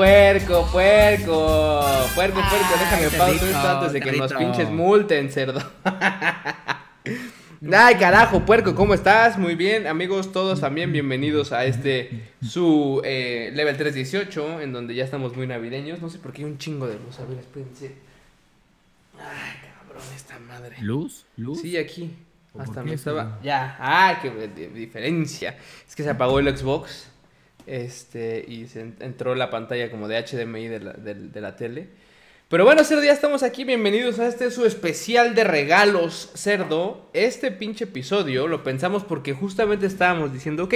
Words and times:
puerco, 0.00 0.66
puerco. 0.72 1.80
Puerco, 2.14 2.40
puerco, 2.40 2.74
déjame 2.78 3.04
Ay, 3.04 3.18
pausa 3.18 3.46
esto 3.46 3.68
antes 3.68 3.92
de 3.92 4.00
que 4.00 4.12
nos 4.12 4.32
pinches 4.32 4.70
multen, 4.70 5.30
cerdo. 5.30 5.60
Ay, 7.70 7.94
carajo, 7.96 8.46
puerco, 8.46 8.74
¿cómo 8.74 8.94
estás? 8.94 9.36
Muy 9.36 9.56
bien, 9.56 9.86
amigos, 9.86 10.32
todos 10.32 10.62
también 10.62 10.90
bienvenidos 10.92 11.52
a 11.52 11.66
este 11.66 12.30
su 12.42 13.02
eh, 13.04 13.50
level 13.54 13.76
318, 13.76 14.62
en 14.62 14.72
donde 14.72 14.94
ya 14.94 15.04
estamos 15.04 15.36
muy 15.36 15.46
navideños. 15.46 16.00
No 16.00 16.08
sé 16.08 16.18
por 16.18 16.32
qué 16.32 16.44
hay 16.44 16.50
un 16.50 16.56
chingo 16.56 16.86
de 16.86 16.94
luz. 16.94 17.20
A 17.20 17.26
ver, 17.26 17.38
espérense. 17.38 17.94
Ay, 19.18 19.70
cabrón, 19.84 20.02
esta 20.16 20.38
madre. 20.38 20.76
¿Luz? 20.80 21.26
¿Luz? 21.36 21.60
Sí, 21.60 21.76
aquí. 21.76 22.10
¿Por 22.54 22.62
Hasta 22.62 22.82
qué, 22.82 22.88
me 22.88 22.94
estaba. 22.94 23.38
Ya. 23.42 23.76
Ah, 23.78 24.18
qué 24.22 24.30
di- 24.30 24.66
diferencia. 24.68 25.58
Es 25.86 25.94
que 25.94 26.02
se 26.02 26.08
apagó 26.08 26.38
el 26.38 26.56
Xbox. 26.56 27.09
Este. 27.66 28.44
Y 28.46 28.66
se 28.66 28.80
en- 28.82 28.96
entró 29.00 29.34
la 29.34 29.50
pantalla 29.50 29.90
como 29.90 30.08
de 30.08 30.16
HDMI 30.18 30.68
de 30.68 30.80
la, 30.80 30.92
de 30.94 31.40
la 31.40 31.56
tele. 31.56 31.88
Pero 32.48 32.64
bueno, 32.64 32.82
cerdo, 32.82 33.04
ya 33.04 33.12
estamos 33.12 33.42
aquí. 33.44 33.64
Bienvenidos 33.64 34.18
a 34.18 34.26
este 34.26 34.50
su 34.50 34.66
especial 34.66 35.34
de 35.36 35.44
regalos, 35.44 36.32
cerdo. 36.34 37.08
Este 37.12 37.52
pinche 37.52 37.84
episodio 37.84 38.48
lo 38.48 38.64
pensamos 38.64 39.04
porque 39.04 39.32
justamente 39.34 39.86
estábamos 39.86 40.32
diciendo, 40.32 40.64
ok. 40.64 40.74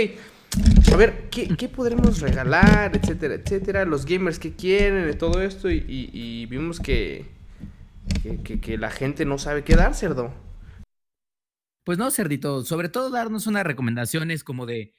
A 0.92 0.96
ver, 0.96 1.28
¿qué, 1.30 1.68
podremos 1.68 2.20
regalar? 2.20 2.96
Etcétera, 2.96 3.34
etcétera. 3.34 3.84
Los 3.84 4.06
gamers 4.06 4.38
que 4.38 4.54
quieren 4.54 5.18
todo 5.18 5.42
esto. 5.42 5.68
Y 5.68 6.46
vimos 6.46 6.78
que, 6.78 7.24
que, 8.22 8.36
que- 8.42 8.60
que 8.60 8.78
la 8.78 8.90
gente 8.90 9.24
no 9.24 9.38
sabe 9.38 9.64
qué 9.64 9.74
dar, 9.74 9.94
cerdo. 9.94 10.32
Pues 11.84 11.98
no, 11.98 12.10
Cerdito, 12.12 12.64
sobre 12.64 12.88
todo 12.88 13.10
darnos 13.10 13.46
unas 13.48 13.64
recomendaciones 13.64 14.42
como 14.44 14.64
de, 14.64 14.94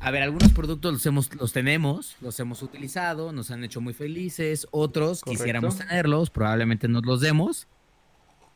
a 0.00 0.10
ver, 0.10 0.22
algunos 0.22 0.52
productos 0.52 0.92
los, 0.92 1.06
hemos, 1.06 1.34
los 1.34 1.52
tenemos, 1.52 2.16
los 2.20 2.38
hemos 2.40 2.62
utilizado, 2.62 3.32
nos 3.32 3.50
han 3.50 3.64
hecho 3.64 3.80
muy 3.80 3.94
felices, 3.94 4.66
otros 4.70 5.20
Correcto. 5.20 5.42
quisiéramos 5.42 5.78
tenerlos, 5.78 6.30
probablemente 6.30 6.88
nos 6.88 7.04
los 7.04 7.20
demos, 7.20 7.66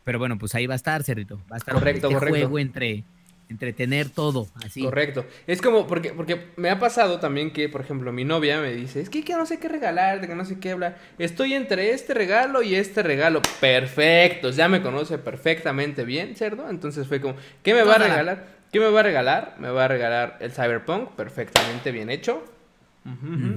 pero 0.04 0.18
bueno, 0.18 0.38
pues 0.38 0.54
ahí 0.54 0.66
va 0.66 0.74
a 0.74 0.76
estar, 0.76 1.02
Cerdito, 1.02 1.38
va 1.50 1.56
a 1.56 1.58
estar 1.58 1.74
Correcto, 1.74 2.08
este 2.08 2.14
correcto. 2.14 2.38
juego 2.38 2.58
entre, 2.58 3.04
entre 3.48 3.72
tener 3.72 4.08
todo, 4.08 4.48
así. 4.64 4.82
Correcto. 4.82 5.24
Es 5.46 5.60
como, 5.60 5.86
porque, 5.86 6.12
porque 6.12 6.48
me 6.56 6.70
ha 6.70 6.78
pasado 6.78 7.20
también 7.20 7.52
que, 7.52 7.68
por 7.68 7.80
ejemplo, 7.82 8.12
mi 8.12 8.24
novia 8.24 8.60
me 8.60 8.72
dice, 8.72 9.00
es 9.00 9.10
que, 9.10 9.24
que 9.24 9.34
no 9.34 9.46
sé 9.46 9.58
qué 9.58 9.68
regalar, 9.68 10.20
de 10.20 10.28
que 10.28 10.34
no 10.34 10.44
sé 10.44 10.58
qué 10.58 10.70
hablar. 10.70 10.98
Estoy 11.18 11.54
entre 11.54 11.92
este 11.92 12.14
regalo 12.14 12.62
y 12.62 12.74
este 12.74 13.02
regalo. 13.02 13.42
Perfecto, 13.60 14.50
ya 14.50 14.68
me 14.68 14.80
conoce 14.82 15.18
perfectamente 15.18 16.04
bien, 16.04 16.34
cerdo. 16.34 16.68
Entonces 16.70 17.06
fue 17.06 17.20
como, 17.20 17.34
¿qué 17.62 17.74
me 17.74 17.82
va 17.82 17.94
a 17.94 17.98
regalar? 17.98 18.61
¿Qué 18.72 18.80
me 18.80 18.88
va 18.88 19.00
a 19.00 19.02
regalar? 19.02 19.54
Me 19.58 19.70
va 19.70 19.84
a 19.84 19.88
regalar 19.88 20.38
el 20.40 20.50
Cyberpunk, 20.50 21.10
perfectamente 21.10 21.92
bien 21.92 22.08
hecho. 22.08 22.42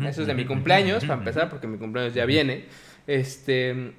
Eso 0.05 0.21
es 0.21 0.27
de 0.27 0.33
mi 0.33 0.45
cumpleaños, 0.45 1.05
para 1.05 1.19
empezar, 1.19 1.49
porque 1.49 1.67
mi 1.67 1.77
cumpleaños 1.77 2.13
ya 2.13 2.25
viene. 2.25 2.65
Este. 3.07 3.93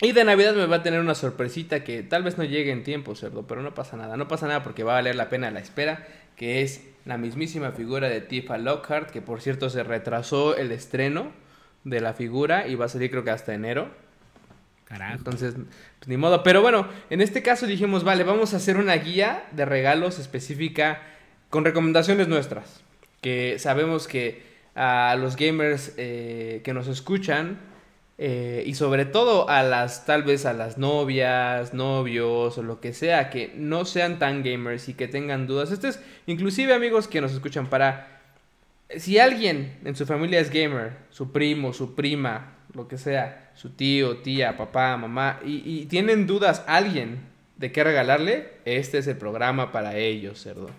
Y 0.00 0.12
de 0.12 0.24
Navidad 0.24 0.54
me 0.54 0.66
va 0.66 0.76
a 0.76 0.82
tener 0.82 1.00
una 1.00 1.14
sorpresita 1.14 1.82
que 1.82 2.02
tal 2.02 2.22
vez 2.22 2.38
no 2.38 2.44
llegue 2.44 2.70
en 2.70 2.84
tiempo, 2.84 3.14
cerdo, 3.14 3.46
pero 3.46 3.62
no 3.62 3.74
pasa 3.74 3.96
nada. 3.96 4.16
No 4.16 4.28
pasa 4.28 4.46
nada 4.46 4.62
porque 4.62 4.84
va 4.84 4.92
a 4.92 4.94
valer 4.96 5.16
la 5.16 5.28
pena 5.28 5.50
la 5.50 5.60
espera, 5.60 6.06
que 6.36 6.62
es 6.62 6.88
la 7.04 7.18
mismísima 7.18 7.72
figura 7.72 8.08
de 8.08 8.20
Tifa 8.20 8.58
Lockhart, 8.58 9.10
que 9.10 9.20
por 9.20 9.40
cierto 9.40 9.68
se 9.68 9.82
retrasó 9.82 10.56
el 10.56 10.70
estreno 10.70 11.32
de 11.84 12.00
la 12.00 12.12
figura 12.12 12.68
y 12.68 12.76
va 12.76 12.84
a 12.84 12.88
salir 12.88 13.10
creo 13.10 13.24
que 13.24 13.30
hasta 13.30 13.54
enero. 13.54 13.90
Entonces, 14.94 15.54
pues 15.54 16.08
ni 16.08 16.16
modo. 16.16 16.42
Pero 16.42 16.62
bueno, 16.62 16.88
en 17.10 17.20
este 17.20 17.42
caso 17.42 17.66
dijimos, 17.66 18.04
vale, 18.04 18.24
vamos 18.24 18.54
a 18.54 18.58
hacer 18.58 18.76
una 18.76 18.94
guía 18.94 19.44
de 19.52 19.64
regalos 19.64 20.18
específica 20.18 21.02
con 21.50 21.64
recomendaciones 21.64 22.28
nuestras. 22.28 22.82
Que 23.20 23.58
sabemos 23.58 24.06
que 24.08 24.42
a 24.74 25.16
los 25.18 25.36
gamers 25.36 25.94
eh, 25.96 26.60
que 26.64 26.74
nos 26.74 26.88
escuchan, 26.88 27.58
eh, 28.18 28.62
y 28.66 28.74
sobre 28.74 29.04
todo 29.04 29.48
a 29.48 29.62
las, 29.62 30.06
tal 30.06 30.22
vez 30.22 30.46
a 30.46 30.52
las 30.52 30.78
novias, 30.78 31.74
novios 31.74 32.56
o 32.58 32.62
lo 32.62 32.80
que 32.80 32.92
sea, 32.92 33.30
que 33.30 33.52
no 33.56 33.84
sean 33.84 34.18
tan 34.18 34.42
gamers 34.42 34.88
y 34.88 34.94
que 34.94 35.08
tengan 35.08 35.46
dudas. 35.46 35.72
Esto 35.72 35.88
es, 35.88 36.00
inclusive 36.26 36.74
amigos 36.74 37.08
que 37.08 37.20
nos 37.20 37.32
escuchan 37.32 37.68
para 37.68 38.20
si 38.96 39.18
alguien 39.18 39.78
en 39.84 39.96
su 39.96 40.06
familia 40.06 40.40
es 40.40 40.50
gamer, 40.50 40.92
su 41.10 41.32
primo, 41.32 41.72
su 41.72 41.94
prima, 41.94 42.56
lo 42.74 42.88
que 42.88 42.98
sea, 42.98 43.50
su 43.54 43.70
tío, 43.70 44.18
tía, 44.18 44.56
papá, 44.56 44.96
mamá, 44.96 45.38
y, 45.44 45.62
y 45.82 45.86
tienen 45.86 46.26
dudas 46.26 46.62
alguien 46.66 47.20
de 47.56 47.70
qué 47.72 47.84
regalarle, 47.84 48.52
este 48.64 48.98
es 48.98 49.06
el 49.06 49.16
programa 49.16 49.70
para 49.72 49.96
ellos, 49.96 50.40
cerdo. 50.42 50.70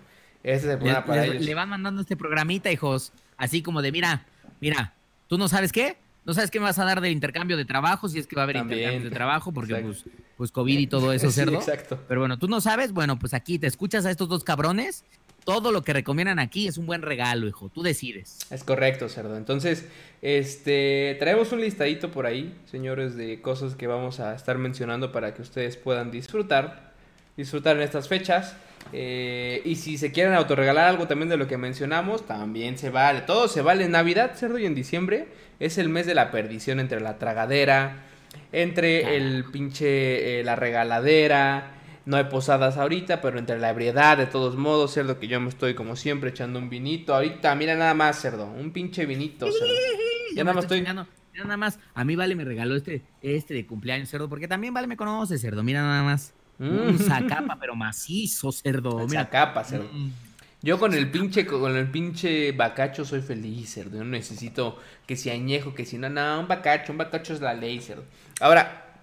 Este 0.42 0.56
es 0.56 0.64
el 0.64 0.70
Le, 0.70 0.76
programa 0.78 1.06
para 1.06 1.22
le- 1.22 1.28
ellos. 1.32 1.42
le 1.44 1.54
van 1.54 1.68
mandando 1.68 2.00
este 2.02 2.16
programita, 2.16 2.70
hijos, 2.70 3.12
así 3.36 3.62
como 3.62 3.80
de, 3.80 3.92
mira, 3.92 4.26
mira, 4.60 4.92
¿tú 5.28 5.38
no 5.38 5.48
sabes 5.48 5.72
qué? 5.72 5.96
¿No 6.26 6.32
sabes 6.34 6.50
qué 6.50 6.58
me 6.58 6.64
vas 6.64 6.78
a 6.78 6.84
dar 6.84 7.00
del 7.02 7.12
intercambio 7.12 7.56
de 7.56 7.64
trabajo? 7.66 8.08
Si 8.08 8.18
es 8.18 8.26
que 8.26 8.34
va 8.34 8.42
a 8.42 8.44
haber 8.44 8.56
También. 8.56 8.78
intercambio 8.80 9.10
de 9.10 9.14
trabajo, 9.14 9.52
porque 9.52 9.74
pues, 9.76 10.04
pues 10.38 10.50
COVID 10.50 10.78
y 10.78 10.86
todo 10.86 11.12
eso, 11.12 11.26
Sí, 11.30 11.34
cerdo. 11.36 11.54
exacto. 11.56 11.98
Pero 12.08 12.20
bueno, 12.20 12.38
tú 12.38 12.48
no 12.48 12.60
sabes, 12.62 12.92
bueno, 12.92 13.18
pues 13.18 13.34
aquí 13.34 13.58
te 13.58 13.66
escuchas 13.66 14.06
a 14.06 14.10
estos 14.10 14.28
dos 14.28 14.42
cabrones. 14.42 15.04
Todo 15.44 15.72
lo 15.72 15.82
que 15.82 15.92
recomiendan 15.92 16.38
aquí 16.38 16.66
es 16.66 16.78
un 16.78 16.86
buen 16.86 17.02
regalo, 17.02 17.46
hijo. 17.46 17.68
Tú 17.68 17.82
decides. 17.82 18.38
Es 18.50 18.64
correcto, 18.64 19.08
cerdo. 19.08 19.36
Entonces, 19.36 19.86
este, 20.22 21.16
traemos 21.18 21.52
un 21.52 21.60
listadito 21.60 22.10
por 22.10 22.26
ahí, 22.26 22.54
señores, 22.70 23.14
de 23.16 23.40
cosas 23.42 23.74
que 23.74 23.86
vamos 23.86 24.20
a 24.20 24.34
estar 24.34 24.56
mencionando 24.58 25.12
para 25.12 25.34
que 25.34 25.42
ustedes 25.42 25.76
puedan 25.76 26.10
disfrutar, 26.10 26.92
disfrutar 27.36 27.76
en 27.76 27.82
estas 27.82 28.08
fechas. 28.08 28.56
Eh, 28.92 29.62
y 29.64 29.76
si 29.76 29.98
se 29.98 30.12
quieren 30.12 30.34
autorregalar 30.34 30.88
algo 30.88 31.06
también 31.06 31.28
de 31.28 31.36
lo 31.36 31.46
que 31.46 31.58
mencionamos, 31.58 32.26
también 32.26 32.78
se 32.78 32.90
vale. 32.90 33.22
Todo 33.22 33.48
se 33.48 33.62
vale 33.62 33.84
en 33.84 33.92
Navidad, 33.92 34.32
cerdo, 34.34 34.58
y 34.58 34.66
en 34.66 34.74
diciembre 34.74 35.26
es 35.60 35.78
el 35.78 35.88
mes 35.88 36.06
de 36.06 36.14
la 36.14 36.30
perdición 36.30 36.80
entre 36.80 37.00
la 37.00 37.18
tragadera, 37.18 38.04
entre 38.52 39.16
el 39.16 39.44
pinche, 39.44 40.40
eh, 40.40 40.44
la 40.44 40.56
regaladera. 40.56 41.72
No 42.06 42.16
hay 42.18 42.24
posadas 42.24 42.76
ahorita, 42.76 43.20
pero 43.22 43.38
entre 43.38 43.58
la 43.58 43.70
ebriedad, 43.70 44.18
de 44.18 44.26
todos 44.26 44.56
modos, 44.56 44.92
cerdo, 44.92 45.18
que 45.18 45.26
yo 45.26 45.40
me 45.40 45.48
estoy 45.48 45.74
como 45.74 45.96
siempre 45.96 46.30
echando 46.30 46.58
un 46.58 46.68
vinito. 46.68 47.14
Ahorita, 47.14 47.54
mira 47.54 47.74
nada 47.76 47.94
más, 47.94 48.20
cerdo, 48.20 48.46
un 48.46 48.72
pinche 48.72 49.06
vinito, 49.06 49.50
cerdo. 49.50 49.72
Ya 50.36 50.42
nada 50.42 50.54
más 50.54 50.64
estoy. 50.64 50.78
chingando. 50.78 51.06
Mira 51.32 51.44
nada 51.44 51.56
más. 51.56 51.78
A 51.94 52.04
mí 52.04 52.16
Vale 52.16 52.34
me 52.34 52.44
regaló 52.44 52.74
este, 52.74 53.02
este 53.22 53.54
de 53.54 53.66
cumpleaños, 53.66 54.08
cerdo, 54.08 54.28
porque 54.28 54.48
también 54.48 54.74
Vale 54.74 54.86
me 54.88 54.96
conoce, 54.96 55.38
cerdo. 55.38 55.62
Mira 55.62 55.80
nada 55.82 56.02
más. 56.02 56.32
Un 56.58 56.94
Mm. 56.94 56.98
sacapa, 56.98 57.56
pero 57.60 57.74
macizo, 57.76 58.50
cerdo. 58.52 59.06
Mira. 59.08 59.28
capa, 59.30 59.62
cerdo. 59.64 59.88
Mm. 59.92 60.10
Yo 60.62 60.78
con 60.78 60.92
el 60.94 61.10
pinche, 61.10 61.46
con 61.46 61.76
el 61.76 61.88
pinche 61.90 62.52
bacacho 62.52 63.04
soy 63.04 63.20
feliz, 63.22 63.74
cerdo. 63.74 63.98
Yo 63.98 64.04
no 64.04 64.10
necesito 64.10 64.78
que 65.06 65.14
si 65.16 65.30
añejo, 65.30 65.74
que 65.74 65.84
si 65.84 65.98
no, 65.98 66.08
no, 66.08 66.40
un 66.40 66.48
bacacho, 66.48 66.90
un 66.92 66.98
bacacho 66.98 67.32
es 67.34 67.40
la 67.40 67.54
ley, 67.54 67.80
cerdo. 67.80 68.04
Ahora, 68.40 68.94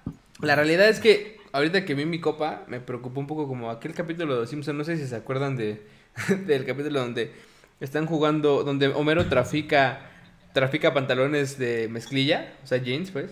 la 0.42 0.56
realidad 0.56 0.88
es 0.90 1.00
que 1.00 1.38
ahorita 1.54 1.86
que 1.86 1.94
vi 1.96 2.06
mi 2.06 2.20
copa, 2.20 2.64
me 2.68 2.80
preocupó 2.80 3.20
un 3.20 3.28
poco 3.28 3.48
como 3.48 3.70
aquel 3.72 3.94
capítulo 3.94 4.34
de 4.36 4.40
Los 4.42 4.50
Simpson, 4.50 4.78
no 4.78 4.84
sé 4.84 4.98
si 4.98 5.08
se 5.08 5.16
acuerdan 5.16 5.56
de 5.58 5.82
del 6.48 6.66
capítulo 6.66 7.00
donde 7.02 7.32
están 7.80 8.06
jugando, 8.06 8.64
donde 8.64 8.88
Homero 8.90 9.26
trafica 9.28 10.08
trafica 10.54 10.94
pantalones 10.94 11.58
de 11.58 11.88
mezclilla, 11.90 12.53
o 12.64 12.68
sea, 12.68 12.78
jeans, 12.80 13.12
pues. 13.12 13.32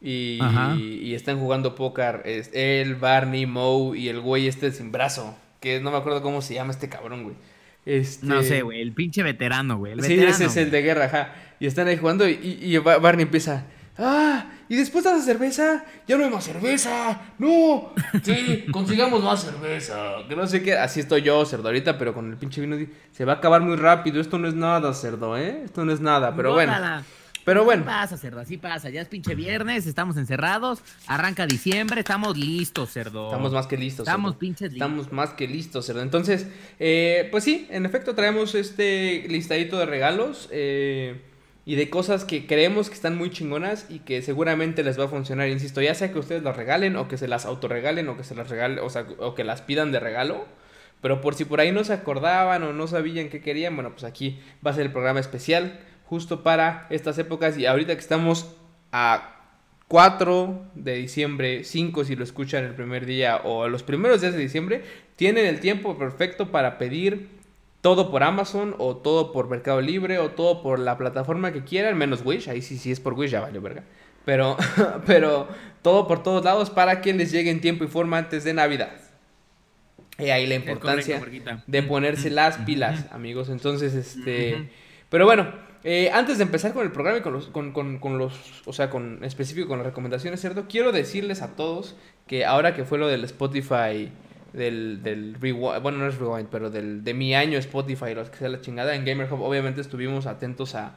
Y, 0.00 0.38
y 0.78 1.14
están 1.14 1.38
jugando 1.38 1.74
póker, 1.74 2.22
es 2.24 2.50
él, 2.54 2.94
Barney, 2.96 3.46
Moe 3.46 3.98
y 3.98 4.08
el 4.08 4.20
güey 4.20 4.46
este 4.46 4.70
sin 4.70 4.92
brazo, 4.92 5.36
que 5.60 5.80
no 5.80 5.90
me 5.90 5.96
acuerdo 5.98 6.22
cómo 6.22 6.42
se 6.42 6.54
llama 6.54 6.70
este 6.72 6.88
cabrón, 6.88 7.24
güey. 7.24 7.36
Este... 7.84 8.26
No 8.26 8.42
sé, 8.42 8.62
güey. 8.62 8.80
El 8.82 8.92
pinche 8.92 9.22
veterano, 9.22 9.78
güey. 9.78 9.92
El 9.92 10.02
Sí, 10.02 10.08
veterano, 10.14 10.34
ese 10.34 10.44
es 10.46 10.56
el 10.56 10.70
de 10.70 10.82
guerra, 10.82 11.04
ajá. 11.06 11.34
Y 11.60 11.66
están 11.66 11.88
ahí 11.88 11.96
jugando 11.96 12.28
y, 12.28 12.32
y- 12.32 12.74
y 12.74 12.78
Ba- 12.78 12.98
Barney 12.98 13.22
empieza. 13.24 13.66
¡Ah! 13.98 14.50
¿Y 14.68 14.76
después 14.76 15.04
de 15.04 15.12
la 15.12 15.20
cerveza? 15.20 15.84
¡Ya 16.08 16.16
no 16.16 16.24
hay 16.24 16.30
más 16.30 16.44
cerveza! 16.44 17.20
¡No! 17.38 17.92
Sí, 18.22 18.66
consigamos 18.72 19.22
más 19.22 19.42
cerveza. 19.42 20.26
Que 20.28 20.34
no 20.34 20.46
sé 20.46 20.62
qué. 20.62 20.76
Así 20.76 21.00
estoy 21.00 21.22
yo, 21.22 21.44
cerdo, 21.44 21.68
ahorita, 21.68 21.98
pero 21.98 22.12
con 22.12 22.30
el 22.30 22.36
pinche 22.36 22.60
vino. 22.60 22.76
Se 23.12 23.24
va 23.24 23.34
a 23.34 23.36
acabar 23.36 23.62
muy 23.62 23.76
rápido. 23.76 24.20
Esto 24.20 24.38
no 24.38 24.48
es 24.48 24.54
nada, 24.54 24.92
cerdo, 24.94 25.36
¿eh? 25.36 25.62
Esto 25.64 25.84
no 25.84 25.92
es 25.92 26.00
nada, 26.00 26.34
pero 26.34 26.52
bueno. 26.52 26.72
Bótala. 26.72 27.04
Pero 27.46 27.64
bueno. 27.64 27.82
Así 27.82 27.90
pasa, 27.92 28.16
cerdo, 28.16 28.40
así 28.40 28.56
pasa. 28.56 28.90
Ya 28.90 29.00
es 29.00 29.06
pinche 29.06 29.36
viernes, 29.36 29.86
estamos 29.86 30.16
encerrados. 30.16 30.82
Arranca 31.06 31.46
diciembre, 31.46 32.00
estamos 32.00 32.36
listos, 32.36 32.90
cerdo. 32.90 33.26
Estamos 33.26 33.52
más 33.52 33.68
que 33.68 33.76
listos. 33.76 34.08
Estamos 34.08 34.32
cerdo. 34.32 34.38
pinches 34.40 34.72
listos. 34.72 34.88
Estamos 34.88 35.12
más 35.12 35.30
que 35.30 35.46
listos, 35.46 35.86
cerdo. 35.86 36.02
Entonces, 36.02 36.48
eh, 36.80 37.28
pues 37.30 37.44
sí, 37.44 37.68
en 37.70 37.86
efecto 37.86 38.16
traemos 38.16 38.56
este 38.56 39.26
listadito 39.28 39.78
de 39.78 39.86
regalos 39.86 40.48
eh, 40.50 41.22
y 41.66 41.74
de 41.74 41.90
cosas 41.90 42.24
que 42.24 42.46
creemos 42.46 42.88
que 42.88 42.94
están 42.94 43.18
muy 43.18 43.28
chingonas 43.28 43.86
y 43.90 43.98
que 43.98 44.22
seguramente 44.22 44.84
les 44.84 44.98
va 44.98 45.06
a 45.06 45.08
funcionar. 45.08 45.48
Insisto, 45.48 45.82
ya 45.82 45.96
sea 45.96 46.12
que 46.12 46.20
ustedes 46.20 46.44
las 46.44 46.56
regalen 46.56 46.94
o 46.94 47.08
que 47.08 47.18
se 47.18 47.26
las 47.26 47.44
autorregalen 47.44 48.08
o 48.08 48.16
que 48.16 48.22
se 48.22 48.36
las 48.36 48.48
regalen, 48.48 48.78
o 48.78 48.88
sea, 48.88 49.04
o 49.18 49.34
que 49.34 49.42
las 49.42 49.62
pidan 49.62 49.90
de 49.90 49.98
regalo. 49.98 50.46
Pero 51.02 51.20
por 51.20 51.34
si 51.34 51.44
por 51.44 51.60
ahí 51.60 51.72
no 51.72 51.82
se 51.82 51.92
acordaban 51.92 52.62
o 52.62 52.72
no 52.72 52.86
sabían 52.86 53.28
qué 53.30 53.40
querían, 53.40 53.74
bueno, 53.74 53.90
pues 53.90 54.04
aquí 54.04 54.38
va 54.64 54.70
a 54.70 54.74
ser 54.74 54.86
el 54.86 54.92
programa 54.92 55.18
especial 55.18 55.80
justo 56.04 56.44
para 56.44 56.86
estas 56.88 57.18
épocas 57.18 57.58
y 57.58 57.66
ahorita 57.66 57.94
que 57.94 58.00
estamos 58.00 58.54
a 58.92 59.32
4 59.88 60.70
de 60.76 60.94
diciembre, 60.94 61.64
5 61.64 62.04
si 62.04 62.14
lo 62.14 62.22
escuchan 62.22 62.62
el 62.62 62.74
primer 62.74 63.06
día 63.06 63.38
o 63.42 63.66
los 63.66 63.82
primeros 63.82 64.20
días 64.20 64.34
de 64.34 64.40
diciembre, 64.40 64.84
tienen 65.16 65.46
el 65.46 65.58
tiempo 65.58 65.98
perfecto 65.98 66.52
para 66.52 66.78
pedir 66.78 67.35
todo 67.86 68.10
por 68.10 68.24
Amazon 68.24 68.74
o 68.78 68.96
todo 68.96 69.30
por 69.30 69.48
Mercado 69.48 69.80
Libre 69.80 70.18
o 70.18 70.30
todo 70.32 70.60
por 70.60 70.80
la 70.80 70.98
plataforma 70.98 71.52
que 71.52 71.62
quieran, 71.62 71.96
menos 71.96 72.22
Wish, 72.24 72.48
ahí 72.48 72.60
sí, 72.60 72.78
sí 72.78 72.90
es 72.90 72.98
por 72.98 73.14
Wish, 73.14 73.30
ya 73.30 73.40
vale, 73.40 73.60
verga. 73.60 73.84
Pero, 74.24 74.56
pero 75.06 75.46
todo 75.82 76.08
por 76.08 76.20
todos 76.24 76.44
lados 76.44 76.68
para 76.68 77.00
que 77.00 77.14
les 77.14 77.30
llegue 77.30 77.48
en 77.48 77.60
tiempo 77.60 77.84
y 77.84 77.86
forma 77.86 78.18
antes 78.18 78.42
de 78.42 78.54
Navidad. 78.54 78.90
Y 80.18 80.30
ahí 80.30 80.48
la 80.48 80.56
importancia 80.56 81.22
de 81.68 81.82
ponerse 81.84 82.28
las 82.28 82.56
pilas, 82.56 83.04
amigos. 83.12 83.50
Entonces, 83.50 83.94
este... 83.94 84.68
Pero 85.08 85.24
bueno, 85.24 85.52
eh, 85.84 86.10
antes 86.12 86.38
de 86.38 86.42
empezar 86.42 86.72
con 86.72 86.84
el 86.84 86.90
programa 86.90 87.18
y 87.18 87.20
con 87.20 87.34
los, 87.34 87.46
con, 87.46 87.70
con, 87.70 88.00
con, 88.00 88.18
los, 88.18 88.64
o 88.64 88.72
sea, 88.72 88.90
con 88.90 89.22
específico 89.22 89.68
con 89.68 89.78
las 89.78 89.86
recomendaciones, 89.86 90.40
¿cierto? 90.40 90.66
Quiero 90.68 90.90
decirles 90.90 91.40
a 91.40 91.54
todos 91.54 91.94
que 92.26 92.44
ahora 92.44 92.74
que 92.74 92.84
fue 92.84 92.98
lo 92.98 93.06
del 93.06 93.22
Spotify, 93.22 94.10
del, 94.56 95.02
del 95.02 95.34
rewind, 95.34 95.82
bueno, 95.82 95.98
no 95.98 96.08
es 96.08 96.18
rewind, 96.18 96.48
pero 96.50 96.70
del, 96.70 97.04
de 97.04 97.14
mi 97.14 97.34
año 97.34 97.58
Spotify, 97.58 98.14
los 98.14 98.30
que 98.30 98.38
sea 98.38 98.48
la 98.48 98.60
chingada, 98.60 98.94
en 98.94 99.04
Gamer 99.04 99.32
Hub, 99.32 99.42
obviamente 99.42 99.80
estuvimos 99.80 100.26
atentos 100.26 100.74
a, 100.74 100.94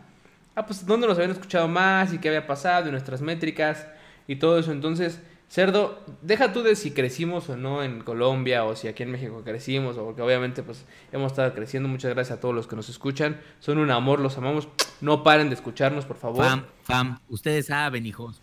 a, 0.56 0.66
pues, 0.66 0.86
dónde 0.86 1.08
nos 1.08 1.18
habían 1.18 1.32
escuchado 1.32 1.68
más 1.68 2.14
y 2.14 2.20
qué 2.20 2.30
había 2.30 2.48
pasado 2.48 2.88
y 2.88 2.92
nuestras 2.92 3.22
métricas 3.22 3.86
y 4.28 4.38
todo 4.38 4.58
eso. 4.60 4.72
Entonces, 4.72 5.20
Cerdo, 5.50 6.00
deja 6.22 6.54
tú 6.54 6.62
de 6.62 6.76
si 6.76 6.92
crecimos 6.92 7.50
o 7.50 7.58
no 7.58 7.84
en 7.84 8.02
Colombia 8.02 8.66
o 8.66 8.76
si 8.76 8.88
aquí 8.88 9.04
en 9.04 9.12
México 9.12 9.42
crecimos, 9.44 9.98
o 9.98 10.06
porque 10.06 10.22
obviamente 10.22 10.62
pues 10.62 10.86
hemos 11.12 11.32
estado 11.32 11.54
creciendo. 11.54 11.90
Muchas 11.90 12.14
gracias 12.14 12.38
a 12.38 12.42
todos 12.42 12.54
los 12.54 12.68
que 12.68 12.76
nos 12.76 12.88
escuchan. 12.88 13.42
Son 13.60 13.80
un 13.80 13.90
amor, 13.90 14.20
los 14.20 14.38
amamos. 14.38 14.68
No 15.02 15.24
paren 15.24 15.50
de 15.50 15.56
escucharnos, 15.56 16.06
por 16.06 16.18
favor. 16.18 16.46
Fam, 16.46 16.66
fam, 16.84 17.20
ustedes 17.30 17.66
saben, 17.66 18.06
hijos. 18.06 18.42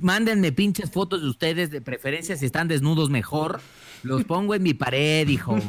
Mándenme 0.00 0.50
pinches 0.50 0.90
fotos 0.90 1.20
de 1.20 1.28
ustedes, 1.28 1.70
de 1.70 1.82
preferencia 1.82 2.36
si 2.36 2.46
están 2.46 2.68
desnudos 2.68 3.10
mejor. 3.10 3.60
Los 4.02 4.24
pongo 4.24 4.54
en 4.54 4.62
mi 4.62 4.74
pared, 4.74 5.28
hijos. 5.28 5.62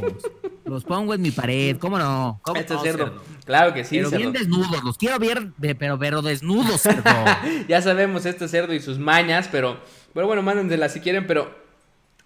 Los 0.66 0.84
pongo 0.84 1.14
en 1.14 1.22
mi 1.22 1.32
pared, 1.32 1.78
¿cómo 1.78 2.00
no? 2.00 2.40
¿Cómo 2.44 2.60
este 2.60 2.78
cerdo? 2.80 3.22
Claro 3.46 3.74
que 3.74 3.84
sí, 3.84 3.98
Pero 3.98 4.12
bien 4.12 4.32
desnudos, 4.32 4.84
los 4.84 4.98
quiero 4.98 5.20
ver, 5.20 5.52
pero, 5.78 6.00
pero 6.00 6.22
desnudos, 6.22 6.82
cerdo. 6.82 7.04
ya 7.68 7.82
sabemos 7.82 8.26
este 8.26 8.48
cerdo 8.48 8.74
y 8.74 8.80
sus 8.80 8.98
mañas, 8.98 9.50
pero 9.52 9.78
pero 10.14 10.28
bueno, 10.28 10.42
mándensela 10.42 10.90
si 10.90 11.00
quieren, 11.00 11.26
pero 11.28 11.54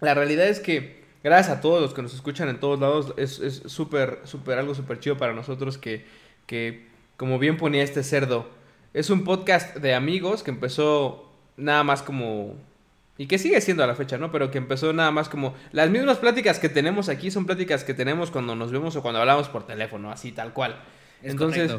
la 0.00 0.14
realidad 0.14 0.46
es 0.48 0.60
que 0.60 1.04
gracias 1.22 1.56
a 1.56 1.60
todos 1.60 1.80
los 1.80 1.94
que 1.94 2.02
nos 2.02 2.14
escuchan 2.14 2.48
en 2.48 2.60
todos 2.60 2.80
lados, 2.80 3.14
es 3.16 3.62
súper, 3.66 4.20
súper, 4.24 4.58
algo 4.58 4.74
súper 4.74 4.98
chido 4.98 5.16
para 5.16 5.32
nosotros 5.32 5.78
que, 5.78 6.04
que, 6.46 6.86
como 7.16 7.38
bien 7.38 7.56
ponía 7.56 7.82
este 7.82 8.02
cerdo, 8.02 8.48
es 8.92 9.10
un 9.10 9.24
podcast 9.24 9.76
de 9.76 9.94
amigos 9.94 10.42
que 10.42 10.50
empezó 10.50 11.32
nada 11.56 11.84
más 11.84 12.02
como... 12.02 12.54
Y 13.18 13.26
que 13.26 13.38
sigue 13.38 13.60
siendo 13.60 13.82
a 13.82 13.86
la 13.86 13.94
fecha, 13.94 14.18
¿no? 14.18 14.30
Pero 14.30 14.50
que 14.50 14.58
empezó 14.58 14.92
nada 14.92 15.10
más 15.10 15.28
como... 15.28 15.54
Las 15.72 15.88
mismas 15.88 16.18
pláticas 16.18 16.58
que 16.58 16.68
tenemos 16.68 17.08
aquí 17.08 17.30
son 17.30 17.46
pláticas 17.46 17.82
que 17.82 17.94
tenemos 17.94 18.30
cuando 18.30 18.54
nos 18.54 18.70
vemos 18.70 18.94
o 18.96 19.02
cuando 19.02 19.20
hablamos 19.20 19.48
por 19.48 19.66
teléfono, 19.66 20.10
así 20.10 20.32
tal 20.32 20.52
cual. 20.52 20.76
Entonces, 21.22 21.74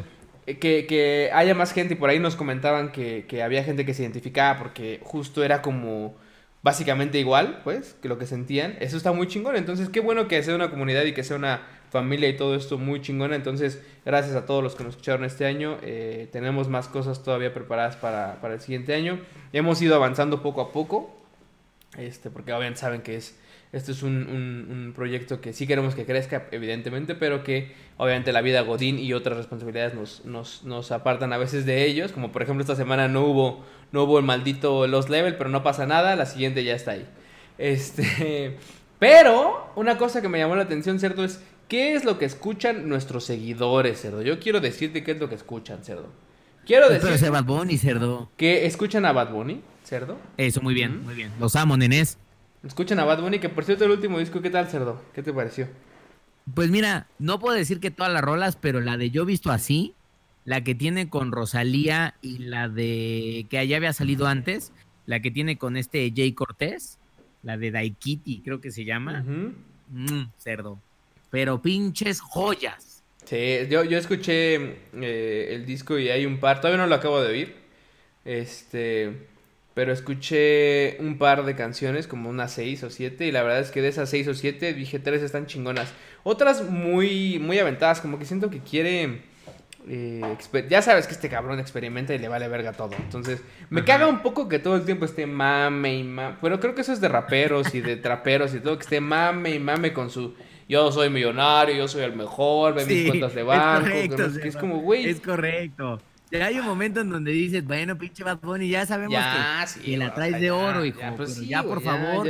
eh, 0.46 0.58
que, 0.58 0.86
que, 0.86 1.30
haya 1.32 1.54
más 1.54 1.72
gente 1.72 1.94
y 1.94 1.96
por 1.96 2.10
ahí 2.10 2.18
nos 2.18 2.34
comentaban 2.34 2.90
que, 2.90 3.24
que, 3.28 3.42
había 3.42 3.62
gente 3.62 3.84
que 3.84 3.94
se 3.94 4.02
identificaba 4.02 4.58
porque 4.58 4.98
justo 5.02 5.44
era 5.44 5.62
como 5.62 6.16
básicamente 6.62 7.18
igual, 7.18 7.60
pues, 7.62 7.94
que 8.02 8.08
lo 8.08 8.18
que 8.18 8.26
sentían. 8.26 8.76
Eso 8.80 8.96
está 8.96 9.12
muy 9.12 9.28
chingón. 9.28 9.56
Entonces, 9.56 9.88
qué 9.88 10.00
bueno 10.00 10.26
que 10.26 10.42
sea 10.42 10.54
una 10.54 10.70
comunidad 10.70 11.04
y 11.04 11.12
que 11.12 11.22
sea 11.22 11.36
una 11.36 11.62
familia 11.90 12.28
y 12.28 12.36
todo 12.36 12.54
esto 12.54 12.78
muy 12.78 13.00
chingona. 13.00 13.36
Entonces, 13.36 13.82
gracias 14.04 14.34
a 14.36 14.44
todos 14.44 14.62
los 14.62 14.74
que 14.74 14.84
nos 14.84 14.94
escucharon 14.94 15.24
este 15.24 15.46
año. 15.46 15.78
Eh, 15.82 16.28
tenemos 16.32 16.68
más 16.68 16.88
cosas 16.88 17.22
todavía 17.22 17.54
preparadas 17.54 17.96
para, 17.96 18.40
para 18.40 18.54
el 18.54 18.60
siguiente 18.60 18.94
año. 18.94 19.20
Hemos 19.52 19.80
ido 19.80 19.94
avanzando 19.94 20.42
poco 20.42 20.60
a 20.60 20.72
poco. 20.72 21.17
Este, 21.98 22.30
porque 22.30 22.52
obviamente 22.52 22.80
saben 22.80 23.02
que 23.02 23.16
es 23.16 23.36
este 23.70 23.92
es 23.92 24.02
un, 24.02 24.14
un, 24.14 24.92
proyecto 24.94 25.42
que 25.42 25.52
sí 25.52 25.66
queremos 25.66 25.94
que 25.94 26.06
crezca, 26.06 26.46
evidentemente, 26.52 27.14
pero 27.14 27.44
que 27.44 27.74
obviamente 27.98 28.32
la 28.32 28.40
vida 28.40 28.62
Godín 28.62 28.98
y 28.98 29.12
otras 29.12 29.36
responsabilidades 29.36 29.92
nos, 29.92 30.24
nos, 30.24 30.64
nos, 30.64 30.90
apartan 30.90 31.34
a 31.34 31.38
veces 31.38 31.66
de 31.66 31.84
ellos. 31.84 32.12
Como 32.12 32.32
por 32.32 32.42
ejemplo 32.42 32.62
esta 32.62 32.76
semana 32.76 33.08
no 33.08 33.26
hubo, 33.26 33.64
no 33.92 34.04
hubo 34.04 34.18
el 34.18 34.24
maldito 34.24 34.86
Los 34.86 35.10
Level, 35.10 35.36
pero 35.36 35.50
no 35.50 35.62
pasa 35.62 35.86
nada, 35.86 36.16
la 36.16 36.24
siguiente 36.24 36.64
ya 36.64 36.74
está 36.74 36.92
ahí. 36.92 37.06
Este, 37.58 38.56
pero 38.98 39.70
una 39.76 39.98
cosa 39.98 40.22
que 40.22 40.30
me 40.30 40.38
llamó 40.38 40.56
la 40.56 40.62
atención, 40.62 40.98
Cerdo, 40.98 41.22
es 41.22 41.42
qué 41.68 41.94
es 41.94 42.06
lo 42.06 42.18
que 42.18 42.24
escuchan 42.24 42.88
nuestros 42.88 43.24
seguidores, 43.24 44.00
Cerdo. 44.00 44.22
Yo 44.22 44.40
quiero 44.40 44.60
decirte 44.60 45.04
qué 45.04 45.10
es 45.10 45.20
lo 45.20 45.28
que 45.28 45.34
escuchan, 45.34 45.84
Cerdo. 45.84 46.08
Quiero 46.64 46.88
decir... 46.88 47.30
Bad 47.30 47.44
Bunny, 47.44 47.76
Cerdo. 47.76 48.30
Que 48.38 48.64
escuchan 48.64 49.04
a 49.04 49.12
Bad 49.12 49.30
Bunny, 49.30 49.60
Cerdo. 49.88 50.18
Eso, 50.36 50.60
muy 50.60 50.74
bien, 50.74 51.02
muy 51.02 51.14
bien. 51.14 51.32
Los 51.40 51.56
amo, 51.56 51.78
nenés. 51.78 52.18
Escuchen 52.62 52.98
a 52.98 53.04
Bad 53.04 53.22
Bunny, 53.22 53.38
que 53.38 53.48
por 53.48 53.64
cierto 53.64 53.86
el 53.86 53.90
último 53.92 54.18
disco, 54.18 54.42
¿qué 54.42 54.50
tal, 54.50 54.68
Cerdo? 54.68 55.00
¿Qué 55.14 55.22
te 55.22 55.32
pareció? 55.32 55.66
Pues 56.54 56.70
mira, 56.70 57.06
no 57.18 57.38
puedo 57.38 57.56
decir 57.56 57.80
que 57.80 57.90
todas 57.90 58.12
las 58.12 58.22
rolas, 58.22 58.56
pero 58.56 58.80
la 58.80 58.98
de 58.98 59.10
Yo 59.10 59.24
Visto 59.24 59.50
Así, 59.50 59.94
la 60.44 60.62
que 60.62 60.74
tiene 60.74 61.08
con 61.08 61.32
Rosalía 61.32 62.16
y 62.20 62.38
la 62.38 62.68
de 62.68 63.46
que 63.48 63.56
allá 63.56 63.78
había 63.78 63.94
salido 63.94 64.26
antes, 64.26 64.72
la 65.06 65.20
que 65.20 65.30
tiene 65.30 65.56
con 65.56 65.78
este 65.78 66.12
Jay 66.14 66.32
Cortés, 66.32 66.98
la 67.42 67.56
de 67.56 67.70
Daikiti, 67.70 68.42
creo 68.44 68.60
que 68.60 68.70
se 68.70 68.84
llama. 68.84 69.22
Mm, 69.22 70.32
cerdo. 70.36 70.78
Pero 71.30 71.62
pinches 71.62 72.20
joyas. 72.20 73.02
Sí, 73.24 73.66
yo, 73.70 73.84
yo 73.84 73.96
escuché 73.96 74.54
eh, 74.92 75.48
el 75.54 75.64
disco 75.64 75.98
y 75.98 76.10
hay 76.10 76.26
un 76.26 76.40
par, 76.40 76.60
todavía 76.60 76.82
no 76.82 76.86
lo 76.86 76.94
acabo 76.94 77.22
de 77.22 77.28
oír. 77.30 77.56
Este 78.26 79.28
pero 79.78 79.92
escuché 79.92 80.96
un 80.98 81.18
par 81.18 81.44
de 81.44 81.54
canciones, 81.54 82.08
como 82.08 82.28
unas 82.28 82.50
seis 82.50 82.82
o 82.82 82.90
siete, 82.90 83.28
y 83.28 83.30
la 83.30 83.44
verdad 83.44 83.60
es 83.60 83.70
que 83.70 83.80
de 83.80 83.86
esas 83.86 84.10
seis 84.10 84.26
o 84.26 84.34
siete 84.34 84.74
dije 84.74 84.98
tres 84.98 85.22
están 85.22 85.46
chingonas. 85.46 85.94
Otras 86.24 86.68
muy, 86.68 87.38
muy 87.38 87.60
aventadas, 87.60 88.00
como 88.00 88.18
que 88.18 88.24
siento 88.24 88.50
que 88.50 88.58
quiere... 88.58 89.22
Eh, 89.88 90.36
ya 90.68 90.82
sabes 90.82 91.06
que 91.06 91.12
este 91.12 91.28
cabrón 91.28 91.60
experimenta 91.60 92.12
y 92.12 92.18
le 92.18 92.26
vale 92.26 92.48
verga 92.48 92.72
todo. 92.72 92.90
Entonces, 92.98 93.40
me 93.70 93.84
caga 93.84 94.08
un 94.08 94.20
poco 94.20 94.48
que 94.48 94.58
todo 94.58 94.74
el 94.74 94.84
tiempo 94.84 95.04
esté 95.04 95.26
mame 95.26 95.94
y 95.94 96.02
mame. 96.02 96.38
Pero 96.42 96.58
creo 96.58 96.74
que 96.74 96.80
eso 96.80 96.92
es 96.92 97.00
de 97.00 97.08
raperos 97.08 97.72
y 97.72 97.80
de 97.80 97.94
traperos 97.94 98.56
y 98.56 98.58
todo, 98.58 98.78
que 98.78 98.82
esté 98.82 99.00
mame 99.00 99.50
y 99.50 99.60
mame 99.60 99.92
con 99.92 100.10
su 100.10 100.34
yo 100.68 100.90
soy 100.90 101.08
millonario, 101.08 101.76
yo 101.76 101.86
soy 101.86 102.02
el 102.02 102.16
mejor, 102.16 102.74
ve 102.74 102.84
mis 102.84 103.06
cuentas 103.06 103.32
de 103.32 103.44
banco. 103.44 104.24
Es, 104.42 104.56
como, 104.56 104.80
güey. 104.80 105.08
Es 105.08 105.20
correcto. 105.20 106.00
Ya 106.30 106.46
hay 106.46 106.58
un 106.58 106.66
momento 106.66 107.00
en 107.00 107.10
donde 107.10 107.32
dices, 107.32 107.64
bueno, 107.64 107.96
pinche 107.96 108.22
Bad 108.22 108.40
Bunny, 108.40 108.68
ya 108.68 108.84
sabemos 108.84 109.18
que, 109.82 109.96
la 109.96 110.12
traes 110.14 110.40
de 110.40 110.50
oro, 110.50 110.84
hijo. 110.84 111.00
Ya, 111.00 111.16
pues 111.16 111.40
ya 111.40 111.62
por 111.62 111.82
favor, 111.82 112.28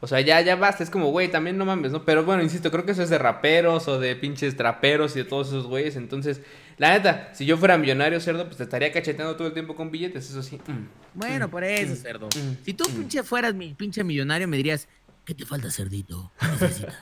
O 0.00 0.06
sea, 0.06 0.20
ya, 0.20 0.40
ya 0.40 0.56
basta. 0.56 0.82
Es 0.82 0.90
como, 0.90 1.10
güey, 1.10 1.30
también 1.30 1.56
no 1.56 1.64
mames, 1.64 1.92
¿no? 1.92 2.04
Pero 2.04 2.24
bueno, 2.24 2.42
insisto, 2.42 2.70
creo 2.70 2.84
que 2.84 2.92
eso 2.92 3.02
es 3.02 3.10
de 3.10 3.18
raperos 3.18 3.88
o 3.88 3.98
de 3.98 4.14
pinches 4.16 4.56
traperos 4.56 5.16
y 5.16 5.20
de 5.20 5.24
todos 5.24 5.48
esos 5.48 5.66
güeyes. 5.66 5.96
Entonces, 5.96 6.42
la 6.76 6.92
neta, 6.92 7.30
si 7.34 7.46
yo 7.46 7.56
fuera 7.56 7.78
millonario, 7.78 8.20
cerdo, 8.20 8.44
pues 8.44 8.56
te 8.56 8.64
estaría 8.64 8.92
cacheteando 8.92 9.36
todo 9.36 9.48
el 9.48 9.54
tiempo 9.54 9.74
con 9.74 9.90
billetes, 9.90 10.28
eso 10.28 10.42
sí. 10.42 10.56
Mm, 10.66 10.86
bueno, 11.14 11.48
mm, 11.48 11.50
por 11.50 11.64
eso, 11.64 11.94
mm, 11.94 11.96
cerdo. 11.96 12.28
si 12.64 12.74
tú, 12.74 12.84
pinche, 12.86 13.22
fueras 13.22 13.54
mi 13.54 13.74
pinche 13.74 14.02
millonario, 14.02 14.48
me 14.48 14.56
dirías, 14.56 14.88
¿qué 15.24 15.34
te 15.34 15.46
falta, 15.46 15.70
cerdito? 15.70 16.32
¿Qué 16.40 16.46
necesitas? 16.46 16.94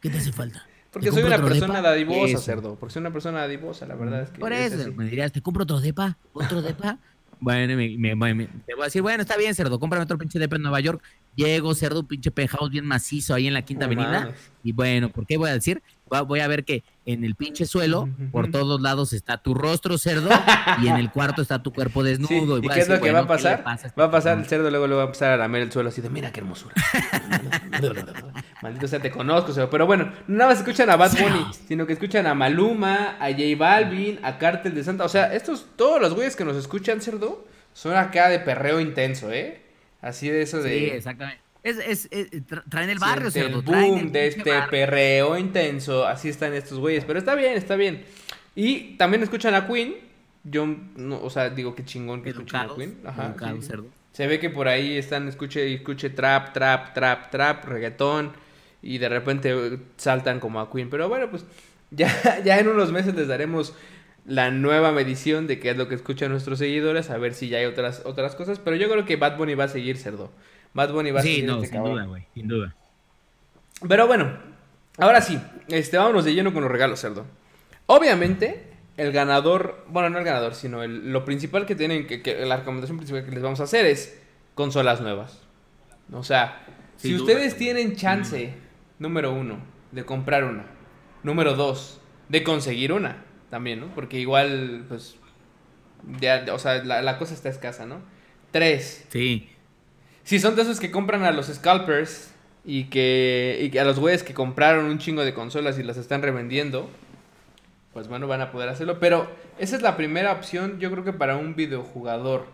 ¿Qué 0.00 0.08
te 0.08 0.18
hace 0.18 0.32
falta? 0.32 0.66
Porque 0.92 1.12
soy 1.12 1.22
una 1.22 1.40
persona 1.40 1.80
dadivosa, 1.80 2.38
cerdo. 2.38 2.76
Porque 2.76 2.92
soy 2.92 3.00
una 3.00 3.12
persona 3.12 3.40
dadivosa, 3.40 3.86
la 3.86 3.94
verdad 3.94 4.22
es 4.22 4.30
que. 4.30 4.40
Por 4.40 4.52
eso, 4.52 4.92
me 4.92 5.04
dirías, 5.04 5.32
¿te 5.32 5.40
compro 5.40 5.62
otro 5.62 5.80
depa? 5.80 6.16
¿Otro 6.32 6.62
depa? 6.62 6.98
bueno, 7.40 7.74
me, 7.74 8.14
me, 8.14 8.46
te 8.66 8.74
voy 8.74 8.82
a 8.82 8.84
decir, 8.84 9.00
bueno, 9.00 9.22
está 9.22 9.36
bien, 9.38 9.54
cerdo, 9.54 9.80
cómprame 9.80 10.04
otro 10.04 10.18
pinche 10.18 10.38
depa 10.38 10.56
en 10.56 10.62
Nueva 10.62 10.80
York. 10.80 11.02
Llego, 11.34 11.74
cerdo, 11.74 12.00
un 12.00 12.06
pinche 12.06 12.30
penthouse 12.30 12.70
bien 12.70 12.84
macizo 12.84 13.34
ahí 13.34 13.46
en 13.46 13.54
la 13.54 13.62
Quinta 13.62 13.86
Avenida. 13.86 14.34
Y 14.62 14.72
bueno, 14.72 15.10
¿por 15.10 15.26
qué 15.26 15.38
voy 15.38 15.48
a 15.48 15.54
decir? 15.54 15.82
Voy 16.26 16.40
a 16.40 16.48
ver 16.48 16.64
que 16.64 16.82
en 17.06 17.24
el 17.24 17.34
pinche 17.34 17.66
suelo, 17.66 18.08
por 18.32 18.50
todos 18.50 18.80
lados 18.80 19.12
está 19.12 19.38
tu 19.38 19.54
rostro, 19.54 19.96
cerdo, 19.98 20.28
y 20.82 20.88
en 20.88 20.96
el 20.96 21.10
cuarto 21.10 21.42
está 21.42 21.62
tu 21.62 21.72
cuerpo 21.72 22.02
desnudo. 22.02 22.58
¿Y, 22.58 22.68
qué 22.68 22.80
es 22.80 22.88
lo 22.88 23.00
que 23.00 23.12
va 23.12 23.20
a 23.20 23.26
pasar? 23.26 23.64
Va 23.98 24.04
a 24.04 24.10
pasar 24.10 24.38
el 24.38 24.46
cerdo, 24.46 24.70
luego 24.70 24.86
le 24.86 24.94
va 24.94 25.02
a 25.02 25.06
empezar 25.06 25.32
a 25.32 25.36
lamer 25.36 25.62
el 25.62 25.72
suelo 25.72 25.88
así 25.88 26.00
de, 26.00 26.10
mira 26.10 26.32
qué 26.32 26.40
hermosura. 26.40 26.74
Maldito 28.62 28.88
sea, 28.88 29.00
te 29.00 29.10
conozco, 29.10 29.52
cerdo. 29.52 29.70
Pero 29.70 29.86
bueno, 29.86 30.12
no 30.26 30.38
nada 30.38 30.50
más 30.50 30.58
escuchan 30.58 30.90
a 30.90 30.96
Bad 30.96 31.12
Bunny, 31.12 31.46
sino 31.66 31.86
que 31.86 31.94
escuchan 31.94 32.26
a 32.26 32.34
Maluma, 32.34 33.16
a 33.20 33.30
J 33.30 33.42
Balvin, 33.56 34.18
a 34.22 34.38
Cártel 34.38 34.74
de 34.74 34.84
Santa. 34.84 35.04
O 35.04 35.08
sea, 35.08 35.34
estos, 35.34 35.66
todos 35.76 36.00
los 36.00 36.14
güeyes 36.14 36.36
que 36.36 36.44
nos 36.44 36.56
escuchan, 36.56 37.00
cerdo, 37.00 37.46
son 37.72 37.96
acá 37.96 38.28
de 38.28 38.40
perreo 38.40 38.80
intenso, 38.80 39.30
¿eh? 39.32 39.62
Así 40.02 40.28
de 40.28 40.42
eso 40.42 40.62
de... 40.62 40.78
Sí, 40.78 40.84
exactamente. 40.86 41.49
Es, 41.62 41.78
es, 41.78 42.08
traen 42.68 42.90
el 42.90 42.98
barrio, 42.98 43.30
cerdo. 43.30 43.58
El 43.58 43.64
boom 43.64 44.12
de 44.12 44.28
este 44.28 44.52
perreo 44.70 45.36
intenso. 45.36 46.06
Así 46.06 46.28
están 46.28 46.54
estos 46.54 46.78
güeyes. 46.78 47.04
Pero 47.04 47.18
está 47.18 47.34
bien, 47.34 47.52
está 47.56 47.76
bien. 47.76 48.04
Y 48.54 48.96
también 48.96 49.22
escuchan 49.22 49.54
a 49.54 49.66
Queen. 49.66 49.96
Yo, 50.42 50.66
no, 50.96 51.20
o 51.22 51.28
sea, 51.28 51.50
digo 51.50 51.74
que 51.74 51.84
chingón 51.84 52.22
que 52.22 52.30
escuchan 52.30 52.70
a 52.70 52.74
Queen. 52.74 52.98
Ajá. 53.04 53.34
Se 54.12 54.26
ve 54.26 54.40
que 54.40 54.50
por 54.50 54.68
ahí 54.68 54.96
están, 54.96 55.28
escuche 55.28 55.72
escuche 55.72 56.10
trap, 56.10 56.52
trap, 56.52 56.94
trap, 56.94 57.30
trap, 57.30 57.64
reggaetón. 57.64 58.32
Y 58.82 58.98
de 58.98 59.08
repente 59.10 59.78
saltan 59.96 60.40
como 60.40 60.60
a 60.60 60.70
Queen. 60.70 60.88
Pero 60.88 61.08
bueno, 61.08 61.30
pues 61.30 61.44
ya, 61.90 62.42
ya 62.42 62.58
en 62.58 62.68
unos 62.68 62.90
meses 62.90 63.14
les 63.14 63.28
daremos 63.28 63.74
la 64.26 64.50
nueva 64.50 64.92
medición 64.92 65.46
de 65.46 65.58
qué 65.58 65.70
es 65.70 65.76
lo 65.76 65.88
que 65.88 65.94
escuchan 65.94 66.30
nuestros 66.30 66.58
seguidores, 66.58 67.10
a 67.10 67.18
ver 67.18 67.34
si 67.34 67.48
ya 67.48 67.58
hay 67.58 67.64
otras, 67.64 68.02
otras 68.04 68.34
cosas. 68.34 68.58
Pero 68.58 68.76
yo 68.76 68.90
creo 68.90 69.04
que 69.04 69.16
Bad 69.16 69.36
Bunny 69.36 69.54
va 69.54 69.64
a 69.64 69.68
seguir 69.68 69.96
cerdo. 69.96 70.30
Bad 70.74 70.92
Bunny 70.92 71.10
va 71.10 71.20
a. 71.20 71.22
Sí, 71.22 71.42
no, 71.42 71.62
este 71.62 71.76
sin 71.76 71.84
duda, 71.84 72.04
güey, 72.04 72.26
sin 72.34 72.48
duda. 72.48 72.74
Pero 73.88 74.06
bueno, 74.06 74.32
ahora 74.98 75.20
sí, 75.20 75.40
este, 75.68 75.96
vámonos 75.96 76.24
de 76.24 76.34
lleno 76.34 76.52
con 76.52 76.62
los 76.62 76.70
regalos, 76.70 77.00
cerdo. 77.00 77.26
Obviamente, 77.86 78.70
el 78.96 79.12
ganador, 79.12 79.84
bueno, 79.88 80.10
no 80.10 80.18
el 80.18 80.24
ganador, 80.24 80.54
sino 80.54 80.86
lo 80.86 81.24
principal 81.24 81.66
que 81.66 81.74
tienen, 81.74 82.06
que, 82.06 82.46
la 82.46 82.58
recomendación 82.58 82.98
principal 82.98 83.24
que 83.24 83.30
les 83.30 83.42
vamos 83.42 83.60
a 83.60 83.64
hacer 83.64 83.86
es 83.86 84.20
consolas 84.54 85.00
nuevas. 85.00 85.40
O 86.12 86.22
sea, 86.22 86.66
si 86.96 87.14
ustedes 87.14 87.56
tienen 87.56 87.96
chance, 87.96 88.52
número 88.98 89.32
uno, 89.32 89.58
de 89.92 90.04
comprar 90.04 90.44
una, 90.44 90.66
número 91.22 91.54
dos, 91.54 92.00
de 92.28 92.42
conseguir 92.44 92.92
una 92.92 93.24
también, 93.48 93.80
¿no? 93.80 93.94
Porque 93.94 94.18
igual, 94.20 94.84
pues, 94.88 95.16
ya, 96.20 96.44
o 96.52 96.58
sea, 96.58 96.84
la, 96.84 97.18
cosa 97.18 97.34
está 97.34 97.48
escasa, 97.48 97.86
¿no? 97.86 98.00
Tres. 98.50 99.06
Sí. 99.08 99.48
Si 100.24 100.38
son 100.38 100.56
de 100.56 100.62
esos 100.62 100.80
que 100.80 100.90
compran 100.90 101.24
a 101.24 101.32
los 101.32 101.46
scalpers 101.46 102.32
y 102.64 102.84
que, 102.84 103.70
y 103.72 103.78
a 103.78 103.84
los 103.84 103.98
güeyes 103.98 104.22
que 104.22 104.34
compraron 104.34 104.86
un 104.86 104.98
chingo 104.98 105.24
de 105.24 105.34
consolas 105.34 105.78
y 105.78 105.82
las 105.82 105.96
están 105.96 106.22
revendiendo, 106.22 106.88
pues 107.92 108.08
bueno, 108.08 108.26
van 108.26 108.40
a 108.40 108.52
poder 108.52 108.68
hacerlo. 108.68 108.98
Pero 109.00 109.30
esa 109.58 109.76
es 109.76 109.82
la 109.82 109.96
primera 109.96 110.32
opción, 110.32 110.78
yo 110.78 110.90
creo 110.90 111.04
que 111.04 111.12
para 111.12 111.36
un 111.36 111.56
videojugador. 111.56 112.46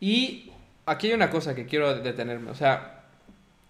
Y 0.00 0.52
aquí 0.84 1.08
hay 1.08 1.14
una 1.14 1.30
cosa 1.30 1.54
que 1.54 1.66
quiero 1.66 2.00
detenerme, 2.00 2.50
o 2.50 2.54
sea, 2.54 3.04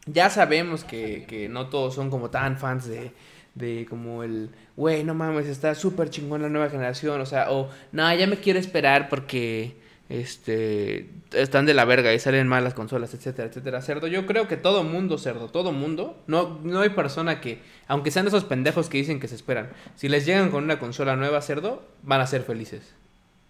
ya 0.06 0.30
sabemos 0.30 0.84
que, 0.84 1.24
que 1.26 1.48
no 1.48 1.68
todos 1.68 1.94
son 1.94 2.10
como 2.10 2.30
tan 2.30 2.58
fans 2.58 2.86
de 2.86 3.12
de 3.56 3.86
como 3.88 4.22
el, 4.22 4.50
güey, 4.76 5.02
no 5.02 5.14
mames, 5.14 5.46
está 5.46 5.74
súper 5.74 6.10
chingón 6.10 6.42
la 6.42 6.50
nueva 6.50 6.68
generación, 6.68 7.20
o 7.20 7.26
sea, 7.26 7.50
o, 7.50 7.70
no, 7.90 8.14
ya 8.14 8.26
me 8.26 8.36
quiero 8.36 8.58
esperar 8.58 9.08
porque, 9.08 9.76
este, 10.08 11.10
están 11.32 11.66
de 11.66 11.74
la 11.74 11.84
verga 11.84 12.14
y 12.14 12.18
salen 12.18 12.46
mal 12.46 12.62
las 12.64 12.74
consolas, 12.74 13.12
etcétera, 13.14 13.48
etcétera, 13.48 13.82
cerdo. 13.82 14.06
Yo 14.06 14.26
creo 14.26 14.46
que 14.48 14.56
todo 14.56 14.84
mundo, 14.84 15.18
cerdo, 15.18 15.48
todo 15.48 15.72
mundo, 15.72 16.22
no, 16.26 16.60
no 16.62 16.80
hay 16.80 16.90
persona 16.90 17.40
que, 17.40 17.60
aunque 17.88 18.10
sean 18.10 18.26
esos 18.26 18.44
pendejos 18.44 18.88
que 18.88 18.98
dicen 18.98 19.20
que 19.20 19.28
se 19.28 19.34
esperan, 19.34 19.70
si 19.96 20.08
les 20.08 20.26
llegan 20.26 20.50
con 20.50 20.64
una 20.64 20.78
consola 20.78 21.16
nueva, 21.16 21.40
cerdo, 21.42 21.86
van 22.02 22.20
a 22.20 22.26
ser 22.26 22.42
felices. 22.42 22.94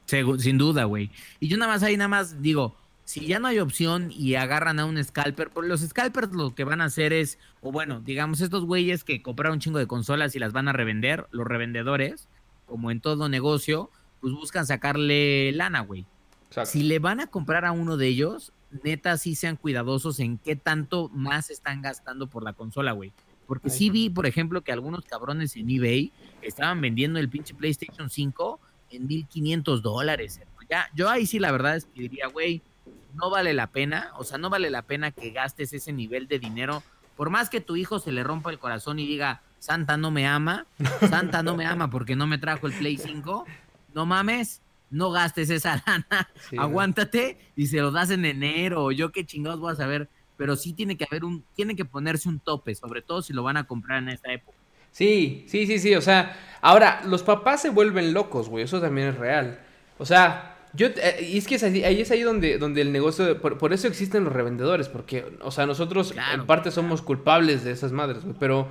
Sin 0.06 0.56
duda, 0.56 0.84
güey. 0.84 1.10
Y 1.40 1.48
yo 1.48 1.56
nada 1.56 1.72
más 1.72 1.82
ahí, 1.82 1.96
nada 1.96 2.08
más 2.08 2.40
digo, 2.40 2.76
si 3.04 3.26
ya 3.26 3.38
no 3.38 3.48
hay 3.48 3.58
opción 3.58 4.10
y 4.10 4.34
agarran 4.34 4.78
a 4.78 4.84
un 4.84 5.02
scalper, 5.02 5.50
pues 5.50 5.68
los 5.68 5.80
scalpers 5.80 6.32
lo 6.32 6.54
que 6.54 6.64
van 6.64 6.80
a 6.80 6.86
hacer 6.86 7.12
es, 7.12 7.38
o 7.60 7.70
bueno, 7.72 8.00
digamos 8.00 8.40
estos 8.40 8.64
güeyes 8.64 9.04
que 9.04 9.22
compraron 9.22 9.54
un 9.54 9.60
chingo 9.60 9.78
de 9.78 9.86
consolas 9.86 10.34
y 10.34 10.38
las 10.38 10.52
van 10.52 10.68
a 10.68 10.72
revender, 10.72 11.26
los 11.30 11.46
revendedores, 11.46 12.28
como 12.66 12.90
en 12.90 13.00
todo 13.00 13.28
negocio, 13.28 13.90
pues 14.20 14.32
buscan 14.32 14.66
sacarle 14.66 15.52
lana, 15.52 15.80
güey. 15.80 16.06
Si 16.64 16.82
le 16.82 16.98
van 16.98 17.20
a 17.20 17.26
comprar 17.26 17.64
a 17.64 17.72
uno 17.72 17.96
de 17.96 18.06
ellos, 18.08 18.52
neta 18.82 19.16
sí 19.18 19.34
sean 19.34 19.56
cuidadosos 19.56 20.20
en 20.20 20.38
qué 20.38 20.56
tanto 20.56 21.08
más 21.10 21.50
están 21.50 21.82
gastando 21.82 22.28
por 22.28 22.42
la 22.42 22.52
consola, 22.52 22.92
güey. 22.92 23.12
Porque 23.46 23.70
sí 23.70 23.90
vi, 23.90 24.10
por 24.10 24.26
ejemplo, 24.26 24.62
que 24.62 24.72
algunos 24.72 25.04
cabrones 25.04 25.56
en 25.56 25.70
eBay 25.70 26.12
estaban 26.42 26.80
vendiendo 26.80 27.18
el 27.18 27.28
pinche 27.28 27.54
PlayStation 27.54 28.10
5 28.10 28.60
en 28.90 29.06
1500 29.06 29.82
dólares. 29.82 30.40
Ya, 30.68 30.88
yo 30.94 31.08
ahí 31.08 31.26
sí 31.26 31.38
la 31.38 31.52
verdad 31.52 31.76
es 31.76 31.84
que 31.84 32.02
diría, 32.02 32.26
güey, 32.26 32.62
no 33.14 33.30
vale 33.30 33.54
la 33.54 33.68
pena, 33.68 34.10
o 34.18 34.24
sea, 34.24 34.38
no 34.38 34.50
vale 34.50 34.68
la 34.68 34.82
pena 34.82 35.10
que 35.12 35.30
gastes 35.30 35.72
ese 35.72 35.92
nivel 35.92 36.26
de 36.26 36.38
dinero, 36.38 36.82
por 37.16 37.30
más 37.30 37.48
que 37.48 37.60
tu 37.60 37.76
hijo 37.76 37.98
se 37.98 38.12
le 38.12 38.22
rompa 38.22 38.50
el 38.50 38.58
corazón 38.58 38.98
y 38.98 39.06
diga, 39.06 39.42
Santa 39.58 39.96
no 39.96 40.10
me 40.10 40.26
ama, 40.26 40.66
Santa 41.08 41.42
no 41.42 41.56
me 41.56 41.66
ama 41.66 41.88
porque 41.88 42.14
no 42.16 42.26
me 42.26 42.38
trajo 42.38 42.66
el 42.66 42.74
Play 42.74 42.98
5, 42.98 43.46
no 43.94 44.06
mames, 44.06 44.60
no 44.90 45.10
gastes 45.10 45.50
esa 45.50 45.82
lana, 45.86 46.28
aguántate 46.58 47.38
y 47.56 47.66
se 47.66 47.78
lo 47.78 47.90
das 47.90 48.10
en 48.10 48.24
enero, 48.24 48.92
yo 48.92 49.12
qué 49.12 49.24
chingados 49.24 49.60
voy 49.60 49.72
a 49.72 49.76
saber, 49.76 50.08
pero 50.36 50.56
sí 50.56 50.72
tiene 50.72 50.96
que 50.96 51.06
haber 51.10 51.24
un, 51.24 51.44
tiene 51.54 51.76
que 51.76 51.84
ponerse 51.84 52.28
un 52.28 52.40
tope, 52.40 52.74
sobre 52.74 53.02
todo 53.02 53.22
si 53.22 53.32
lo 53.32 53.42
van 53.42 53.56
a 53.56 53.66
comprar 53.66 54.02
en 54.02 54.10
esta 54.10 54.32
época. 54.32 54.56
Sí, 54.90 55.44
sí, 55.48 55.66
sí, 55.66 55.78
sí, 55.78 55.94
o 55.94 56.00
sea, 56.00 56.36
ahora, 56.62 57.02
los 57.04 57.22
papás 57.22 57.60
se 57.60 57.70
vuelven 57.70 58.14
locos, 58.14 58.48
güey, 58.48 58.64
eso 58.64 58.80
también 58.80 59.08
es 59.08 59.18
real. 59.18 59.60
O 59.98 60.06
sea, 60.06 60.56
yo, 60.72 60.86
eh, 60.88 61.28
y 61.30 61.38
es 61.38 61.46
que 61.46 61.56
es 61.56 61.62
ahí, 61.62 61.82
es 61.82 62.10
ahí 62.10 62.22
donde, 62.22 62.58
donde 62.58 62.80
el 62.80 62.92
negocio, 62.92 63.40
por, 63.40 63.72
eso 63.72 63.88
existen 63.88 64.24
los 64.24 64.32
revendedores, 64.32 64.88
porque, 64.88 65.24
o 65.42 65.50
sea, 65.50 65.66
nosotros 65.66 66.14
en 66.34 66.46
parte 66.46 66.70
somos 66.70 67.02
culpables 67.02 67.64
de 67.64 67.72
esas 67.72 67.92
madres, 67.92 68.24
güey, 68.24 68.36
pero 68.38 68.68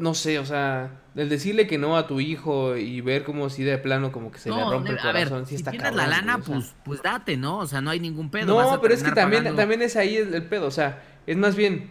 no 0.00 0.14
sé, 0.14 0.38
o 0.38 0.46
sea, 0.46 1.02
el 1.14 1.28
decirle 1.28 1.66
que 1.66 1.76
no 1.76 1.96
a 1.96 2.06
tu 2.06 2.20
hijo 2.20 2.74
y 2.74 3.02
ver 3.02 3.22
como 3.22 3.50
si 3.50 3.62
de 3.62 3.76
plano 3.76 4.10
como 4.10 4.32
que 4.32 4.38
se 4.38 4.50
le 4.50 4.56
rompe 4.64 4.92
el 4.92 4.98
corazón, 4.98 5.46
si 5.46 5.56
está 5.56 5.70
tienes 5.70 5.94
la 5.94 6.06
lana, 6.06 6.38
pues, 6.38 6.74
pues 6.84 7.02
date, 7.02 7.36
¿no? 7.36 7.58
O 7.58 7.66
sea, 7.66 7.82
no 7.82 7.90
hay 7.90 8.00
ningún 8.00 8.30
pedo. 8.30 8.46
No, 8.46 8.80
pero 8.80 8.94
es 8.94 9.02
que 9.02 9.12
también, 9.12 9.54
también 9.54 9.82
es 9.82 9.96
ahí 9.96 10.16
el, 10.16 10.42
pedo, 10.44 10.66
o 10.66 10.70
sea, 10.70 11.02
es 11.26 11.36
más 11.36 11.54
bien, 11.54 11.90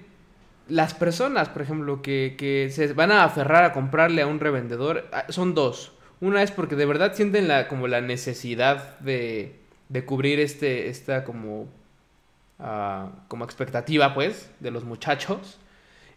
las 0.67 0.95
personas, 0.95 1.49
por 1.49 1.61
ejemplo, 1.61 2.01
que, 2.01 2.35
que 2.35 2.71
se 2.71 2.93
van 2.93 3.11
a 3.11 3.23
aferrar 3.23 3.63
a 3.63 3.73
comprarle 3.73 4.23
a 4.23 4.27
un 4.27 4.39
revendedor, 4.39 5.07
ah, 5.13 5.25
son 5.29 5.53
dos. 5.53 5.93
Una 6.19 6.41
es 6.41 6.49
porque 6.51 6.75
de 6.75 6.87
verdad 6.87 7.13
sienten 7.13 7.47
la, 7.47 7.67
como 7.67 7.87
la 7.87 8.01
necesidad 8.01 8.97
de, 8.99 9.59
de 9.87 10.05
cubrir 10.05 10.39
este, 10.39 10.89
esta 10.89 11.23
como, 11.23 11.67
uh, 12.59 13.09
como 13.27 13.45
expectativa, 13.45 14.15
pues, 14.15 14.49
de 14.59 14.71
los 14.71 14.83
muchachos. 14.83 15.59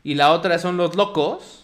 Y 0.02 0.14
la 0.14 0.32
otra 0.32 0.58
son 0.58 0.78
los 0.78 0.96
locos 0.96 1.61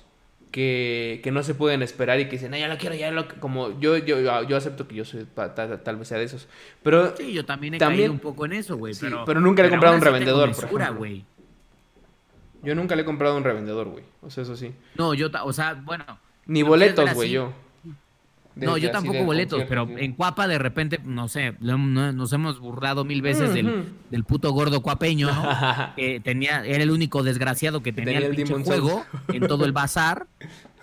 que, 0.50 1.20
que 1.22 1.30
no 1.30 1.42
se 1.42 1.54
pueden 1.54 1.82
esperar 1.82 2.20
y 2.20 2.24
que 2.26 2.32
dicen, 2.32 2.50
no, 2.50 2.56
ya 2.56 2.68
lo 2.68 2.78
quiero, 2.78 2.94
ya 2.94 3.10
lo 3.10 3.28
Como 3.40 3.78
yo, 3.80 3.96
yo, 3.98 4.42
yo 4.42 4.56
acepto 4.56 4.88
que 4.88 4.94
yo 4.94 5.04
soy 5.04 5.26
tal, 5.34 5.96
vez 5.96 6.08
sea 6.08 6.18
de 6.18 6.24
esos. 6.24 6.48
Pero 6.82 7.16
sí, 7.16 7.32
yo 7.32 7.44
también 7.44 7.74
he 7.74 7.78
caído 7.78 8.12
un 8.12 8.18
poco 8.18 8.46
en 8.46 8.54
eso, 8.54 8.76
güey. 8.76 8.94
pero, 9.00 9.24
pero, 9.24 9.40
nunca 9.40 9.62
le 9.62 9.68
he 9.68 9.70
comprado 9.70 9.96
un 9.96 10.02
revendedor, 10.02 10.54
por 10.54 10.82
ejemplo. 10.82 11.06
Yo 12.62 12.74
nunca 12.74 12.96
le 12.96 13.02
he 13.02 13.04
comprado 13.04 13.36
un 13.36 13.44
revendedor, 13.44 13.88
güey. 13.88 14.04
O 14.20 14.30
sea, 14.30 14.42
eso 14.42 14.56
sí. 14.56 14.72
No, 14.96 15.14
yo, 15.14 15.28
o 15.44 15.52
sea, 15.52 15.74
bueno. 15.74 16.04
Ni 16.46 16.62
boletos, 16.62 17.14
güey, 17.14 17.30
yo 17.30 17.52
no, 18.60 18.76
yo 18.76 18.90
tampoco 18.90 19.24
boletos, 19.24 19.64
pero 19.68 19.88
en 19.96 20.12
Cuapa 20.12 20.48
de 20.48 20.58
repente, 20.58 21.00
no 21.04 21.28
sé, 21.28 21.54
nos 21.60 22.32
hemos 22.32 22.58
burlado 22.58 23.04
mil 23.04 23.22
veces 23.22 23.54
del, 23.54 24.24
puto 24.24 24.52
gordo 24.52 24.82
cuapeño, 24.82 25.28
que 25.96 26.20
tenía, 26.20 26.64
era 26.64 26.82
el 26.82 26.90
único 26.90 27.22
desgraciado 27.22 27.82
que 27.82 27.92
tenía, 27.92 28.18
el, 28.18 28.34
pinche 28.34 28.54
juego 28.54 29.04
en 29.28 29.46
todo 29.46 29.64
el 29.64 29.72
bazar. 29.78 30.26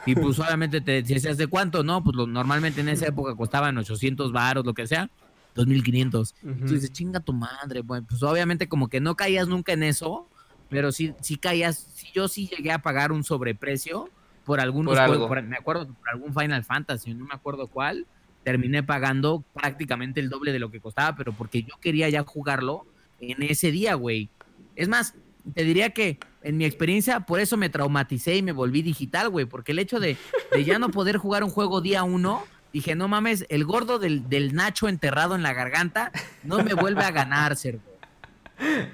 Y 0.07 0.13
pues 0.13 0.37
obviamente 0.37 0.81
te 0.81 1.01
decías 1.01 1.37
de 1.37 1.47
cuánto, 1.47 1.83
¿no? 1.83 2.03
Pues 2.03 2.15
normalmente 2.27 2.81
en 2.81 2.89
esa 2.89 3.07
época 3.07 3.35
costaban 3.35 3.75
800 3.77 4.31
varos, 4.31 4.63
lo 4.63 4.75
que 4.75 4.85
sea, 4.85 5.09
2500. 5.55 6.35
Entonces 6.43 6.81
dices, 6.81 6.91
chinga 6.91 7.19
tu 7.19 7.33
madre. 7.33 7.81
Bueno, 7.81 8.05
pues 8.07 8.21
obviamente 8.21 8.67
como 8.67 8.87
que 8.87 8.99
no 8.99 9.15
caías 9.15 9.47
nunca 9.47 9.73
en 9.73 9.81
eso, 9.81 10.29
pero 10.69 10.91
sí, 10.91 11.13
sí 11.21 11.37
caías, 11.37 11.87
sí, 11.95 12.09
yo 12.13 12.27
sí 12.27 12.47
llegué 12.47 12.71
a 12.71 12.79
pagar 12.79 13.11
un 13.11 13.23
sobreprecio 13.23 14.09
por 14.45 14.59
algunos 14.59 14.97
juegos, 14.97 15.43
me 15.43 15.57
acuerdo 15.57 15.87
por 15.87 16.09
algún 16.09 16.33
Final 16.33 16.63
Fantasy, 16.63 17.13
no 17.13 17.25
me 17.25 17.33
acuerdo 17.33 17.67
cuál, 17.67 18.05
terminé 18.43 18.83
pagando 18.83 19.43
prácticamente 19.53 20.19
el 20.19 20.29
doble 20.29 20.53
de 20.53 20.59
lo 20.59 20.71
que 20.71 20.79
costaba, 20.79 21.15
pero 21.15 21.33
porque 21.33 21.63
yo 21.63 21.75
quería 21.81 22.07
ya 22.09 22.23
jugarlo 22.23 22.85
en 23.19 23.41
ese 23.43 23.71
día, 23.71 23.95
güey. 23.95 24.29
Es 24.75 24.87
más, 24.87 25.15
te 25.53 25.63
diría 25.63 25.89
que 25.89 26.19
en 26.43 26.57
mi 26.57 26.65
experiencia, 26.65 27.21
por 27.21 27.39
eso 27.39 27.57
me 27.57 27.69
traumaticé 27.69 28.35
y 28.35 28.41
me 28.43 28.51
volví 28.51 28.83
digital, 28.83 29.29
güey, 29.29 29.45
porque 29.45 29.71
el 29.71 29.79
hecho 29.79 29.99
de, 29.99 30.15
ya 30.63 30.77
no 30.77 30.89
poder 30.89 31.17
jugar 31.17 31.43
un 31.43 31.49
juego 31.49 31.81
día 31.81 32.03
uno, 32.03 32.43
dije, 32.71 32.95
no 32.95 33.07
mames, 33.07 33.45
el 33.49 33.65
gordo 33.65 33.97
del, 33.97 34.29
del 34.29 34.53
Nacho 34.53 34.87
enterrado 34.87 35.35
en 35.35 35.41
la 35.41 35.53
garganta 35.53 36.11
no 36.43 36.63
me 36.63 36.73
vuelve 36.75 37.03
a 37.03 37.11
ganar, 37.11 37.55
cerdo. 37.55 37.81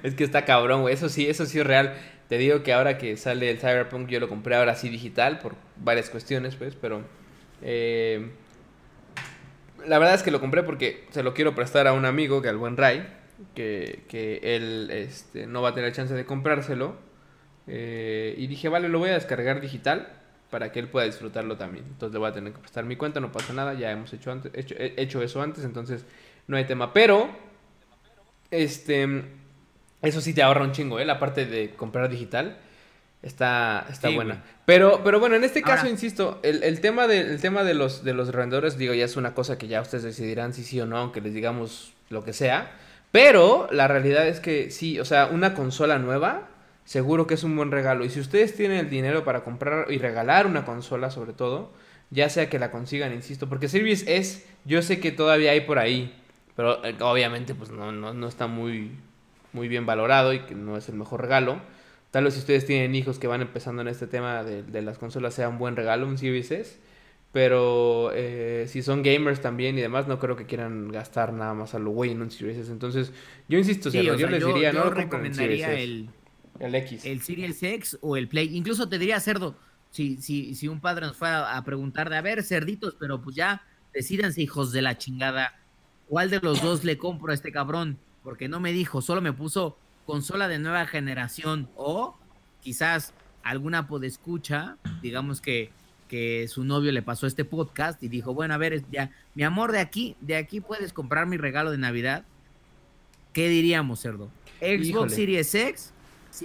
Es 0.02 0.16
que 0.16 0.24
está 0.24 0.46
cabrón, 0.46 0.82
güey, 0.82 0.94
eso 0.94 1.10
sí, 1.10 1.28
eso 1.28 1.46
sí 1.46 1.60
es 1.60 1.68
real. 1.68 1.94
Te 2.32 2.38
digo 2.38 2.64
que 2.64 2.72
ahora 2.72 2.98
que 2.98 3.18
sale 3.18 3.52
el 3.52 3.60
Cyberpunk 3.60 4.08
yo 4.08 4.22
lo 4.22 4.30
compré 4.30 4.56
ahora 4.56 4.74
sí 4.76 4.88
digital 4.88 5.40
por 5.40 5.56
varias 5.76 6.10
cuestiones, 6.10 6.56
pues, 6.56 6.78
pero... 6.80 7.02
Eh, 7.62 8.32
la 9.86 10.00
verdad 10.00 10.16
es 10.16 10.24
que 10.24 10.32
lo 10.32 10.40
compré 10.40 10.64
porque 10.64 11.10
se 11.10 11.24
lo 11.24 11.34
quiero 11.34 11.56
prestar 11.56 11.88
a 11.88 11.92
un 11.92 12.06
amigo, 12.06 12.42
que 12.42 12.48
al 12.48 12.56
buen 12.56 12.78
Ray, 12.78 13.06
que, 13.54 14.06
que 14.08 14.40
él 14.56 14.90
este, 14.92 15.46
no 15.46 15.62
va 15.62 15.72
a 15.72 15.74
tener 15.74 15.92
chance 15.92 16.14
de 16.14 16.24
comprárselo. 16.24 16.96
Eh, 17.68 18.34
y 18.38 18.48
dije, 18.48 18.70
vale, 18.70 18.88
lo 18.88 19.00
voy 19.00 19.10
a 19.10 19.16
descargar 19.16 19.60
digital 19.60 20.08
para 20.50 20.72
que 20.72 20.80
él 20.80 20.88
pueda 20.88 21.08
disfrutarlo 21.08 21.58
también. 21.58 21.84
Entonces 21.84 22.14
le 22.14 22.20
voy 22.20 22.30
a 22.30 22.34
tener 22.34 22.54
que 22.54 22.60
prestar 22.60 22.86
mi 22.86 22.96
cuenta, 22.96 23.20
no 23.20 23.34
pasa 23.34 23.52
nada, 23.52 23.74
ya 23.74 23.92
hemos 23.92 24.14
hecho, 24.14 24.32
antes, 24.32 24.54
hecho, 24.56 24.76
hecho 24.78 25.22
eso 25.22 25.42
antes, 25.42 25.66
entonces 25.66 26.06
no 26.48 26.56
hay 26.56 26.64
tema. 26.64 26.94
Pero, 26.94 27.30
este, 28.52 29.41
eso 30.02 30.22
sí 30.22 30.34
te 30.34 30.42
ahorra 30.42 30.64
un 30.64 30.72
chingo, 30.72 31.00
¿eh? 31.00 31.06
La 31.06 31.20
parte 31.20 31.46
de 31.46 31.72
comprar 31.72 32.10
digital 32.10 32.58
está, 33.22 33.86
está 33.90 34.10
buena. 34.10 34.44
Pero, 34.66 35.02
pero 35.04 35.20
bueno, 35.20 35.36
en 35.36 35.44
este 35.44 35.62
caso, 35.62 35.88
insisto, 35.88 36.40
el, 36.44 36.82
tema, 36.82 37.08
de, 37.08 37.38
tema 37.38 37.64
de 37.64 37.74
los, 37.74 38.04
de 38.04 38.14
los 38.14 38.30
revendedores, 38.30 38.78
digo, 38.78 38.94
ya 38.94 39.06
es 39.06 39.16
una 39.16 39.34
cosa 39.34 39.58
que 39.58 39.68
ya 39.68 39.82
ustedes 39.82 40.04
decidirán 40.04 40.54
si 40.54 40.64
sí 40.64 40.80
o 40.80 40.86
no, 40.86 40.98
aunque 40.98 41.22
les 41.22 41.34
digamos 41.34 41.94
lo 42.10 42.24
que 42.24 42.34
sea. 42.34 42.72
Pero 43.12 43.68
la 43.72 43.88
realidad 43.88 44.28
es 44.28 44.40
que 44.40 44.72
sí, 44.72 45.00
o 45.00 45.06
sea, 45.06 45.28
una 45.28 45.54
consola 45.54 46.00
nueva, 46.00 46.48
seguro 46.86 47.28
que 47.28 47.34
es 47.34 47.44
un 47.44 47.56
buen 47.56 47.72
regalo. 47.72 48.06
Y 48.06 48.10
si 48.10 48.20
ustedes 48.20 48.56
tienen 48.56 48.78
el 48.78 48.90
dinero 48.90 49.24
para 49.24 49.44
comprar 49.44 49.92
y 49.92 49.98
regalar 49.98 50.48
una 50.48 50.66
consola, 50.66 51.12
sobre 51.12 51.34
todo, 51.34 51.72
ya 52.10 52.30
sea 52.30 52.50
que 52.50 52.60
la 52.60 52.72
consigan, 52.72 53.14
insisto, 53.14 53.50
porque 53.50 53.68
Series 53.68 54.06
S, 54.08 54.46
yo 54.66 54.82
sé 54.82 55.00
que 55.00 55.12
todavía 55.12 55.52
hay 55.52 55.62
por 55.62 55.80
ahí, 55.80 56.18
pero 56.56 56.84
eh, 56.86 56.96
obviamente 57.02 57.56
pues 57.56 57.70
no, 57.72 57.92
no, 57.92 58.14
no 58.14 58.28
está 58.28 58.48
muy, 58.48 58.92
muy 59.54 59.68
bien 59.68 59.86
valorado 59.86 60.34
y 60.34 60.40
que 60.42 60.56
no 60.56 60.78
es 60.78 60.90
el 60.90 60.96
mejor 60.96 61.22
regalo. 61.22 61.62
Tal 62.12 62.26
vez 62.26 62.34
si 62.34 62.40
ustedes 62.42 62.66
tienen 62.66 62.94
hijos 62.96 63.20
que 63.20 63.28
van 63.28 63.42
empezando 63.42 63.82
en 63.82 63.88
este 63.88 64.08
tema 64.08 64.44
de, 64.44 64.64
de 64.64 64.82
las 64.82 64.98
consolas, 64.98 65.34
sea 65.34 65.50
un 65.50 65.58
buen 65.58 65.76
regalo, 65.76 66.08
un 66.08 66.18
Series 66.18 66.52
S. 66.52 66.80
Pero 67.32 68.12
eh, 68.14 68.66
si 68.68 68.82
son 68.82 69.04
gamers 69.04 69.40
también 69.40 69.78
y 69.78 69.82
demás, 69.82 70.06
no 70.08 70.20
creo 70.20 70.36
que 70.36 70.46
quieran 70.46 70.90
gastar 70.92 71.32
nada 71.32 71.54
más 71.54 71.74
a 71.74 71.80
lo 71.80 71.92
güey 71.92 72.12
en 72.12 72.22
un 72.22 72.30
Series 72.30 72.58
S. 72.58 72.72
Entonces, 72.72 73.14
yo 73.48 73.58
insisto, 73.58 73.90
Sí, 73.90 74.04
yo 74.04 74.28
les 74.28 74.46
diría, 74.46 74.74
no 74.74 74.84
yo 74.84 74.90
lo 74.90 74.96
Series 74.96 74.96
recomendaría 74.96 75.74
el, 75.80 76.10
El 76.60 76.76
X. 76.76 77.06
el 77.06 77.22
Series 77.22 77.64
X 77.64 77.98
o 78.02 78.18
el 78.18 78.28
Play. 78.28 78.56
Incluso 78.56 78.90
te 78.90 79.00
diría, 79.00 79.20
Cerdo, 79.22 79.56
si, 79.92 80.18
si, 80.22 80.56
si 80.56 80.68
un 80.68 80.82
padre 80.82 81.06
nos 81.08 81.16
fuera 81.16 81.56
a 81.56 81.64
preguntar 81.64 82.10
de, 82.10 82.18
a 82.18 82.22
ver, 82.22 82.44
cerditos, 82.44 82.96
pero 83.00 83.22
pues 83.22 83.36
ya 83.36 83.62
decídanse, 83.94 84.42
hijos 84.42 84.74
de 84.74 84.82
la 84.82 84.98
chingada, 84.98 85.58
¿cuál 86.08 86.30
de 86.30 86.40
los 86.42 86.62
dos 86.62 86.84
le 86.84 86.98
compro 86.98 87.32
a 87.32 87.36
este 87.36 87.52
cabrón? 87.54 87.98
Porque 88.24 88.48
no 88.48 88.60
me 88.60 88.72
dijo, 88.72 89.02
solo 89.02 89.22
me 89.22 89.34
puso 89.34 89.78
consola 90.06 90.48
de 90.48 90.60
nueva 90.60 90.86
generación 90.86 91.70
o 91.76 92.16
quizás 92.62 93.14
alguna 93.44 93.88
podescucha, 93.88 94.78
digamos 95.02 95.42
que, 95.42 95.72
que 96.08 96.48
su 96.48 96.64
novio 96.64 96.92
le 96.92 97.02
pasó 97.02 97.28
este 97.28 97.46
podcast 97.46 98.02
y 98.04 98.08
dijo, 98.08 98.34
bueno, 98.34 98.54
a 98.54 98.58
ver, 98.58 98.84
ya, 98.92 99.12
mi 99.34 99.44
amor, 99.44 99.72
de 99.72 99.80
aquí, 99.80 100.16
de 100.22 100.36
aquí 100.36 100.60
puedes 100.60 100.94
comprar 100.94 101.26
mi 101.26 101.38
regalo 101.38 101.72
de 101.72 101.78
Navidad. 101.78 102.24
¿Qué 103.34 103.48
diríamos, 103.50 104.02
cerdo? 104.02 104.30
Xbox 104.60 104.86
Híjole. 104.86 105.16
Series 105.16 105.56
X, 105.56 105.94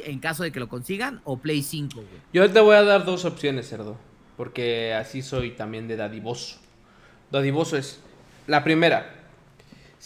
en 0.05 0.21
caso 0.21 0.43
de 0.43 0.53
que 0.53 0.61
lo 0.61 0.69
consigan, 0.69 1.21
o 1.25 1.39
Play 1.39 1.63
5, 1.63 1.95
güey. 1.97 2.07
Yo 2.33 2.51
te 2.51 2.61
voy 2.61 2.77
a 2.77 2.83
dar 2.83 3.05
dos 3.05 3.25
opciones, 3.25 3.69
cerdo. 3.69 3.99
Porque 4.37 4.93
así 4.95 5.23
soy 5.23 5.53
también 5.53 5.89
de 5.89 5.97
dadivoso. 5.97 6.59
Dadivoso 7.31 7.77
es. 7.77 8.01
La 8.47 8.63
primera. 8.63 9.26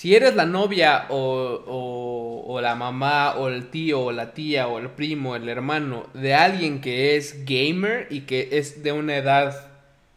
Si 0.00 0.14
eres 0.14 0.35
la 0.35 0.47
novia 0.47 1.04
o, 1.11 1.62
o- 1.66 2.45
o 2.54 2.61
la 2.62 2.75
mamá 2.75 3.35
o 3.37 3.49
el 3.49 3.69
tío 3.69 4.00
o 4.00 4.12
la 4.12 4.33
tía 4.33 4.66
o 4.66 4.78
el 4.78 4.88
primo, 4.88 5.37
el 5.37 5.47
hermano 5.47 6.07
de 6.14 6.33
alguien 6.33 6.80
que 6.80 7.16
es 7.16 7.45
gamer 7.45 8.07
y 8.09 8.23
que 8.23 8.49
es 8.52 8.83
de 8.83 8.92
una 8.92 9.19
edad 9.19 9.69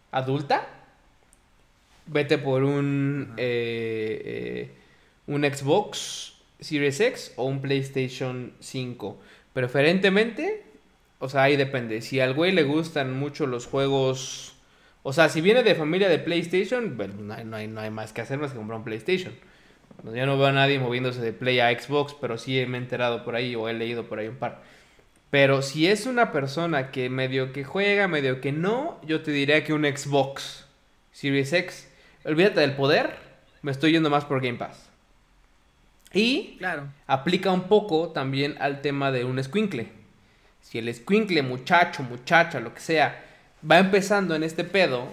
adulta, 0.09 0.65
vete 2.05 2.37
por 2.37 2.63
un, 2.63 3.33
eh, 3.35 4.21
eh, 4.23 4.71
un 5.27 5.43
Xbox 5.43 6.35
Series 6.61 7.01
X 7.01 7.33
o 7.35 7.43
un 7.43 7.61
PlayStation 7.61 8.53
5. 8.61 9.19
Preferentemente, 9.51 10.63
o 11.19 11.27
sea, 11.27 11.43
ahí 11.43 11.57
depende. 11.57 11.99
Si 12.01 12.21
al 12.21 12.33
güey 12.33 12.53
le 12.53 12.63
gustan 12.63 13.13
mucho 13.19 13.47
los 13.47 13.65
juegos... 13.65 14.55
O 15.05 15.11
sea, 15.11 15.27
si 15.27 15.41
viene 15.41 15.61
de 15.63 15.75
familia 15.75 16.07
de 16.07 16.19
PlayStation, 16.19 16.95
bueno, 16.95 17.15
no 17.19 17.33
hay, 17.33 17.43
no 17.43 17.57
hay, 17.57 17.67
no 17.67 17.81
hay 17.81 17.89
más 17.89 18.13
que 18.13 18.21
hacer 18.21 18.39
más 18.39 18.51
que 18.51 18.57
comprar 18.57 18.77
un 18.79 18.85
PlayStation. 18.85 19.33
Yo 20.03 20.25
no 20.25 20.37
veo 20.37 20.47
a 20.47 20.51
nadie 20.51 20.79
moviéndose 20.79 21.21
de 21.21 21.31
Play 21.33 21.59
a 21.59 21.69
Xbox, 21.79 22.13
pero 22.19 22.37
sí 22.37 22.65
me 22.67 22.77
he 22.77 22.81
enterado 22.81 23.23
por 23.23 23.35
ahí 23.35 23.55
o 23.55 23.69
he 23.69 23.73
leído 23.73 24.05
por 24.05 24.19
ahí 24.19 24.27
un 24.27 24.35
par. 24.35 24.61
Pero 25.29 25.61
si 25.61 25.87
es 25.87 26.05
una 26.05 26.31
persona 26.31 26.91
que 26.91 27.09
medio 27.09 27.53
que 27.53 27.63
juega, 27.63 28.07
medio 28.07 28.41
que 28.41 28.51
no, 28.51 28.99
yo 29.05 29.21
te 29.23 29.31
diría 29.31 29.63
que 29.63 29.73
un 29.73 29.83
Xbox 29.85 30.65
Series 31.11 31.53
X. 31.53 31.89
Olvídate 32.25 32.59
del 32.59 32.73
poder, 32.73 33.15
me 33.61 33.71
estoy 33.71 33.93
yendo 33.93 34.09
más 34.09 34.25
por 34.25 34.41
Game 34.41 34.57
Pass. 34.57 34.89
Y 36.13 36.55
Claro. 36.59 36.87
aplica 37.07 37.51
un 37.51 37.63
poco 37.63 38.09
también 38.09 38.55
al 38.59 38.81
tema 38.81 39.11
de 39.11 39.25
un 39.25 39.43
squinkle. 39.43 39.87
Si 40.61 40.77
el 40.77 40.93
squinkle, 40.93 41.41
muchacho, 41.41 42.03
muchacha, 42.03 42.59
lo 42.59 42.73
que 42.73 42.79
sea, 42.81 43.23
va 43.69 43.79
empezando 43.79 44.35
en 44.35 44.43
este 44.43 44.63
pedo, 44.63 45.07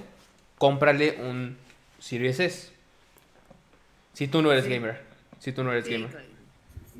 cómprale 0.58 1.16
un 1.22 1.56
Series 1.98 2.40
S. 2.40 2.70
Si 4.20 4.28
tú 4.28 4.42
no 4.42 4.52
eres 4.52 4.64
Sí. 4.66 4.70
gamer. 4.70 5.00
Si 5.38 5.50
tú 5.50 5.64
no 5.64 5.72
eres 5.72 5.86
Sí, 5.86 5.92
gamer. 5.92 6.26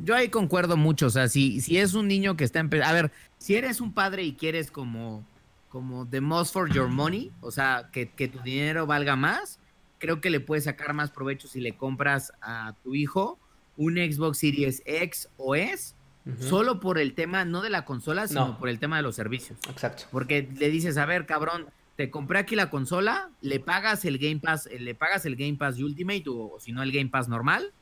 Yo 0.02 0.14
ahí 0.14 0.30
concuerdo 0.30 0.78
mucho, 0.78 1.08
o 1.08 1.10
sea, 1.10 1.28
si, 1.28 1.60
si 1.60 1.76
es 1.76 1.92
un 1.92 2.08
niño 2.08 2.34
que 2.34 2.44
está 2.44 2.60
empezando, 2.60 2.88
a 2.88 2.94
ver, 2.94 3.12
si 3.36 3.56
eres 3.56 3.82
un 3.82 3.92
padre 3.92 4.22
y 4.22 4.32
quieres 4.32 4.70
como, 4.70 5.26
como 5.68 6.08
the 6.08 6.22
most 6.22 6.54
for 6.54 6.72
your 6.72 6.88
money, 6.88 7.30
o 7.42 7.50
sea, 7.50 7.90
que, 7.92 8.08
que 8.08 8.26
tu 8.26 8.38
dinero 8.40 8.86
valga 8.86 9.16
más, 9.16 9.58
creo 9.98 10.22
que 10.22 10.30
le 10.30 10.40
puedes 10.40 10.64
sacar 10.64 10.94
más 10.94 11.10
provecho 11.10 11.46
si 11.46 11.60
le 11.60 11.76
compras 11.76 12.32
a 12.40 12.74
tu 12.82 12.94
hijo 12.94 13.38
un 13.76 13.96
Xbox 13.96 14.38
Series 14.38 14.82
X 14.86 15.28
o 15.36 15.54
S, 15.54 15.94
solo 16.38 16.80
por 16.80 16.98
el 16.98 17.12
tema, 17.12 17.44
no 17.44 17.60
de 17.60 17.68
la 17.68 17.84
consola, 17.84 18.28
sino 18.28 18.46
No. 18.48 18.58
por 18.58 18.70
el 18.70 18.78
tema 18.78 18.96
de 18.96 19.02
los 19.02 19.14
servicios. 19.14 19.58
Exacto. 19.68 20.04
Porque 20.10 20.48
le 20.58 20.70
dices, 20.70 20.96
a 20.96 21.04
ver, 21.04 21.26
cabrón, 21.26 21.66
te 22.00 22.08
compré 22.10 22.38
aquí 22.38 22.56
la 22.56 22.70
consola, 22.70 23.28
le 23.42 23.60
pagas 23.60 24.06
el 24.06 24.16
Game 24.16 24.40
Pass, 24.40 24.66
eh, 24.70 24.78
le 24.78 24.94
pagas 24.94 25.26
el 25.26 25.36
Game 25.36 25.56
Pass 25.58 25.78
Ultimate 25.78 26.24
o, 26.28 26.52
o 26.54 26.58
si 26.58 26.72
no 26.72 26.82
el 26.82 26.92
Game 26.92 27.10
Pass 27.10 27.28
normal, 27.28 27.72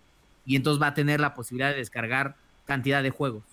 y 0.45 0.57
entonces 0.57 0.83
va 0.83 0.89
a 0.89 0.95
tener 0.95 1.21
la 1.21 1.35
posibilidad 1.35 1.71
de 1.71 1.77
descargar 1.77 2.35
cantidad 2.67 3.01
de 3.01 3.11
juegos. 3.11 3.45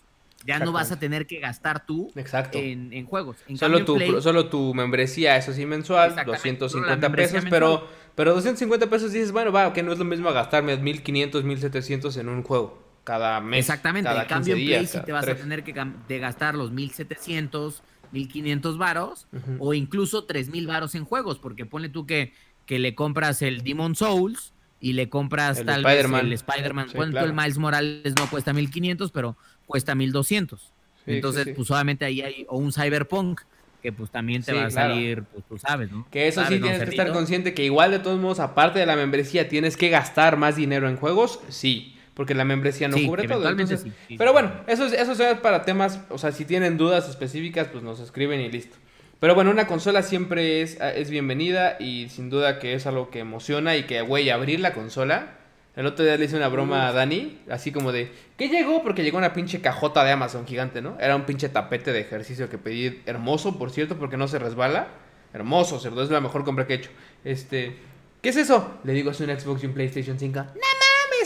Ya 0.43 0.57
no 0.57 0.71
vas 0.71 0.91
a 0.91 0.97
tener 0.97 1.27
que 1.27 1.39
gastar 1.39 1.85
tú 1.85 2.11
Exacto. 2.15 2.57
en, 2.57 2.91
en 2.93 3.05
juegos. 3.05 3.37
En 3.47 3.57
Solo 3.57 3.77
cambio, 3.77 3.85
tu, 3.85 3.95
Play- 3.97 4.21
solo 4.23 4.49
tu 4.49 4.73
membresía, 4.73 5.37
eso 5.37 5.53
sí, 5.53 5.67
mensual, 5.67 6.09
Exactamente, 6.09 6.61
250 6.61 6.69
solo 6.69 6.87
la 6.87 6.95
membresía 6.97 7.33
pesos, 7.41 7.49
pero, 7.51 7.67
mensual. 7.69 7.89
pero 8.15 8.33
250 8.33 8.89
pesos 8.89 9.11
dices, 9.11 9.31
bueno, 9.31 9.51
va, 9.51 9.71
que 9.71 9.83
no 9.83 9.91
es 9.93 9.99
lo 9.99 10.05
mismo 10.05 10.33
gastarme 10.33 10.75
1500, 10.77 11.43
1700 11.43 12.17
en 12.17 12.29
un 12.29 12.41
juego 12.41 12.83
cada 13.03 13.39
mes. 13.39 13.59
Exactamente, 13.59 14.09
cada 14.09 14.23
en 14.23 14.27
cambio 14.27 14.55
15 14.55 14.61
en 14.63 14.67
Play 14.67 14.79
días, 14.79 14.91
sí 14.91 14.99
te 15.05 15.11
vas 15.11 15.27
a 15.27 15.35
tener 15.35 15.63
que 15.63 15.73
de 16.07 16.17
gastar 16.19 16.55
los 16.55 16.71
1700, 16.71 17.83
1500 18.15 18.77
varos 18.77 19.27
o 19.59 19.73
incluso 19.73 20.23
3000 20.23 20.65
varos 20.65 20.95
en 20.95 21.05
juegos, 21.05 21.37
porque 21.37 21.65
ponle 21.65 21.89
tú 21.89 22.05
que, 22.07 22.33
que 22.65 22.79
le 22.79 22.95
compras 22.95 23.41
el 23.41 23.61
Demon 23.61 23.95
Souls 23.95 24.53
y 24.79 24.93
le 24.93 25.09
compras 25.09 25.59
El 25.59 25.65
tal 25.65 25.85
Spider-Man. 25.85 26.21
vez 26.21 26.27
el 26.27 26.33
Spider-Man. 26.33 26.89
Sí, 26.89 26.97
claro. 26.97 27.27
el 27.27 27.33
Miles 27.33 27.57
Morales 27.57 28.13
no 28.17 28.29
cuesta 28.29 28.53
1500, 28.53 29.11
pero 29.11 29.37
cuesta 29.65 29.95
1200. 29.95 30.59
Sí, 30.61 30.71
Entonces, 31.07 31.43
sí, 31.45 31.53
pues 31.53 31.69
obviamente 31.71 32.05
ahí 32.05 32.21
hay 32.21 32.45
o 32.49 32.57
un 32.57 32.71
Cyberpunk 32.71 33.41
que 33.81 33.91
pues 33.91 34.09
también 34.09 34.41
te 34.41 34.51
va 34.51 34.65
a 34.65 34.69
claro. 34.69 34.93
salir, 34.95 35.23
pues 35.25 35.45
tú 35.47 35.59
sabes, 35.59 35.91
¿no? 35.91 36.07
Que 36.09 36.27
eso 36.27 36.41
sí 36.41 36.45
¿Sabes, 36.45 36.59
no, 36.59 36.65
tienes 36.67 36.83
que 36.83 36.89
estar 36.89 37.11
consciente 37.13 37.53
que 37.53 37.63
igual 37.63 37.91
de 37.91 37.99
todos 37.99 38.19
modos, 38.19 38.39
aparte 38.39 38.79
de 38.79 38.87
la 38.87 38.95
membresía, 38.95 39.47
tienes 39.47 39.77
que 39.77 39.89
gastar 39.89 40.37
más 40.37 40.55
dinero 40.55 40.89
en 40.89 40.97
juegos, 40.97 41.39
sí, 41.49 41.94
porque 42.15 42.33
la 42.33 42.43
membresía 42.45 42.87
no 42.87 42.97
Sí, 42.97 43.05
cubre 43.05 43.27
todo. 43.27 43.47
entonces- 43.47 43.81
sí, 43.81 43.91
sí, 44.07 44.17
pero 44.17 44.33
bueno, 44.33 44.51
eso 44.67 44.85
es, 44.85 44.93
eso 44.93 45.11
es 45.11 45.37
para 45.39 45.63
temas, 45.63 45.99
o 46.09 46.17
sea, 46.17 46.31
si 46.31 46.45
tienen 46.45 46.77
dudas 46.77 47.07
específicas, 47.09 47.67
pues 47.67 47.83
nos 47.83 47.99
escriben 47.99 48.39
y 48.41 48.49
listo. 48.49 48.77
Pero 49.19 49.35
bueno, 49.35 49.51
una 49.51 49.67
consola 49.67 50.01
siempre 50.01 50.61
es, 50.61 50.77
es 50.81 51.09
bienvenida 51.09 51.77
y 51.79 52.09
sin 52.09 52.29
duda 52.29 52.59
que 52.59 52.73
es 52.73 52.85
algo 52.85 53.09
que 53.09 53.19
emociona 53.19 53.75
y 53.77 53.83
que, 53.83 54.01
güey, 54.01 54.29
abrir 54.29 54.59
la 54.59 54.73
consola. 54.73 55.37
El 55.75 55.85
otro 55.87 56.05
día 56.05 56.15
le 56.17 56.23
hice 56.25 56.37
una 56.37 56.47
broma 56.47 56.87
a 56.87 56.93
Dani, 56.93 57.39
así 57.49 57.71
como 57.73 57.91
de, 57.91 58.09
¿qué 58.37 58.47
llegó? 58.47 58.81
Porque 58.81 59.03
llegó 59.03 59.17
una 59.17 59.33
pinche 59.33 59.59
cajota 59.61 60.03
de 60.05 60.11
Amazon 60.11 60.45
gigante, 60.47 60.81
¿no? 60.81 60.97
Era 61.01 61.15
un 61.17 61.23
pinche 61.23 61.49
tapete 61.49 61.91
de 61.91 61.99
ejercicio 62.01 62.49
que 62.49 62.57
pedí, 62.57 63.01
hermoso, 63.05 63.57
por 63.57 63.71
cierto, 63.71 63.97
porque 63.97 64.15
no 64.15 64.27
se 64.29 64.39
resbala. 64.39 64.87
Hermoso, 65.33 65.79
cerdo, 65.81 66.01
es 66.01 66.09
la 66.09 66.21
mejor 66.21 66.45
compra 66.45 66.65
que 66.65 66.73
he 66.73 66.77
hecho. 66.77 66.91
Este, 67.25 67.75
¿qué 68.21 68.29
es 68.29 68.37
eso? 68.37 68.79
Le 68.85 68.93
digo, 68.93 69.11
es 69.11 69.19
un 69.19 69.27
Xbox 69.37 69.63
y 69.63 69.65
un 69.65 69.73
PlayStation 69.73 70.17
5. 70.17 70.39
¡No 70.39 70.45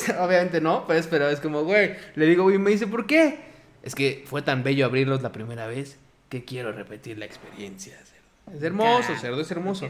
Obviamente 0.19 0.61
no, 0.61 0.85
pues, 0.85 1.07
pero 1.07 1.29
es 1.29 1.39
como, 1.39 1.63
güey. 1.63 1.95
Le 2.15 2.25
digo, 2.25 2.43
güey, 2.43 2.57
me 2.57 2.71
dice, 2.71 2.87
¿por 2.87 3.05
qué? 3.05 3.39
Es 3.83 3.95
que 3.95 4.23
fue 4.25 4.41
tan 4.41 4.63
bello 4.63 4.85
abrirlos 4.85 5.21
la 5.21 5.31
primera 5.31 5.67
vez 5.67 5.97
que 6.29 6.45
quiero 6.45 6.71
repetir 6.71 7.17
la 7.17 7.25
experiencia, 7.25 7.97
cerdo. 7.97 8.57
Es 8.57 8.63
hermoso, 8.63 9.15
cerdo, 9.19 9.41
es 9.41 9.51
hermoso. 9.51 9.89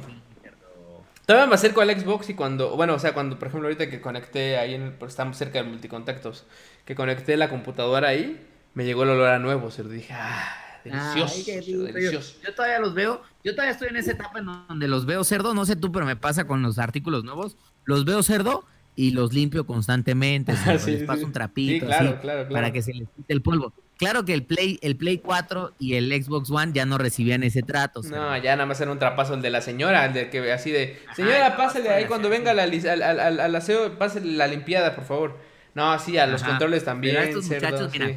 Todavía 1.25 1.47
me 1.47 1.55
acerco 1.55 1.81
al 1.81 1.91
Xbox 1.91 2.29
y 2.29 2.33
cuando, 2.33 2.75
bueno, 2.75 2.95
o 2.95 2.99
sea, 2.99 3.13
cuando, 3.13 3.37
por 3.37 3.49
ejemplo, 3.49 3.67
ahorita 3.67 3.87
que 3.89 4.01
conecté 4.01 4.57
ahí, 4.57 4.73
en 4.73 4.81
el, 4.81 4.91
porque 4.93 5.11
estamos 5.11 5.37
cerca 5.37 5.59
del 5.59 5.69
multicontactos, 5.69 6.45
que 6.85 6.95
conecté 6.95 7.37
la 7.37 7.49
computadora 7.49 8.07
ahí, 8.07 8.43
me 8.73 8.83
llegó 8.83 9.03
el 9.03 9.09
olor 9.09 9.29
a 9.29 9.37
nuevo, 9.37 9.69
cerdo. 9.69 9.89
Dije, 9.89 10.11
ah, 10.11 10.81
delicioso, 10.83 11.35
Ay, 11.35 11.43
cerdo, 11.43 11.83
delicioso. 11.83 12.33
Yo, 12.41 12.47
yo 12.47 12.55
todavía 12.55 12.79
los 12.79 12.95
veo, 12.95 13.21
yo 13.43 13.51
todavía 13.53 13.73
estoy 13.73 13.89
en 13.89 13.97
esa 13.97 14.13
etapa 14.13 14.39
en 14.39 14.45
donde 14.45 14.87
los 14.87 15.05
veo 15.05 15.23
cerdo, 15.23 15.53
no 15.53 15.65
sé 15.65 15.75
tú, 15.75 15.91
pero 15.91 16.03
me 16.03 16.15
pasa 16.15 16.47
con 16.47 16.63
los 16.63 16.79
artículos 16.79 17.23
nuevos, 17.23 17.57
los 17.85 18.05
veo 18.05 18.23
cerdo 18.23 18.65
y 18.95 19.11
los 19.11 19.33
limpio 19.33 19.65
constantemente, 19.65 20.53
Sí, 20.79 20.91
les 20.91 21.03
paso 21.03 21.21
sí. 21.21 21.25
un 21.25 21.31
trapito 21.33 21.73
Sí, 21.73 21.79
claro, 21.87 22.09
así, 22.09 22.21
claro, 22.21 22.47
claro. 22.47 22.51
para 22.51 22.71
que 22.71 22.81
se 22.81 22.93
les 22.93 23.07
quite 23.15 23.33
el 23.33 23.41
polvo. 23.41 23.73
Claro 23.97 24.23
que 24.23 24.33
el 24.33 24.45
Play, 24.45 24.79
el 24.81 24.95
Play 24.97 25.17
4 25.19 25.75
y 25.77 25.95
el 25.95 26.11
Xbox 26.23 26.49
One 26.51 26.71
ya 26.73 26.85
no 26.85 26.97
recibían 26.97 27.43
ese 27.43 27.63
trato. 27.63 28.01
No, 28.01 28.37
ya 28.37 28.55
nada 28.55 28.65
más 28.65 28.79
era 28.79 28.91
un 28.91 28.99
trapazo 28.99 29.33
el 29.33 29.41
de 29.41 29.49
la 29.49 29.61
señora, 29.61 30.05
el 30.05 30.13
de 30.13 30.29
que 30.29 30.51
así 30.53 30.71
de, 30.71 30.97
Ajá, 31.05 31.15
señora, 31.15 31.57
pásale 31.57 31.83
para 31.85 31.95
ahí 31.97 32.05
cuando 32.05 32.29
venga 32.29 32.53
la, 32.53 32.63
al, 32.63 33.01
al, 33.03 33.19
al- 33.19 33.39
al 33.41 33.55
aseo, 33.55 33.97
pásale 33.97 34.31
la 34.31 34.47
limpiada, 34.47 34.95
por 34.95 35.03
favor. 35.03 35.37
No, 35.75 35.97
sí, 35.99 36.17
a 36.17 36.25
los 36.25 36.41
Ajá, 36.41 36.51
controles 36.51 36.85
también, 36.85 37.15
pero 37.15 37.25
a 37.25 37.29
estos 37.29 37.45
cerdo, 37.45 37.65
muchachos, 37.65 37.91
mira. 37.91 38.11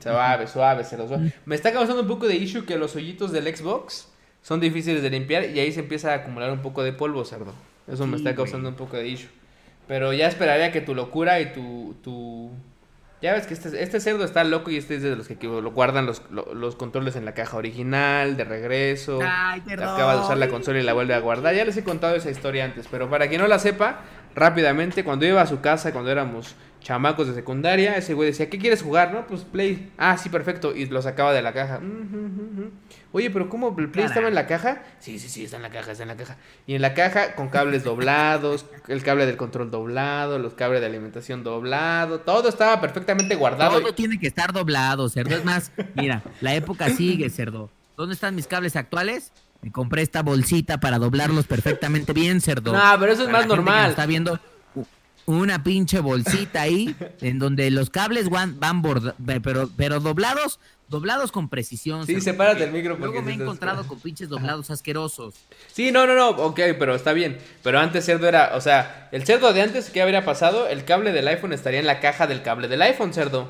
Suave, 0.00 0.46
suave, 0.46 0.84
cerdo, 0.84 1.08
suave. 1.08 1.32
Me 1.44 1.54
está 1.54 1.72
causando 1.72 2.02
un 2.02 2.08
poco 2.08 2.26
de 2.26 2.36
issue 2.36 2.64
que 2.64 2.76
los 2.78 2.94
hoyitos 2.96 3.32
del 3.32 3.54
Xbox 3.54 4.08
son 4.42 4.60
difíciles 4.60 5.02
de 5.02 5.10
limpiar 5.10 5.44
y 5.50 5.58
ahí 5.60 5.72
se 5.72 5.80
empieza 5.80 6.12
a 6.12 6.16
acumular 6.16 6.50
un 6.52 6.62
poco 6.62 6.82
de 6.82 6.92
polvo, 6.92 7.24
cerdo. 7.24 7.54
Eso 7.88 8.06
me 8.06 8.16
está 8.16 8.30
güey. 8.30 8.36
causando 8.36 8.68
un 8.68 8.74
poco 8.74 8.96
de 8.96 9.08
issue. 9.08 9.28
Pero 9.88 10.12
ya 10.12 10.26
esperaría 10.28 10.72
que 10.72 10.80
tu 10.80 10.94
locura 10.94 11.40
y 11.40 11.52
tu, 11.52 11.94
tu, 12.02 12.50
Ya 13.22 13.32
ves 13.32 13.46
que 13.46 13.54
este, 13.54 13.82
este 13.82 14.00
cerdo 14.00 14.24
está 14.24 14.42
loco 14.44 14.70
y 14.70 14.76
este 14.76 14.96
es 14.96 15.02
de 15.02 15.14
los 15.14 15.28
que 15.28 15.36
lo 15.46 15.70
guardan 15.70 16.04
los, 16.06 16.22
lo- 16.30 16.52
los 16.54 16.74
controles 16.74 17.14
en 17.16 17.24
la 17.24 17.34
caja 17.34 17.56
original, 17.56 18.36
de 18.36 18.44
regreso. 18.44 19.20
Ay, 19.22 19.60
perdón. 19.60 19.88
Acaba 19.88 20.16
de 20.16 20.22
usar 20.22 20.36
la 20.38 20.48
consola 20.48 20.80
y 20.80 20.82
la 20.82 20.92
vuelve 20.92 21.14
a 21.14 21.20
guardar. 21.20 21.54
Ya 21.54 21.64
les 21.64 21.76
he 21.76 21.84
contado 21.84 22.16
esa 22.16 22.30
historia 22.30 22.64
antes, 22.64 22.86
pero 22.90 23.08
para 23.08 23.28
quien 23.28 23.40
no 23.40 23.46
la 23.46 23.58
sepa, 23.60 24.00
rápidamente, 24.34 25.04
cuando 25.04 25.24
iba 25.24 25.40
a 25.40 25.46
su 25.46 25.60
casa, 25.60 25.92
cuando 25.92 26.10
éramos 26.10 26.56
chamacos 26.86 27.26
de 27.26 27.34
secundaria, 27.34 27.96
ese 27.96 28.14
güey 28.14 28.30
decía, 28.30 28.48
¿qué 28.48 28.58
quieres 28.58 28.80
jugar? 28.80 29.12
No, 29.12 29.26
pues 29.26 29.42
Play. 29.42 29.90
Ah, 29.98 30.16
sí, 30.16 30.28
perfecto. 30.28 30.72
Y 30.72 30.86
lo 30.86 31.02
sacaba 31.02 31.32
de 31.32 31.42
la 31.42 31.52
caja. 31.52 31.78
"Ujú, 31.78 31.86
ujú, 31.86 32.42
ujú". 32.62 32.70
Oye, 33.10 33.28
pero 33.28 33.48
¿cómo? 33.48 33.74
¿El 33.76 33.90
Play 33.90 34.04
estaba 34.04 34.28
en 34.28 34.36
la 34.36 34.46
caja? 34.46 34.84
Sí, 35.00 35.18
sí, 35.18 35.28
sí, 35.28 35.42
está 35.44 35.56
en 35.56 35.64
la 35.64 35.70
caja, 35.70 35.90
está 35.90 36.04
en 36.04 36.10
la 36.10 36.16
caja. 36.16 36.36
Y 36.64 36.76
en 36.76 36.82
la 36.82 36.94
caja 36.94 37.34
con 37.34 37.48
cables 37.48 37.82
doblados, 37.82 38.66
el 38.86 39.02
cable 39.02 39.26
del 39.26 39.36
control 39.36 39.72
doblado, 39.72 40.38
los 40.38 40.54
cables 40.54 40.80
de 40.80 40.86
alimentación 40.86 41.42
doblado, 41.42 42.20
todo 42.20 42.48
estaba 42.48 42.80
perfectamente 42.80 43.34
guardado. 43.34 43.80
Todo 43.80 43.92
tiene 43.92 44.20
que 44.20 44.28
estar 44.28 44.52
doblado, 44.52 45.08
cerdo. 45.08 45.34
Es 45.34 45.44
más, 45.44 45.72
mira, 45.94 46.22
la 46.40 46.54
época 46.54 46.88
sigue, 46.90 47.28
cerdo. 47.30 47.68
¿Dónde 47.96 48.14
están 48.14 48.36
mis 48.36 48.46
cables 48.46 48.76
actuales? 48.76 49.32
Me 49.60 49.72
compré 49.72 50.02
esta 50.02 50.22
bolsita 50.22 50.78
para 50.78 51.00
doblarlos 51.00 51.46
perfectamente 51.46 52.12
bien, 52.12 52.40
cerdo. 52.40 52.72
No, 52.74 52.80
pero 53.00 53.10
eso 53.12 53.22
es 53.22 53.26
Para 53.26 53.38
más 53.38 53.48
normal. 53.48 53.90
Está 53.90 54.06
viendo 54.06 54.38
una 55.26 55.62
pinche 55.62 56.00
bolsita 56.00 56.62
ahí 56.62 56.94
en 57.20 57.38
donde 57.38 57.70
los 57.70 57.90
cables 57.90 58.30
van, 58.30 58.58
van 58.60 58.80
borda- 58.82 59.14
pero, 59.42 59.68
pero 59.76 60.00
doblados, 60.00 60.60
doblados 60.88 61.32
con 61.32 61.48
precisión. 61.48 62.06
Sí, 62.06 62.20
sepárate 62.20 62.64
el 62.64 62.70
micro 62.72 62.96
porque 62.96 63.14
Luego 63.18 63.22
me 63.26 63.32
he 63.32 63.34
encontrado 63.34 63.86
con 63.86 63.98
pinches 64.00 64.28
doblados 64.28 64.70
asquerosos. 64.70 65.34
Sí, 65.72 65.90
no, 65.90 66.06
no, 66.06 66.14
no, 66.14 66.30
ok, 66.30 66.60
pero 66.78 66.94
está 66.94 67.12
bien. 67.12 67.38
Pero 67.64 67.80
antes 67.80 68.04
cerdo 68.04 68.28
era, 68.28 68.52
o 68.54 68.60
sea, 68.60 69.08
el 69.12 69.24
cerdo 69.24 69.52
de 69.52 69.62
antes, 69.62 69.90
¿qué 69.90 70.00
habría 70.00 70.24
pasado? 70.24 70.68
El 70.68 70.84
cable 70.84 71.12
del 71.12 71.26
iPhone 71.28 71.52
estaría 71.52 71.80
en 71.80 71.86
la 71.86 71.98
caja 72.00 72.26
del 72.26 72.42
cable 72.42 72.68
del 72.68 72.82
iPhone, 72.82 73.12
cerdo. 73.12 73.48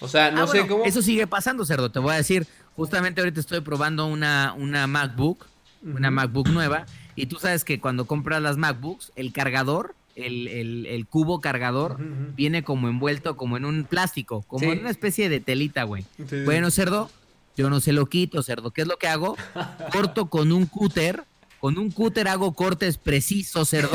O 0.00 0.08
sea, 0.08 0.30
no 0.30 0.42
Ah, 0.42 0.46
sé 0.46 0.58
bueno, 0.60 0.68
cómo. 0.76 0.84
Eso 0.84 1.02
sigue 1.02 1.26
pasando, 1.26 1.64
cerdo. 1.64 1.90
Te 1.90 1.98
voy 1.98 2.12
a 2.12 2.16
decir, 2.16 2.46
justamente 2.76 3.20
ahorita 3.22 3.40
estoy 3.40 3.60
probando 3.60 4.06
una, 4.06 4.54
una 4.56 4.86
MacBook, 4.86 5.46
una 5.82 6.10
MacBook 6.10 6.48
nueva, 6.48 6.84
y 7.16 7.24
tú 7.26 7.36
sabes 7.36 7.64
que 7.64 7.80
cuando 7.80 8.06
compras 8.06 8.40
las 8.42 8.56
MacBooks, 8.58 9.12
el 9.16 9.32
cargador, 9.32 9.94
el, 10.16 10.48
el- 10.48 10.86
el 10.86 11.06
cubo 11.06 11.40
cargador, 11.40 11.96
viene 12.36 12.62
como 12.62 12.88
envuelto, 12.88 13.36
como 13.36 13.56
en 13.56 13.64
un 13.64 13.84
plástico, 13.84 14.42
como 14.48 14.60
Sí. 14.60 14.70
en 14.70 14.80
una 14.80 14.90
especie 14.90 15.28
de 15.28 15.40
telita, 15.40 15.84
güey. 15.84 16.04
Sí. 16.28 16.42
Bueno, 16.44 16.70
cerdo, 16.70 17.10
yo 17.56 17.70
no 17.70 17.80
se 17.80 17.92
lo 17.92 18.06
quito, 18.06 18.42
cerdo. 18.42 18.70
¿Qué 18.70 18.82
es 18.82 18.86
lo 18.88 18.96
que 18.96 19.08
hago? 19.08 19.36
Corto 19.92 20.26
con 20.30 20.52
un 20.52 20.66
cúter. 20.66 21.24
Con 21.60 21.76
un 21.76 21.90
cúter 21.90 22.26
hago 22.26 22.54
cortes 22.54 22.96
precisos, 22.96 23.68
cerdo, 23.68 23.90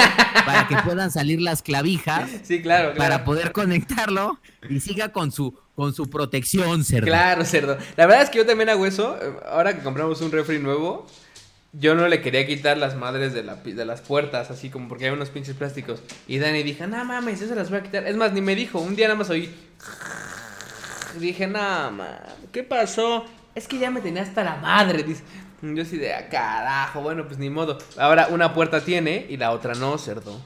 para 0.45 0.67
que 0.67 0.75
puedan 0.86 1.10
salir 1.10 1.41
las 1.41 1.63
clavijas 1.63 2.30
Sí, 2.43 2.62
claro, 2.62 2.93
claro. 2.93 2.97
para 2.97 3.25
poder 3.25 3.51
conectarlo 3.54 4.38
y 4.69 4.80
siga 4.82 5.12
con 5.12 5.32
su 5.32 5.58
con 5.75 5.91
su 5.95 6.08
protección, 6.08 6.84
cerdo. 6.86 7.08
Claro, 7.08 7.43
cerdo. 7.43 7.75
La 7.97 8.06
verdad 8.06 8.21
es 8.23 8.30
que 8.30 8.38
yo 8.38 8.45
también 8.45 8.69
hago 8.69 8.86
eso. 8.86 9.17
eh, 9.19 9.34
Ahora 9.49 9.75
que 9.75 9.82
compramos 9.82 10.21
un 10.21 10.32
refri 10.32 10.60
nuevo, 10.60 11.08
yo 11.77 11.95
no 11.95 12.07
le 12.07 12.21
quería 12.21 12.45
quitar 12.47 12.77
las 12.77 12.95
madres 12.95 13.33
de, 13.33 13.43
la, 13.43 13.55
de 13.55 13.85
las 13.85 14.01
puertas, 14.01 14.49
así 14.51 14.69
como 14.69 14.88
porque 14.88 15.05
hay 15.05 15.11
unos 15.11 15.29
pinches 15.29 15.55
plásticos. 15.55 16.01
Y 16.27 16.39
Dani 16.39 16.63
dijo, 16.63 16.88
no 16.88 17.03
mames, 17.03 17.41
eso 17.41 17.53
las 17.55 17.69
voy 17.69 17.79
a 17.79 17.83
quitar. 17.83 18.07
Es 18.07 18.15
más, 18.15 18.31
ni 18.33 18.41
me 18.41 18.55
dijo, 18.55 18.79
un 18.79 18.95
día 18.95 19.07
nada 19.07 19.17
más 19.19 19.29
oí. 19.29 19.53
Dije, 21.19 21.47
no, 21.47 21.59
mames, 21.91 22.07
¿qué 22.51 22.63
pasó? 22.63 23.25
Es 23.53 23.67
que 23.67 23.77
ya 23.79 23.89
me 23.89 24.01
tenía 24.01 24.21
hasta 24.23 24.43
la 24.43 24.57
madre. 24.57 25.03
Dice. 25.03 25.23
Yo 25.61 25.81
así 25.81 25.97
de, 25.97 26.13
"Ah, 26.13 26.27
carajo, 26.29 27.01
bueno, 27.01 27.25
pues 27.25 27.39
ni 27.39 27.49
modo. 27.49 27.77
Ahora 27.97 28.27
una 28.29 28.53
puerta 28.53 28.81
tiene 28.81 29.25
y 29.29 29.38
la 29.38 29.51
otra 29.51 29.73
no, 29.73 29.97
cerdo. 29.97 30.39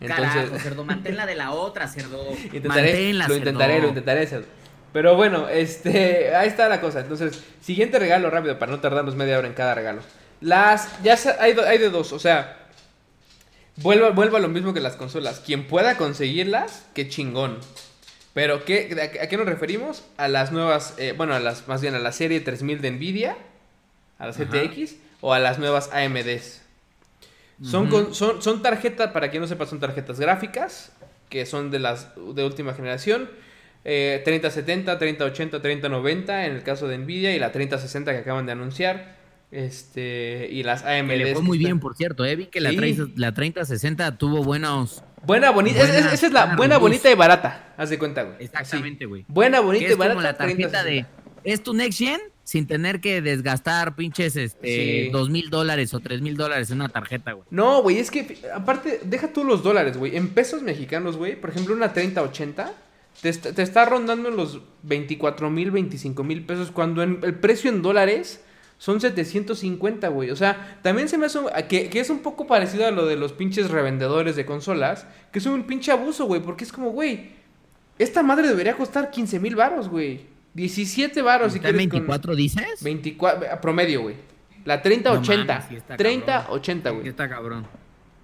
Entonces, 0.00 0.26
Carajo, 0.34 0.58
cerdo, 0.58 0.84
manténla 0.84 1.26
de 1.26 1.34
la 1.34 1.50
otra, 1.52 1.86
cerdo. 1.88 2.24
Intentaré, 2.44 2.82
Manténla, 2.92 3.24
lo 3.28 3.34
cerdo. 3.34 3.38
intentaré, 3.50 3.80
lo 3.80 3.88
intentaré. 3.88 4.26
cerdo. 4.26 4.46
Pero 4.92 5.16
bueno, 5.16 5.48
este, 5.48 6.34
ahí 6.34 6.48
está 6.48 6.68
la 6.68 6.80
cosa. 6.80 7.00
Entonces, 7.00 7.42
siguiente 7.60 7.98
regalo 7.98 8.30
rápido 8.30 8.58
para 8.58 8.72
no 8.72 8.80
tardarnos 8.80 9.14
media 9.16 9.38
hora 9.38 9.48
en 9.48 9.54
cada 9.54 9.74
regalo. 9.74 10.02
Las, 10.42 11.02
ya 11.02 11.16
se- 11.16 11.30
hay, 11.40 11.52
hay 11.66 11.78
de 11.78 11.88
dos, 11.88 12.12
o 12.12 12.18
sea, 12.18 12.58
vuelvo, 13.76 14.12
vuelvo 14.12 14.36
a 14.36 14.40
lo 14.40 14.48
mismo 14.48 14.74
que 14.74 14.80
las 14.80 14.96
consolas. 14.96 15.40
Quien 15.40 15.66
pueda 15.66 15.96
conseguirlas, 15.96 16.84
qué 16.94 17.08
chingón. 17.08 17.58
Pero 18.34 18.64
¿qué, 18.64 18.96
a, 19.02 19.10
qué- 19.10 19.20
a 19.20 19.28
qué 19.28 19.36
nos 19.36 19.46
referimos? 19.46 20.04
A 20.16 20.28
las 20.28 20.52
nuevas, 20.52 20.94
eh, 20.98 21.14
bueno, 21.16 21.34
a 21.34 21.40
las, 21.40 21.68
más 21.68 21.80
bien 21.80 21.94
a 21.94 21.98
la 21.98 22.12
serie 22.12 22.40
3000 22.40 22.80
de 22.80 22.90
Nvidia, 22.90 23.36
a 24.18 24.26
las 24.26 24.38
Ajá. 24.40 24.50
GTX 24.50 24.96
o 25.20 25.32
a 25.32 25.38
las 25.38 25.58
nuevas 25.58 25.90
AMDs. 25.92 26.60
Son, 27.64 27.88
con- 27.88 28.12
son, 28.14 28.42
son 28.42 28.60
tarjetas, 28.62 29.12
para 29.12 29.30
quien 29.30 29.40
no 29.42 29.46
sepa, 29.46 29.66
son 29.66 29.78
tarjetas 29.78 30.18
gráficas, 30.18 30.90
que 31.28 31.46
son 31.46 31.70
de 31.70 31.78
las 31.78 32.08
de 32.34 32.44
última 32.44 32.74
generación. 32.74 33.30
Eh, 33.84 34.20
3070, 34.24 34.98
3080, 34.98 35.62
3090 35.62 36.46
en 36.46 36.52
el 36.54 36.62
caso 36.64 36.88
de 36.88 36.98
Nvidia 36.98 37.34
y 37.34 37.38
la 37.38 37.52
3060 37.52 38.10
que 38.12 38.18
acaban 38.18 38.46
de 38.46 38.52
anunciar. 38.52 39.21
Este, 39.52 40.48
y 40.50 40.62
las. 40.62 40.82
Que 40.82 41.02
le 41.02 41.34
fue 41.34 41.42
muy 41.42 41.58
bien, 41.58 41.78
por 41.78 41.94
cierto, 41.94 42.24
eh. 42.24 42.34
Vi 42.36 42.46
que 42.46 42.60
la, 42.60 42.70
Sí. 42.70 42.76
30 42.76 43.04
la 43.16 43.32
3060 43.34 44.16
tuvo 44.18 44.42
buenos. 44.42 45.04
Buena, 45.24 45.50
bonita. 45.50 45.78
es- 45.78 45.84
es- 45.90 45.92
Buena- 45.94 46.12
esa 46.14 46.26
es 46.26 46.32
la 46.32 46.56
buena 46.56 46.78
bonita 46.78 47.10
y 47.10 47.14
barata. 47.14 47.74
Haz 47.76 47.90
de 47.90 47.98
cuenta, 47.98 48.22
güey. 48.24 48.36
Exactamente, 48.40 49.04
güey. 49.06 49.24
Buena, 49.28 49.60
bonita 49.60 49.84
y 49.92 49.94
barata. 49.94 50.14
como 50.14 50.22
la 50.22 50.36
tarjeta 50.36 50.82
de. 50.82 51.04
3060. 51.04 51.22
Es 51.44 51.62
tu 51.62 51.74
Next 51.74 51.98
Gen 51.98 52.20
sin 52.44 52.66
tener 52.66 53.00
que 53.00 53.20
desgastar 53.20 53.94
pinches 53.94 54.36
este, 54.36 55.10
dos 55.12 55.28
mil 55.28 55.50
dólares 55.50 55.92
o 55.94 56.00
tres 56.00 56.22
mil 56.22 56.36
dólares 56.36 56.70
en 56.70 56.76
una 56.76 56.88
tarjeta, 56.88 57.32
güey. 57.32 57.46
No, 57.50 57.82
güey, 57.82 57.98
es 57.98 58.10
que 58.10 58.38
aparte, 58.54 59.00
deja 59.04 59.32
tú 59.32 59.44
los 59.44 59.62
dólares, 59.62 59.96
güey. 59.98 60.16
En 60.16 60.28
pesos 60.30 60.62
mexicanos, 60.62 61.16
güey, 61.16 61.38
por 61.40 61.50
ejemplo, 61.50 61.74
una 61.74 61.92
3080 61.92 62.72
te, 63.20 63.28
est- 63.28 63.54
te 63.54 63.62
está 63.62 63.84
rondando 63.84 64.28
en 64.28 64.36
los 64.36 64.60
24 64.82 65.50
mil, 65.50 65.70
25 65.70 66.24
mil 66.24 66.44
pesos, 66.46 66.70
cuando 66.70 67.02
en- 67.02 67.20
el 67.22 67.34
precio 67.34 67.70
en 67.70 67.82
dólares 67.82 68.40
son 68.82 69.00
750, 69.00 70.08
güey. 70.08 70.30
O 70.32 70.34
sea, 70.36 70.80
también 70.82 71.08
se 71.08 71.16
me 71.16 71.26
hace 71.26 71.38
un- 71.38 71.46
que, 71.68 71.88
que 71.88 72.00
es 72.00 72.10
un 72.10 72.18
poco 72.18 72.48
parecido 72.48 72.84
a 72.84 72.90
lo 72.90 73.06
de 73.06 73.14
los 73.14 73.32
pinches 73.32 73.70
revendedores 73.70 74.34
de 74.34 74.44
consolas, 74.44 75.06
que 75.30 75.38
es 75.38 75.46
un 75.46 75.62
pinche 75.68 75.92
abuso, 75.92 76.24
güey, 76.26 76.42
porque 76.42 76.64
es 76.64 76.72
como, 76.72 76.90
güey, 76.90 77.30
esta 78.00 78.24
madre 78.24 78.48
debería 78.48 78.74
costar 78.76 79.12
15 79.12 79.38
mil 79.38 79.54
varos, 79.54 79.88
güey. 79.88 80.26
17 80.54 81.22
varos 81.22 81.52
si 81.52 81.58
¿Está 81.58 81.68
en 81.68 81.74
quieres 81.76 81.90
con- 81.92 82.00
24 82.00 82.34
dices? 82.34 82.82
24, 82.82 83.52
a 83.52 83.60
promedio, 83.60 84.02
güey. 84.02 84.16
La 84.64 84.82
3080. 84.82 85.54
No 85.60 85.68
sí 85.68 85.76
está 85.76 85.96
3080, 85.96 86.82
cabrón. 86.82 86.96
güey. 86.98 87.08
Está 87.08 87.28
cabrón. 87.28 87.66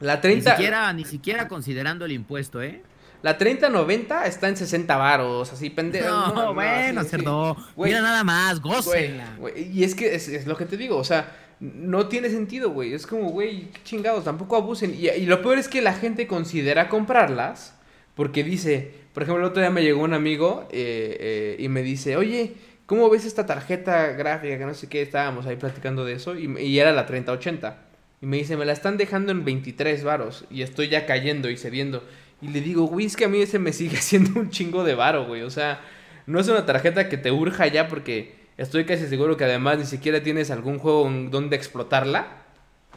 La 0.01 0.21
30, 0.21 0.51
Ni 0.51 0.57
siquiera, 0.57 0.93
ni 0.93 1.05
siquiera 1.05 1.47
considerando 1.47 2.05
el 2.05 2.11
impuesto, 2.13 2.61
¿eh? 2.63 2.83
La 3.23 3.37
3090 3.37 4.27
está 4.27 4.49
en 4.49 4.57
60 4.57 4.97
varos, 4.97 5.53
así 5.53 5.71
pendejo. 5.71 6.09
No, 6.09 6.55
bueno, 6.55 7.03
sí, 7.03 7.07
sí. 7.07 7.11
cerdo. 7.17 7.57
Güey, 7.75 7.91
Mira 7.91 8.03
nada 8.03 8.23
más, 8.25 8.61
güey, 8.61 8.77
gócenla. 8.77 9.35
güey, 9.39 9.71
Y 9.73 9.85
es 9.85 9.95
que 9.95 10.15
es, 10.15 10.29
es 10.29 10.47
lo 10.47 10.57
que 10.57 10.67
te 10.67 10.77
digo, 10.77 10.97
o 10.97 11.05
sea, 11.05 11.37
no 11.61 12.07
tiene 12.07 12.31
sentido, 12.31 12.71
güey. 12.71 12.95
Es 12.95 13.07
como, 13.07 13.31
güey, 13.31 13.71
qué 13.73 13.81
chingados, 13.85 14.25
tampoco 14.25 14.57
abusen. 14.57 14.95
Y, 14.95 15.09
y 15.09 15.27
lo 15.27 15.43
peor 15.43 15.59
es 15.59 15.69
que 15.69 15.83
la 15.83 15.95
gente 15.95 16.27
considera 16.27 16.89
comprarlas 16.89 17.75
porque 18.15 18.43
dice, 18.45 18.93
por 19.15 19.23
ejemplo, 19.25 19.45
el 19.45 19.51
otro 19.51 19.61
día 19.63 19.71
me 19.71 19.83
llegó 19.83 20.03
un 20.03 20.15
amigo 20.15 20.69
eh, 20.71 21.17
eh, 21.21 21.57
y 21.59 21.69
me 21.69 21.83
dice, 21.83 22.17
oye, 22.17 22.55
¿cómo 22.87 23.09
ves 23.11 23.25
esta 23.25 23.47
tarjeta 23.47 24.09
gráfica? 24.09 24.59
Que 24.59 24.67
no 24.67 24.75
sé 24.75 24.89
qué, 24.89 25.03
estábamos 25.03 25.47
ahí 25.47 25.57
platicando 25.57 26.05
de 26.05 26.15
eso 26.15 26.37
y, 26.37 26.53
y 26.61 26.79
era 26.79 26.93
la 26.93 27.07
3080. 27.07 27.79
Y 28.21 28.27
me 28.27 28.37
dice, 28.39 28.57
me 28.57 28.65
la 28.65 28.73
están 28.73 28.97
dejando 28.97 29.31
en 29.31 29.45
23 29.45 30.03
varos 30.03 30.45
y 30.51 30.63
estoy 30.63 30.89
ya 30.89 31.07
cayendo 31.07 31.49
y 31.51 31.57
cediendo. 31.57 32.03
Y 32.41 32.49
le 32.49 32.61
digo, 32.61 32.85
güey, 32.85 33.07
es 33.07 33.17
que 33.17 33.25
a 33.25 33.29
mí 33.29 33.41
ese 33.41 33.59
me 33.59 33.73
sigue 33.73 33.97
haciendo 33.99 34.39
un 34.41 34.51
chingo 34.51 34.85
de 34.85 34.95
varo, 34.95 35.27
güey. 35.27 35.43
O 35.43 35.51
sea, 35.51 35.81
no 36.27 36.41
es 36.41 36.49
una 36.49 36.67
tarjeta 36.67 37.09
que 37.09 37.17
te 37.17 37.33
urja 37.33 37.67
ya 37.67 37.89
porque 37.89 38.37
estoy 38.57 38.85
casi 38.85 39.07
seguro 39.07 39.37
que 39.37 39.45
además 39.45 39.79
ni 39.79 39.87
siquiera 39.87 40.23
tienes 40.23 40.51
algún 40.51 40.79
juego 40.79 41.11
donde 41.31 41.57
explotarla, 41.57 42.27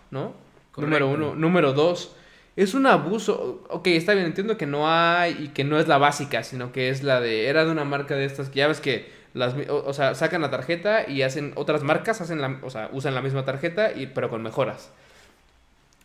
¿no? 0.09 0.33
Correcto. 0.71 0.81
Número 0.81 1.09
uno. 1.09 1.35
Número 1.35 1.73
dos, 1.73 2.15
es 2.55 2.73
un 2.73 2.85
abuso. 2.85 3.63
Ok, 3.69 3.87
está 3.87 4.13
bien, 4.13 4.25
entiendo 4.25 4.57
que 4.57 4.65
no 4.65 4.89
hay 4.89 5.35
y 5.39 5.47
que 5.49 5.63
no 5.63 5.79
es 5.79 5.87
la 5.87 5.97
básica, 5.97 6.43
sino 6.43 6.71
que 6.71 6.89
es 6.89 7.03
la 7.03 7.19
de. 7.21 7.47
Era 7.47 7.65
de 7.65 7.71
una 7.71 7.85
marca 7.85 8.15
de 8.15 8.25
estas 8.25 8.49
que 8.49 8.59
ya 8.59 8.67
ves 8.67 8.81
que. 8.81 9.21
Las, 9.33 9.55
o 9.69 9.93
sea, 9.93 10.13
sacan 10.13 10.41
la 10.41 10.51
tarjeta 10.51 11.09
y 11.09 11.21
hacen 11.21 11.53
otras 11.55 11.83
marcas, 11.83 12.19
hacen 12.19 12.41
la, 12.41 12.59
o 12.63 12.69
sea, 12.69 12.89
usan 12.91 13.15
la 13.15 13.21
misma 13.21 13.45
tarjeta, 13.45 13.93
y, 13.93 14.07
pero 14.07 14.29
con 14.29 14.43
mejoras. 14.43 14.91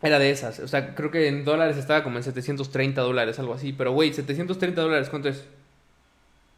Era 0.01 0.19
de 0.19 0.29
esas. 0.29 0.59
O 0.59 0.67
sea, 0.67 0.93
creo 0.95 1.09
que 1.09 1.27
en 1.27 1.43
dólares 1.43 1.77
estaba 1.77 2.03
como 2.03 2.17
en 2.17 2.23
730 2.23 3.01
dólares, 3.01 3.39
algo 3.39 3.53
así. 3.53 3.73
Pero, 3.73 3.91
güey, 3.93 4.13
730 4.13 4.81
dólares, 4.81 5.09
¿cuánto 5.09 5.29
es? 5.29 5.45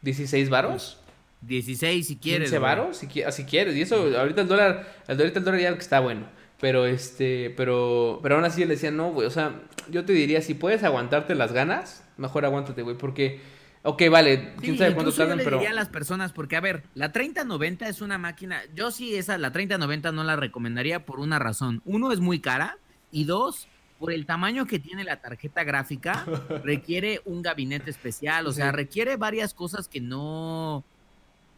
¿16 0.02 0.48
varos? 0.48 0.98
16 1.42 2.06
si 2.06 2.16
quieres. 2.16 2.50
15 2.50 2.58
güey. 2.58 2.70
varos, 2.70 2.96
si, 2.98 3.06
qui- 3.06 3.30
si 3.30 3.44
quieres. 3.44 3.74
Y 3.76 3.82
eso, 3.82 3.96
ahorita 4.18 4.42
el 4.42 4.48
dólar, 4.48 4.86
el, 5.08 5.18
ahorita 5.20 5.38
el 5.38 5.44
dólar 5.44 5.60
ya 5.60 5.70
está 5.70 6.00
bueno. 6.00 6.26
Pero 6.60 6.84
este, 6.84 7.48
pero, 7.56 8.20
pero 8.22 8.34
aún 8.34 8.44
así 8.44 8.60
le 8.60 8.74
decía, 8.74 8.90
no, 8.90 9.12
güey, 9.12 9.26
o 9.26 9.30
sea, 9.30 9.62
yo 9.90 10.04
te 10.04 10.12
diría, 10.12 10.42
si 10.42 10.52
puedes 10.52 10.84
aguantarte 10.84 11.34
las 11.34 11.52
ganas, 11.52 12.04
mejor 12.18 12.44
aguántate, 12.44 12.82
güey, 12.82 12.98
porque, 12.98 13.40
ok, 13.82 14.02
vale, 14.10 14.52
quién 14.60 14.74
Sí, 14.74 14.78
sabe 14.78 14.90
cuánto 14.92 15.08
incluso 15.08 15.16
yo 15.16 15.22
tardan, 15.24 15.38
le 15.38 15.44
pero... 15.44 15.56
diría 15.56 15.70
a 15.70 15.74
las 15.74 15.88
personas, 15.88 16.32
porque 16.32 16.56
a 16.56 16.60
ver, 16.60 16.82
la 16.94 17.12
3090 17.12 17.88
es 17.88 18.02
una 18.02 18.18
máquina, 18.18 18.60
yo 18.74 18.90
sí 18.90 19.14
esa, 19.16 19.38
la 19.38 19.52
3090 19.52 20.12
no 20.12 20.22
la 20.22 20.36
recomendaría 20.36 21.06
por 21.06 21.18
una 21.20 21.38
razón. 21.38 21.80
Uno, 21.86 22.12
es 22.12 22.20
muy 22.20 22.40
cara, 22.40 22.76
y 23.10 23.24
dos, 23.24 23.68
por 23.98 24.12
el 24.12 24.26
tamaño 24.26 24.66
que 24.66 24.78
tiene 24.78 25.04
la 25.04 25.20
tarjeta 25.20 25.64
gráfica, 25.64 26.24
requiere 26.64 27.20
un 27.24 27.42
gabinete 27.42 27.90
especial, 27.90 28.46
o 28.46 28.52
sea, 28.52 28.72
requiere 28.72 29.16
varias 29.16 29.54
cosas 29.54 29.88
que 29.88 30.00
no, 30.00 30.84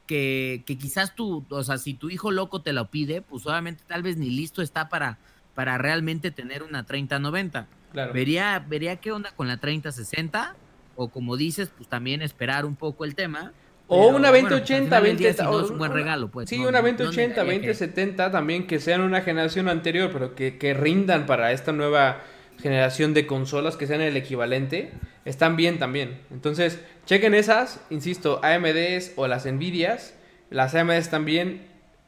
que, 0.06 0.62
que, 0.66 0.76
quizás 0.76 1.14
tú, 1.14 1.44
o 1.48 1.62
sea, 1.62 1.78
si 1.78 1.94
tu 1.94 2.10
hijo 2.10 2.30
loco 2.30 2.62
te 2.62 2.72
lo 2.72 2.90
pide, 2.90 3.22
pues 3.22 3.46
obviamente 3.46 3.84
tal 3.86 4.02
vez 4.02 4.16
ni 4.16 4.30
listo 4.30 4.62
está 4.62 4.88
para, 4.88 5.18
para 5.54 5.78
realmente 5.78 6.30
tener 6.30 6.62
una 6.62 6.84
3090. 6.84 7.66
Claro. 7.92 8.12
Vería, 8.12 8.58
vería 8.58 8.96
qué 8.96 9.12
onda 9.12 9.32
con 9.32 9.48
la 9.48 9.58
3060, 9.58 10.56
o 10.96 11.08
como 11.08 11.36
dices, 11.36 11.70
pues 11.76 11.88
también 11.88 12.22
esperar 12.22 12.64
un 12.64 12.76
poco 12.76 13.04
el 13.04 13.14
tema. 13.14 13.52
O 13.88 14.08
una 14.08 14.30
2080, 14.30 15.00
bueno, 15.00 15.18
20, 15.18 15.42
no 15.42 15.60
es 15.64 15.70
un 15.70 15.78
buen 15.78 15.92
regalo, 15.92 16.30
pues. 16.30 16.48
Sí, 16.48 16.58
una 16.58 16.80
2080, 16.80 17.44
2070 17.44 18.30
también 18.30 18.66
que 18.66 18.80
sean 18.80 19.02
una 19.02 19.20
generación 19.20 19.68
anterior, 19.68 20.10
pero 20.12 20.34
que, 20.34 20.56
que 20.56 20.72
rindan 20.72 21.26
para 21.26 21.52
esta 21.52 21.72
nueva 21.72 22.22
generación 22.62 23.12
de 23.12 23.26
consolas 23.26 23.76
que 23.76 23.86
sean 23.86 24.00
el 24.00 24.16
equivalente, 24.16 24.92
están 25.24 25.56
bien 25.56 25.78
también. 25.78 26.20
Entonces, 26.30 26.80
chequen 27.06 27.34
esas, 27.34 27.80
insisto, 27.90 28.40
AMDs 28.42 29.12
o 29.16 29.26
las 29.26 29.46
Nvidias. 29.46 30.14
Las 30.50 30.74
AMDs 30.74 31.10
también 31.10 31.62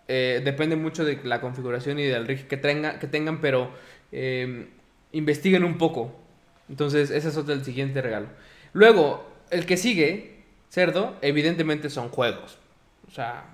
eh, 0.08 0.40
depende 0.44 0.76
mucho 0.76 1.04
de 1.04 1.18
la 1.24 1.40
configuración 1.40 1.98
y 1.98 2.04
del 2.04 2.26
rig 2.26 2.46
que, 2.46 2.56
tenga, 2.56 2.98
que 2.98 3.06
tengan, 3.06 3.40
pero 3.40 3.70
eh, 4.12 4.68
investiguen 5.12 5.64
un 5.64 5.78
poco. 5.78 6.14
Entonces, 6.68 7.10
ese 7.10 7.28
es 7.28 7.36
otro 7.36 7.52
el 7.54 7.64
siguiente 7.64 8.00
regalo. 8.00 8.28
Luego, 8.72 9.28
el 9.50 9.66
que 9.66 9.76
sigue, 9.76 10.33
cerdo, 10.74 11.14
evidentemente 11.22 11.88
son 11.88 12.08
juegos. 12.08 12.58
O 13.06 13.10
sea, 13.12 13.44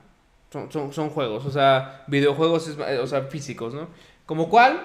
son, 0.50 0.72
son, 0.72 0.92
son 0.92 1.10
juegos, 1.10 1.44
o 1.44 1.50
sea, 1.50 2.04
videojuegos, 2.06 2.76
o 2.78 3.06
sea, 3.06 3.22
físicos, 3.24 3.74
¿no? 3.74 3.88
Como 4.24 4.48
cuál, 4.48 4.80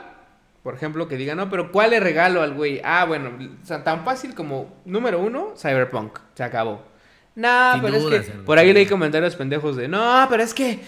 por 0.61 0.75
ejemplo, 0.75 1.07
que 1.07 1.15
diga, 1.15 1.33
no, 1.33 1.49
pero 1.49 1.71
¿cuál 1.71 1.91
le 1.91 1.99
regalo 2.01 2.41
al 2.41 2.53
güey? 2.53 2.81
Ah, 2.83 3.05
bueno, 3.05 3.31
o 3.63 3.65
sea, 3.65 3.83
tan 3.83 4.03
fácil 4.03 4.35
como, 4.35 4.75
número 4.83 5.19
uno, 5.19 5.53
Cyberpunk. 5.55 6.19
Se 6.33 6.43
acabó. 6.43 6.81
No, 7.35 7.73
pero 7.81 7.95
es 7.97 8.05
que 8.05 8.31
por 8.45 8.57
ahí 8.57 8.73
leí 8.73 8.85
comentarios 8.85 9.35
pendejos 9.35 9.75
de, 9.75 9.87
no, 9.87 10.27
pero 10.29 10.43
es 10.43 10.53
que 10.53 10.79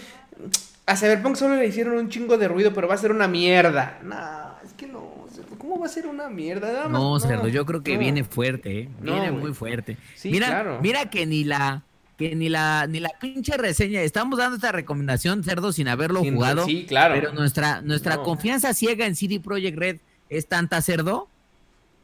a 0.86 0.96
Cyberpunk 0.96 1.36
solo 1.36 1.56
le 1.56 1.66
hicieron 1.66 1.96
un 1.96 2.08
chingo 2.08 2.36
de 2.38 2.48
ruido, 2.48 2.72
pero 2.74 2.88
va 2.88 2.94
a 2.94 2.98
ser 2.98 3.10
una 3.10 3.28
mierda. 3.28 3.98
Es 4.00 4.06
no, 4.06 4.47
¿cómo 5.58 5.78
va 5.78 5.86
a 5.86 5.88
ser 5.88 6.06
una 6.06 6.28
mierda? 6.28 6.88
no, 6.88 7.18
Cerdo, 7.20 7.48
yo 7.48 7.66
creo 7.66 7.82
que 7.82 7.98
viene 7.98 8.24
fuerte, 8.24 8.80
¿eh? 8.80 8.88
Viene 9.00 9.30
muy 9.32 9.52
fuerte. 9.52 9.96
Sí, 10.14 10.30
mira, 10.30 10.46
claro. 10.48 10.78
mira 10.80 11.10
que 11.10 11.26
ni 11.26 11.44
la 11.44 11.82
que 12.16 12.34
ni 12.34 12.48
la 12.48 12.86
ni 12.88 12.98
la 12.98 13.10
pinche 13.20 13.56
reseña, 13.56 14.02
estamos 14.02 14.38
dando 14.38 14.56
esta 14.56 14.72
recomendación, 14.72 15.44
cerdo, 15.44 15.72
sin 15.72 15.86
haberlo 15.88 16.20
jugado. 16.20 16.64
Sí, 16.66 16.84
claro. 16.86 17.14
Pero 17.14 17.32
nuestra, 17.32 17.80
nuestra 17.80 18.18
confianza 18.18 18.74
ciega 18.74 19.06
en 19.06 19.14
CD 19.14 19.40
Projekt 19.40 19.78
Red 19.78 19.96
es 20.28 20.46
tanta, 20.48 20.82
cerdo, 20.82 21.28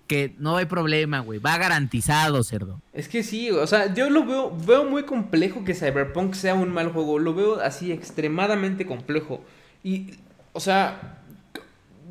que 0.06 0.34
no 0.38 0.56
hay 0.56 0.66
problema, 0.66 1.20
güey. 1.20 1.38
Va 1.38 1.58
garantizado, 1.58 2.42
cerdo. 2.44 2.80
Es 2.92 3.08
que 3.08 3.22
sí, 3.22 3.50
o 3.50 3.66
sea, 3.66 3.92
yo 3.92 4.08
lo 4.08 4.24
veo, 4.24 4.56
veo 4.56 4.84
muy 4.84 5.02
complejo 5.04 5.64
que 5.64 5.74
Cyberpunk 5.74 6.34
sea 6.34 6.54
un 6.54 6.70
mal 6.70 6.92
juego. 6.92 7.18
Lo 7.18 7.34
veo 7.34 7.60
así 7.60 7.90
extremadamente 7.90 8.86
complejo. 8.86 9.42
Y, 9.82 10.12
o 10.52 10.60
sea, 10.60 11.23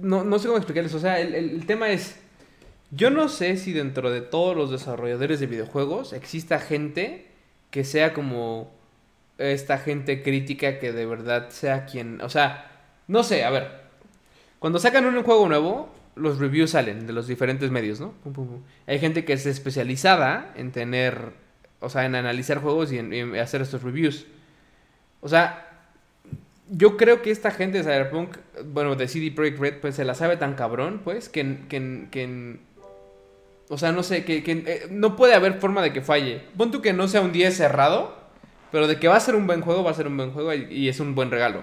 no, 0.02 0.24
no 0.24 0.40
sé 0.40 0.48
cómo 0.48 0.58
explicarles. 0.58 0.94
O 0.94 1.00
sea, 1.00 1.20
el, 1.20 1.36
el 1.36 1.66
tema 1.66 1.90
es. 1.90 2.20
Yo 2.92 3.10
no 3.10 3.28
sé 3.28 3.58
si 3.58 3.74
dentro 3.74 4.12
de 4.12 4.22
todos 4.22 4.56
los 4.56 4.70
desarrolladores 4.70 5.40
de 5.40 5.48
videojuegos 5.48 6.14
exista 6.14 6.60
gente 6.60 7.28
que 7.72 7.84
sea 7.84 8.14
como 8.14 8.72
esta 9.38 9.78
gente 9.80 10.22
crítica 10.22 10.80
que 10.80 10.92
de 10.92 11.06
verdad 11.06 11.50
sea 11.50 11.86
quien, 11.86 12.22
o 12.22 12.30
sea, 12.30 12.72
no 13.08 13.24
sé, 13.24 13.44
a 13.44 13.50
ver, 13.50 13.82
cuando 14.60 14.80
sacan 14.80 15.06
un 15.06 15.24
juego 15.24 15.48
nuevo, 15.50 15.90
los 16.16 16.40
reviews 16.40 16.72
salen 16.72 17.08
de 17.08 17.14
los 17.14 17.28
diferentes 17.28 17.72
medios, 17.72 18.00
¿no? 18.00 18.14
Hay 18.88 19.00
gente 19.00 19.26
que 19.26 19.34
es 19.34 19.46
especializada 19.46 20.54
en 20.56 20.72
tener, 20.72 21.34
o 21.80 21.90
sea, 21.90 22.06
en 22.06 22.16
analizar 22.16 22.60
juegos 22.60 22.92
y 22.92 23.00
en, 23.00 23.36
hacer 23.38 23.62
estos 23.62 23.82
reviews. 23.82 24.28
O 25.22 25.30
sea, 25.30 25.73
yo 26.76 26.98
creo 26.98 27.22
que 27.22 27.30
esta 27.30 27.52
gente 27.52 27.78
de 27.78 27.84
Cyberpunk, 27.84 28.38
bueno, 28.66 28.96
de 28.96 29.08
CD 29.08 29.32
Projekt 29.32 29.60
Red, 29.60 29.80
pues 29.80 29.96
se 29.96 30.04
la 30.04 30.16
sabe 30.16 30.38
tan 30.38 30.56
cabrón, 30.56 31.02
pues, 31.04 31.30
que, 31.30 31.60
que, 31.70 32.08
que 32.10 32.58
o 33.70 33.78
sea, 33.78 33.92
no 33.92 34.02
sé, 34.02 34.26
que, 34.26 34.44
eh, 34.46 34.88
no 34.90 35.16
puede 35.16 35.36
haber 35.36 35.60
forma 35.60 35.82
de 35.82 35.94
que 35.94 36.02
falle. 36.02 36.42
Pon 36.58 36.72
tú 36.72 36.82
que 36.82 36.94
no 36.94 37.08
sea 37.08 37.22
un 37.22 37.32
10 37.32 37.56
cerrado, 37.56 38.18
pero 38.72 38.88
de 38.88 39.00
que 39.00 39.08
va 39.08 39.16
a 39.16 39.20
ser 39.20 39.36
un 39.36 39.46
buen 39.46 39.62
juego, 39.62 39.84
va 39.84 39.92
a 39.92 39.96
ser 39.96 40.08
un 40.08 40.18
buen 40.18 40.32
juego 40.32 40.52
y, 40.54 40.90
es 40.90 41.00
un 41.00 41.14
buen 41.14 41.30
regalo. 41.30 41.62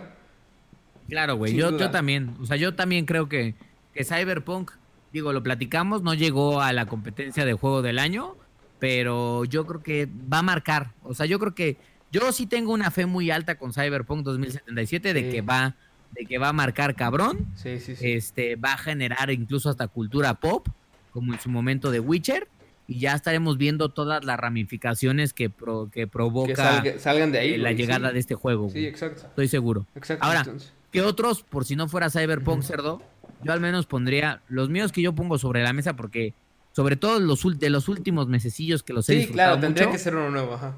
Claro, 1.08 1.34
güey, 1.34 1.54
yo, 1.54 1.76
yo, 1.76 1.90
también. 1.90 2.36
O 2.40 2.46
sea, 2.46 2.56
yo 2.56 2.76
también 2.76 3.04
creo 3.04 3.28
que, 3.28 3.54
que 3.92 4.04
Cyberpunk, 4.04 4.70
digo, 5.12 5.32
lo 5.32 5.42
platicamos, 5.42 6.02
no 6.02 6.14
llegó 6.14 6.60
a 6.60 6.72
la 6.72 6.86
competencia 6.86 7.44
de 7.44 7.54
juego 7.54 7.82
del 7.82 7.98
año, 7.98 8.36
pero 8.78 9.44
yo 9.44 9.66
creo 9.66 9.82
que 9.82 10.08
va 10.32 10.38
a 10.38 10.42
marcar. 10.42 10.92
O 11.02 11.14
sea, 11.14 11.26
yo 11.26 11.40
creo 11.40 11.54
que 11.54 11.76
yo 12.10 12.32
sí 12.32 12.46
tengo 12.46 12.72
una 12.72 12.90
fe 12.90 13.06
muy 13.06 13.30
alta 13.30 13.56
con 13.56 13.72
Cyberpunk 13.72 14.24
2077 14.24 15.14
de 15.14 15.30
que 15.30 15.42
va 15.42 15.76
de 16.12 16.26
que 16.26 16.38
va 16.38 16.48
a 16.48 16.52
marcar 16.52 16.96
cabrón. 16.96 17.46
Sí, 17.54 17.78
sí, 17.78 17.94
sí. 17.94 18.12
Este 18.12 18.56
va 18.56 18.72
a 18.72 18.78
generar 18.78 19.30
incluso 19.30 19.70
hasta 19.70 19.86
cultura 19.86 20.34
pop 20.34 20.66
como 21.10 21.34
en 21.34 21.40
su 21.40 21.50
momento 21.50 21.90
de 21.90 22.00
Witcher, 22.00 22.48
y 22.86 22.98
ya 22.98 23.14
estaremos 23.14 23.56
viendo 23.56 23.90
todas 23.90 24.24
las 24.24 24.38
ramificaciones 24.38 25.32
que, 25.32 25.52
que 25.92 26.06
provoca 26.08 26.82
salgan 26.98 27.30
de 27.30 27.38
ahí, 27.38 27.56
la 27.56 27.72
llegada 27.72 28.10
de 28.12 28.18
este 28.18 28.34
juego. 28.34 28.68
Sí, 28.70 28.84
exacto. 28.86 29.26
Estoy 29.26 29.46
seguro. 29.48 29.86
Ahora, 30.18 30.44
¿qué 30.90 31.02
otros, 31.02 31.42
por 31.42 31.64
si 31.64 31.76
no 31.76 31.88
fuera 31.88 32.10
Cyberpunk, 32.10 32.62
cerdo? 32.62 33.00
Yo 33.42 33.52
al 33.52 33.60
menos 33.60 33.86
pondría 33.86 34.42
los 34.48 34.70
míos 34.70 34.92
que 34.92 35.02
yo 35.02 35.14
pongo 35.14 35.38
sobre 35.38 35.62
la 35.62 35.72
mesa 35.72 35.94
porque, 35.94 36.34
sobre 36.72 36.96
todo 36.96 37.20
los 37.20 37.42
de 37.58 37.70
los 37.70 37.88
últimos 37.88 38.26
mesecillos 38.26 38.82
que 38.82 38.92
los 38.92 39.08
he 39.08 39.20
Sí, 39.20 39.28
claro, 39.28 39.60
tendría 39.60 39.90
que 39.90 39.98
ser 39.98 40.16
uno 40.16 40.30
nuevo, 40.30 40.54
ajá. 40.54 40.74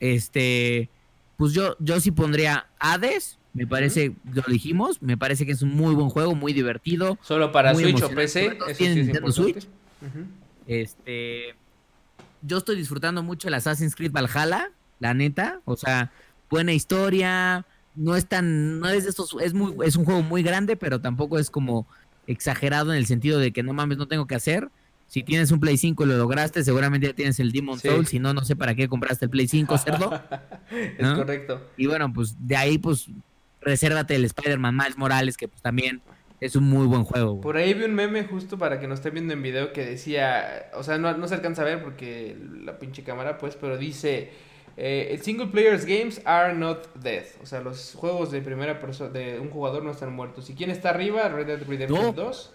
Este, 0.00 0.90
pues 1.36 1.52
yo, 1.52 1.76
yo 1.78 2.00
sí 2.00 2.10
pondría 2.10 2.66
Hades, 2.78 3.38
me 3.52 3.66
parece, 3.66 4.14
lo 4.32 4.42
dijimos, 4.48 5.00
me 5.00 5.16
parece 5.16 5.46
que 5.46 5.52
es 5.52 5.62
un 5.62 5.70
muy 5.70 5.94
buen 5.94 6.10
juego, 6.10 6.34
muy 6.34 6.52
divertido. 6.52 7.18
Solo 7.22 7.52
para 7.52 7.74
Switch 7.74 8.02
o 8.02 8.10
PC, 8.10 8.46
eso 8.46 8.66
sí 8.74 8.88
Nintendo 8.88 9.32
Switch. 9.32 9.66
Este, 10.66 11.54
yo 12.42 12.58
estoy 12.58 12.76
disfrutando 12.76 13.22
mucho 13.22 13.48
el 13.48 13.54
Assassin's 13.54 13.94
Creed 13.94 14.12
Valhalla, 14.12 14.70
la 14.98 15.14
neta, 15.14 15.60
o 15.64 15.76
sea, 15.76 16.12
buena 16.50 16.72
historia, 16.72 17.64
no 17.94 18.14
es 18.14 18.26
tan, 18.26 18.78
no 18.78 18.88
es 18.88 19.04
de 19.04 19.10
estos, 19.10 19.36
es 19.40 19.54
muy, 19.54 19.74
es 19.84 19.96
un 19.96 20.04
juego 20.04 20.22
muy 20.22 20.42
grande, 20.42 20.76
pero 20.76 21.00
tampoco 21.00 21.38
es 21.38 21.50
como 21.50 21.86
exagerado 22.26 22.92
en 22.92 22.98
el 22.98 23.06
sentido 23.06 23.38
de 23.38 23.52
que 23.52 23.62
no 23.62 23.72
mames, 23.72 23.98
no 23.98 24.06
tengo 24.06 24.26
que 24.26 24.34
hacer. 24.34 24.68
Si 25.06 25.22
tienes 25.22 25.50
un 25.52 25.60
Play 25.60 25.76
5 25.76 26.04
y 26.04 26.06
lo 26.06 26.16
lograste, 26.16 26.64
seguramente 26.64 27.06
ya 27.06 27.12
tienes 27.12 27.38
el 27.38 27.52
Demon 27.52 27.78
Soul. 27.78 28.06
Si 28.06 28.18
no, 28.18 28.34
no 28.34 28.44
sé 28.44 28.56
para 28.56 28.74
qué 28.74 28.88
compraste 28.88 29.26
el 29.26 29.30
Play 29.30 29.46
5, 29.46 29.78
cerdo. 29.78 30.10
es 30.70 31.08
correcto. 31.08 31.70
Y 31.76 31.86
bueno, 31.86 32.12
pues 32.12 32.34
de 32.40 32.56
ahí, 32.56 32.78
pues 32.78 33.08
resérvate 33.60 34.14
el 34.14 34.24
Spider-Man 34.24 34.76
Miles 34.76 34.98
Morales, 34.98 35.36
que 35.36 35.48
pues 35.48 35.62
también 35.62 36.02
es 36.40 36.56
un 36.56 36.64
muy 36.64 36.86
buen 36.86 37.04
juego. 37.04 37.40
Por 37.40 37.56
ahí 37.56 37.74
vi 37.74 37.84
un 37.84 37.94
meme 37.94 38.24
justo 38.24 38.58
para 38.58 38.80
que 38.80 38.86
nos 38.86 38.98
esté 38.98 39.10
viendo 39.10 39.32
en 39.32 39.42
video 39.42 39.72
que 39.72 39.84
decía, 39.84 40.70
o 40.74 40.82
sea, 40.82 40.98
no, 40.98 41.28
se 41.28 41.34
alcanza 41.34 41.62
a 41.62 41.64
ver 41.64 41.82
porque 41.82 42.36
la 42.64 42.78
pinche 42.78 43.02
cámara, 43.02 43.38
pues, 43.38 43.56
pero 43.56 43.78
dice, 43.78 44.30
eh, 44.76 45.18
single 45.22 45.46
players 45.46 45.86
games 45.86 46.20
are 46.24 46.54
not 46.54 46.94
dead. 46.96 47.24
O 47.42 47.46
sea, 47.46 47.60
los 47.60 47.94
juegos 47.94 48.30
de 48.30 48.40
primera 48.40 48.80
persona, 48.80 49.10
de 49.10 49.40
un 49.40 49.50
jugador 49.50 49.82
no 49.82 49.90
están 49.90 50.12
muertos. 50.12 50.50
¿Y 50.50 50.54
quién 50.54 50.70
está 50.70 50.90
arriba? 50.90 51.28
Red 51.28 51.46
Dead 51.46 51.62
Redemption 51.66 52.14
2. 52.14 52.52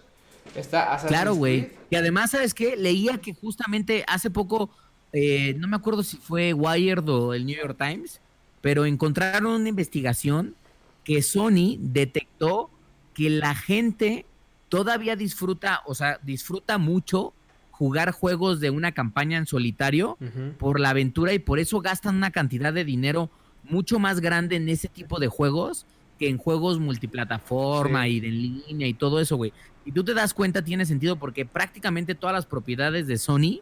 Está 0.55 0.93
Assassin's 0.93 1.09
Claro, 1.09 1.35
güey. 1.35 1.71
Y 1.89 1.95
además, 1.95 2.31
¿sabes 2.31 2.53
qué? 2.53 2.75
Leía 2.75 3.17
que 3.19 3.33
justamente 3.33 4.03
hace 4.07 4.29
poco, 4.29 4.69
eh, 5.13 5.55
no 5.57 5.67
me 5.67 5.75
acuerdo 5.75 6.03
si 6.03 6.17
fue 6.17 6.53
Wired 6.53 7.07
o 7.07 7.33
el 7.33 7.45
New 7.45 7.57
York 7.57 7.77
Times, 7.77 8.21
pero 8.61 8.85
encontraron 8.85 9.53
una 9.53 9.69
investigación 9.69 10.55
que 11.03 11.21
Sony 11.21 11.77
detectó 11.79 12.69
que 13.13 13.29
la 13.29 13.55
gente 13.55 14.25
todavía 14.69 15.15
disfruta, 15.15 15.81
o 15.85 15.95
sea, 15.95 16.19
disfruta 16.23 16.77
mucho 16.77 17.33
jugar 17.71 18.11
juegos 18.11 18.59
de 18.59 18.69
una 18.69 18.91
campaña 18.91 19.37
en 19.37 19.47
solitario 19.47 20.17
por 20.59 20.79
la 20.79 20.91
aventura 20.91 21.33
y 21.33 21.39
por 21.39 21.57
eso 21.59 21.81
gastan 21.81 22.15
una 22.15 22.31
cantidad 22.31 22.71
de 22.71 22.85
dinero 22.85 23.31
mucho 23.63 23.99
más 23.99 24.19
grande 24.19 24.55
en 24.55 24.69
ese 24.69 24.87
tipo 24.87 25.19
de 25.19 25.27
juegos 25.27 25.85
que 26.19 26.29
en 26.29 26.37
juegos 26.37 26.79
multiplataforma 26.79 28.07
y 28.07 28.19
de 28.19 28.27
línea 28.27 28.87
y 28.87 28.93
todo 28.93 29.19
eso, 29.19 29.37
güey. 29.37 29.51
Y 29.85 29.91
tú 29.91 30.03
te 30.03 30.13
das 30.13 30.33
cuenta, 30.33 30.63
tiene 30.63 30.85
sentido 30.85 31.15
porque 31.17 31.45
prácticamente 31.45 32.15
todas 32.15 32.33
las 32.33 32.45
propiedades 32.45 33.07
de 33.07 33.17
Sony, 33.17 33.61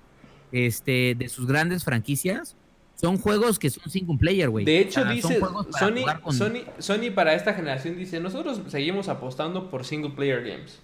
este, 0.52 1.16
de 1.16 1.30
sus 1.30 1.48
grandes 1.48 1.84
franquicias, 1.84 2.56
son 2.96 3.18
juegos 3.18 3.60
que 3.60 3.70
son 3.70 3.90
single 3.90 4.18
player, 4.18 4.50
güey. 4.50 4.66
De 4.66 4.80
hecho, 4.80 5.06
dice 5.06 5.40
Sony, 5.80 6.06
Sony, 6.32 6.66
Sony 6.80 7.12
para 7.16 7.34
esta 7.34 7.54
generación 7.54 7.98
dice, 7.98 8.20
nosotros 8.20 8.62
seguimos 8.68 9.08
apostando 9.08 9.70
por 9.70 9.86
single 9.86 10.12
player 10.12 10.44
games. 10.44 10.82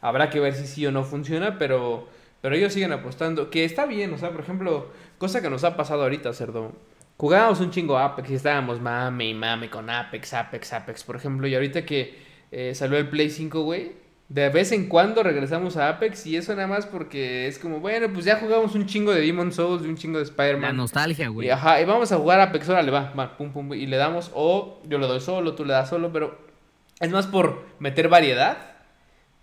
Habrá 0.00 0.30
que 0.30 0.40
ver 0.40 0.54
si 0.54 0.66
sí 0.66 0.86
o 0.86 0.92
no 0.92 1.04
funciona, 1.04 1.58
pero, 1.58 2.08
pero 2.40 2.54
ellos 2.54 2.72
siguen 2.72 2.92
apostando. 2.92 3.50
Que 3.50 3.64
está 3.64 3.84
bien, 3.84 4.14
o 4.14 4.18
sea, 4.18 4.30
por 4.30 4.40
ejemplo, 4.40 4.90
cosa 5.18 5.42
que 5.42 5.50
nos 5.50 5.64
ha 5.64 5.76
pasado 5.76 6.02
ahorita, 6.02 6.32
Cerdo. 6.32 6.72
Jugábamos 7.18 7.60
un 7.60 7.70
chingo 7.70 7.98
Apex 7.98 8.30
y 8.30 8.34
estábamos 8.34 8.80
mame 8.80 9.28
y 9.28 9.34
mame 9.34 9.68
con 9.68 9.90
Apex, 9.90 10.32
Apex, 10.34 10.72
Apex, 10.72 11.04
por 11.04 11.16
ejemplo. 11.16 11.46
Y 11.46 11.54
ahorita 11.54 11.84
que 11.84 12.18
eh, 12.50 12.74
salió 12.74 12.98
el 12.98 13.08
Play 13.08 13.30
5, 13.30 13.62
güey, 13.62 13.92
De 14.28 14.48
vez 14.48 14.72
en 14.72 14.88
cuando 14.88 15.22
regresamos 15.22 15.76
a 15.76 15.88
Apex 15.88 16.26
y 16.26 16.36
eso 16.36 16.52
nada 16.56 16.66
más 16.66 16.84
porque 16.84 17.46
es 17.46 17.60
como, 17.60 17.78
bueno, 17.78 18.12
pues 18.12 18.24
ya 18.24 18.36
jugamos 18.40 18.74
un 18.74 18.86
chingo 18.86 19.12
de 19.12 19.20
Demon 19.20 19.52
Souls 19.52 19.84
y 19.84 19.88
un 19.88 19.96
chingo 19.96 20.18
de 20.18 20.24
La 20.24 20.30
Spider-Man. 20.30 20.76
nostalgia, 20.76 21.28
güey. 21.28 21.46
Y, 21.46 21.50
ajá, 21.50 21.80
y 21.80 21.84
vamos 21.84 22.10
a 22.10 22.16
jugar 22.16 22.40
Apex, 22.40 22.68
órale, 22.68 22.90
va, 22.90 23.12
va, 23.16 23.36
pum, 23.36 23.52
pum, 23.52 23.72
y 23.74 23.86
le 23.86 23.96
damos, 23.96 24.32
o 24.34 24.80
yo 24.88 24.98
le 24.98 25.06
doy 25.06 25.20
solo, 25.20 25.54
tú 25.54 25.64
le 25.64 25.74
das 25.74 25.88
solo, 25.88 26.12
pero 26.12 26.36
es 26.98 27.10
más 27.10 27.28
por 27.28 27.62
meter 27.78 28.08
variedad 28.08 28.56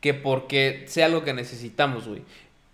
que 0.02 0.14
porque 0.14 0.84
sea 0.88 1.06
algo 1.06 1.24
que 1.24 1.34
necesitamos, 1.34 2.08
güey. 2.08 2.24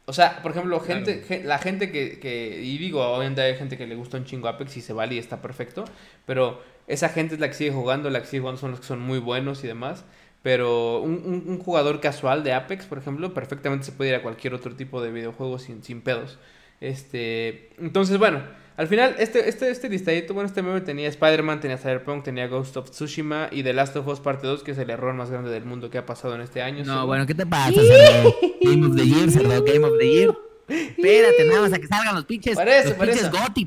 O 0.05 0.13
sea, 0.13 0.41
por 0.41 0.49
ejemplo, 0.49 0.79
gente, 0.79 1.23
gen- 1.27 1.47
la 1.47 1.59
gente 1.59 1.91
que, 1.91 2.17
que, 2.19 2.59
y 2.63 2.79
digo, 2.79 3.05
obviamente 3.05 3.41
hay 3.43 3.55
gente 3.55 3.77
que 3.77 3.85
le 3.85 3.93
gusta 3.93 4.17
un 4.17 4.25
chingo 4.25 4.47
Apex 4.47 4.77
y 4.77 4.81
se 4.81 4.93
vale 4.93 5.13
y 5.13 5.19
está 5.19 5.43
perfecto, 5.43 5.85
pero 6.25 6.59
esa 6.87 7.09
gente 7.09 7.35
es 7.35 7.39
la 7.39 7.49
que 7.49 7.53
sigue 7.53 7.71
jugando, 7.71 8.09
la 8.09 8.19
que 8.21 8.25
sigue 8.25 8.39
jugando 8.39 8.59
son 8.59 8.71
los 8.71 8.79
que 8.79 8.87
son 8.87 8.99
muy 8.99 9.19
buenos 9.19 9.63
y 9.63 9.67
demás. 9.67 10.05
Pero 10.41 10.99
un, 11.01 11.21
un- 11.25 11.43
un 11.47 11.59
jugador 11.59 11.99
casual 11.99 12.43
de 12.43 12.53
Apex, 12.53 12.85
por 12.85 12.97
ejemplo, 12.97 13.33
perfectamente 13.33 13.85
se 13.85 13.91
puede 13.91 14.11
ir 14.11 14.15
a 14.15 14.21
cualquier 14.21 14.53
otro 14.53 14.73
tipo 14.75 15.01
de 15.01 15.11
videojuego 15.11 15.59
sin, 15.59 15.83
sin 15.83 16.01
pedos. 16.01 16.37
Este, 16.79 17.69
entonces, 17.77 18.17
bueno, 18.17 18.41
al 18.77 18.87
final, 18.87 19.15
este, 19.19 19.49
este, 19.49 19.69
este 19.69 19.89
listadito, 19.89 20.33
bueno, 20.33 20.47
este 20.47 20.61
meme 20.61 20.79
tenía 20.81 21.09
Spider-Man, 21.09 21.59
tenía 21.59 21.77
Cyberpunk, 21.77 22.23
tenía 22.23 22.47
Ghost 22.47 22.77
of 22.77 22.89
Tsushima 22.89 23.49
y 23.51 23.63
The 23.63 23.73
Last 23.73 23.95
of 23.97 24.07
Us 24.07 24.21
Parte 24.21 24.47
2, 24.47 24.63
que 24.63 24.71
es 24.71 24.77
el 24.77 24.89
error 24.89 25.13
más 25.13 25.29
grande 25.29 25.49
del 25.51 25.65
mundo 25.65 25.89
que 25.89 25.97
ha 25.97 26.05
pasado 26.05 26.35
en 26.35 26.41
este 26.41 26.61
año. 26.61 26.85
No, 26.85 26.93
según- 26.93 27.05
bueno, 27.07 27.25
¿qué 27.27 27.35
te 27.35 27.45
pasa? 27.45 27.71
Game 28.61 28.87
of 28.87 28.95
the 28.95 29.05
Year, 29.05 29.29
Game 29.65 29.85
of 29.85 29.97
the 29.99 30.09
Year. 30.09 30.33
Espérate, 30.69 31.45
nada 31.45 31.61
más 31.61 31.73
a 31.73 31.79
que 31.79 31.87
salgan 31.87 32.15
los 32.15 32.25
pinches. 32.25 32.55
Los 32.55 32.93
pinches. 32.93 33.31
Goti. 33.31 33.65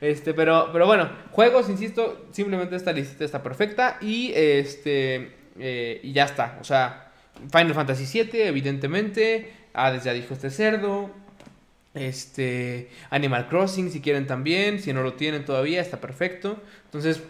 Este, 0.00 0.34
pero, 0.34 0.70
pero 0.72 0.86
bueno, 0.86 1.10
juegos, 1.32 1.68
insisto, 1.68 2.26
simplemente 2.30 2.76
esta 2.76 2.92
lista 2.92 3.24
está 3.24 3.42
perfecta 3.42 3.98
y 4.00 4.32
este 4.34 5.36
eh, 5.58 6.00
y 6.02 6.12
ya 6.12 6.24
está. 6.24 6.58
O 6.60 6.64
sea, 6.64 7.12
Final 7.50 7.74
Fantasy 7.74 8.22
VII, 8.22 8.42
evidentemente. 8.42 9.52
Hades 9.72 10.04
ya 10.04 10.12
dijo 10.12 10.34
este 10.34 10.50
cerdo. 10.50 11.10
Este, 11.94 12.90
Animal 13.10 13.48
Crossing, 13.48 13.90
si 13.90 14.00
quieren 14.00 14.26
también. 14.26 14.80
Si 14.80 14.92
no 14.92 15.02
lo 15.02 15.14
tienen 15.14 15.44
todavía, 15.44 15.80
está 15.80 16.00
perfecto. 16.00 16.62
Entonces, 16.84 17.22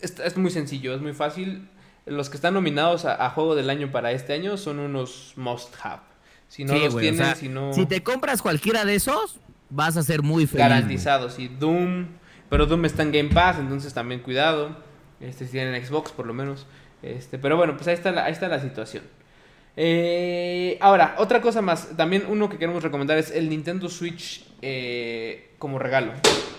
es, 0.00 0.18
es 0.18 0.36
muy 0.36 0.50
sencillo, 0.50 0.94
es 0.94 1.00
muy 1.00 1.12
fácil. 1.12 1.68
Los 2.06 2.30
que 2.30 2.36
están 2.36 2.54
nominados 2.54 3.04
a, 3.04 3.24
a 3.24 3.30
juego 3.30 3.54
del 3.54 3.68
año 3.68 3.90
para 3.90 4.12
este 4.12 4.32
año 4.32 4.56
son 4.56 4.78
unos 4.78 5.32
must 5.36 5.74
have. 5.82 6.02
Si 6.48 6.64
no 6.64 6.74
Sí, 6.74 6.80
los 6.80 6.92
güey, 6.94 7.08
o 7.08 7.10
tienen, 7.10 7.26
sea, 7.26 7.34
si 7.34 7.48
no. 7.48 7.72
Si 7.72 7.86
te 7.86 8.02
compras 8.02 8.42
cualquiera 8.42 8.84
de 8.84 8.94
esos, 8.94 9.40
vas 9.70 9.96
a 9.96 10.02
ser 10.02 10.22
muy 10.22 10.46
feliz. 10.46 10.52
güey. 10.64 10.68
Garantizado, 10.68 11.30
sí. 11.30 11.48
Doom. 11.48 12.06
Pero 12.48 12.66
Doom 12.66 12.84
está 12.84 13.02
en 13.02 13.12
Game 13.12 13.30
Pass, 13.30 13.58
entonces 13.58 13.92
también 13.92 14.20
cuidado. 14.20 14.76
Este, 15.20 15.46
si 15.46 15.52
tienen 15.52 15.84
Xbox, 15.84 16.12
por 16.12 16.26
lo 16.26 16.34
menos. 16.34 16.66
Este, 17.02 17.38
pero 17.38 17.56
bueno, 17.56 17.74
pues 17.76 17.88
ahí 17.88 17.94
está 17.94 18.12
la, 18.12 18.24
ahí 18.24 18.32
está 18.32 18.48
la 18.48 18.60
situación. 18.60 19.02
Eh, 19.76 20.78
ahora, 20.80 21.16
otra 21.18 21.40
cosa 21.40 21.60
más. 21.62 21.96
También 21.96 22.24
uno 22.28 22.48
que 22.48 22.58
queremos 22.58 22.82
recomendar 22.82 23.18
es 23.18 23.30
el 23.30 23.48
Nintendo 23.50 23.88
Switch 23.88 24.44
eh, 24.62 25.50
como 25.58 25.78
regalo. 25.78 26.12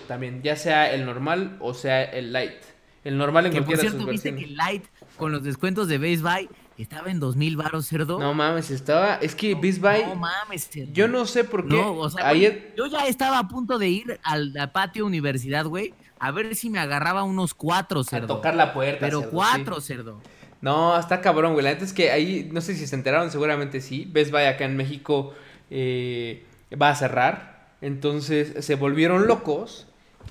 También, 0.06 0.42
ya 0.42 0.56
sea 0.56 0.92
el 0.92 1.04
normal 1.04 1.56
o 1.60 1.74
sea 1.74 2.02
el 2.04 2.32
Lite. 2.32 2.60
El 3.04 3.16
normal 3.18 3.46
en 3.46 3.52
Que 3.52 3.58
por 3.58 3.66
cualquiera 3.76 3.82
de 3.82 3.88
cierto, 3.88 4.04
sus 4.04 4.10
viste 4.10 4.28
que 4.30 4.34
versiones. 4.36 4.50
el 4.50 4.56
Light 4.56 4.84
con 5.16 5.32
los 5.32 5.42
descuentos 5.42 5.88
de 5.88 5.98
Base 5.98 6.18
Buy 6.18 6.48
estaba 6.82 7.10
en 7.10 7.20
2000 7.20 7.56
baros, 7.56 7.86
cerdo. 7.86 8.18
No 8.18 8.34
mames, 8.34 8.70
estaba. 8.70 9.16
Es 9.16 9.34
que 9.34 9.54
Beast 9.54 9.80
Buy. 9.80 10.04
No 10.06 10.14
mames, 10.16 10.68
cerdo. 10.68 10.92
yo 10.92 11.08
no 11.08 11.26
sé 11.26 11.44
por 11.44 11.66
qué. 11.68 11.76
No, 11.76 11.94
o 11.94 12.10
sea, 12.10 12.28
ayer. 12.28 12.74
yo 12.76 12.86
ya 12.86 13.06
estaba 13.06 13.38
a 13.38 13.48
punto 13.48 13.78
de 13.78 13.88
ir 13.88 14.20
al, 14.22 14.56
al 14.56 14.72
patio 14.72 15.06
universidad, 15.06 15.66
güey, 15.66 15.94
a 16.18 16.30
ver 16.30 16.54
si 16.54 16.70
me 16.70 16.78
agarraba 16.78 17.22
unos 17.22 17.54
cuatro, 17.54 18.00
A 18.00 18.04
cerdo. 18.04 18.26
tocar 18.36 18.54
la 18.54 18.72
puerta. 18.72 19.00
Pero 19.00 19.20
cerdo, 19.20 19.30
sí. 19.30 19.36
cuatro, 19.36 19.80
cerdo. 19.80 20.20
No, 20.60 20.98
está 20.98 21.20
cabrón, 21.20 21.52
güey. 21.52 21.64
La 21.64 21.70
neta 21.70 21.84
es 21.84 21.92
que 21.92 22.10
ahí, 22.10 22.48
no 22.52 22.60
sé 22.60 22.74
si 22.74 22.86
se 22.86 22.96
enteraron, 22.96 23.30
seguramente 23.30 23.80
sí. 23.80 24.08
Best 24.10 24.30
Buy 24.32 24.44
acá 24.44 24.64
en 24.64 24.76
México 24.76 25.34
eh, 25.70 26.44
va 26.80 26.90
a 26.90 26.94
cerrar. 26.94 27.68
Entonces 27.80 28.64
se 28.64 28.74
volvieron 28.74 29.28
locos 29.28 29.86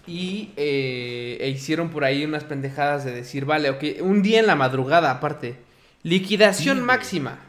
y 0.05 0.51
eh, 0.57 1.37
e 1.39 1.49
hicieron 1.49 1.89
por 1.89 2.03
ahí 2.03 2.25
unas 2.25 2.43
pendejadas 2.43 3.05
de 3.05 3.11
decir, 3.13 3.45
vale, 3.45 3.69
ok, 3.69 3.83
un 4.01 4.21
día 4.21 4.39
en 4.39 4.47
la 4.47 4.55
madrugada 4.55 5.11
aparte. 5.11 5.57
Liquidación 6.07 6.77
Sí, 6.77 6.83
máxima. 6.83 7.39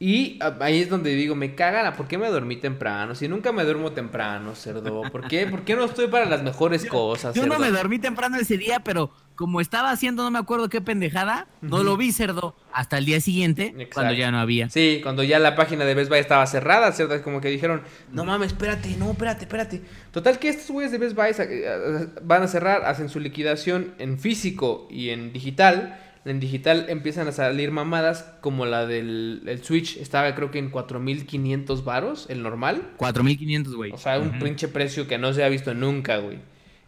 Y 0.00 0.38
ah, 0.42 0.56
ahí 0.60 0.80
es 0.82 0.90
donde 0.90 1.14
digo, 1.14 1.36
me 1.36 1.54
cagan, 1.54 1.86
¿a 1.86 1.94
¿por 1.94 2.08
qué 2.08 2.18
me 2.18 2.28
dormí 2.28 2.56
temprano? 2.56 3.14
Si 3.14 3.28
nunca 3.28 3.52
me 3.52 3.62
duermo 3.64 3.92
temprano, 3.92 4.54
cerdo. 4.56 5.02
¿Por 5.10 5.28
qué? 5.28 5.46
¿Por 5.46 5.62
qué 5.62 5.76
no 5.76 5.84
estoy 5.84 6.08
para 6.08 6.24
las 6.26 6.42
mejores 6.42 6.84
cosas, 6.84 7.34
Yo 7.34 7.46
no 7.46 7.54
cerdo? 7.54 7.64
me 7.64 7.70
dormí 7.70 7.98
temprano 8.00 8.36
ese 8.36 8.58
día, 8.58 8.80
pero 8.80 9.12
como 9.36 9.60
estaba 9.60 9.90
haciendo 9.92 10.24
no 10.24 10.30
me 10.32 10.38
acuerdo 10.40 10.68
qué 10.68 10.80
pendejada, 10.80 11.46
no 11.62 11.84
lo 11.84 11.96
vi, 11.96 12.10
cerdo, 12.12 12.56
hasta 12.72 12.98
el 12.98 13.04
día 13.04 13.20
siguiente, 13.20 13.66
Exacto. 13.68 13.90
cuando 13.94 14.14
ya 14.14 14.30
no 14.32 14.40
había. 14.40 14.68
Sí, 14.68 14.98
cuando 15.02 15.22
ya 15.22 15.38
la 15.38 15.54
página 15.54 15.84
de 15.84 15.94
Best 15.94 16.10
Buy 16.10 16.18
estaba 16.18 16.46
cerrada, 16.48 16.90
¿cierto? 16.92 17.14
Es 17.14 17.22
como 17.22 17.40
que 17.40 17.48
dijeron, 17.48 17.82
no 18.10 18.24
mames, 18.24 18.48
espérate, 18.48 18.96
no, 18.98 19.12
espérate, 19.12 19.44
espérate. 19.44 19.80
Total 20.10 20.38
que 20.40 20.48
estos 20.48 20.70
güeyes 20.72 20.90
de 20.92 20.98
Best 20.98 21.14
Buy 21.16 21.32
sa- 21.34 21.44
eh, 21.44 22.08
van 22.20 22.42
a 22.42 22.48
cerrar, 22.48 22.84
hacen 22.84 23.08
su 23.08 23.20
liquidación 23.20 23.94
en 23.98 24.18
físico 24.18 24.88
y 24.90 25.10
en 25.10 25.32
digital. 25.32 26.00
En 26.24 26.40
digital 26.40 26.86
empiezan 26.88 27.28
a 27.28 27.32
salir 27.32 27.70
mamadas 27.70 28.32
como 28.40 28.64
la 28.64 28.86
del 28.86 29.42
el 29.46 29.62
Switch, 29.62 29.98
estaba 29.98 30.34
creo 30.34 30.50
que 30.50 30.58
en 30.58 30.70
4500 30.70 31.84
varos, 31.84 32.26
el 32.30 32.42
normal. 32.42 32.92
4500, 32.96 33.74
güey. 33.74 33.92
O 33.92 33.98
sea, 33.98 34.18
un 34.18 34.38
pinche 34.38 34.68
precio 34.68 35.06
que 35.06 35.18
no 35.18 35.34
se 35.34 35.44
ha 35.44 35.48
visto 35.48 35.74
nunca, 35.74 36.16
güey. 36.16 36.38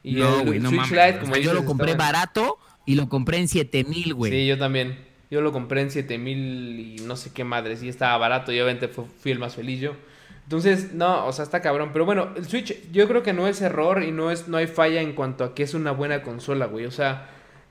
Y 0.03 0.15
no, 0.15 0.41
el 0.41 0.63
no 0.63 0.71
Switch 0.71 0.91
mames. 0.91 1.07
Lite, 1.07 1.19
o 1.19 1.21
como 1.21 1.37
yo 1.37 1.53
lo 1.53 1.65
compré 1.65 1.95
barato 1.95 2.59
y 2.87 2.95
lo 2.95 3.09
compré 3.09 3.39
en 3.39 3.49
7000, 3.49 4.15
güey. 4.15 4.33
Sí, 4.33 4.47
yo 4.47 4.57
también. 4.57 4.97
Yo 5.31 5.41
lo 5.41 5.53
compré 5.53 5.83
en 5.83 5.91
7000 5.91 6.79
y 6.81 7.03
no 7.03 7.17
sé 7.17 7.33
qué 7.33 7.45
madres. 7.45 7.83
Y 7.83 7.89
estaba 7.89 8.17
barato. 8.17 8.53
Y 8.53 8.61
obviamente 8.61 8.89
fui 8.89 9.33
el 9.33 9.41
más 9.41 9.57
feliz 9.57 9.81
yo. 9.81 9.97
Entonces, 10.45 10.95
no, 10.95 11.27
o 11.27 11.33
sea, 11.33 11.43
está 11.43 11.61
cabrón. 11.61 11.91
Pero 11.93 12.05
bueno, 12.05 12.29
el 12.37 12.47
Switch 12.47 12.91
yo 12.93 13.09
creo 13.09 13.25
que 13.25 13.33
no 13.33 13.49
es 13.49 13.61
error 13.61 14.05
y 14.05 14.13
no, 14.13 14.31
es, 14.31 14.47
no 14.47 14.57
hay 14.57 14.69
falla 14.69 15.03
en 15.03 15.13
cuanto 15.13 15.43
a 15.43 15.55
que 15.57 15.65
es 15.65 15.75
una 15.75 15.91
buena 15.91 16.23
consola, 16.23 16.67
güey. 16.67 16.87
O 16.87 16.93
sea, 16.93 17.29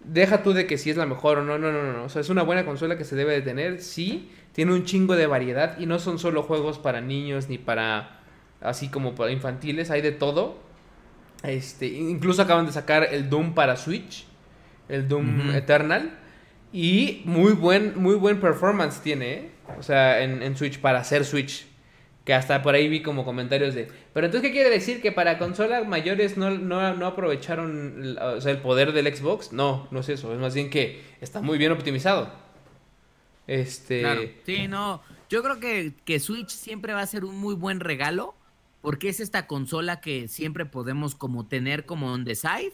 deja 0.07 0.43
tú 0.43 0.53
de 0.53 0.67
que 0.67 0.77
si 0.77 0.89
es 0.89 0.97
la 0.97 1.05
mejor 1.05 1.39
o 1.39 1.43
no, 1.43 1.57
no, 1.57 1.71
no, 1.71 1.93
no. 1.93 2.03
O 2.03 2.09
sea, 2.09 2.21
es 2.21 2.29
una 2.29 2.43
buena 2.43 2.65
consola 2.65 2.97
que 2.97 3.03
se 3.03 3.15
debe 3.15 3.33
de 3.33 3.41
tener. 3.41 3.81
Sí, 3.81 4.31
tiene 4.53 4.73
un 4.73 4.83
chingo 4.85 5.15
de 5.15 5.27
variedad 5.27 5.77
y 5.79 5.85
no 5.85 5.99
son 5.99 6.19
solo 6.19 6.43
juegos 6.43 6.79
para 6.79 7.01
niños 7.01 7.49
ni 7.49 7.57
para 7.57 8.19
así 8.61 8.89
como 8.89 9.15
para 9.15 9.31
infantiles. 9.31 9.91
Hay 9.91 10.01
de 10.01 10.11
todo. 10.11 10.57
Este, 11.43 11.87
incluso 11.87 12.41
acaban 12.41 12.65
de 12.65 12.71
sacar 12.71 13.07
el 13.11 13.29
Doom 13.29 13.53
para 13.53 13.75
Switch. 13.75 14.25
El 14.89 15.07
Doom. 15.07 15.51
Eternal. 15.55 16.19
Y 16.71 17.21
muy 17.25 17.53
buen, 17.53 17.93
muy 17.95 18.15
buen 18.15 18.39
performance 18.39 18.99
tiene, 19.01 19.33
¿eh? 19.33 19.51
O 19.79 19.83
sea, 19.83 20.21
en, 20.21 20.43
en 20.43 20.57
Switch, 20.57 20.79
para 20.79 20.99
hacer 20.99 21.25
Switch. 21.25 21.65
Que 22.25 22.33
hasta 22.33 22.63
por 22.63 22.73
ahí 22.73 22.89
vi 22.89 23.03
como 23.03 23.23
comentarios 23.23 23.75
de. 23.75 23.87
Pero 24.13 24.25
entonces, 24.25 24.49
¿qué 24.49 24.53
quiere 24.53 24.71
decir? 24.71 24.99
¿Que 24.99 25.11
para 25.11 25.37
consolas 25.37 25.87
mayores 25.87 26.37
no, 26.37 26.49
no, 26.49 26.95
no 26.95 27.05
aprovecharon 27.05 28.03
el, 28.03 28.17
o 28.17 28.41
sea, 28.41 28.51
el 28.51 28.57
poder 28.57 28.93
del 28.93 29.15
Xbox? 29.15 29.53
No, 29.53 29.87
no 29.91 29.99
es 29.99 30.09
eso. 30.09 30.33
Es 30.33 30.39
más 30.39 30.55
bien 30.55 30.71
que 30.71 31.03
está 31.21 31.41
muy 31.41 31.59
bien 31.59 31.71
optimizado. 31.71 32.33
Este. 33.45 34.01
Claro. 34.01 34.21
Sí, 34.43 34.67
no. 34.67 35.03
Yo 35.29 35.43
creo 35.43 35.59
que, 35.59 35.93
que 36.03 36.19
Switch 36.19 36.49
siempre 36.49 36.93
va 36.93 37.01
a 37.01 37.07
ser 37.07 37.25
un 37.25 37.37
muy 37.37 37.53
buen 37.53 37.79
regalo. 37.79 38.35
Porque 38.81 39.09
es 39.09 39.19
esta 39.19 39.47
consola 39.47 39.99
que 39.99 40.27
siempre 40.27 40.67
podemos 40.67 41.15
como 41.15 41.47
tener 41.47 41.87
como 41.87 42.11
on 42.11 42.23
the 42.23 42.35
side. 42.35 42.73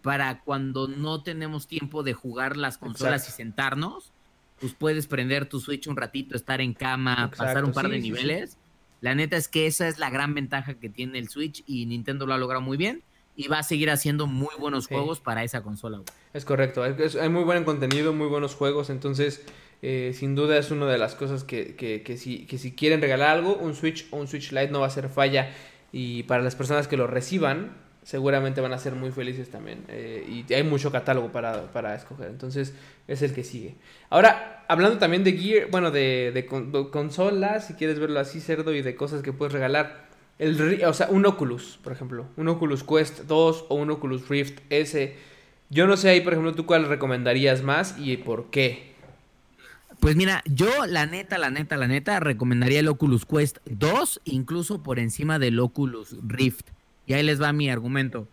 Para 0.00 0.40
cuando 0.42 0.86
no 0.86 1.24
tenemos 1.24 1.66
tiempo 1.66 2.04
de 2.04 2.12
jugar 2.12 2.56
las 2.56 2.78
consolas 2.78 3.22
Exacto. 3.22 3.42
y 3.42 3.44
sentarnos. 3.44 4.12
Pues 4.60 4.74
puedes 4.74 5.08
prender 5.08 5.48
tu 5.48 5.58
Switch 5.58 5.88
un 5.88 5.96
ratito, 5.96 6.36
estar 6.36 6.60
en 6.60 6.72
cama, 6.72 7.14
Exacto, 7.14 7.38
pasar 7.38 7.64
un 7.64 7.72
par 7.72 7.88
de 7.88 8.00
sí, 8.00 8.14
sí. 8.14 8.56
La 9.02 9.14
neta 9.14 9.36
es 9.36 9.48
que 9.48 9.66
esa 9.66 9.86
es 9.88 9.98
la 9.98 10.08
gran 10.08 10.32
ventaja 10.32 10.72
que 10.74 10.88
tiene 10.88 11.18
el 11.18 11.28
Switch 11.28 11.62
y 11.66 11.84
Nintendo 11.84 12.24
lo 12.24 12.32
ha 12.32 12.38
logrado 12.38 12.62
muy 12.62 12.78
bien. 12.78 13.02
Y 13.36 13.48
va 13.48 13.58
a 13.58 13.62
seguir 13.62 13.90
haciendo 13.90 14.26
muy 14.26 14.54
buenos 14.58 14.84
Sí. 14.84 14.94
juegos 14.94 15.20
para 15.20 15.42
esa 15.42 15.62
consola. 15.62 15.98
güey. 15.98 16.06
Es 16.34 16.44
correcto, 16.44 16.84
es- 16.86 17.16
hay 17.16 17.28
muy 17.30 17.44
buen 17.44 17.64
contenido, 17.64 18.12
muy 18.12 18.26
buenos 18.28 18.54
juegos, 18.54 18.88
entonces 18.90 19.44
eh, 19.84 20.12
sin 20.14 20.34
duda 20.36 20.56
es 20.58 20.70
una 20.70 20.86
de 20.86 20.96
las 20.98 21.14
cosas 21.16 21.42
que, 21.42 21.74
que, 21.74 22.02
que 22.02 22.16
si, 22.16 22.46
que 22.46 22.56
si 22.58 22.72
quieren 22.72 23.00
regalar 23.00 23.30
algo, 23.30 23.56
un 23.56 23.74
Switch 23.74 24.06
o 24.12 24.18
un 24.18 24.28
Switch 24.28 24.52
Lite 24.52 24.68
no 24.70 24.80
va 24.80 24.86
a 24.86 24.90
ser 24.90 25.08
falla 25.08 25.50
y 25.92 26.22
para 26.22 26.42
las 26.44 26.54
personas 26.54 26.86
que 26.86 26.96
lo 26.96 27.06
reciban 27.08 27.76
seguramente 28.02 28.60
van 28.60 28.72
a 28.72 28.78
ser 28.78 28.94
muy 28.94 29.10
felices 29.12 29.48
también 29.50 29.84
eh, 29.88 30.44
y 30.48 30.52
hay 30.52 30.62
mucho 30.64 30.90
catálogo 30.90 31.30
para, 31.30 31.70
para 31.72 31.94
escoger, 31.94 32.28
entonces 32.28 32.74
es 33.08 33.22
el 33.22 33.32
que 33.32 33.44
sigue. 33.44 33.76
Ahora, 34.10 34.64
hablando 34.68 34.98
también 34.98 35.22
de 35.24 35.32
Gear, 35.36 35.68
bueno, 35.70 35.90
de, 35.90 36.32
de 36.34 36.46
con- 36.46 36.72
de 36.72 36.90
consolas, 36.90 37.66
si 37.68 37.74
quieres 37.74 37.98
verlo 37.98 38.18
así, 38.20 38.40
cerdo, 38.40 38.74
y 38.74 38.82
de 38.82 38.94
cosas 38.96 39.22
que 39.22 39.32
puedes 39.32 39.52
regalar. 39.52 40.10
El, 40.38 40.82
o 40.84 40.92
sea, 40.94 41.08
un 41.10 41.24
Oculus, 41.26 41.78
por 41.84 41.92
ejemplo. 41.92 42.26
Un 42.36 42.48
Oculus 42.48 42.82
Quest 42.82 43.20
2 43.28 43.66
o 43.68 43.74
un 43.76 43.90
Oculus 43.90 44.28
Rift 44.28 44.58
S. 44.70 45.14
Yo 45.70 45.86
no 45.86 45.96
sé 45.96 46.08
ahí, 46.08 46.20
por 46.22 46.32
ejemplo, 46.32 46.54
tú 46.54 46.66
cuál 46.66 46.88
recomendarías 46.88 47.62
más 47.62 47.94
y 47.98 48.16
por 48.16 48.50
qué. 48.50 48.92
Pues 50.00 50.16
mira, 50.16 50.42
yo 50.46 50.86
la 50.86 51.06
neta, 51.06 51.38
la 51.38 51.50
neta, 51.50 51.76
la 51.76 51.86
neta, 51.86 52.18
recomendaría 52.18 52.80
el 52.80 52.88
Oculus 52.88 53.24
Quest 53.24 53.58
2, 53.66 54.22
incluso 54.24 54.82
por 54.82 54.98
encima 54.98 55.38
del 55.38 55.60
Oculus 55.60 56.16
Rift. 56.26 56.70
Y 57.12 57.14
ahí 57.14 57.22
les 57.24 57.42
va 57.42 57.52
mi 57.52 57.68
argumento. 57.68 58.26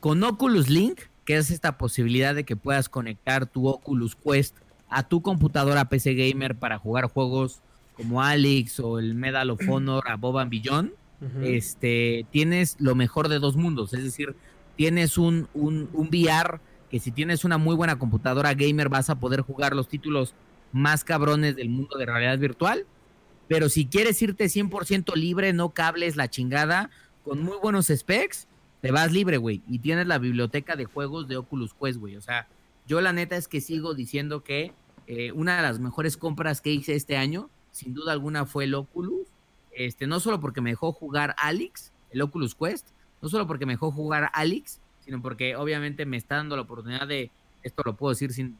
Con 0.00 0.22
Oculus 0.22 0.68
Link, 0.68 1.00
que 1.24 1.38
es 1.38 1.50
esta 1.50 1.78
posibilidad 1.78 2.34
de 2.34 2.44
que 2.44 2.54
puedas 2.54 2.90
conectar 2.90 3.46
tu 3.46 3.68
Oculus 3.68 4.14
Quest 4.14 4.54
a 4.90 5.08
tu 5.08 5.22
computadora 5.22 5.88
PC 5.88 6.12
Gamer 6.12 6.56
para 6.56 6.76
jugar 6.76 7.06
juegos 7.06 7.62
como 7.94 8.22
Alex 8.22 8.80
o 8.80 8.98
el 8.98 9.14
Medal 9.14 9.48
of 9.48 9.62
Honor 9.66 10.04
a 10.08 10.16
Bob 10.16 10.36
and 10.36 10.50
Beyond, 10.50 10.92
este, 11.42 12.26
tienes 12.30 12.76
lo 12.80 12.94
mejor 12.94 13.30
de 13.30 13.38
dos 13.38 13.56
mundos. 13.56 13.94
Es 13.94 14.04
decir, 14.04 14.36
tienes 14.76 15.16
un, 15.16 15.48
un, 15.54 15.88
un 15.94 16.08
VR 16.08 16.60
que 16.90 17.00
si 17.00 17.12
tienes 17.12 17.46
una 17.46 17.56
muy 17.56 17.76
buena 17.76 17.98
computadora 17.98 18.52
gamer 18.52 18.90
vas 18.90 19.08
a 19.08 19.18
poder 19.18 19.40
jugar 19.40 19.74
los 19.74 19.88
títulos 19.88 20.34
más 20.70 21.02
cabrones 21.02 21.56
del 21.56 21.70
mundo 21.70 21.96
de 21.96 22.04
realidad 22.04 22.38
virtual. 22.38 22.84
Pero 23.48 23.68
si 23.68 23.86
quieres 23.86 24.20
irte 24.20 24.46
100% 24.46 25.14
libre, 25.14 25.52
no 25.52 25.70
cables 25.70 26.16
la 26.16 26.28
chingada, 26.28 26.90
con 27.26 27.42
muy 27.42 27.56
buenos 27.60 27.88
specs, 27.88 28.46
te 28.80 28.92
vas 28.92 29.10
libre, 29.10 29.36
güey. 29.36 29.60
Y 29.66 29.80
tienes 29.80 30.06
la 30.06 30.18
biblioteca 30.18 30.76
de 30.76 30.84
juegos 30.84 31.26
de 31.26 31.36
Oculus 31.36 31.74
Quest, 31.74 31.98
güey. 31.98 32.16
O 32.16 32.20
sea, 32.20 32.46
yo 32.86 33.00
la 33.00 33.12
neta 33.12 33.36
es 33.36 33.48
que 33.48 33.60
sigo 33.60 33.94
diciendo 33.94 34.44
que 34.44 34.72
eh, 35.08 35.32
una 35.32 35.56
de 35.56 35.62
las 35.62 35.80
mejores 35.80 36.16
compras 36.16 36.60
que 36.60 36.70
hice 36.70 36.94
este 36.94 37.16
año, 37.16 37.50
sin 37.72 37.94
duda 37.94 38.12
alguna, 38.12 38.46
fue 38.46 38.64
el 38.64 38.74
Oculus. 38.74 39.26
Este, 39.72 40.06
no 40.06 40.20
solo 40.20 40.38
porque 40.40 40.60
me 40.60 40.70
dejó 40.70 40.92
jugar 40.92 41.34
Alex, 41.36 41.92
el 42.10 42.22
Oculus 42.22 42.54
Quest, 42.54 42.90
no 43.20 43.28
solo 43.28 43.48
porque 43.48 43.66
me 43.66 43.72
dejó 43.72 43.90
jugar 43.90 44.30
Alex, 44.32 44.80
sino 45.04 45.20
porque 45.20 45.56
obviamente 45.56 46.06
me 46.06 46.16
está 46.16 46.36
dando 46.36 46.54
la 46.54 46.62
oportunidad 46.62 47.08
de, 47.08 47.32
esto 47.64 47.82
lo 47.84 47.96
puedo 47.96 48.10
decir 48.10 48.32
sin, 48.32 48.56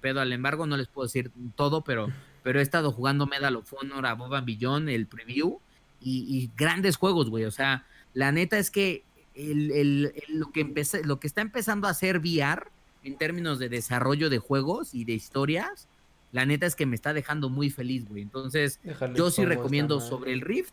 pedo 0.00 0.22
al 0.22 0.32
embargo, 0.32 0.66
no 0.66 0.78
les 0.78 0.88
puedo 0.88 1.06
decir 1.06 1.30
todo, 1.56 1.82
pero, 1.84 2.08
pero 2.42 2.58
he 2.58 2.62
estado 2.62 2.90
jugando 2.90 3.26
Medal 3.26 3.56
of 3.56 3.72
Honor 3.74 4.06
a 4.06 4.14
Boba 4.14 4.40
Billón, 4.40 4.88
el 4.88 5.06
preview, 5.06 5.60
y, 6.00 6.50
grandes 6.56 6.96
juegos, 6.96 7.30
güey. 7.30 7.44
O 7.44 7.50
sea, 7.50 7.84
la 8.18 8.32
neta 8.32 8.58
es 8.58 8.72
que 8.72 9.04
el, 9.36 10.12
lo, 10.26 10.50
que 10.50 10.64
lo 11.04 11.20
que 11.20 11.26
está 11.28 11.40
empezando 11.40 11.86
a 11.86 11.92
hacer 11.92 12.18
VR 12.18 12.66
en 13.04 13.16
términos 13.16 13.60
de 13.60 13.68
desarrollo 13.68 14.28
de 14.28 14.38
juegos 14.38 14.92
y 14.92 15.04
de 15.04 15.12
historias, 15.12 15.86
la 16.32 16.44
neta 16.44 16.66
es 16.66 16.74
que 16.74 16.84
me 16.84 16.96
está 16.96 17.12
dejando 17.12 17.48
muy 17.48 17.70
feliz, 17.70 18.08
güey. 18.08 18.22
Entonces, 18.22 18.80
yo 19.14 19.30
sí 19.30 19.44
recomiendo 19.44 20.00
sobre 20.00 20.32
el 20.32 20.40
Rift, 20.40 20.72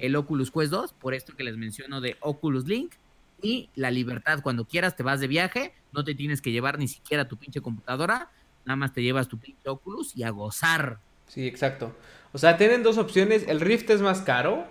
el 0.00 0.16
Oculus 0.16 0.50
Quest 0.50 0.70
2, 0.70 0.94
por 0.94 1.12
esto 1.12 1.36
que 1.36 1.44
les 1.44 1.58
menciono 1.58 2.00
de 2.00 2.16
Oculus 2.20 2.66
Link, 2.66 2.94
y 3.42 3.68
la 3.74 3.90
libertad. 3.90 4.40
Cuando 4.42 4.64
quieras 4.64 4.96
te 4.96 5.02
vas 5.02 5.20
de 5.20 5.26
viaje, 5.26 5.74
no 5.92 6.02
te 6.02 6.14
tienes 6.14 6.40
que 6.40 6.50
llevar 6.50 6.78
ni 6.78 6.88
siquiera 6.88 7.28
tu 7.28 7.36
pinche 7.36 7.60
computadora, 7.60 8.30
nada 8.64 8.76
más 8.76 8.94
te 8.94 9.02
llevas 9.02 9.28
tu 9.28 9.36
pinche 9.36 9.68
Oculus 9.68 10.16
y 10.16 10.22
a 10.22 10.30
gozar. 10.30 10.98
Sí, 11.28 11.46
exacto. 11.46 11.94
O 12.32 12.38
sea, 12.38 12.56
tienen 12.56 12.82
dos 12.82 12.96
opciones. 12.96 13.44
El 13.46 13.60
Rift 13.60 13.90
es 13.90 14.00
más 14.00 14.22
caro, 14.22 14.64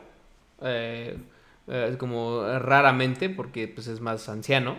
eh, 0.63 1.19
eh, 1.67 1.95
como 1.97 2.43
raramente, 2.59 3.29
porque 3.29 3.67
pues 3.67 3.87
es 3.87 4.01
más 4.01 4.27
anciano. 4.29 4.77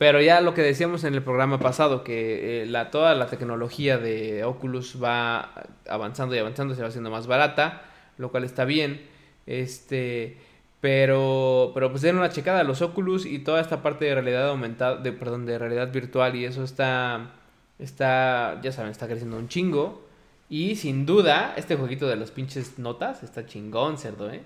Pero 0.00 0.20
ya 0.22 0.40
lo 0.40 0.54
que 0.54 0.62
decíamos 0.62 1.04
en 1.04 1.14
el 1.14 1.22
programa 1.22 1.60
pasado, 1.60 2.04
que 2.04 2.62
eh, 2.62 2.66
la, 2.66 2.90
toda 2.90 3.14
la 3.14 3.26
tecnología 3.26 3.98
de 3.98 4.44
Oculus 4.44 4.96
va 5.02 5.52
avanzando 5.88 6.34
y 6.34 6.38
avanzando, 6.38 6.74
se 6.74 6.80
va 6.80 6.88
haciendo 6.88 7.10
más 7.10 7.26
barata, 7.26 7.82
lo 8.16 8.30
cual 8.30 8.44
está 8.44 8.64
bien. 8.64 9.02
Este, 9.46 10.38
pero, 10.80 11.72
pero 11.74 11.90
pues 11.90 12.02
den 12.02 12.16
una 12.16 12.30
checada, 12.30 12.64
los 12.64 12.80
Oculus 12.80 13.26
y 13.26 13.40
toda 13.40 13.60
esta 13.60 13.82
parte 13.82 14.06
de 14.06 14.14
realidad 14.14 14.48
aumentada, 14.48 14.96
de, 14.96 15.12
perdón, 15.12 15.44
de 15.44 15.58
realidad 15.58 15.92
virtual 15.92 16.34
y 16.34 16.46
eso 16.46 16.64
está, 16.64 17.32
está, 17.78 18.58
ya 18.62 18.72
saben, 18.72 18.90
está 18.92 19.06
creciendo 19.06 19.36
un 19.36 19.48
chingo. 19.48 20.02
Y 20.48 20.76
sin 20.76 21.04
duda, 21.06 21.54
este 21.56 21.76
jueguito 21.76 22.08
de 22.08 22.16
los 22.16 22.30
pinches 22.30 22.78
notas 22.78 23.22
está 23.22 23.46
chingón, 23.46 23.98
cerdo, 23.98 24.30
¿eh? 24.30 24.42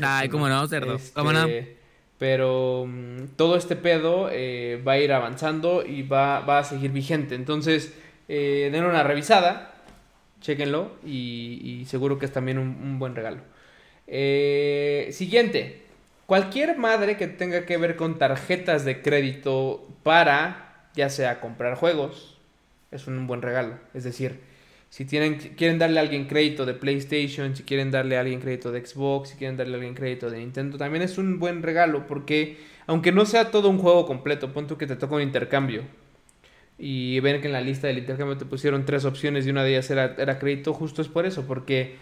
Ay, 0.00 0.28
cómo 0.28 0.48
no, 0.48 0.66
cerdo. 0.66 0.98
¿Cómo 1.14 1.32
no? 1.32 1.44
Este, 1.44 1.76
pero 2.18 2.86
mm, 2.86 3.36
todo 3.36 3.56
este 3.56 3.76
pedo 3.76 4.28
eh, 4.30 4.82
va 4.86 4.92
a 4.92 4.98
ir 4.98 5.12
avanzando 5.12 5.84
y 5.84 6.02
va, 6.02 6.40
va 6.40 6.58
a 6.58 6.64
seguir 6.64 6.90
vigente. 6.90 7.34
Entonces, 7.34 7.94
eh, 8.28 8.70
den 8.72 8.84
una 8.84 9.02
revisada, 9.02 9.74
chequenlo 10.40 10.92
y, 11.04 11.84
seguro 11.86 12.18
que 12.18 12.26
es 12.26 12.32
también 12.32 12.58
un 12.58 12.98
buen 12.98 13.14
regalo. 13.14 13.40
Eh, 14.06 15.08
siguiente. 15.12 15.82
Cualquier 16.26 16.78
madre 16.78 17.16
que 17.16 17.26
tenga 17.26 17.66
que 17.66 17.76
ver 17.76 17.96
con 17.96 18.18
tarjetas 18.18 18.84
de 18.84 19.02
crédito 19.02 19.86
para, 20.02 20.88
ya 20.94 21.10
sea 21.10 21.40
comprar 21.40 21.74
juegos, 21.76 22.38
es 22.90 23.06
un 23.06 23.26
buen 23.26 23.42
regalo. 23.42 23.78
Es 23.92 24.04
decir, 24.04 24.40
si 24.94 25.04
tienen, 25.04 25.38
quieren 25.56 25.80
darle 25.80 25.98
a 25.98 26.02
alguien 26.02 26.26
crédito 26.26 26.64
de 26.64 26.72
PlayStation, 26.72 27.56
si 27.56 27.64
quieren 27.64 27.90
darle 27.90 28.16
a 28.16 28.20
alguien 28.20 28.40
crédito 28.40 28.70
de 28.70 28.86
Xbox, 28.86 29.30
si 29.30 29.36
quieren 29.36 29.56
darle 29.56 29.72
a 29.72 29.76
alguien 29.78 29.94
crédito 29.96 30.30
de 30.30 30.38
Nintendo, 30.38 30.78
también 30.78 31.02
es 31.02 31.18
un 31.18 31.40
buen 31.40 31.64
regalo 31.64 32.06
porque 32.06 32.58
aunque 32.86 33.10
no 33.10 33.26
sea 33.26 33.50
todo 33.50 33.70
un 33.70 33.78
juego 33.78 34.06
completo, 34.06 34.52
punto 34.52 34.78
que 34.78 34.86
te 34.86 34.94
toca 34.94 35.16
un 35.16 35.22
intercambio. 35.22 35.82
Y 36.78 37.18
ven 37.18 37.40
que 37.40 37.48
en 37.48 37.54
la 37.54 37.60
lista 37.60 37.88
del 37.88 37.98
intercambio 37.98 38.38
te 38.38 38.44
pusieron 38.44 38.84
tres 38.84 39.04
opciones 39.04 39.48
y 39.48 39.50
una 39.50 39.64
de 39.64 39.70
ellas 39.70 39.90
era, 39.90 40.14
era 40.16 40.38
crédito, 40.38 40.72
justo 40.72 41.02
es 41.02 41.08
por 41.08 41.26
eso, 41.26 41.44
porque 41.44 41.96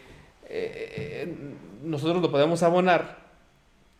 eh, 0.50 1.34
nosotros 1.82 2.20
lo 2.20 2.30
podemos 2.30 2.62
abonar 2.62 3.20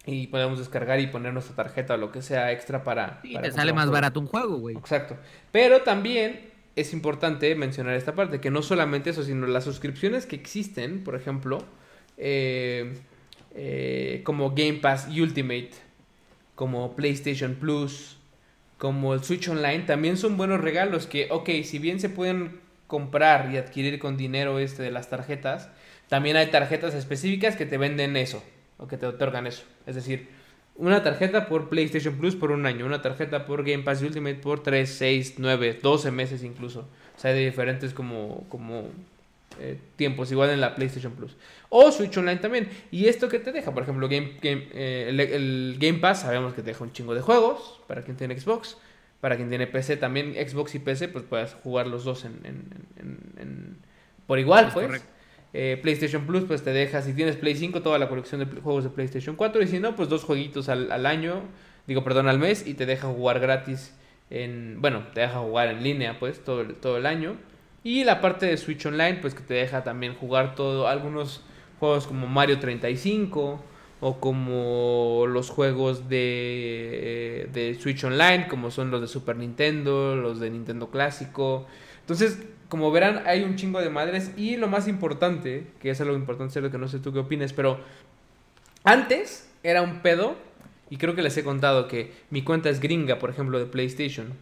y 0.04 0.26
podemos 0.26 0.58
descargar 0.58 1.00
y 1.00 1.06
poner 1.06 1.32
nuestra 1.32 1.56
tarjeta 1.56 1.94
o 1.94 1.96
lo 1.96 2.12
que 2.12 2.20
sea 2.20 2.52
extra 2.52 2.84
para... 2.84 3.20
Y 3.22 3.38
te 3.38 3.52
sale 3.52 3.72
más 3.72 3.90
barato 3.90 4.20
un 4.20 4.26
juego, 4.26 4.58
güey. 4.58 4.76
Exacto. 4.76 5.16
Pero 5.50 5.80
también 5.80 6.51
es 6.76 6.92
importante 6.92 7.54
mencionar 7.54 7.94
esta 7.94 8.14
parte, 8.14 8.40
que 8.40 8.50
no 8.50 8.62
solamente 8.62 9.10
eso, 9.10 9.22
sino 9.22 9.46
las 9.46 9.64
suscripciones 9.64 10.26
que 10.26 10.36
existen, 10.36 11.04
por 11.04 11.14
ejemplo, 11.14 11.64
eh, 12.16 12.94
eh, 13.54 14.22
como 14.24 14.50
Game 14.50 14.74
Pass 14.74 15.08
Ultimate, 15.08 15.70
como 16.54 16.96
PlayStation 16.96 17.54
Plus, 17.54 18.16
como 18.78 19.14
el 19.14 19.22
Switch 19.22 19.48
Online, 19.48 19.80
también 19.80 20.16
son 20.16 20.36
buenos 20.36 20.60
regalos 20.60 21.06
que, 21.06 21.28
ok, 21.30 21.50
si 21.64 21.78
bien 21.78 22.00
se 22.00 22.08
pueden 22.08 22.60
comprar 22.86 23.52
y 23.52 23.56
adquirir 23.56 23.98
con 23.98 24.16
dinero 24.16 24.58
este 24.58 24.82
de 24.82 24.90
las 24.90 25.08
tarjetas, 25.08 25.70
también 26.08 26.36
hay 26.36 26.48
tarjetas 26.48 26.94
específicas 26.94 27.56
que 27.56 27.66
te 27.66 27.78
venden 27.78 28.16
eso, 28.16 28.42
o 28.78 28.86
que 28.86 28.96
te 28.96 29.06
otorgan 29.06 29.46
eso. 29.46 29.64
Es 29.86 29.94
decir, 29.94 30.28
una 30.76 31.02
tarjeta 31.02 31.48
por 31.48 31.68
PlayStation 31.68 32.16
Plus 32.16 32.36
por 32.36 32.50
un 32.50 32.66
año, 32.66 32.86
una 32.86 33.02
tarjeta 33.02 33.44
por 33.46 33.64
Game 33.64 33.82
Pass 33.82 34.02
Ultimate 34.02 34.36
por 34.36 34.62
3, 34.62 34.88
6, 34.88 35.34
9, 35.38 35.78
12 35.82 36.10
meses 36.10 36.42
incluso. 36.42 36.88
O 37.16 37.20
sea, 37.20 37.30
hay 37.30 37.38
de 37.38 37.44
diferentes 37.44 37.92
como, 37.92 38.46
como 38.48 38.88
eh, 39.60 39.78
tiempos, 39.96 40.32
igual 40.32 40.50
en 40.50 40.60
la 40.60 40.74
PlayStation 40.74 41.12
Plus. 41.12 41.36
O 41.68 41.92
Switch 41.92 42.16
Online 42.16 42.38
también. 42.38 42.68
¿Y 42.90 43.06
esto 43.06 43.28
que 43.28 43.38
te 43.38 43.52
deja? 43.52 43.72
Por 43.72 43.82
ejemplo, 43.82 44.08
Game, 44.08 44.38
eh, 44.42 45.06
el, 45.08 45.76
Game 45.78 45.98
Pass 45.98 46.22
sabemos 46.22 46.54
que 46.54 46.62
te 46.62 46.70
deja 46.70 46.84
un 46.84 46.92
chingo 46.92 47.14
de 47.14 47.20
juegos 47.20 47.80
para 47.86 48.02
quien 48.02 48.16
tiene 48.16 48.38
Xbox. 48.38 48.78
Para 49.20 49.36
quien 49.36 49.50
tiene 49.50 49.68
PC 49.68 49.98
también, 49.98 50.34
Xbox 50.34 50.74
y 50.74 50.80
PC, 50.80 51.06
pues 51.06 51.24
puedes 51.24 51.54
jugar 51.62 51.86
los 51.86 52.02
dos 52.02 52.24
en, 52.24 52.40
en, 52.44 53.76
por 54.26 54.40
igual, 54.40 54.70
pues. 54.72 55.00
Eh, 55.54 55.78
PlayStation 55.82 56.26
Plus, 56.26 56.44
pues 56.44 56.62
te 56.62 56.72
deja, 56.72 57.02
si 57.02 57.12
tienes 57.12 57.36
Play 57.36 57.54
5, 57.56 57.82
toda 57.82 57.98
la 57.98 58.08
colección 58.08 58.40
de 58.40 58.60
juegos 58.60 58.84
de 58.84 58.90
PlayStation 58.90 59.36
4. 59.36 59.62
Y 59.62 59.66
si 59.66 59.80
no, 59.80 59.94
pues 59.96 60.08
dos 60.08 60.24
jueguitos 60.24 60.68
al, 60.68 61.06
año, 61.06 61.42
digo, 61.86 62.02
perdón, 62.04 62.28
al 62.28 62.38
mes. 62.38 62.66
Y 62.66 62.74
te 62.74 62.86
deja 62.86 63.08
jugar 63.08 63.40
gratis 63.40 63.94
en, 64.30 64.80
bueno, 64.80 65.04
te 65.12 65.20
deja 65.20 65.40
jugar 65.40 65.68
en 65.68 65.82
línea, 65.82 66.18
pues, 66.18 66.42
todo, 66.42 66.64
todo 66.74 66.96
el 66.96 67.06
año. 67.06 67.36
Y 67.84 68.04
la 68.04 68.20
parte 68.20 68.46
de 68.46 68.56
Switch 68.56 68.86
Online, 68.86 69.18
pues 69.20 69.34
que 69.34 69.42
te 69.42 69.54
deja 69.54 69.82
también 69.82 70.14
jugar 70.14 70.54
todo, 70.54 70.86
algunos 70.86 71.42
juegos 71.80 72.06
como 72.06 72.28
Mario 72.28 72.60
35 72.60 73.60
o 74.00 74.20
como 74.20 75.26
los 75.26 75.50
juegos 75.50 76.08
de, 76.08 77.48
de 77.52 77.74
Switch 77.74 78.02
Online, 78.04 78.46
como 78.48 78.70
son 78.70 78.90
los 78.90 79.00
de 79.00 79.08
Super 79.08 79.36
Nintendo, 79.36 80.16
los 80.16 80.40
de 80.40 80.50
Nintendo 80.50 80.90
Clásico. 80.90 81.66
Entonces, 82.00 82.38
como 82.72 82.90
verán, 82.90 83.24
hay 83.26 83.42
un 83.42 83.56
chingo 83.56 83.82
de 83.82 83.90
madres. 83.90 84.32
Y 84.34 84.56
lo 84.56 84.66
más 84.66 84.88
importante, 84.88 85.66
que 85.78 85.90
es 85.90 86.00
algo 86.00 86.14
importante, 86.14 86.58
lo 86.62 86.70
que 86.70 86.78
no 86.78 86.88
sé 86.88 87.00
tú 87.00 87.12
qué 87.12 87.18
opinas, 87.18 87.52
pero 87.52 87.78
antes 88.82 89.46
era 89.62 89.82
un 89.82 90.00
pedo. 90.00 90.36
Y 90.88 90.96
creo 90.96 91.14
que 91.14 91.20
les 91.20 91.36
he 91.36 91.44
contado 91.44 91.86
que 91.86 92.14
mi 92.30 92.42
cuenta 92.42 92.70
es 92.70 92.80
gringa, 92.80 93.18
por 93.18 93.28
ejemplo, 93.28 93.58
de 93.58 93.66
PlayStation. 93.66 94.32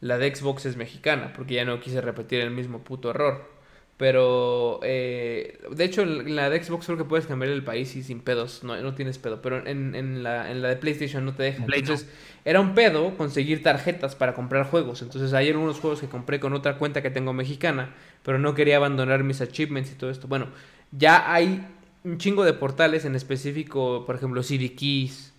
La 0.00 0.16
de 0.16 0.32
Xbox 0.32 0.64
es 0.66 0.76
mexicana, 0.76 1.32
porque 1.34 1.54
ya 1.54 1.64
no 1.64 1.80
quise 1.80 2.00
repetir 2.00 2.40
el 2.40 2.52
mismo 2.52 2.84
puto 2.84 3.10
error. 3.10 3.50
Pero, 3.96 4.80
eh, 4.82 5.58
de 5.70 5.84
hecho, 5.84 6.02
en 6.02 6.36
la 6.36 6.50
de 6.50 6.62
Xbox 6.62 6.84
creo 6.84 6.98
que 6.98 7.04
puedes 7.04 7.26
cambiar 7.26 7.50
el 7.50 7.64
país 7.64 7.96
y 7.96 8.02
sin 8.02 8.20
pedos, 8.20 8.62
no, 8.62 8.76
no 8.76 8.94
tienes 8.94 9.16
pedo. 9.16 9.40
Pero 9.40 9.66
en, 9.66 9.94
en, 9.94 10.22
la, 10.22 10.50
en 10.50 10.60
la 10.60 10.68
de 10.68 10.76
PlayStation 10.76 11.24
no 11.24 11.34
te 11.34 11.44
deja. 11.44 11.64
Entonces, 11.64 12.06
era 12.44 12.60
un 12.60 12.74
pedo 12.74 13.16
conseguir 13.16 13.62
tarjetas 13.62 14.14
para 14.14 14.34
comprar 14.34 14.66
juegos. 14.66 15.00
Entonces, 15.00 15.32
ayer 15.32 15.56
unos 15.56 15.80
juegos 15.80 16.00
que 16.00 16.08
compré 16.08 16.40
con 16.40 16.52
otra 16.52 16.76
cuenta 16.76 17.00
que 17.00 17.10
tengo 17.10 17.32
mexicana, 17.32 17.94
pero 18.22 18.38
no 18.38 18.54
quería 18.54 18.76
abandonar 18.76 19.24
mis 19.24 19.40
achievements 19.40 19.90
y 19.90 19.94
todo 19.94 20.10
esto. 20.10 20.28
Bueno, 20.28 20.48
ya 20.92 21.32
hay 21.32 21.66
un 22.04 22.18
chingo 22.18 22.44
de 22.44 22.52
portales 22.52 23.06
en 23.06 23.14
específico, 23.14 24.04
por 24.04 24.16
ejemplo, 24.16 24.42
CD 24.42 24.74
Keys, 24.74 25.32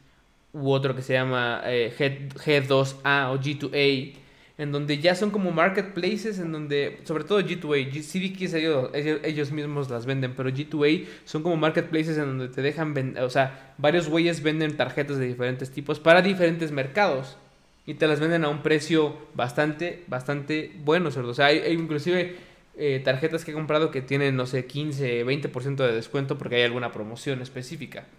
u 0.54 0.72
otro 0.72 0.96
que 0.96 1.04
se 1.04 1.14
llama 1.14 1.62
eh, 1.66 1.94
G, 1.96 2.30
G2A 2.34 3.32
o 3.32 3.40
G2A 3.40 4.16
en 4.58 4.72
donde 4.72 4.98
ya 4.98 5.14
son 5.16 5.30
como 5.30 5.52
marketplaces, 5.52 6.40
en 6.40 6.52
donde, 6.52 7.00
sobre 7.04 7.24
todo 7.24 7.40
G2A, 7.42 7.92
CDKs 7.92 8.54
ellos, 8.56 8.90
ellos, 8.94 9.52
mismos 9.52 9.90
las 9.90 10.06
venden, 10.06 10.34
pero 10.36 10.50
G2A 10.50 11.06
son 11.26 11.44
como 11.44 11.58
marketplaces 11.58 12.18
en 12.18 12.26
donde 12.26 12.50
te 12.50 12.62
dejan 12.62 12.94
vender, 12.94 13.24
o 13.24 13.30
sea, 13.30 13.76
varios 13.78 14.10
güeyes 14.10 14.42
venden 14.42 14.76
tarjetas 14.76 15.18
de 15.18 15.28
diferentes 15.28 15.72
tipos 15.72 16.00
para 16.00 16.22
diferentes 16.24 16.72
mercados 16.72 17.38
y 17.86 17.94
te 17.94 18.08
las 18.08 18.20
venden 18.20 18.44
a 18.46 18.50
un 18.50 18.64
precio 18.64 19.16
bastante, 19.36 20.04
bastante 20.08 20.74
bueno, 20.84 21.10
O 21.10 21.34
sea, 21.34 21.46
hay, 21.48 21.62
inclusive 21.72 22.36
eh, 22.78 23.02
tarjetas 23.04 23.46
que 23.46 23.52
he 23.52 23.54
comprado 23.54 23.92
que 23.92 24.02
tienen, 24.02 24.36
no 24.36 24.46
sé, 24.46 24.66
15, 24.66 25.24
20% 25.26 25.76
de 25.78 25.94
descuento 25.94 26.38
porque 26.38 26.58
hay 26.58 26.64
alguna 26.64 26.92
promoción 26.92 27.42
específica. 27.42 28.06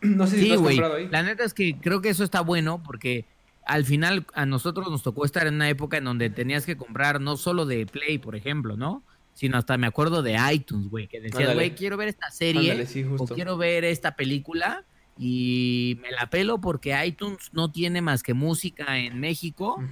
No 0.00 0.28
sé 0.28 0.36
si 0.36 0.42
Sí, 0.42 0.48
tú 0.50 0.54
has 0.54 0.60
comprado 0.60 0.94
ahí. 0.94 1.08
La 1.10 1.24
neta 1.24 1.42
es 1.42 1.52
que 1.52 1.74
creo 1.80 2.00
que 2.00 2.08
eso 2.10 2.22
está 2.22 2.40
bueno 2.40 2.80
porque 2.84 3.24
al 3.68 3.84
final 3.84 4.26
a 4.32 4.46
nosotros 4.46 4.90
nos 4.90 5.02
tocó 5.02 5.26
estar 5.26 5.46
en 5.46 5.54
una 5.54 5.68
época 5.68 5.98
en 5.98 6.04
donde 6.04 6.30
tenías 6.30 6.64
que 6.64 6.78
comprar 6.78 7.20
no 7.20 7.36
solo 7.36 7.66
de 7.66 7.84
Play, 7.84 8.18
por 8.18 8.34
ejemplo, 8.34 8.76
¿no? 8.76 9.02
Sino 9.34 9.58
hasta 9.58 9.76
me 9.76 9.86
acuerdo 9.86 10.22
de 10.22 10.38
iTunes, 10.52 10.88
güey, 10.88 11.06
que 11.06 11.20
decías, 11.20 11.54
güey, 11.54 11.74
quiero 11.74 11.98
ver 11.98 12.08
esta 12.08 12.30
serie 12.30 12.72
Ándale, 12.72 12.86
sí, 12.86 13.04
o 13.04 13.26
quiero 13.26 13.58
ver 13.58 13.84
esta 13.84 14.16
película 14.16 14.84
y 15.18 15.98
me 16.00 16.10
la 16.10 16.30
pelo 16.30 16.60
porque 16.62 16.96
iTunes 17.04 17.50
no 17.52 17.70
tiene 17.70 18.00
más 18.00 18.22
que 18.22 18.32
música 18.32 18.98
en 18.98 19.20
México 19.20 19.82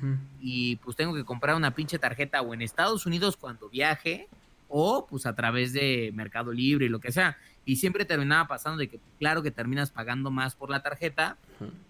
y 0.41 0.77
pues 0.77 0.97
tengo 0.97 1.15
que 1.15 1.25
comprar 1.25 1.55
una 1.55 1.75
pinche 1.75 1.99
tarjeta 1.99 2.41
o 2.41 2.55
en 2.55 2.63
Estados 2.63 3.05
Unidos 3.05 3.37
cuando 3.37 3.69
viaje 3.69 4.29
o 4.69 5.07
pues 5.07 5.27
a 5.27 5.35
través 5.35 5.75
de 5.75 6.13
Mercado 6.15 6.51
Libre 6.51 6.87
y 6.87 6.89
lo 6.89 6.99
que 6.99 7.13
sea. 7.13 7.37
Y 7.67 7.77
siempre 7.77 8.05
terminaba 8.07 8.47
pasando 8.49 8.79
de 8.79 8.89
que 8.89 9.01
claro 9.19 9.43
que 9.43 9.51
terminas 9.51 9.91
pagando 9.91 10.31
más 10.31 10.55
por 10.55 10.71
la 10.71 10.83
tarjeta, 10.83 11.37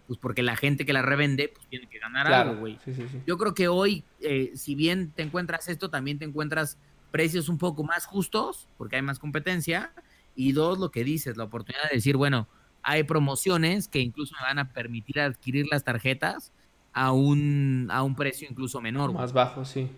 pues 0.06 0.18
porque 0.18 0.42
la 0.42 0.56
gente 0.56 0.84
que 0.86 0.92
la 0.92 1.02
revende 1.02 1.48
pues 1.54 1.66
tiene 1.68 1.86
que 1.86 1.98
ganar 1.98 2.26
Claro, 2.26 2.50
algo, 2.50 2.60
güey. 2.62 2.78
sí, 2.84 2.94
sí, 2.94 3.06
sí. 3.12 3.20
Yo 3.26 3.36
creo 3.36 3.52
que 3.54 3.68
hoy, 3.68 4.02
eh, 4.20 4.52
si 4.56 4.74
bien 4.74 5.12
te 5.14 5.22
encuentras 5.22 5.68
esto, 5.68 5.90
también 5.90 6.18
te 6.18 6.24
encuentras 6.24 6.78
precios 7.10 7.48
un 7.48 7.58
poco 7.58 7.84
más 7.84 8.06
justos, 8.06 8.66
porque 8.78 8.96
hay 8.96 9.02
más 9.02 9.18
competencia. 9.18 9.92
Y 10.34 10.52
dos, 10.52 10.78
lo 10.78 10.90
que 10.90 11.04
dices, 11.04 11.36
la 11.36 11.44
oportunidad 11.44 11.88
de 11.90 11.96
decir, 11.96 12.16
bueno, 12.16 12.48
hay 12.82 13.02
promociones 13.04 13.86
que 13.88 14.00
incluso 14.00 14.34
me 14.40 14.42
van 14.46 14.58
a 14.58 14.72
permitir 14.72 15.20
adquirir 15.20 15.66
las 15.70 15.84
tarjetas 15.84 16.52
a 16.94 17.12
un, 17.12 17.88
a 17.90 18.02
un 18.02 18.14
precio 18.16 18.48
incluso 18.50 18.80
menor. 18.80 19.10
güey. 19.10 19.20
Más 19.20 19.32
bajo, 19.34 19.64
sí. 19.66 19.88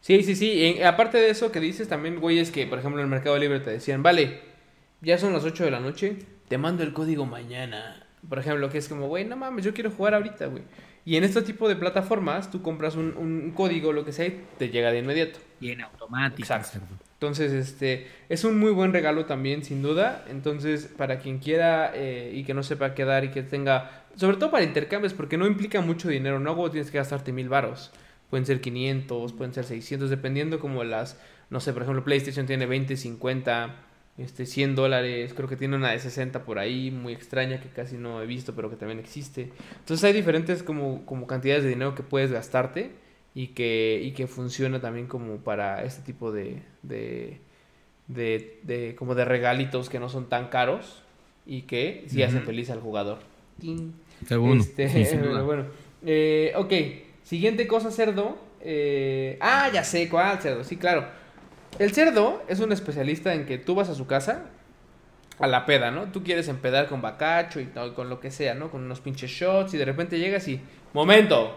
Sí, 0.00 0.22
sí, 0.22 0.34
sí. 0.36 0.80
Aparte 0.82 1.18
de 1.18 1.30
eso 1.30 1.50
que 1.52 1.58
dices 1.60 1.88
también, 1.88 2.20
güey, 2.20 2.38
es 2.38 2.50
que, 2.50 2.66
por 2.66 2.78
ejemplo, 2.78 3.00
en 3.00 3.04
el 3.06 3.10
Mercado 3.10 3.38
Libre 3.38 3.60
te 3.60 3.70
decían, 3.70 4.02
vale, 4.02 4.51
ya 5.02 5.18
son 5.18 5.32
las 5.32 5.44
8 5.44 5.64
de 5.64 5.70
la 5.70 5.80
noche, 5.80 6.16
te 6.48 6.58
mando 6.58 6.82
el 6.82 6.92
código 6.92 7.26
mañana. 7.26 8.06
Por 8.28 8.38
ejemplo, 8.38 8.70
que 8.70 8.78
es 8.78 8.88
como, 8.88 9.08
güey, 9.08 9.24
no 9.24 9.36
mames, 9.36 9.64
yo 9.64 9.74
quiero 9.74 9.90
jugar 9.90 10.14
ahorita, 10.14 10.46
güey. 10.46 10.62
Y 11.04 11.16
en 11.16 11.24
este 11.24 11.42
tipo 11.42 11.68
de 11.68 11.74
plataformas, 11.74 12.50
tú 12.50 12.62
compras 12.62 12.94
un, 12.94 13.16
un 13.16 13.50
código, 13.50 13.92
lo 13.92 14.04
que 14.04 14.12
sea, 14.12 14.26
y 14.26 14.44
te 14.56 14.70
llega 14.70 14.92
de 14.92 15.00
inmediato. 15.00 15.40
Y 15.60 15.70
en 15.70 15.80
automático. 15.82 16.42
Exacto. 16.42 16.78
Entonces, 17.14 17.52
este, 17.52 18.08
es 18.28 18.42
un 18.42 18.58
muy 18.58 18.72
buen 18.72 18.92
regalo 18.92 19.26
también, 19.26 19.64
sin 19.64 19.80
duda. 19.80 20.24
Entonces, 20.28 20.86
para 20.96 21.18
quien 21.18 21.38
quiera 21.38 21.92
eh, 21.94 22.32
y 22.34 22.42
que 22.44 22.52
no 22.52 22.64
sepa 22.64 22.94
qué 22.94 23.04
dar 23.04 23.24
y 23.24 23.30
que 23.30 23.42
tenga, 23.42 24.04
sobre 24.16 24.36
todo 24.36 24.50
para 24.50 24.64
intercambios, 24.64 25.14
porque 25.14 25.36
no 25.36 25.46
implica 25.46 25.80
mucho 25.80 26.08
dinero, 26.08 26.40
no 26.40 26.56
Como 26.56 26.70
tienes 26.70 26.90
que 26.90 26.98
gastarte 26.98 27.32
mil 27.32 27.48
varos. 27.48 27.92
Pueden 28.28 28.44
ser 28.44 28.60
500, 28.60 29.34
pueden 29.34 29.54
ser 29.54 29.64
600, 29.64 30.10
dependiendo 30.10 30.58
como 30.58 30.82
las, 30.82 31.16
no 31.48 31.60
sé, 31.60 31.72
por 31.72 31.82
ejemplo, 31.82 32.02
PlayStation 32.02 32.46
tiene 32.46 32.66
20, 32.66 32.96
50, 32.96 33.74
este, 34.18 34.46
100 34.46 34.74
dólares, 34.74 35.32
creo 35.34 35.48
que 35.48 35.56
tiene 35.56 35.76
una 35.76 35.90
de 35.90 35.98
60 35.98 36.44
por 36.44 36.58
ahí, 36.58 36.90
muy 36.90 37.12
extraña 37.12 37.60
que 37.60 37.68
casi 37.68 37.96
no 37.96 38.22
he 38.22 38.26
visto, 38.26 38.54
pero 38.54 38.70
que 38.70 38.76
también 38.76 38.98
existe. 38.98 39.50
Entonces 39.80 40.04
hay 40.04 40.12
diferentes 40.12 40.62
como, 40.62 41.04
como 41.06 41.26
cantidades 41.26 41.62
de 41.64 41.70
dinero 41.70 41.94
que 41.94 42.02
puedes 42.02 42.30
gastarte 42.30 42.90
y 43.34 43.48
que, 43.48 44.00
y 44.04 44.12
que 44.12 44.26
funciona 44.26 44.80
también 44.80 45.06
como 45.06 45.36
para 45.38 45.82
este 45.84 46.02
tipo 46.02 46.30
de, 46.32 46.62
de, 46.82 47.38
de, 48.08 48.60
de- 48.64 48.94
como 48.96 49.14
de 49.14 49.24
regalitos 49.24 49.88
que 49.88 49.98
no 49.98 50.08
son 50.08 50.28
tan 50.28 50.48
caros 50.48 51.02
y 51.46 51.62
que 51.62 52.04
sí 52.08 52.22
hacen 52.22 52.42
feliz 52.44 52.70
al 52.70 52.80
jugador. 52.80 53.18
Seguro. 54.28 54.60
Este, 54.60 54.88
Sí, 55.06 55.16
bueno. 55.44 55.64
Eh, 56.04 56.52
ok, 56.56 56.72
siguiente 57.24 57.66
cosa, 57.66 57.90
cerdo. 57.90 58.36
Eh, 58.60 59.38
ah, 59.40 59.70
ya 59.72 59.82
sé 59.82 60.08
cuál, 60.08 60.40
cerdo. 60.40 60.62
Sí, 60.64 60.76
claro. 60.76 61.06
El 61.78 61.92
cerdo 61.92 62.42
es 62.48 62.60
un 62.60 62.72
especialista 62.72 63.34
en 63.34 63.46
que 63.46 63.58
tú 63.58 63.74
vas 63.74 63.88
a 63.88 63.94
su 63.94 64.06
casa 64.06 64.42
a 65.38 65.46
la 65.46 65.66
peda, 65.66 65.90
¿no? 65.90 66.04
Tú 66.12 66.22
quieres 66.22 66.48
empedar 66.48 66.86
con 66.88 67.00
bacacho 67.02 67.60
y 67.60 67.66
todo, 67.66 67.94
con 67.94 68.08
lo 68.08 68.20
que 68.20 68.30
sea, 68.30 68.54
¿no? 68.54 68.70
Con 68.70 68.84
unos 68.84 69.00
pinches 69.00 69.30
shots 69.30 69.74
y 69.74 69.78
de 69.78 69.84
repente 69.84 70.18
llegas 70.18 70.46
y... 70.48 70.60
Momento. 70.92 71.56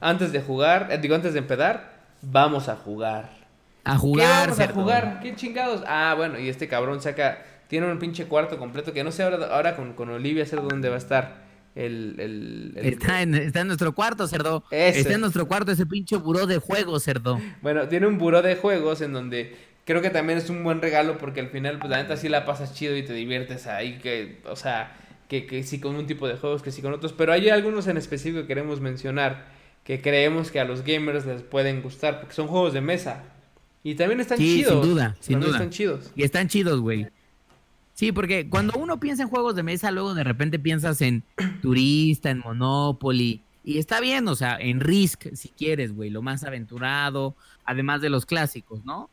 Antes 0.00 0.32
de 0.32 0.40
jugar, 0.40 0.88
eh, 0.90 0.98
digo, 0.98 1.14
antes 1.14 1.34
de 1.34 1.40
empedar, 1.40 2.00
vamos 2.22 2.68
a 2.68 2.76
jugar. 2.76 3.30
A 3.84 3.92
¿Qué 3.92 3.98
jugar, 3.98 4.40
vamos 4.48 4.58
a 4.58 4.66
cerdo. 4.66 4.74
jugar? 4.80 5.20
¿Qué 5.22 5.34
chingados? 5.36 5.82
Ah, 5.86 6.14
bueno, 6.16 6.38
y 6.38 6.48
este 6.48 6.66
cabrón 6.66 7.00
saca... 7.00 7.38
Tiene 7.68 7.86
un 7.86 7.98
pinche 8.00 8.24
cuarto 8.26 8.58
completo 8.58 8.92
que 8.92 9.04
no 9.04 9.12
sé 9.12 9.22
ahora, 9.22 9.46
ahora 9.54 9.76
con, 9.76 9.92
con 9.92 10.10
Olivia 10.10 10.44
cerdo 10.44 10.66
dónde 10.68 10.88
va 10.88 10.96
a 10.96 10.98
estar 10.98 11.49
el... 11.74 12.16
el, 12.18 12.72
el- 12.76 12.86
Está 12.86 13.22
en, 13.22 13.34
está 13.34 13.60
en 13.60 13.66
nuestro 13.68 13.94
cuarto, 13.94 14.26
cerdo. 14.26 14.64
Ese. 14.70 15.00
Está 15.00 15.14
en 15.14 15.20
nuestro 15.20 15.46
cuarto 15.48 15.72
ese 15.72 15.86
pinche 15.86 16.16
buró 16.16 16.46
de 16.46 16.58
juego, 16.58 16.98
cerdo. 17.00 17.40
Bueno, 17.62 17.88
tiene 17.88 18.06
un 18.06 18.18
buró 18.18 18.42
de 18.42 18.56
juegos 18.56 19.00
en 19.00 19.12
donde 19.12 19.56
creo 19.84 20.02
que 20.02 20.10
también 20.10 20.38
es 20.38 20.50
un 20.50 20.62
buen 20.64 20.80
regalo 20.80 21.18
porque 21.18 21.40
al 21.40 21.48
final, 21.48 21.78
pues 21.78 21.90
la 21.90 22.02
neta 22.02 22.16
sí 22.16 22.28
la 22.28 22.44
pasas 22.44 22.74
chido 22.74 22.96
y 22.96 23.02
te 23.02 23.12
diviertes 23.12 23.66
ahí, 23.66 23.98
que, 23.98 24.40
o 24.46 24.56
sea, 24.56 24.96
que, 25.28 25.46
que 25.46 25.62
sí 25.62 25.80
con 25.80 25.96
un 25.96 26.06
tipo 26.06 26.28
de 26.28 26.36
juegos, 26.36 26.62
que 26.62 26.70
sí 26.72 26.82
con 26.82 26.92
otros, 26.92 27.12
pero 27.12 27.32
hay 27.32 27.48
algunos 27.48 27.86
en 27.86 27.96
específico 27.96 28.42
que 28.42 28.46
queremos 28.48 28.80
mencionar 28.80 29.46
que 29.84 30.00
creemos 30.02 30.50
que 30.50 30.60
a 30.60 30.64
los 30.64 30.84
gamers 30.84 31.24
les 31.26 31.42
pueden 31.42 31.82
gustar 31.82 32.20
porque 32.20 32.34
son 32.34 32.46
juegos 32.48 32.72
de 32.74 32.80
mesa 32.82 33.24
y 33.82 33.94
también 33.94 34.20
están 34.20 34.36
Sí, 34.38 34.58
chidos. 34.58 34.72
sin 34.84 34.90
duda, 34.94 35.16
sin 35.20 35.40
duda. 35.40 35.52
están 35.52 35.70
chidos. 35.70 36.10
Y 36.14 36.22
están 36.22 36.48
chidos, 36.48 36.80
güey. 36.80 37.06
Sí, 38.00 38.12
porque 38.12 38.48
cuando 38.48 38.78
uno 38.78 38.98
piensa 38.98 39.24
en 39.24 39.28
juegos 39.28 39.54
de 39.54 39.62
mesa, 39.62 39.90
luego 39.90 40.14
de 40.14 40.24
repente 40.24 40.58
piensas 40.58 41.02
en 41.02 41.22
Turista, 41.60 42.30
en 42.30 42.38
Monopoly. 42.38 43.42
Y 43.62 43.76
está 43.76 44.00
bien, 44.00 44.26
o 44.26 44.34
sea, 44.34 44.56
en 44.58 44.80
Risk, 44.80 45.26
si 45.34 45.50
quieres, 45.50 45.94
güey, 45.94 46.08
lo 46.08 46.22
más 46.22 46.42
aventurado, 46.42 47.36
además 47.62 48.00
de 48.00 48.08
los 48.08 48.24
clásicos, 48.24 48.86
¿no? 48.86 49.10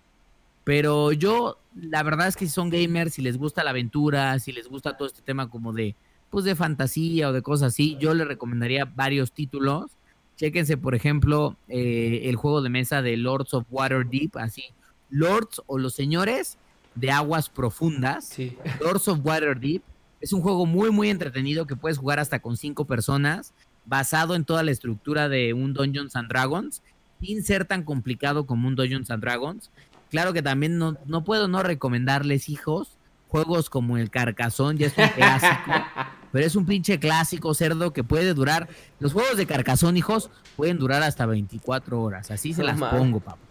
Pero 0.63 1.11
yo, 1.11 1.57
la 1.75 2.01
verdad 2.01 2.29
es 2.29 2.37
que 2.37 2.45
si 2.45 2.53
son 2.53 2.69
gamers, 2.69 3.15
si 3.15 3.21
les 3.21 3.37
gusta 3.37 3.61
la 3.65 3.71
aventura, 3.71 4.39
si 4.39 4.53
les 4.53 4.69
gusta 4.69 4.95
todo 4.95 5.05
este 5.05 5.21
tema 5.21 5.49
como 5.49 5.73
de, 5.73 5.93
pues 6.29 6.45
de 6.45 6.55
fantasía 6.55 7.27
o 7.27 7.33
de 7.33 7.41
cosas 7.41 7.73
así, 7.73 7.97
yo 7.99 8.13
les 8.13 8.25
recomendaría 8.25 8.85
varios 8.85 9.33
títulos. 9.33 9.91
Chéquense, 10.37 10.77
por 10.77 10.95
ejemplo, 10.95 11.57
eh, 11.67 12.21
el 12.23 12.37
juego 12.37 12.61
de 12.61 12.69
mesa 12.69 13.01
de 13.01 13.17
Lords 13.17 13.53
of 13.53 13.65
Waterdeep, 13.69 14.37
así. 14.37 14.63
Lords 15.09 15.61
o 15.65 15.77
los 15.77 15.93
señores 15.93 16.57
de 16.99 17.11
aguas 17.11 17.49
profundas. 17.49 18.25
Sí. 18.25 18.57
Lords 18.81 19.07
of 19.07 19.19
Waterdeep 19.23 19.83
es 20.19 20.33
un 20.33 20.41
juego 20.41 20.65
muy, 20.65 20.91
muy 20.91 21.09
entretenido 21.09 21.67
que 21.67 21.75
puedes 21.75 21.97
jugar 21.97 22.19
hasta 22.19 22.39
con 22.39 22.57
cinco 22.57 22.85
personas, 22.85 23.53
basado 23.85 24.35
en 24.35 24.45
toda 24.45 24.63
la 24.63 24.71
estructura 24.71 25.29
de 25.29 25.53
un 25.53 25.73
Dungeons 25.73 26.15
and 26.15 26.29
Dragons, 26.29 26.81
sin 27.21 27.43
ser 27.43 27.65
tan 27.65 27.83
complicado 27.83 28.45
como 28.45 28.67
un 28.67 28.75
Dungeons 28.75 29.11
and 29.11 29.21
Dragons. 29.21 29.69
Claro 30.09 30.33
que 30.33 30.41
también 30.41 30.77
no, 30.77 30.97
no 31.05 31.23
puedo 31.23 31.47
no 31.47 31.61
recomendarles, 31.61 32.49
hijos, 32.49 32.97
juegos 33.27 33.69
como 33.69 33.97
el 33.97 34.09
Carcazón, 34.09 34.77
ya 34.77 34.87
es 34.87 34.97
un 34.97 35.07
clásico, 35.09 35.71
pero 36.31 36.45
es 36.45 36.55
un 36.55 36.65
pinche 36.65 36.99
clásico 36.99 37.53
cerdo 37.53 37.93
que 37.93 38.03
puede 38.03 38.33
durar. 38.33 38.69
Los 38.99 39.13
juegos 39.13 39.37
de 39.37 39.45
Carcazón, 39.45 39.97
hijos, 39.97 40.31
pueden 40.55 40.79
durar 40.79 41.03
hasta 41.03 41.25
24 41.25 42.01
horas. 42.01 42.31
Así 42.31 42.53
se 42.53 42.63
las 42.63 42.79
pongo, 42.79 43.19
papá. 43.19 43.46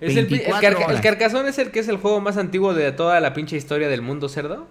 Es 0.00 0.12
el, 0.12 0.18
el 0.18 0.26
24 0.26 0.60
carca- 0.60 0.78
el 0.78 0.84
horas. 0.90 1.00
Carcazón 1.00 1.46
es 1.46 1.58
el 1.58 1.70
que 1.70 1.80
es 1.80 1.88
el 1.88 1.96
juego 1.96 2.20
más 2.20 2.36
antiguo 2.36 2.74
de 2.74 2.90
toda 2.92 3.20
la 3.20 3.32
pinche 3.34 3.56
historia 3.56 3.88
del 3.88 4.02
mundo, 4.02 4.28
cerdo. 4.28 4.66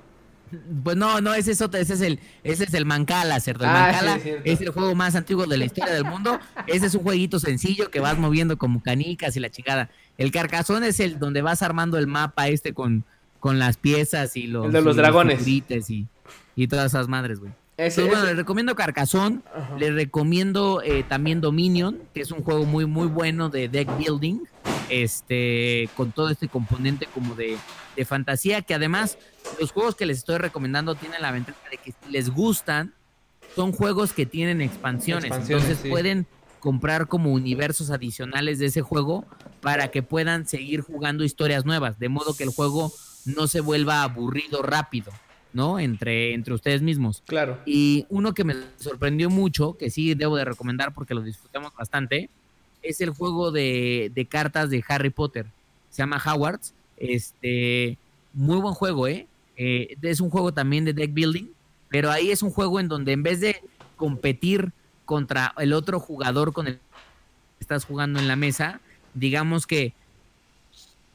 Pues 0.84 0.96
no, 0.96 1.20
no, 1.20 1.34
ese 1.34 1.52
es 1.52 1.62
otro, 1.62 1.80
ese 1.80 1.94
es 1.96 2.02
el, 2.02 2.20
ese 2.44 2.66
es 2.66 2.74
el 2.76 2.86
Mancala, 2.86 3.40
cerdo. 3.40 3.64
El 3.66 3.72
Ah, 3.72 3.88
sí, 4.00 4.06
Mancala 4.06 4.40
es 4.44 4.62
el 4.62 4.70
juego 4.70 4.94
más 4.94 5.16
antiguo 5.16 5.48
de 5.48 5.58
la 5.58 5.66
historia 5.66 5.92
del 5.94 6.06
mundo. 6.06 6.40
Ese 6.68 6.86
es 6.86 6.94
un 6.94 7.02
jueguito 7.02 7.40
sencillo 7.40 7.90
que 7.90 8.00
vas 8.00 8.20
moviendo 8.20 8.58
como 8.58 8.82
canicas 8.84 9.36
y 9.36 9.40
la 9.40 9.50
chingada. 9.50 9.90
El 10.20 10.32
Carcazón 10.32 10.84
es 10.84 11.00
el 11.00 11.18
donde 11.18 11.42
vas 11.42 11.64
armando 11.64 11.98
el 11.98 12.06
mapa 12.06 12.50
este 12.50 12.74
con, 12.74 13.04
con 13.40 13.58
las 13.58 13.78
piezas 13.78 14.38
y 14.38 14.46
los, 14.46 14.68
El 14.68 14.72
de 14.74 14.82
los 14.84 14.96
y 14.96 15.00
dragones. 15.00 15.40
figuritas 15.40 15.90
y, 15.90 16.06
y 16.56 16.68
todas 16.68 16.92
esas 16.92 17.08
madres, 17.08 17.40
güey. 17.40 17.52
Ese, 17.76 18.02
Entonces, 18.02 18.10
bueno, 18.12 18.26
les 18.28 18.38
recomiendo 18.38 18.76
Carcazón, 18.76 19.42
les 19.80 19.92
recomiendo 19.96 20.84
eh, 20.84 21.04
también 21.10 21.42
Dominion, 21.42 21.98
que 22.14 22.22
es 22.22 22.30
un 22.32 22.44
juego 22.44 22.66
muy, 22.66 22.86
muy 22.86 23.08
bueno 23.08 23.50
de 23.50 23.68
deck 23.70 23.90
building, 23.98 24.42
este, 24.90 25.90
con 25.96 26.12
todo 26.12 26.30
este 26.30 26.48
componente 26.48 27.08
como 27.14 27.36
de, 27.36 27.58
de 27.96 28.06
fantasía, 28.06 28.62
que 28.62 28.74
además 28.74 29.18
los 29.60 29.72
juegos 29.72 29.96
que 29.96 30.06
les 30.06 30.20
estoy 30.20 30.38
recomendando 30.38 30.96
tienen 30.96 31.22
la 31.22 31.32
ventaja 31.32 31.60
de 31.70 31.78
que 31.78 31.92
si 31.92 32.12
les 32.12 32.30
gustan, 32.30 32.94
son 33.56 33.72
juegos 33.72 34.14
que 34.14 34.26
tienen 34.26 34.62
expansiones, 34.62 35.26
Expansiones, 35.26 35.66
entonces 35.66 35.84
sí. 35.84 35.90
pueden 35.90 36.28
comprar 36.60 37.08
como 37.08 37.34
universos 37.34 37.92
adicionales 37.92 38.58
de 38.58 38.68
ese 38.68 38.82
juego 38.82 39.26
para 39.62 39.90
que 39.90 40.02
puedan 40.02 40.48
seguir 40.48 40.82
jugando 40.82 41.24
historias 41.24 41.66
nuevas, 41.66 42.00
de 42.00 42.10
modo 42.10 42.36
que 42.36 42.44
el 42.44 42.50
juego 42.50 42.92
no 43.26 43.48
se 43.48 43.62
vuelva 43.62 44.04
aburrido 44.04 44.62
rápido, 44.62 45.12
¿no? 45.52 45.80
Entre, 45.80 46.34
entre 46.34 46.54
ustedes 46.54 46.82
mismos. 46.82 47.22
Claro. 47.28 47.60
Y 47.66 48.06
uno 48.10 48.34
que 48.34 48.44
me 48.44 48.56
sorprendió 48.78 49.30
mucho, 49.30 49.78
que 49.78 49.90
sí 49.90 50.14
debo 50.16 50.38
de 50.38 50.46
recomendar 50.46 50.94
porque 50.94 51.14
lo 51.14 51.22
disfrutamos 51.22 51.74
bastante, 51.76 52.30
es 52.84 53.02
el 53.02 53.10
juego 53.12 53.52
de, 53.52 54.12
de 54.14 54.26
cartas 54.26 54.70
de 54.70 54.84
Harry 54.88 55.10
Potter. 55.10 55.46
Se 55.90 56.02
llama 56.02 56.22
Hogwarts. 56.24 56.74
Este, 56.98 57.98
muy 58.34 58.58
buen 58.58 58.74
juego, 58.74 59.08
¿eh? 59.08 59.28
Eh, 59.58 59.96
Es 60.02 60.20
un 60.20 60.30
juego 60.30 60.54
también 60.54 60.86
de 60.86 60.94
deck 60.94 61.14
building, 61.14 61.46
pero 61.90 62.12
ahí 62.12 62.32
es 62.32 62.44
un 62.44 62.52
juego 62.52 62.80
en 62.80 62.88
donde 62.88 63.12
en 63.12 63.24
vez 63.24 63.40
de 63.40 63.62
competir 63.96 64.72
contra 65.06 65.54
el 65.58 65.74
otro 65.74 66.00
jugador 66.00 66.54
con 66.54 66.68
el 66.68 66.76
que 66.76 66.82
estás 67.60 67.86
jugando 67.86 68.20
en 68.20 68.28
la 68.28 68.36
mesa, 68.36 68.80
digamos 69.14 69.68
que 69.68 69.94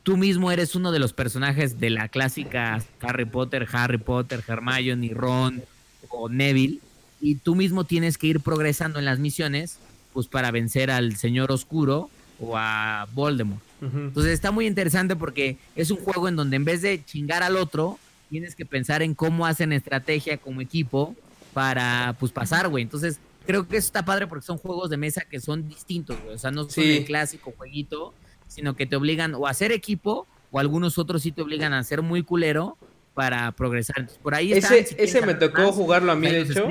tú 0.02 0.16
mismo 0.16 0.52
eres 0.52 0.74
uno 0.74 0.92
de 0.92 0.98
los 0.98 1.12
personajes 1.12 1.80
de 1.80 1.90
la 1.90 2.08
clásica 2.08 2.82
Harry 3.00 3.24
Potter, 3.24 3.66
Harry 3.72 3.98
Potter, 3.98 4.42
Hermione, 4.46 5.12
Ron 5.12 5.62
o 6.08 6.28
Neville, 6.28 6.78
y 7.20 7.34
tú 7.34 7.56
mismo 7.56 7.84
tienes 7.84 8.16
que 8.16 8.28
ir 8.28 8.40
progresando 8.40 8.98
en 8.98 9.04
las 9.04 9.18
misiones, 9.18 9.78
pues 10.18 10.26
para 10.26 10.50
vencer 10.50 10.90
al 10.90 11.14
Señor 11.14 11.52
Oscuro 11.52 12.10
o 12.40 12.56
a 12.56 13.06
Voldemort. 13.14 13.62
Entonces 13.80 14.32
está 14.32 14.50
muy 14.50 14.66
interesante 14.66 15.14
porque 15.14 15.58
es 15.76 15.92
un 15.92 15.98
juego 15.98 16.26
en 16.26 16.34
donde 16.34 16.56
en 16.56 16.64
vez 16.64 16.82
de 16.82 17.04
chingar 17.04 17.44
al 17.44 17.56
otro, 17.56 18.00
tienes 18.28 18.56
que 18.56 18.66
pensar 18.66 19.00
en 19.00 19.14
cómo 19.14 19.46
hacen 19.46 19.72
estrategia 19.72 20.36
como 20.36 20.60
equipo 20.60 21.14
para 21.54 22.16
pues 22.18 22.32
pasar, 22.32 22.66
güey. 22.66 22.82
Entonces 22.82 23.20
creo 23.46 23.68
que 23.68 23.76
eso 23.76 23.86
está 23.86 24.04
padre 24.04 24.26
porque 24.26 24.44
son 24.44 24.58
juegos 24.58 24.90
de 24.90 24.96
mesa 24.96 25.22
que 25.22 25.38
son 25.38 25.68
distintos, 25.68 26.20
güey. 26.24 26.34
O 26.34 26.38
sea, 26.38 26.50
no 26.50 26.68
son 26.68 26.82
el 26.82 27.04
clásico 27.04 27.54
jueguito, 27.56 28.12
sino 28.48 28.74
que 28.74 28.86
te 28.86 28.96
obligan 28.96 29.36
o 29.36 29.46
a 29.46 29.50
hacer 29.50 29.70
equipo 29.70 30.26
o 30.50 30.58
algunos 30.58 30.98
otros 30.98 31.22
sí 31.22 31.30
te 31.30 31.42
obligan 31.42 31.72
a 31.74 31.84
ser 31.84 32.02
muy 32.02 32.24
culero 32.24 32.76
para 33.18 33.50
progresar. 33.50 34.08
por 34.22 34.32
ahí 34.32 34.52
ese, 34.52 34.94
ese 34.96 35.26
me 35.26 35.34
tocó 35.34 35.72
jugarlo 35.72 36.12
a 36.12 36.14
mí, 36.14 36.30
de 36.30 36.42
hecho. 36.42 36.68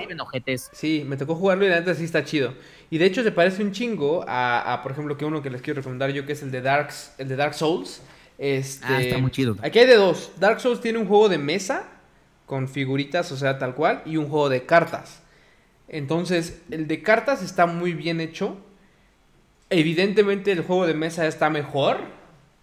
Sí, 0.71 1.03
me 1.05 1.17
tocó 1.17 1.35
jugarlo 1.35 1.65
y 1.65 1.67
la 1.67 1.81
neta 1.81 1.93
sí 1.93 2.05
está 2.05 2.23
chido. 2.23 2.53
Y 2.89 2.99
de 2.99 3.05
hecho 3.05 3.21
se 3.21 3.33
parece 3.33 3.61
un 3.61 3.73
chingo 3.73 4.23
a, 4.25 4.79
por 4.81 4.93
ejemplo, 4.93 5.17
que 5.17 5.25
uno 5.25 5.41
que 5.41 5.49
les 5.49 5.61
quiero 5.61 5.81
recomendar 5.81 6.11
yo, 6.11 6.25
que 6.25 6.31
es 6.31 6.43
el 6.43 6.51
de, 6.51 6.61
Darks, 6.61 7.15
el 7.17 7.27
de 7.27 7.35
Dark 7.35 7.53
Souls. 7.53 8.01
Este, 8.37 8.85
ah, 8.87 9.01
está 9.01 9.17
muy 9.17 9.29
chido. 9.29 9.57
Aquí 9.61 9.79
hay 9.79 9.87
de 9.87 9.95
dos. 9.95 10.31
Dark 10.39 10.61
Souls 10.61 10.79
tiene 10.79 10.99
un 10.99 11.05
juego 11.05 11.27
de 11.27 11.37
mesa 11.37 11.83
con 12.45 12.69
figuritas, 12.69 13.29
o 13.33 13.35
sea, 13.35 13.59
tal 13.59 13.75
cual, 13.75 14.01
y 14.05 14.15
un 14.15 14.29
juego 14.29 14.47
de 14.47 14.65
cartas. 14.65 15.21
Entonces, 15.89 16.61
el 16.71 16.87
de 16.87 17.03
cartas 17.03 17.43
está 17.43 17.65
muy 17.65 17.91
bien 17.91 18.21
hecho. 18.21 18.55
Evidentemente 19.69 20.53
el 20.53 20.61
juego 20.61 20.87
de 20.87 20.93
mesa 20.93 21.27
está 21.27 21.49
mejor, 21.49 21.97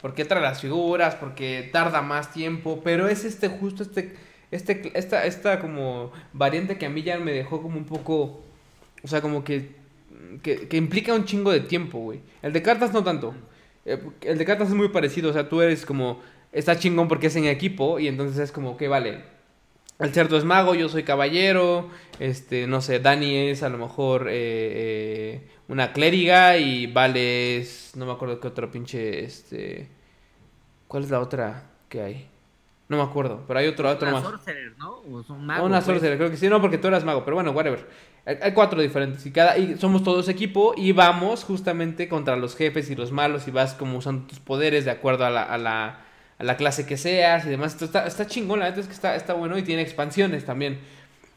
porque 0.04 0.26
trae 0.26 0.42
las 0.42 0.60
figuras, 0.60 1.14
porque 1.14 1.70
tarda 1.72 2.02
más 2.02 2.30
tiempo, 2.30 2.82
pero 2.84 3.08
es 3.08 3.24
este 3.24 3.48
justo 3.48 3.82
este 3.84 4.14
este 4.50 4.92
esta 4.92 5.24
esta 5.24 5.60
como 5.60 6.12
variante 6.34 6.76
que 6.76 6.84
a 6.84 6.90
mí 6.90 7.02
ya 7.02 7.18
me 7.18 7.32
dejó 7.32 7.62
como 7.62 7.78
un 7.78 7.86
poco 7.86 8.42
o 9.02 9.08
sea, 9.08 9.22
como 9.22 9.44
que 9.44 9.70
que, 10.42 10.76
implica 10.76 11.14
un 11.14 11.24
chingo 11.24 11.50
de 11.50 11.60
tiempo, 11.60 12.00
güey. 12.00 12.20
El 12.42 12.52
de 12.52 12.60
cartas 12.60 12.92
no 12.92 13.02
tanto. 13.02 13.34
Eh, 13.86 13.98
el 14.20 14.36
de 14.36 14.44
cartas 14.44 14.68
es 14.68 14.74
muy 14.74 14.90
parecido, 14.90 15.30
o 15.30 15.32
sea, 15.32 15.48
tú 15.48 15.62
eres 15.62 15.86
como 15.86 16.20
está 16.52 16.78
chingón 16.78 17.08
porque 17.08 17.28
es 17.28 17.36
en 17.36 17.46
equipo 17.46 17.98
y 17.98 18.06
entonces 18.06 18.38
es 18.38 18.52
como 18.52 18.76
que 18.76 18.88
vale. 18.88 19.22
El 20.00 20.12
cerdo 20.12 20.36
es 20.36 20.44
mago, 20.44 20.74
yo 20.74 20.90
soy 20.90 21.04
caballero, 21.04 21.88
este, 22.18 22.66
no 22.66 22.82
sé, 22.82 22.98
Dani 22.98 23.48
es 23.48 23.62
a 23.62 23.70
lo 23.70 23.78
mejor 23.78 24.28
eh, 24.28 24.34
eh, 24.34 25.40
una 25.68 25.92
clériga 25.92 26.56
y 26.56 26.86
Vale 26.86 27.58
es, 27.58 27.92
no 27.96 28.06
me 28.06 28.12
acuerdo 28.12 28.40
qué 28.40 28.48
otro 28.48 28.70
pinche, 28.70 29.24
este, 29.24 29.88
¿cuál 30.88 31.04
es 31.04 31.10
la 31.10 31.20
otra 31.20 31.70
que 31.88 32.02
hay? 32.02 32.28
No 32.88 32.98
me 32.98 33.02
acuerdo, 33.02 33.42
pero 33.46 33.58
hay 33.58 33.66
otro, 33.66 33.88
otro 33.88 34.08
una 34.08 34.20
más. 34.20 34.30
Sorcerer, 34.30 34.76
¿no? 34.76 35.00
O 35.10 35.22
son 35.22 35.44
magos, 35.44 35.66
una 35.66 35.78
pues. 35.78 35.86
sorcerer, 35.86 36.18
creo 36.18 36.30
que 36.30 36.36
sí, 36.36 36.48
no, 36.48 36.60
porque 36.60 36.76
tú 36.76 36.88
eras 36.88 37.04
mago, 37.04 37.24
pero 37.24 37.36
bueno, 37.36 37.52
whatever. 37.52 37.88
Hay, 38.26 38.52
cuatro 38.52 38.80
diferentes 38.80 39.24
y 39.26 39.32
cada 39.32 39.58
y 39.58 39.76
somos 39.76 40.02
todos 40.02 40.28
equipo 40.28 40.72
y 40.76 40.92
vamos 40.92 41.44
justamente 41.44 42.08
contra 42.08 42.36
los 42.36 42.56
jefes 42.56 42.88
y 42.88 42.94
los 42.94 43.12
malos 43.12 43.46
y 43.48 43.50
vas 43.50 43.74
como 43.74 43.98
usando 43.98 44.26
tus 44.26 44.40
poderes 44.40 44.86
de 44.86 44.90
acuerdo 44.90 45.26
a 45.26 45.30
la, 45.30 45.42
a 45.42 45.58
la, 45.58 46.00
a 46.38 46.44
la 46.44 46.56
clase 46.56 46.86
que 46.86 46.96
seas 46.96 47.46
y 47.46 47.50
demás. 47.50 47.72
Esto 47.72 47.86
está, 47.86 48.06
está 48.06 48.26
chingón, 48.26 48.60
la 48.60 48.66
verdad 48.66 48.80
es 48.80 48.86
que 48.86 48.94
está, 48.94 49.14
está 49.16 49.34
bueno 49.34 49.58
y 49.58 49.62
tiene 49.62 49.82
expansiones 49.82 50.44
también. 50.44 50.78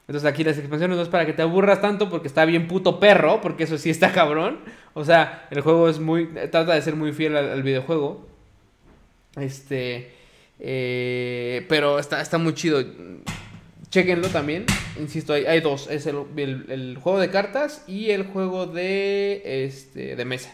Entonces 0.07 0.29
aquí 0.29 0.45
las 0.45 0.57
expansiones 0.57 0.95
no 0.95 1.03
es 1.03 1.09
para 1.09 1.25
que 1.25 1.33
te 1.33 1.41
aburras 1.41 1.81
tanto 1.81 2.09
porque 2.09 2.29
está 2.29 2.45
bien 2.45 2.67
puto 2.69 2.97
perro, 2.97 3.41
porque 3.41 3.65
eso 3.65 3.77
sí 3.77 3.89
está 3.89 4.13
cabrón. 4.13 4.59
O 4.93 5.03
sea, 5.03 5.47
el 5.51 5.59
juego 5.61 5.89
es 5.89 5.99
muy. 5.99 6.27
trata 6.27 6.73
de 6.73 6.81
ser 6.81 6.95
muy 6.95 7.11
fiel 7.11 7.35
al, 7.35 7.61
videojuego. 7.61 8.25
Este. 9.35 10.13
Eh, 10.59 11.65
pero 11.67 11.99
está, 11.99 12.21
está 12.21 12.37
muy 12.37 12.53
chido. 12.53 12.81
Chequenlo 13.89 14.29
también. 14.29 14.65
Insisto, 14.97 15.33
hay, 15.33 15.45
hay 15.45 15.59
dos. 15.59 15.89
Es 15.89 16.05
el, 16.05 16.23
el, 16.37 16.97
juego 17.01 17.19
de 17.19 17.29
cartas 17.29 17.83
y 17.85 18.11
el 18.11 18.27
juego 18.27 18.65
de, 18.65 19.65
este, 19.65 20.15
de 20.15 20.25
mesa. 20.25 20.53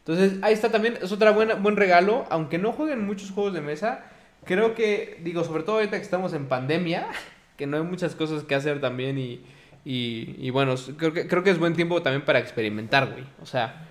Entonces, 0.00 0.38
ahí 0.42 0.52
está 0.52 0.70
también. 0.70 0.98
Es 1.00 1.10
otro 1.10 1.32
buen 1.32 1.76
regalo. 1.76 2.26
Aunque 2.28 2.58
no 2.58 2.72
jueguen 2.72 3.06
muchos 3.06 3.30
juegos 3.30 3.54
de 3.54 3.62
mesa. 3.62 4.04
Creo 4.44 4.74
que, 4.74 5.18
digo, 5.22 5.42
sobre 5.42 5.62
todo 5.62 5.76
ahorita 5.76 5.96
que 5.96 6.02
estamos 6.02 6.34
en 6.34 6.46
pandemia 6.48 7.08
que 7.60 7.66
no 7.66 7.76
hay 7.76 7.82
muchas 7.82 8.14
cosas 8.14 8.42
que 8.42 8.54
hacer 8.54 8.80
también 8.80 9.18
y, 9.18 9.42
y, 9.84 10.48
bueno, 10.48 10.74
creo 10.96 11.12
que, 11.12 11.26
creo 11.28 11.42
que 11.42 11.50
es 11.50 11.58
buen 11.58 11.74
tiempo 11.74 12.00
también 12.00 12.24
para 12.24 12.38
experimentar, 12.38 13.12
güey. 13.12 13.24
O 13.42 13.46
sea... 13.46 13.86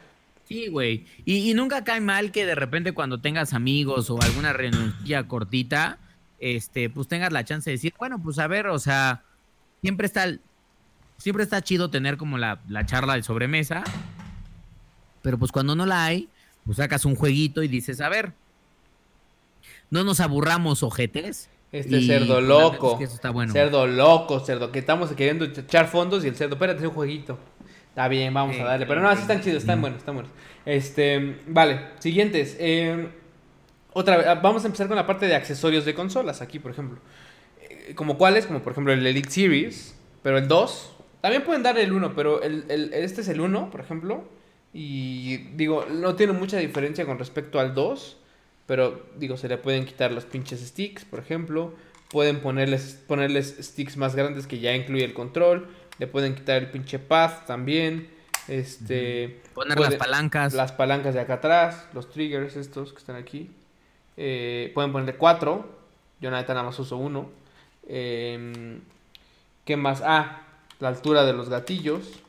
Sí, 0.45 0.67
güey. 0.67 1.05
Y, 1.25 1.53
nunca 1.53 1.83
cae 1.83 2.01
mal 2.01 2.31
que 2.31 2.47
de 2.47 2.55
repente 2.55 2.93
cuando 2.93 3.21
tengas 3.21 3.53
amigos 3.53 4.09
o 4.09 4.19
alguna 4.19 4.53
renuncia 4.53 5.27
cortita, 5.27 5.99
este, 6.39 6.89
pues 6.89 7.07
tengas 7.07 7.31
la 7.31 7.45
chance 7.45 7.69
de 7.69 7.75
decir, 7.75 7.93
bueno, 7.99 8.19
pues 8.19 8.39
a 8.39 8.47
ver, 8.47 8.65
o 8.67 8.79
sea, 8.79 9.21
siempre 9.81 10.07
está, 10.07 10.25
siempre 11.17 11.43
está 11.43 11.61
chido 11.61 11.91
tener 11.91 12.17
como 12.17 12.39
la, 12.39 12.59
la 12.67 12.87
charla 12.87 13.13
de 13.13 13.21
sobremesa, 13.21 13.83
pero 15.21 15.37
pues 15.37 15.51
cuando 15.51 15.75
no 15.75 15.85
la 15.85 16.05
hay, 16.05 16.27
pues 16.65 16.77
sacas 16.77 17.05
un 17.05 17.15
jueguito 17.15 17.61
y 17.61 17.67
dices, 17.67 18.01
a 18.01 18.09
ver, 18.09 18.33
no 19.91 20.03
nos 20.03 20.19
aburramos, 20.19 20.81
ojetes. 20.81 21.49
Este 21.71 22.01
cerdo 22.01 22.41
loco. 22.41 22.99
Cerdo 23.51 23.85
loco, 23.85 24.39
cerdo. 24.39 24.71
Que 24.71 24.79
estamos 24.79 25.11
queriendo 25.11 25.45
echar 25.45 25.87
fondos 25.87 26.25
y 26.25 26.27
el 26.27 26.35
cerdo, 26.35 26.55
espérate, 26.55 26.79
es 26.79 26.87
un 26.87 26.93
jueguito. 26.93 27.37
Está 27.89 28.07
bien, 28.07 28.33
vamos 28.33 28.59
a 28.59 28.63
darle. 28.63 28.85
Pero 28.85 29.01
no, 29.01 29.09
así 29.09 29.21
están 29.21 29.41
chidos, 29.41 29.61
están 29.61 29.81
buenos, 29.81 29.99
están 29.99 30.15
buenos. 30.15 30.31
Este, 30.65 31.37
vale, 31.47 31.81
siguientes. 31.99 32.55
Eh, 32.59 33.09
otra 33.93 34.17
vez, 34.17 34.25
vamos 34.41 34.63
a 34.63 34.67
empezar 34.67 34.87
con 34.87 34.95
la 34.95 35.05
parte 35.05 35.27
de 35.27 35.35
accesorios 35.35 35.85
de 35.85 35.93
consolas 35.93 36.41
aquí, 36.41 36.59
por 36.59 36.71
ejemplo. 36.71 36.99
Eh, 37.61 37.93
como 37.95 38.17
cuáles, 38.17 38.45
como 38.45 38.59
por 38.59 38.71
ejemplo 38.71 38.93
el 38.93 39.05
Elite 39.05 39.29
Series, 39.29 39.95
pero 40.23 40.37
el 40.37 40.47
2. 40.47 40.93
También 41.21 41.43
pueden 41.43 41.63
dar 41.63 41.77
el 41.77 41.91
1, 41.91 42.13
pero 42.15 42.41
el, 42.41 42.65
el, 42.69 42.93
este 42.93 43.21
es 43.21 43.27
el 43.27 43.41
1, 43.41 43.69
por 43.69 43.81
ejemplo. 43.81 44.23
Y 44.73 45.37
digo, 45.55 45.85
no 45.91 46.15
tiene 46.15 46.33
mucha 46.33 46.57
diferencia 46.57 47.05
con 47.05 47.19
respecto 47.19 47.59
al 47.59 47.73
2. 47.75 48.18
Pero 48.69 49.01
digo, 49.15 49.35
se 49.35 49.47
le 49.47 49.57
pueden 49.57 49.83
quitar 49.83 50.11
los 50.11 50.25
pinches 50.25 50.59
sticks, 50.59 51.03
por 51.03 51.17
ejemplo. 51.17 51.73
Pueden 52.11 52.39
ponerles, 52.39 53.03
ponerles 53.07 53.57
sticks 53.59 53.97
más 53.97 54.15
grandes 54.15 54.45
que 54.45 54.59
ya 54.59 54.75
incluye 54.75 55.03
el 55.03 55.15
control. 55.15 55.67
Le 55.97 56.05
pueden 56.05 56.35
quitar 56.35 56.57
el 56.57 56.69
pinche 56.69 56.99
pad 56.99 57.31
también. 57.47 58.11
Este. 58.47 59.41
Poner 59.55 59.79
las 59.79 59.95
palancas. 59.95 60.53
Las 60.53 60.71
palancas 60.71 61.15
de 61.15 61.19
acá 61.19 61.33
atrás. 61.33 61.87
Los 61.93 62.11
triggers 62.11 62.55
estos 62.57 62.93
que 62.93 62.99
están 62.99 63.15
aquí. 63.15 63.49
Eh, 64.17 64.69
pueden 64.75 64.91
ponerle 64.91 65.15
cuatro. 65.15 65.67
Yo 66.21 66.29
nada 66.29 66.61
más 66.61 66.77
uso 66.77 66.97
uno. 66.97 67.31
Em, 67.87 68.81
¿Qué 69.65 69.77
más? 69.77 70.03
Ah, 70.05 70.43
la 70.79 70.89
altura 70.89 71.25
de 71.25 71.33
los 71.33 71.49
gatillos. 71.49 72.19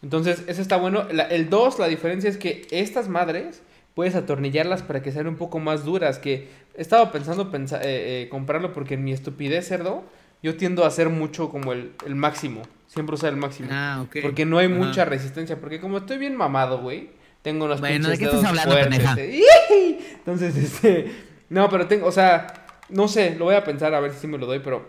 Entonces, 0.00 0.44
ese 0.46 0.62
está 0.62 0.76
bueno. 0.76 1.08
el 1.10 1.50
2, 1.50 1.80
la 1.80 1.88
diferencia 1.88 2.30
es 2.30 2.36
que 2.36 2.68
estas 2.70 3.08
madres 3.08 3.62
puedes 3.94 4.14
atornillarlas 4.14 4.82
para 4.82 5.02
que 5.02 5.12
sean 5.12 5.26
un 5.26 5.36
poco 5.36 5.58
más 5.58 5.84
duras. 5.84 6.18
Que 6.18 6.48
he 6.76 6.80
estado 6.82 7.10
pensando 7.12 7.50
eh, 7.52 7.78
eh, 7.82 8.28
comprarlo 8.30 8.72
porque 8.72 8.94
en 8.94 9.04
mi 9.04 9.12
estupidez 9.12 9.68
cerdo, 9.68 10.04
yo 10.42 10.56
tiendo 10.56 10.84
a 10.84 10.88
hacer 10.88 11.08
mucho 11.08 11.48
como 11.48 11.72
el, 11.72 11.92
máximo. 12.14 12.62
Siempre 12.86 13.14
usar 13.14 13.30
el 13.30 13.38
máximo. 13.38 13.68
Ah, 13.70 14.02
ok. 14.04 14.16
Porque 14.22 14.44
no 14.44 14.58
hay 14.58 14.68
mucha 14.68 15.04
resistencia. 15.04 15.60
Porque 15.60 15.80
como 15.80 15.98
estoy 15.98 16.18
bien 16.18 16.36
mamado, 16.36 16.80
güey, 16.80 17.10
tengo 17.42 17.64
unos 17.64 17.80
bueno, 17.80 18.08
¿de 18.08 18.18
qué 18.18 18.24
estás 18.24 18.44
hablando, 18.44 18.76
Entonces, 18.78 20.56
este. 20.56 21.12
No, 21.48 21.68
pero 21.68 21.86
tengo, 21.86 22.06
o 22.06 22.12
sea, 22.12 22.46
no 22.88 23.08
sé, 23.08 23.34
lo 23.36 23.46
voy 23.46 23.54
a 23.54 23.64
pensar 23.64 23.92
a 23.94 24.00
ver 24.00 24.12
si 24.14 24.26
me 24.26 24.38
lo 24.38 24.46
doy, 24.46 24.60
pero 24.60 24.88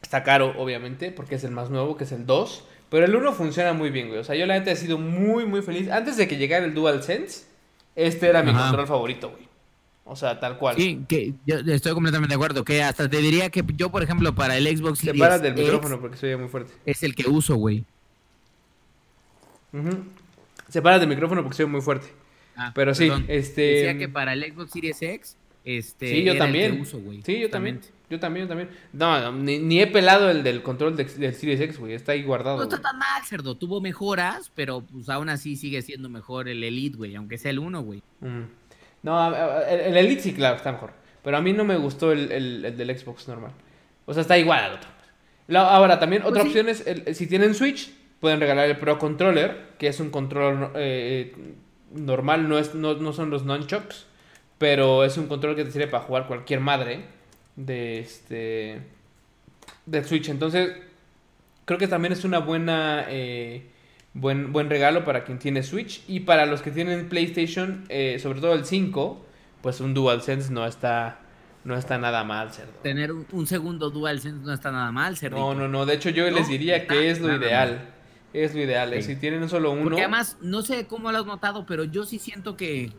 está 0.00 0.22
caro, 0.22 0.54
obviamente, 0.56 1.10
porque 1.10 1.34
es 1.34 1.44
el 1.44 1.50
más 1.50 1.70
nuevo, 1.70 1.96
que 1.96 2.04
es 2.04 2.12
el 2.12 2.24
2. 2.24 2.64
Pero 2.88 3.06
el 3.06 3.14
1 3.14 3.32
funciona 3.32 3.72
muy 3.72 3.90
bien, 3.90 4.08
güey. 4.08 4.20
O 4.20 4.24
sea, 4.24 4.34
yo 4.34 4.46
la 4.46 4.58
neta 4.58 4.70
he 4.70 4.76
sido 4.76 4.98
muy, 4.98 5.46
muy 5.46 5.62
feliz. 5.62 5.90
Antes 5.90 6.16
de 6.16 6.28
que 6.28 6.36
llegara 6.36 6.64
el 6.64 6.74
DualSense, 6.74 7.44
este 7.96 8.28
era 8.28 8.42
mi 8.42 8.52
control 8.52 8.86
favorito, 8.86 9.30
güey. 9.30 9.52
O 10.04 10.16
sea, 10.16 10.40
tal 10.40 10.58
cual. 10.58 10.76
Sí, 10.76 11.04
que 11.08 11.32
yo 11.46 11.58
estoy 11.58 11.94
completamente 11.94 12.32
de 12.32 12.34
acuerdo. 12.34 12.64
Que 12.64 12.82
hasta 12.82 13.08
te 13.08 13.18
diría 13.18 13.50
que 13.50 13.64
yo, 13.76 13.90
por 13.90 14.02
ejemplo, 14.02 14.34
para 14.34 14.56
el 14.56 14.66
Xbox 14.66 14.98
Series 14.98 15.16
Separa 15.16 15.38
del 15.38 15.54
micrófono 15.54 16.00
porque 16.00 16.16
soy 16.16 16.36
muy 16.36 16.48
fuerte. 16.48 16.72
Es 16.84 17.02
el 17.02 17.14
que 17.14 17.28
uso, 17.28 17.56
güey. 17.56 17.84
Se 19.72 20.72
Separa 20.72 20.98
del 20.98 21.08
micrófono 21.08 21.42
porque 21.42 21.56
soy 21.56 21.66
muy 21.66 21.80
fuerte. 21.80 22.08
Ah, 22.56 22.72
Pero 22.74 22.94
sí, 22.94 23.10
este. 23.28 23.62
Decía 23.62 23.98
que 23.98 24.08
para 24.08 24.32
el 24.32 24.52
Xbox 24.52 24.72
Series 24.72 25.00
X, 25.00 25.36
este. 25.64 26.08
Sí, 26.08 26.24
yo 26.24 26.36
también. 26.36 26.80
uso, 26.80 26.98
güey. 26.98 27.22
Sí, 27.22 27.38
yo 27.38 27.48
también. 27.48 27.80
Yo 28.12 28.20
también, 28.20 28.44
yo 28.44 28.48
también. 28.50 28.68
No, 28.92 29.32
ni, 29.32 29.80
he 29.80 29.86
pelado 29.86 30.28
el 30.28 30.42
del 30.42 30.62
control 30.62 30.96
del 30.96 31.08
Series 31.08 31.58
X, 31.62 31.78
güey. 31.78 31.94
Está 31.94 32.12
ahí 32.12 32.22
guardado. 32.22 32.58
No 32.58 32.64
está 32.64 32.78
tan 32.78 32.98
mal, 32.98 33.22
cerdo. 33.24 33.54
Tuvo 33.54 33.80
mejoras, 33.80 34.52
pero 34.54 34.82
pues 34.82 35.08
aún 35.08 35.30
así 35.30 35.56
sigue 35.56 35.80
siendo 35.80 36.10
mejor 36.10 36.46
el 36.46 36.62
Elite, 36.62 36.98
güey. 36.98 37.16
Aunque 37.16 37.38
sea 37.38 37.52
el 37.52 37.58
1, 37.58 37.82
güey. 37.82 38.02
Mm. 38.20 38.42
No, 39.02 39.34
el, 39.64 39.96
Elite 39.96 40.20
sí, 40.20 40.34
claro, 40.34 40.56
está 40.56 40.72
mejor. 40.72 40.92
Pero 41.24 41.38
a 41.38 41.40
mí 41.40 41.54
no 41.54 41.64
me 41.64 41.78
gustó 41.78 42.12
el, 42.12 42.30
el, 42.30 42.76
del 42.76 42.98
Xbox 42.98 43.26
normal. 43.28 43.52
O 44.04 44.12
sea, 44.12 44.20
está 44.20 44.36
igual 44.36 44.62
al 44.62 44.72
otro. 44.74 44.90
ahora, 45.58 45.98
también 45.98 46.20
pues 46.20 46.32
otra 46.32 46.42
opción 46.42 46.68
es, 46.68 46.84
si 47.16 47.26
tienen 47.26 47.54
Switch, 47.54 47.94
pueden 48.20 48.40
regalar 48.40 48.68
el 48.68 48.76
Pro 48.76 48.98
Controller, 48.98 49.68
que 49.78 49.86
es 49.86 50.00
un 50.00 50.10
control 50.10 50.70
eh, 50.74 51.34
normal, 51.92 52.46
no, 52.46 52.58
es, 52.58 52.74
no, 52.74 52.92
no 52.92 53.14
son 53.14 53.30
los 53.30 53.46
nunchucks 53.46 54.04
pero 54.62 55.02
es 55.02 55.18
un 55.18 55.26
control 55.26 55.56
que 55.56 55.64
te 55.64 55.72
sirve 55.72 55.88
para 55.88 56.04
jugar 56.04 56.28
cualquier 56.28 56.60
madre 56.60 57.04
de 57.56 58.00
este 58.00 58.82
de 59.86 60.04
Switch. 60.04 60.28
Entonces, 60.28 60.76
creo 61.64 61.78
que 61.78 61.88
también 61.88 62.12
es 62.12 62.24
una 62.24 62.38
buena 62.38 63.04
eh, 63.08 63.70
buen, 64.14 64.52
buen 64.52 64.70
regalo 64.70 65.04
para 65.04 65.24
quien 65.24 65.38
tiene 65.38 65.62
Switch 65.62 66.02
y 66.08 66.20
para 66.20 66.46
los 66.46 66.62
que 66.62 66.70
tienen 66.70 67.08
PlayStation, 67.08 67.84
eh, 67.88 68.18
sobre 68.20 68.40
todo 68.40 68.54
el 68.54 68.64
5, 68.64 69.24
pues 69.62 69.80
un 69.80 69.94
DualSense 69.94 70.52
no 70.52 70.66
está 70.66 71.18
no 71.64 71.76
está 71.76 71.96
nada 71.96 72.24
mal, 72.24 72.52
cerdo. 72.52 72.72
Tener 72.82 73.12
un, 73.12 73.46
segundo 73.46 73.90
DualSense 73.90 74.44
no 74.44 74.52
está 74.52 74.72
nada 74.72 74.90
mal, 74.90 75.16
cerdo. 75.16 75.36
No, 75.38 75.54
no, 75.54 75.68
no. 75.68 75.86
De 75.86 75.94
hecho, 75.94 76.10
yo 76.10 76.28
les 76.28 76.48
diría 76.48 76.88
que 76.88 77.08
es 77.08 77.20
lo 77.20 77.34
ideal. 77.34 77.88
Es 78.32 78.54
lo 78.54 78.62
ideal. 78.62 79.00
Si 79.02 79.14
tienen 79.14 79.48
solo 79.48 79.70
uno. 79.70 79.84
Porque 79.84 80.00
además, 80.00 80.38
no 80.40 80.62
sé 80.62 80.86
cómo 80.86 81.12
lo 81.12 81.18
has 81.18 81.26
notado, 81.26 81.64
pero 81.64 81.84
yo 81.84 82.04
sí 82.04 82.18
siento 82.18 82.56
que. 82.56 82.90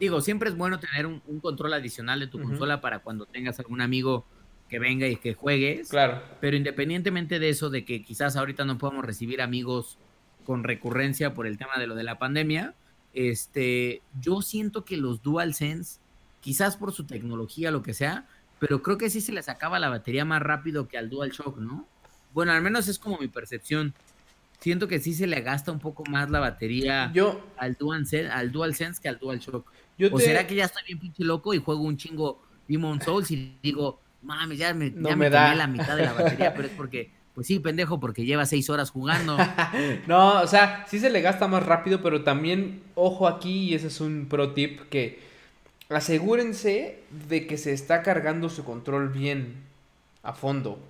Digo, 0.00 0.20
siempre 0.20 0.48
es 0.50 0.56
bueno 0.56 0.78
tener 0.78 1.06
un, 1.06 1.20
control 1.40 1.74
adicional 1.74 2.20
de 2.20 2.26
tu 2.26 2.40
consola 2.40 2.80
para 2.80 3.00
cuando 3.00 3.26
tengas 3.26 3.58
algún 3.58 3.80
amigo 3.80 4.24
que 4.68 4.78
venga 4.78 5.08
y 5.08 5.16
que 5.16 5.34
juegues. 5.34 5.88
Claro. 5.88 6.22
Pero 6.40 6.56
independientemente 6.56 7.38
de 7.38 7.48
eso, 7.48 7.70
de 7.70 7.84
que 7.84 8.02
quizás 8.02 8.36
ahorita 8.36 8.64
no 8.64 8.78
podamos 8.78 9.04
recibir 9.04 9.40
amigos 9.40 9.98
con 10.44 10.64
recurrencia 10.64 11.34
por 11.34 11.46
el 11.46 11.58
tema 11.58 11.78
de 11.78 11.86
lo 11.86 11.94
de 11.94 12.04
la 12.04 12.18
pandemia, 12.18 12.74
este, 13.14 14.02
yo 14.20 14.42
siento 14.42 14.84
que 14.84 14.96
los 14.96 15.22
DualSense 15.22 16.00
quizás 16.40 16.76
por 16.76 16.92
su 16.92 17.04
tecnología, 17.04 17.70
lo 17.70 17.82
que 17.82 17.94
sea, 17.94 18.26
pero 18.58 18.82
creo 18.82 18.98
que 18.98 19.10
sí 19.10 19.20
se 19.20 19.32
les 19.32 19.48
acaba 19.48 19.78
la 19.78 19.88
batería 19.88 20.24
más 20.24 20.42
rápido 20.42 20.88
que 20.88 20.98
al 20.98 21.10
DualShock, 21.10 21.58
¿no? 21.58 21.86
Bueno, 22.32 22.52
al 22.52 22.62
menos 22.62 22.88
es 22.88 22.98
como 22.98 23.18
mi 23.18 23.28
percepción. 23.28 23.94
Siento 24.60 24.88
que 24.88 24.98
sí 24.98 25.14
se 25.14 25.26
le 25.26 25.40
gasta 25.40 25.70
un 25.70 25.78
poco 25.78 26.04
más 26.10 26.30
la 26.30 26.40
batería 26.40 27.10
yo, 27.14 27.44
al, 27.56 27.74
DualSense, 27.74 28.28
al 28.28 28.50
DualSense 28.50 29.00
que 29.00 29.08
al 29.08 29.18
DualShock. 29.18 29.70
Yo 29.98 30.08
¿O 30.12 30.18
será 30.18 30.46
que 30.46 30.54
ya 30.54 30.66
estoy 30.66 30.82
bien 30.86 30.98
pinche 30.98 31.24
loco 31.24 31.52
y 31.52 31.58
juego 31.58 31.82
un 31.82 31.96
chingo 31.96 32.40
Demon 32.68 33.00
Souls 33.02 33.30
y 33.30 33.58
digo, 33.62 34.00
mames, 34.22 34.58
ya 34.58 34.72
me, 34.72 34.92
ya 34.92 35.16
me, 35.16 35.28
da. 35.28 35.54
la 35.54 35.66
mitad 35.66 35.96
de 35.96 36.04
la 36.04 36.12
batería, 36.12 36.54
pero 36.54 36.68
es 36.68 36.74
porque 36.74 37.10
pues 37.34 37.46
sí, 37.46 37.60
pendejo, 37.60 38.00
porque 38.00 38.24
lleva 38.24 38.46
seis 38.46 38.68
horas 38.68 38.90
jugando. 38.90 39.36
no, 40.08 40.40
o 40.40 40.46
sea, 40.48 40.84
sí 40.88 40.98
se 40.98 41.08
le 41.08 41.20
gasta 41.20 41.46
más 41.46 41.64
rápido, 41.64 42.02
pero 42.02 42.24
también, 42.24 42.82
ojo 42.96 43.28
aquí, 43.28 43.68
y 43.68 43.74
ese 43.74 43.86
es 43.86 44.00
un 44.00 44.26
pro 44.28 44.54
tip, 44.54 44.80
que 44.90 45.20
asegúrense 45.88 46.98
de 47.28 47.46
que 47.46 47.56
se 47.56 47.72
está 47.72 48.02
cargando 48.02 48.48
su 48.48 48.64
control 48.64 49.10
bien 49.10 49.54
a 50.24 50.32
fondo. 50.32 50.80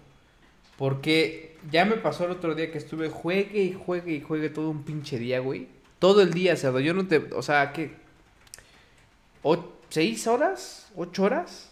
Porque 0.79 1.57
ya 1.71 1.85
me 1.85 1.97
pasó 1.97 2.25
el 2.25 2.31
otro 2.31 2.55
día 2.55 2.73
que 2.73 2.79
estuve 2.79 3.11
juegue 3.11 3.63
y 3.65 3.73
juegue 3.75 4.15
y 4.15 4.21
juegue 4.23 4.49
todo 4.49 4.71
un 4.71 4.85
pinche 4.85 5.19
día, 5.19 5.41
güey. 5.41 5.67
Todo 5.99 6.23
el 6.23 6.33
día, 6.33 6.57
cerdo. 6.57 6.81
Yo 6.81 6.95
no 6.95 7.07
te. 7.07 7.19
O 7.35 7.43
sea, 7.43 7.73
¿qué? 7.73 7.93
¿Seis 9.89 10.27
horas? 10.27 10.91
¿Ocho 10.97 11.25
horas? 11.25 11.71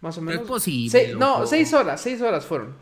Más 0.00 0.18
o 0.18 0.20
menos. 0.20 0.42
Es 0.42 0.48
posible. 0.48 1.14
no, 1.16 1.46
seis 1.46 1.72
horas. 1.72 2.00
Seis 2.00 2.20
horas 2.20 2.44
fueron. 2.44 2.74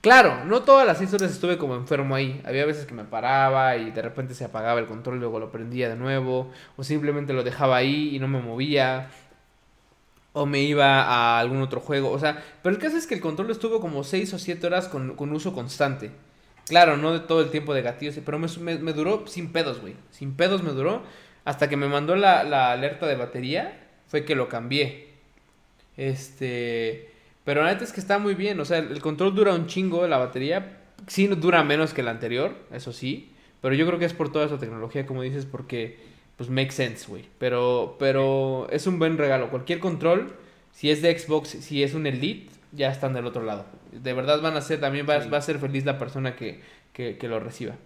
Claro, 0.00 0.44
no 0.44 0.62
todas 0.62 0.86
las 0.86 0.98
seis 0.98 1.12
horas 1.14 1.32
estuve 1.32 1.58
como 1.58 1.74
enfermo 1.74 2.14
ahí. 2.14 2.40
Había 2.44 2.64
veces 2.64 2.86
que 2.86 2.94
me 2.94 3.04
paraba 3.04 3.76
y 3.76 3.90
de 3.90 4.02
repente 4.02 4.34
se 4.34 4.44
apagaba 4.44 4.78
el 4.78 4.86
control 4.86 5.16
y 5.16 5.20
luego 5.20 5.40
lo 5.40 5.50
prendía 5.50 5.88
de 5.88 5.96
nuevo. 5.96 6.50
O 6.76 6.84
simplemente 6.84 7.32
lo 7.32 7.42
dejaba 7.42 7.76
ahí 7.76 8.14
y 8.14 8.18
no 8.18 8.28
me 8.28 8.40
movía. 8.40 9.08
O 10.32 10.46
me 10.46 10.60
iba 10.60 11.02
a 11.02 11.40
algún 11.40 11.62
otro 11.62 11.80
juego. 11.80 12.10
O 12.10 12.18
sea, 12.18 12.44
pero 12.62 12.74
el 12.74 12.80
caso 12.80 12.96
es 12.96 13.06
que 13.06 13.14
el 13.14 13.20
control 13.20 13.50
estuvo 13.50 13.80
como 13.80 14.04
seis 14.04 14.32
o 14.34 14.38
siete 14.38 14.66
horas 14.66 14.88
con, 14.88 15.32
uso 15.32 15.52
constante. 15.52 16.10
Claro, 16.66 16.96
no 16.96 17.12
de 17.12 17.20
todo 17.20 17.40
el 17.40 17.50
tiempo 17.50 17.74
de 17.74 17.82
gatillos, 17.82 18.16
pero 18.24 18.38
me, 18.38 18.92
duró 18.92 19.24
sin 19.26 19.50
pedos, 19.52 19.80
güey. 19.80 19.94
Sin 20.10 20.34
pedos 20.34 20.62
me 20.62 20.70
duró. 20.70 21.02
Hasta 21.46 21.70
que 21.70 21.78
me 21.78 21.88
mandó 21.88 22.14
la, 22.16 22.44
la 22.44 22.72
alerta 22.72 23.06
de 23.06 23.16
batería, 23.16 23.80
fue 24.08 24.26
que 24.26 24.34
lo 24.34 24.50
cambié. 24.50 25.06
Este. 25.96 27.10
Pero 27.44 27.62
la 27.62 27.72
neta 27.72 27.84
es 27.84 27.92
que 27.92 28.00
está 28.00 28.18
muy 28.18 28.34
bien. 28.34 28.60
O 28.60 28.64
sea, 28.64 28.78
el, 28.78 29.00
control 29.00 29.34
dura 29.34 29.54
un 29.54 29.66
chingo, 29.66 30.06
la 30.06 30.18
batería. 30.18 30.80
Sí, 31.06 31.28
dura 31.28 31.62
menos 31.62 31.94
que 31.94 32.00
el 32.00 32.08
anterior, 32.08 32.54
eso 32.72 32.92
sí. 32.92 33.32
Pero 33.62 33.74
yo 33.74 33.86
creo 33.86 33.98
que 33.98 34.04
es 34.04 34.12
por 34.12 34.30
toda 34.32 34.46
esa 34.46 34.58
tecnología, 34.58 35.06
como 35.06 35.22
dices, 35.22 35.46
porque 35.46 35.98
pues 36.36 36.50
make 36.50 36.72
sense, 36.72 37.06
güey. 37.08 37.24
Pero, 37.38 37.96
pero 37.98 38.66
es 38.70 38.86
un 38.86 38.98
buen 38.98 39.16
regalo. 39.16 39.48
Cualquier 39.48 39.78
control, 39.78 40.34
si 40.72 40.90
es 40.90 41.00
de 41.00 41.16
Xbox, 41.16 41.48
si 41.48 41.82
es 41.82 41.94
un 41.94 42.06
Elite, 42.06 42.50
ya 42.72 42.90
están 42.90 43.14
del 43.14 43.26
otro 43.26 43.42
lado. 43.42 43.66
De 43.92 44.12
verdad 44.12 44.40
van 44.42 44.56
a 44.56 44.60
ser, 44.60 44.80
también 44.80 45.06
va, 45.08 45.18
va 45.26 45.38
a 45.38 45.42
ser 45.42 45.58
feliz 45.58 45.84
la 45.84 45.98
persona 45.98 46.36
que, 46.36 46.60
que, 46.92 47.16
que, 47.16 47.28
lo 47.28 47.40
reciba. 47.40 47.76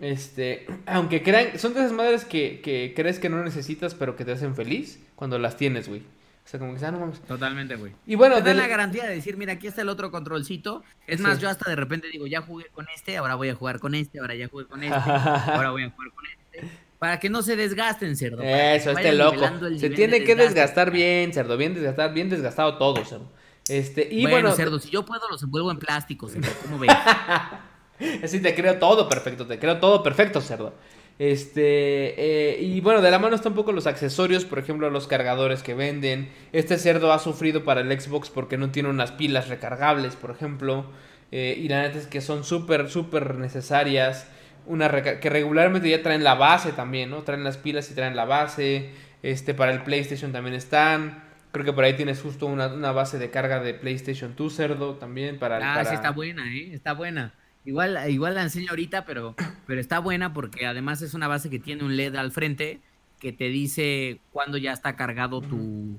Este, 0.00 0.66
aunque 0.86 1.22
crean, 1.22 1.58
son 1.58 1.74
de 1.74 1.80
esas 1.80 1.92
madres 1.92 2.24
que, 2.24 2.60
que 2.60 2.92
crees 2.94 3.18
que 3.18 3.28
no 3.28 3.42
necesitas, 3.42 3.94
pero 3.94 4.16
que 4.16 4.24
te 4.24 4.32
hacen 4.32 4.54
feliz 4.54 5.00
cuando 5.16 5.38
las 5.38 5.56
tienes, 5.56 5.88
güey. 5.88 6.00
O 6.00 6.46
sea, 6.46 6.60
como 6.60 6.76
que, 6.76 6.84
ah, 6.84 6.90
no 6.90 7.00
mames. 7.00 7.20
Totalmente, 7.22 7.74
güey. 7.76 7.92
Y 8.06 8.16
bueno, 8.16 8.42
te 8.42 8.52
la 8.52 8.66
garantía 8.66 9.04
de 9.04 9.14
decir, 9.14 9.38
mira, 9.38 9.54
aquí 9.54 9.66
está 9.66 9.80
el 9.80 9.88
otro 9.88 10.10
controlcito. 10.10 10.84
Es 11.06 11.20
más, 11.20 11.40
yo 11.40 11.48
hasta 11.48 11.70
de 11.70 11.76
repente 11.76 12.08
digo, 12.12 12.26
ya 12.26 12.42
jugué 12.42 12.66
con 12.66 12.86
este, 12.94 13.16
ahora 13.16 13.34
voy 13.34 13.48
a 13.48 13.54
jugar 13.54 13.80
con 13.80 13.94
este, 13.94 14.18
ahora 14.18 14.34
ya 14.34 14.48
jugué 14.48 14.66
con 14.66 14.82
este, 14.82 14.94
ahora 15.10 15.70
voy 15.70 15.84
a 15.84 15.90
jugar 15.90 16.10
con 16.12 16.24
este. 16.26 16.68
Para 16.98 17.18
que 17.18 17.30
no 17.30 17.42
se 17.42 17.56
desgasten, 17.56 18.14
cerdo. 18.16 18.42
Eso, 18.42 18.90
este 18.90 19.14
loco. 19.14 19.40
Se 19.78 19.90
tiene 19.90 20.22
que 20.22 20.36
desgastar 20.36 20.90
bien, 20.90 21.32
cerdo. 21.32 21.56
Bien 21.56 21.74
desgastar, 21.74 22.12
bien 22.12 22.28
desgastado 22.28 22.76
todo, 22.76 23.02
cerdo. 23.04 23.30
Este, 23.68 24.06
y 24.10 24.26
bueno, 24.26 24.52
cerdo, 24.52 24.78
si 24.78 24.90
yo 24.90 25.06
puedo, 25.06 25.26
los 25.30 25.42
envuelvo 25.42 25.70
en 25.70 25.78
plástico, 25.78 26.28
cerdo. 26.28 26.48
¿Cómo 26.62 26.78
ves? 26.78 26.90
Así 28.22 28.40
te 28.40 28.54
creo 28.54 28.78
todo 28.78 29.08
perfecto, 29.08 29.46
te 29.46 29.58
creo 29.58 29.78
todo 29.78 30.02
perfecto, 30.02 30.40
cerdo. 30.40 30.74
Este, 31.18 32.54
eh, 32.56 32.60
y 32.60 32.80
bueno, 32.80 33.00
de 33.00 33.10
la 33.10 33.20
mano 33.20 33.36
están 33.36 33.52
un 33.52 33.56
poco 33.56 33.70
los 33.70 33.86
accesorios, 33.86 34.44
por 34.44 34.58
ejemplo, 34.58 34.90
los 34.90 35.06
cargadores 35.06 35.62
que 35.62 35.74
venden. 35.74 36.28
Este 36.52 36.76
cerdo 36.76 37.12
ha 37.12 37.18
sufrido 37.18 37.64
para 37.64 37.82
el 37.82 38.00
Xbox 38.00 38.30
porque 38.30 38.58
no 38.58 38.70
tiene 38.70 38.88
unas 38.88 39.12
pilas 39.12 39.48
recargables, 39.48 40.16
por 40.16 40.32
ejemplo. 40.32 40.86
Eh, 41.30 41.56
y 41.58 41.68
la 41.68 41.82
neta 41.82 41.98
es 41.98 42.06
que 42.06 42.20
son 42.20 42.44
súper, 42.44 42.88
súper 42.88 43.36
necesarias. 43.36 44.28
Una 44.66 44.90
que 45.02 45.30
regularmente 45.30 45.88
ya 45.88 46.02
traen 46.02 46.24
la 46.24 46.34
base 46.34 46.72
también, 46.72 47.10
¿no? 47.10 47.22
Traen 47.22 47.44
las 47.44 47.58
pilas 47.58 47.90
y 47.90 47.94
traen 47.94 48.16
la 48.16 48.24
base. 48.24 48.90
Este, 49.22 49.54
para 49.54 49.72
el 49.72 49.82
PlayStation 49.82 50.32
también 50.32 50.54
están. 50.54 51.22
Creo 51.52 51.64
que 51.64 51.72
por 51.72 51.84
ahí 51.84 51.94
tienes 51.94 52.20
justo 52.20 52.46
una, 52.46 52.66
base 52.92 53.18
de 53.18 53.30
carga 53.30 53.60
de 53.60 53.74
PlayStation 53.74 54.34
2, 54.36 54.52
cerdo, 54.52 54.94
también 54.94 55.38
para... 55.38 55.78
Ah, 55.78 55.84
sí, 55.84 55.94
está 55.94 56.10
buena, 56.10 56.52
¿eh? 56.52 56.74
Está 56.74 56.94
buena. 56.94 57.32
Igual, 57.64 57.98
igual 58.10 58.34
la 58.34 58.42
enseño 58.42 58.70
ahorita, 58.70 59.04
pero, 59.06 59.34
pero 59.66 59.80
está 59.80 59.98
buena 59.98 60.32
porque 60.32 60.66
además 60.66 61.00
es 61.02 61.14
una 61.14 61.28
base 61.28 61.48
que 61.50 61.58
tiene 61.58 61.84
un 61.84 61.96
LED 61.96 62.16
al 62.16 62.30
frente 62.30 62.80
que 63.18 63.32
te 63.32 63.48
dice 63.48 64.20
cuando 64.32 64.58
ya 64.58 64.72
está 64.72 64.96
cargado 64.96 65.40
tu, 65.40 65.98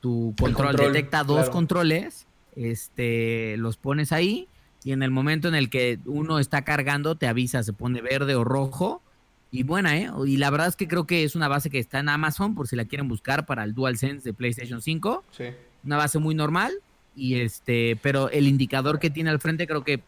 tu 0.00 0.34
control. 0.38 0.74
Detecta 0.74 1.22
dos 1.22 1.50
controles, 1.50 2.26
este, 2.56 3.56
los 3.58 3.76
pones 3.76 4.10
ahí 4.10 4.48
y 4.82 4.92
en 4.92 5.02
el 5.02 5.10
momento 5.10 5.48
en 5.48 5.54
el 5.54 5.70
que 5.70 5.98
uno 6.04 6.38
está 6.38 6.62
cargando 6.62 7.16
te 7.16 7.26
avisa, 7.26 7.62
se 7.62 7.72
pone 7.72 8.00
verde 8.00 8.34
o 8.34 8.44
rojo. 8.44 9.02
Y 9.50 9.62
buena, 9.62 9.96
¿eh? 9.96 10.10
Y 10.26 10.36
la 10.36 10.50
verdad 10.50 10.66
es 10.66 10.76
que 10.76 10.86
creo 10.86 11.06
que 11.06 11.24
es 11.24 11.34
una 11.34 11.48
base 11.48 11.70
que 11.70 11.78
está 11.78 12.00
en 12.00 12.10
Amazon 12.10 12.54
por 12.54 12.68
si 12.68 12.76
la 12.76 12.84
quieren 12.84 13.08
buscar 13.08 13.46
para 13.46 13.64
el 13.64 13.72
DualSense 13.72 14.22
de 14.22 14.34
PlayStation 14.34 14.82
5. 14.82 15.24
Sí. 15.30 15.44
Una 15.84 15.96
base 15.96 16.18
muy 16.18 16.34
normal 16.34 16.72
y 17.16 17.36
este, 17.36 17.98
pero 18.02 18.28
el 18.30 18.46
indicador 18.46 18.98
que 18.98 19.08
tiene 19.08 19.30
al 19.30 19.40
frente 19.40 19.66
creo 19.66 19.84
que 19.84 20.02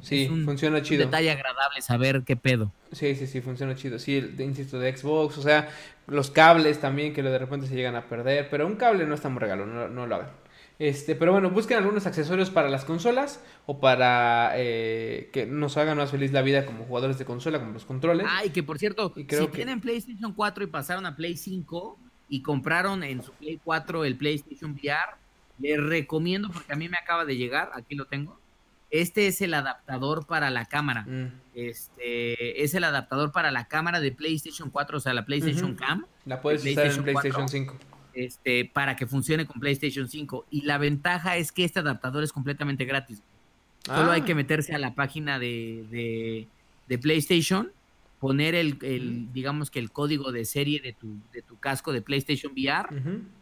sí, 0.00 0.28
funciona 0.44 0.82
chido. 0.82 1.04
Un 1.04 1.10
detalle 1.10 1.30
agradable 1.30 1.82
saber 1.82 2.22
qué 2.24 2.36
pedo. 2.36 2.72
Sí, 2.92 3.14
sí, 3.14 3.26
sí, 3.26 3.40
funciona 3.40 3.74
chido. 3.74 3.98
Sí, 3.98 4.34
insisto, 4.38 4.78
de 4.78 4.96
Xbox, 4.96 5.38
o 5.38 5.42
sea, 5.42 5.68
los 6.06 6.30
cables 6.30 6.80
también 6.80 7.12
que 7.12 7.22
de 7.22 7.38
repente 7.38 7.66
se 7.66 7.74
llegan 7.74 7.96
a 7.96 8.08
perder, 8.08 8.48
pero 8.50 8.66
un 8.66 8.76
cable 8.76 9.06
no 9.06 9.14
es 9.14 9.20
tan 9.20 9.36
regalo, 9.36 9.66
no, 9.66 10.06
lo 10.06 10.14
hagan. 10.14 10.30
Este, 10.78 11.14
pero 11.14 11.30
bueno, 11.30 11.50
busquen 11.50 11.78
algunos 11.78 12.04
accesorios 12.06 12.50
para 12.50 12.68
las 12.68 12.84
consolas 12.84 13.40
o 13.66 13.78
para 13.78 14.52
eh, 14.56 15.30
que 15.32 15.46
nos 15.46 15.76
hagan 15.76 15.98
más 15.98 16.10
feliz 16.10 16.32
la 16.32 16.42
vida 16.42 16.66
como 16.66 16.84
jugadores 16.84 17.16
de 17.16 17.24
consola, 17.24 17.60
como 17.60 17.72
los 17.72 17.84
controles. 17.84 18.26
Ah, 18.28 18.44
y 18.44 18.50
que 18.50 18.64
por 18.64 18.78
cierto, 18.78 19.12
si 19.14 19.24
tienen 19.24 19.80
PlayStation 19.80 20.32
4 20.32 20.64
y 20.64 20.66
pasaron 20.66 21.06
a 21.06 21.14
Play 21.14 21.36
5 21.36 21.98
y 22.28 22.42
compraron 22.42 23.04
en 23.04 23.22
su 23.22 23.32
Play 23.32 23.60
4 23.62 24.04
el 24.04 24.16
PlayStation 24.16 24.72
VR, 24.72 25.16
les 25.60 25.80
recomiendo, 25.80 26.50
porque 26.50 26.72
a 26.72 26.76
mí 26.76 26.88
me 26.88 26.96
acaba 26.96 27.24
de 27.24 27.36
llegar, 27.36 27.70
aquí 27.74 27.94
lo 27.94 28.06
tengo, 28.06 28.40
este 28.94 29.26
es 29.26 29.40
el 29.40 29.54
adaptador 29.54 30.24
para 30.24 30.50
la 30.50 30.66
cámara. 30.66 31.02
Mm. 31.02 31.32
Este 31.52 32.62
es 32.62 32.74
el 32.74 32.84
adaptador 32.84 33.32
para 33.32 33.50
la 33.50 33.66
cámara 33.66 34.00
de 34.00 34.12
PlayStation 34.12 34.70
4, 34.70 34.98
o 34.98 35.00
sea, 35.00 35.12
la 35.12 35.24
PlayStation 35.24 35.74
Cam. 35.74 36.06
La 36.24 36.40
puedes 36.40 36.64
usar 36.64 36.86
en 36.86 37.02
PlayStation 37.02 37.48
5. 37.48 37.76
Este, 38.14 38.70
para 38.72 38.94
que 38.94 39.08
funcione 39.08 39.46
con 39.46 39.60
PlayStation 39.60 40.08
5. 40.08 40.46
Y 40.48 40.62
la 40.62 40.78
ventaja 40.78 41.36
es 41.36 41.50
que 41.50 41.64
este 41.64 41.80
adaptador 41.80 42.22
es 42.22 42.32
completamente 42.32 42.84
gratis. 42.84 43.20
Solo 43.84 44.12
hay 44.12 44.20
ah. 44.20 44.24
que 44.24 44.36
meterse 44.36 44.72
a 44.76 44.78
la 44.78 44.94
página 44.94 45.40
de, 45.40 46.46
de, 46.86 46.98
PlayStation, 46.98 47.72
poner 48.20 48.54
el, 48.54 48.78
el, 48.82 49.32
digamos 49.32 49.72
que 49.72 49.80
el 49.80 49.90
código 49.90 50.30
de 50.30 50.44
serie 50.44 50.80
de 50.80 50.92
tu, 50.92 51.16
de 51.32 51.42
tu 51.42 51.58
casco 51.58 51.92
de 51.92 52.00
PlayStation 52.00 52.52
VR, 52.52 52.88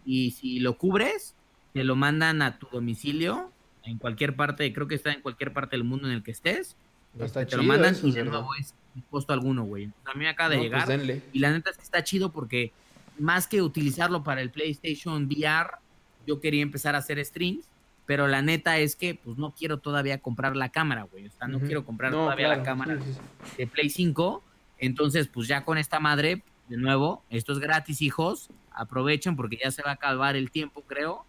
y 0.06 0.30
si 0.30 0.60
lo 0.60 0.78
cubres, 0.78 1.34
te 1.74 1.84
lo 1.84 1.94
mandan 1.94 2.40
a 2.40 2.58
tu 2.58 2.68
domicilio 2.72 3.51
en 3.84 3.98
cualquier 3.98 4.36
parte, 4.36 4.72
creo 4.72 4.86
que 4.86 4.94
está 4.94 5.12
en 5.12 5.20
cualquier 5.20 5.52
parte 5.52 5.76
del 5.76 5.84
mundo 5.84 6.08
en 6.08 6.14
el 6.14 6.22
que 6.22 6.30
estés. 6.30 6.76
Este, 7.18 7.44
te 7.46 7.56
lo 7.56 7.62
mandan 7.62 7.94
y 8.02 8.12
de 8.12 8.24
nuevo 8.24 8.48
es 8.58 8.74
costo 9.10 9.32
alguno, 9.32 9.64
güey. 9.64 9.90
A 10.04 10.14
mí 10.14 10.20
me 10.20 10.28
acaba 10.28 10.50
de 10.50 10.56
pues, 10.56 10.88
llegar. 10.88 11.20
y 11.32 11.38
la 11.38 11.50
neta 11.50 11.70
es 11.70 11.76
que 11.76 11.82
está 11.82 12.02
chido 12.04 12.32
porque 12.32 12.72
más 13.18 13.46
que 13.46 13.62
utilizarlo 13.62 14.24
para 14.24 14.40
el 14.40 14.50
PlayStation 14.50 15.24
VR, 15.26 15.72
yo 16.26 16.40
quería 16.40 16.62
empezar 16.62 16.94
a 16.94 16.98
hacer 16.98 17.22
streams, 17.24 17.66
pero 18.06 18.28
la 18.28 18.42
neta 18.42 18.78
es 18.78 18.96
que 18.96 19.14
pues 19.14 19.36
no 19.38 19.54
quiero 19.54 19.78
todavía 19.78 20.18
comprar 20.18 20.56
la 20.56 20.70
cámara, 20.70 21.04
güey. 21.04 21.26
O 21.26 21.30
sea, 21.30 21.48
no 21.48 21.60
quiero 21.60 21.84
comprar 21.84 22.12
No, 22.12 22.24
todavía 22.24 22.46
claro, 22.46 22.60
la 22.60 22.66
cámara 22.66 22.98
sí, 22.98 23.12
sí, 23.12 23.12
sí. 23.12 23.56
de 23.58 23.66
Play 23.66 23.90
5. 23.90 24.42
Entonces, 24.78 25.28
pues 25.28 25.48
ya 25.48 25.64
con 25.64 25.78
esta 25.78 26.00
madre, 26.00 26.42
de 26.68 26.76
nuevo, 26.76 27.22
esto 27.30 27.52
es 27.52 27.58
gratis, 27.58 28.02
hijos. 28.02 28.50
Aprovechen 28.72 29.36
porque 29.36 29.58
ya 29.62 29.70
se 29.70 29.82
va 29.82 29.90
a 29.90 29.94
acabar 29.94 30.34
el 30.34 30.50
tiempo, 30.50 30.82
creo. 30.82 31.24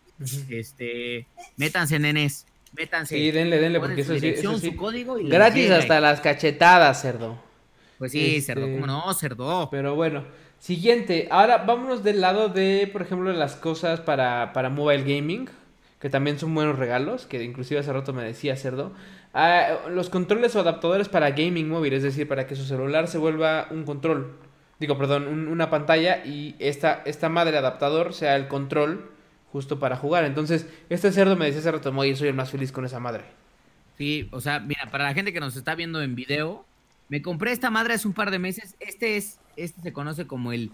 Este, 0.50 1.28
métanse, 1.58 2.00
nenes. 2.00 2.46
Métanse. 2.76 3.16
Sí, 3.16 3.32
denle, 3.32 3.60
denle, 3.60 3.80
porque 3.80 4.04
su 4.04 4.14
eso 4.14 4.20
sí, 4.20 4.28
dirección, 4.28 4.54
eso 4.56 4.62
sí. 4.62 4.72
su 4.72 4.76
código 4.76 5.20
y 5.20 5.30
Gratis 5.30 5.70
hasta 5.70 6.00
las 6.00 6.22
cachetadas, 6.22 7.02
cerdo. 7.02 7.38
Pues 8.00 8.12
sí, 8.12 8.38
Este- 8.38 8.42
cerdo, 8.54 8.66
¿cómo 8.72 8.88
no, 8.88 9.14
cerdo? 9.14 9.68
Pero 9.70 9.96
bueno, 9.96 10.24
siguiente. 10.60 11.28
Ahora 11.30 11.60
vámonos 11.60 12.04
del 12.04 12.20
lado 12.22 12.50
de, 12.50 12.90
por 12.92 13.02
ejemplo, 13.04 13.32
las 13.32 13.56
cosas 13.56 14.00
para, 14.02 14.52
para 14.54 14.70
mobile 14.70 15.04
gaming, 15.04 15.48
que 16.00 16.10
también 16.10 16.40
son 16.40 16.54
buenos 16.56 16.78
regalos, 16.80 17.26
que 17.28 17.44
inclusive 17.44 17.80
hace 17.80 17.94
rato 17.94 18.12
me 18.12 18.24
decía 18.24 18.56
Cerdo. 18.58 18.92
Ah, 19.36 19.80
los 19.90 20.10
controles 20.10 20.56
o 20.56 20.60
adaptadores 20.60 21.10
para 21.10 21.32
gaming 21.32 21.70
móvil, 21.70 21.94
es 21.94 22.04
decir, 22.04 22.28
para 22.28 22.46
que 22.48 22.56
su 22.56 22.66
celular 22.66 23.08
se 23.08 23.18
vuelva 23.20 23.68
un 23.72 23.84
control. 23.84 24.36
Digo, 24.80 24.98
perdón, 24.98 25.28
un- 25.28 25.48
una 25.48 25.70
pantalla 25.70 26.26
y 26.26 26.56
esta, 26.60 27.04
esta 27.06 27.30
madre 27.30 27.58
adaptador 27.58 28.14
sea 28.14 28.36
el 28.36 28.48
control 28.48 29.10
justo 29.54 29.80
para 29.80 29.96
jugar. 29.96 30.26
Entonces, 30.26 30.68
este 30.90 31.12
cerdo 31.14 31.38
me 31.38 31.46
decía 31.46 31.62
hace 31.62 31.72
rato, 31.72 31.94
"Oye, 31.96 32.16
soy 32.18 32.28
el 32.28 32.34
más 32.34 32.50
feliz 32.52 32.72
con 32.74 32.84
esa 32.86 33.00
madre. 33.00 33.24
Sí, 33.98 34.28
o 34.32 34.42
sea, 34.42 34.60
mira, 34.60 34.90
para 34.92 35.06
la 35.06 35.14
gente 35.14 35.32
que 35.32 35.40
nos 35.40 35.56
está 35.56 35.76
viendo 35.76 36.02
en 36.02 36.16
video, 36.16 36.66
me 37.08 37.22
compré 37.22 37.52
esta 37.54 37.70
madre 37.70 37.94
hace 37.94 38.08
un 38.08 38.14
par 38.14 38.32
de 38.32 38.40
meses. 38.40 38.76
Este 38.82 39.16
es, 39.16 39.40
este 39.56 39.82
se 39.82 39.94
conoce 39.94 40.26
como 40.28 40.52
el, 40.52 40.72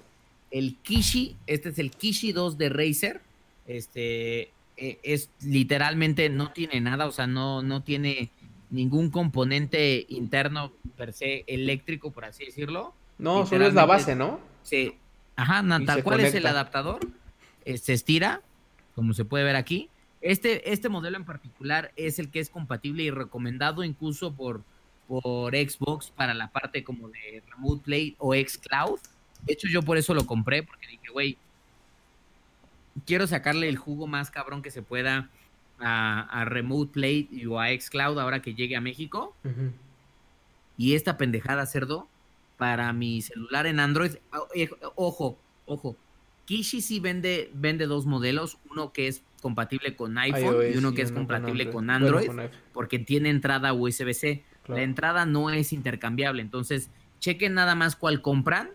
el 0.52 0.78
Kishi. 0.82 1.36
Este 1.46 1.70
es 1.70 1.78
el 1.80 1.92
Kishi 1.92 2.32
2 2.32 2.58
de 2.58 2.70
Razer. 2.70 3.22
Este 3.68 4.52
eh, 4.78 4.98
es 5.04 5.30
literalmente 5.42 6.30
no 6.30 6.52
tiene 6.54 6.80
nada, 6.80 7.06
o 7.08 7.12
sea, 7.12 7.28
no, 7.28 7.62
no 7.62 7.82
tiene 7.84 8.30
ningún 8.70 9.10
componente 9.10 10.06
interno 10.10 10.72
per 10.96 11.12
se 11.12 11.44
eléctrico, 11.48 12.12
por 12.12 12.24
así 12.26 12.46
decirlo. 12.46 12.94
No, 13.18 13.46
solo 13.46 13.68
es 13.68 13.74
la 13.74 13.86
base, 13.86 14.16
¿no? 14.16 14.40
Se, 14.64 14.96
ajá, 15.36 15.62
na- 15.64 15.80
Y 15.82 15.86
tal 15.86 15.98
se 15.98 16.04
cual 16.04 16.22
es 16.22 16.34
el 16.34 16.46
adaptador. 16.46 17.00
eh, 17.66 17.78
se 17.78 17.92
estira, 17.94 18.42
como 19.00 19.14
se 19.14 19.24
puede 19.24 19.46
ver 19.46 19.56
aquí. 19.56 19.90
Este, 20.20 20.74
este 20.74 20.90
modelo 20.90 21.16
en 21.16 21.24
particular 21.24 21.94
es 21.96 22.20
el 22.20 22.30
que 22.30 22.42
es 22.42 22.50
compatible 22.50 23.04
y 23.04 23.12
recomendado 23.12 23.86
incluso 23.86 24.34
por, 24.34 24.62
por 25.08 25.56
Xbox 25.56 26.12
para 26.12 26.34
la 26.34 26.50
parte 26.52 26.84
como 26.84 27.08
de 27.08 27.42
Remote 27.50 27.82
Play 27.86 28.16
o 28.20 28.34
Xcloud. 28.36 29.00
De 29.46 29.54
hecho, 29.54 29.70
yo 29.70 29.84
por 29.84 29.98
eso 29.98 30.14
lo 30.14 30.26
compré, 30.26 30.64
porque 30.64 30.86
dije, 30.88 31.08
güey, 31.14 31.38
quiero 33.06 33.26
sacarle 33.26 33.70
el 33.70 33.78
jugo 33.78 34.06
más 34.06 34.32
cabrón 34.32 34.62
que 34.62 34.70
se 34.70 34.82
pueda 34.82 35.30
a, 35.80 36.42
a 36.42 36.44
Remote 36.44 36.92
Play 36.92 37.30
y 37.32 37.46
o 37.46 37.58
a 37.58 37.70
Xcloud 37.70 38.20
ahora 38.20 38.42
que 38.42 38.54
llegue 38.56 38.76
a 38.76 38.82
México. 38.82 39.34
Y 40.78 40.96
esta 40.96 41.18
pendejada, 41.18 41.66
cerdo, 41.68 42.10
para 42.58 42.92
mi 42.92 43.22
celular 43.22 43.66
en 43.66 43.80
Android. 43.80 44.18
eh, 44.54 44.70
Ojo, 44.96 45.38
ojo. 45.66 45.96
Kishi 46.50 46.82
sí 46.82 47.00
vende, 47.00 47.52
vende 47.54 47.86
dos 47.86 48.08
modelos, 48.08 48.58
uno 48.72 48.92
que 48.92 49.08
es 49.08 49.22
compatible 49.40 49.96
con 49.96 50.18
iPhone 50.18 50.64
iOS 50.64 50.74
y 50.74 50.78
uno 50.80 50.96
que 50.96 51.04
es 51.04 51.12
uno 51.12 51.20
compatible 51.20 51.70
con 51.70 51.92
Android, 51.92 52.26
con 52.26 52.50
porque 52.74 52.98
tiene 52.98 53.30
entrada 53.30 53.72
USB-C. 53.72 54.44
claro. 54.64 54.80
La 54.80 54.84
entrada 54.84 55.26
no 55.28 55.52
es 55.52 55.72
intercambiable, 55.74 56.42
entonces 56.42 56.90
chequen 57.20 57.54
nada 57.54 57.76
más 57.76 57.96
cuál 57.96 58.24
compran. 58.24 58.72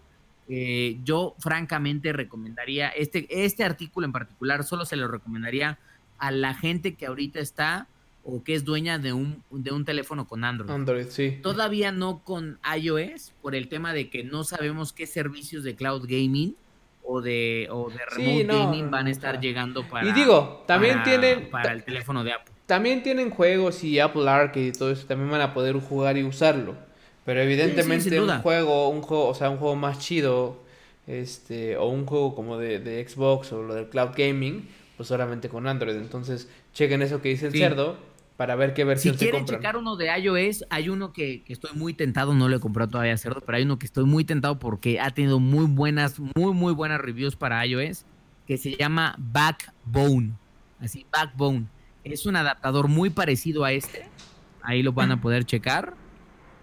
Eh, 0.49 1.01
yo 1.03 1.35
francamente 1.41 2.12
recomendaría, 2.12 2.91
este, 2.91 3.27
este 3.29 3.64
artículo 3.64 4.07
en 4.07 4.12
particular 4.12 4.62
solo 4.62 4.85
se 4.85 4.95
lo 4.95 5.09
recomendaría 5.09 5.81
a 6.18 6.31
la 6.31 6.55
gente 6.55 6.95
que 6.95 7.07
ahorita 7.07 7.41
está 7.41 7.89
o 8.22 8.45
que 8.45 8.55
es 8.55 8.64
dueña 8.64 9.01
de 9.01 9.14
un, 9.14 9.43
de 9.51 9.72
un 9.72 9.85
teléfono 9.85 10.29
con 10.29 10.45
Android. 10.45 10.70
Android, 10.70 11.07
sí. 11.09 11.41
Todavía 11.43 11.91
no 11.91 12.20
con 12.22 12.61
iOS, 12.81 13.33
por 13.43 13.57
el 13.57 13.66
tema 13.66 13.93
de 13.93 14.11
que 14.11 14.22
no 14.22 14.45
sabemos 14.45 14.93
qué 14.93 15.09
servicios 15.09 15.64
de 15.64 15.75
cloud 15.75 16.07
gaming 16.07 16.55
o 17.05 17.21
de, 17.21 17.69
o 17.71 17.91
de 17.91 17.99
Sí, 18.17 18.23
remote 18.25 18.45
no, 18.45 18.59
gaming 18.65 18.91
van 18.91 19.07
a 19.07 19.11
estar 19.11 19.41
llegando 19.41 19.87
para. 19.89 20.09
y 20.09 20.13
digo, 20.13 20.65
también 20.67 20.95
para- 20.95 21.05
tienen 21.05 21.51
Para 21.51 21.73
el 21.73 21.85
teléfono 21.85 22.25
de 22.25 22.33
Apple. 22.33 22.53
también 22.67 23.03
tienen 23.03 23.31
juegos 23.31 23.85
y 23.85 24.01
Apple 24.01 24.29
Arcade 24.29 24.67
y 24.69 24.73
todo 24.73 24.91
eso, 24.91 25.07
también 25.07 25.31
van 25.31 25.41
a 25.43 25.53
poder 25.55 25.77
jugar 25.77 26.17
y 26.17 26.25
usarlo. 26.25 26.75
Pero 27.25 27.41
evidentemente 27.41 28.21
un 28.21 28.41
juego, 28.41 28.89
un 28.91 29.01
juego, 29.03 29.29
o 29.29 29.35
sea, 29.35 29.49
un 29.51 29.57
juego 29.59 29.77
más 29.77 29.99
chido, 29.99 30.59
este, 31.07 31.77
o 31.77 31.87
un 31.87 32.07
juego 32.07 32.35
como 32.35 32.59
de, 32.59 32.79
de 32.79 33.07
Xbox 33.07 33.53
o 33.53 33.63
lo 33.63 33.75
del 33.75 33.89
cloud 33.89 34.11
gaming, 34.17 34.69
pues 34.97 35.09
solamente 35.09 35.49
con 35.49 35.67
Android. 35.67 35.97
Entonces, 35.97 36.49
chequen 36.73 37.03
eso 37.03 37.21
que 37.23 37.31
dice 37.31 37.47
el 37.47 37.53
cerdo 37.53 37.97
para 38.37 38.57
ver 38.57 38.74
qué 38.74 38.82
Si 38.82 38.87
versión 38.87 39.14
se 39.14 39.18
quieren 39.18 39.41
compran. 39.43 39.61
checar 39.61 39.76
uno 39.76 39.97
de 39.97 40.07
iOS, 40.18 40.64
hay 40.70 40.89
uno 40.89 41.12
que, 41.12 41.43
que 41.45 41.53
estoy 41.53 41.70
muy 41.74 41.95
tentado, 41.95 42.35
no 42.35 42.49
lo 42.49 42.57
he 42.57 42.61
comprado 42.61 42.91
todavía 42.91 43.16
cerdo, 43.16 43.41
pero 43.41 43.57
hay 43.57 43.64
uno 43.64 43.78
que 43.78 43.87
estoy 43.87 44.05
muy 44.05 44.24
tentado 44.24 44.59
porque 44.59 45.01
ha 45.01 45.11
tenido 45.11 45.39
muy 45.41 45.66
buenas, 45.66 46.18
muy, 46.18 46.53
muy 46.53 46.72
buenas 46.72 47.01
reviews 47.01 47.37
para 47.37 47.64
iOS, 47.64 48.05
que 48.47 48.59
se 48.59 48.76
llama 48.76 49.14
Backbone. 49.18 50.32
Así, 50.80 51.07
Backbone. 51.12 51.66
Es 52.03 52.26
un 52.26 52.37
adaptador 52.37 52.89
muy 52.89 53.09
parecido 53.11 53.64
a 53.64 53.72
este. 53.72 54.09
Ahí 54.62 54.82
lo 54.82 54.93
van 54.93 55.12
a 55.12 55.20
poder 55.20 55.45
checar. 55.45 55.95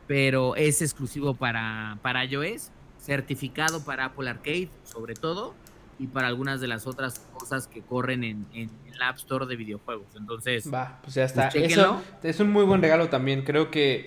Pero 0.07 0.55
es 0.57 0.81
exclusivo 0.81 1.35
para, 1.35 1.97
para 2.01 2.25
iOS, 2.25 2.69
certificado 2.97 3.83
para 3.85 4.05
Apple 4.05 4.29
Arcade, 4.29 4.69
sobre 4.83 5.13
todo, 5.13 5.55
y 6.01 6.07
para 6.07 6.27
algunas 6.27 6.59
de 6.61 6.67
las 6.67 6.87
otras 6.87 7.19
cosas 7.37 7.67
que 7.67 7.81
corren 7.81 8.23
en, 8.23 8.45
en, 8.53 8.69
en 8.87 8.97
la 8.99 9.09
App 9.09 9.17
Store 9.17 9.45
de 9.45 9.55
videojuegos. 9.55 10.07
Entonces, 10.17 10.71
Va, 10.73 10.99
pues 11.03 11.15
ya 11.15 11.25
está. 11.25 11.49
Pues. 11.49 11.71
Eso 11.71 12.03
es 12.23 12.39
un 12.39 12.51
muy 12.51 12.63
buen 12.65 12.81
regalo 12.81 13.09
también. 13.09 13.43
Creo 13.43 13.69
que, 13.69 14.03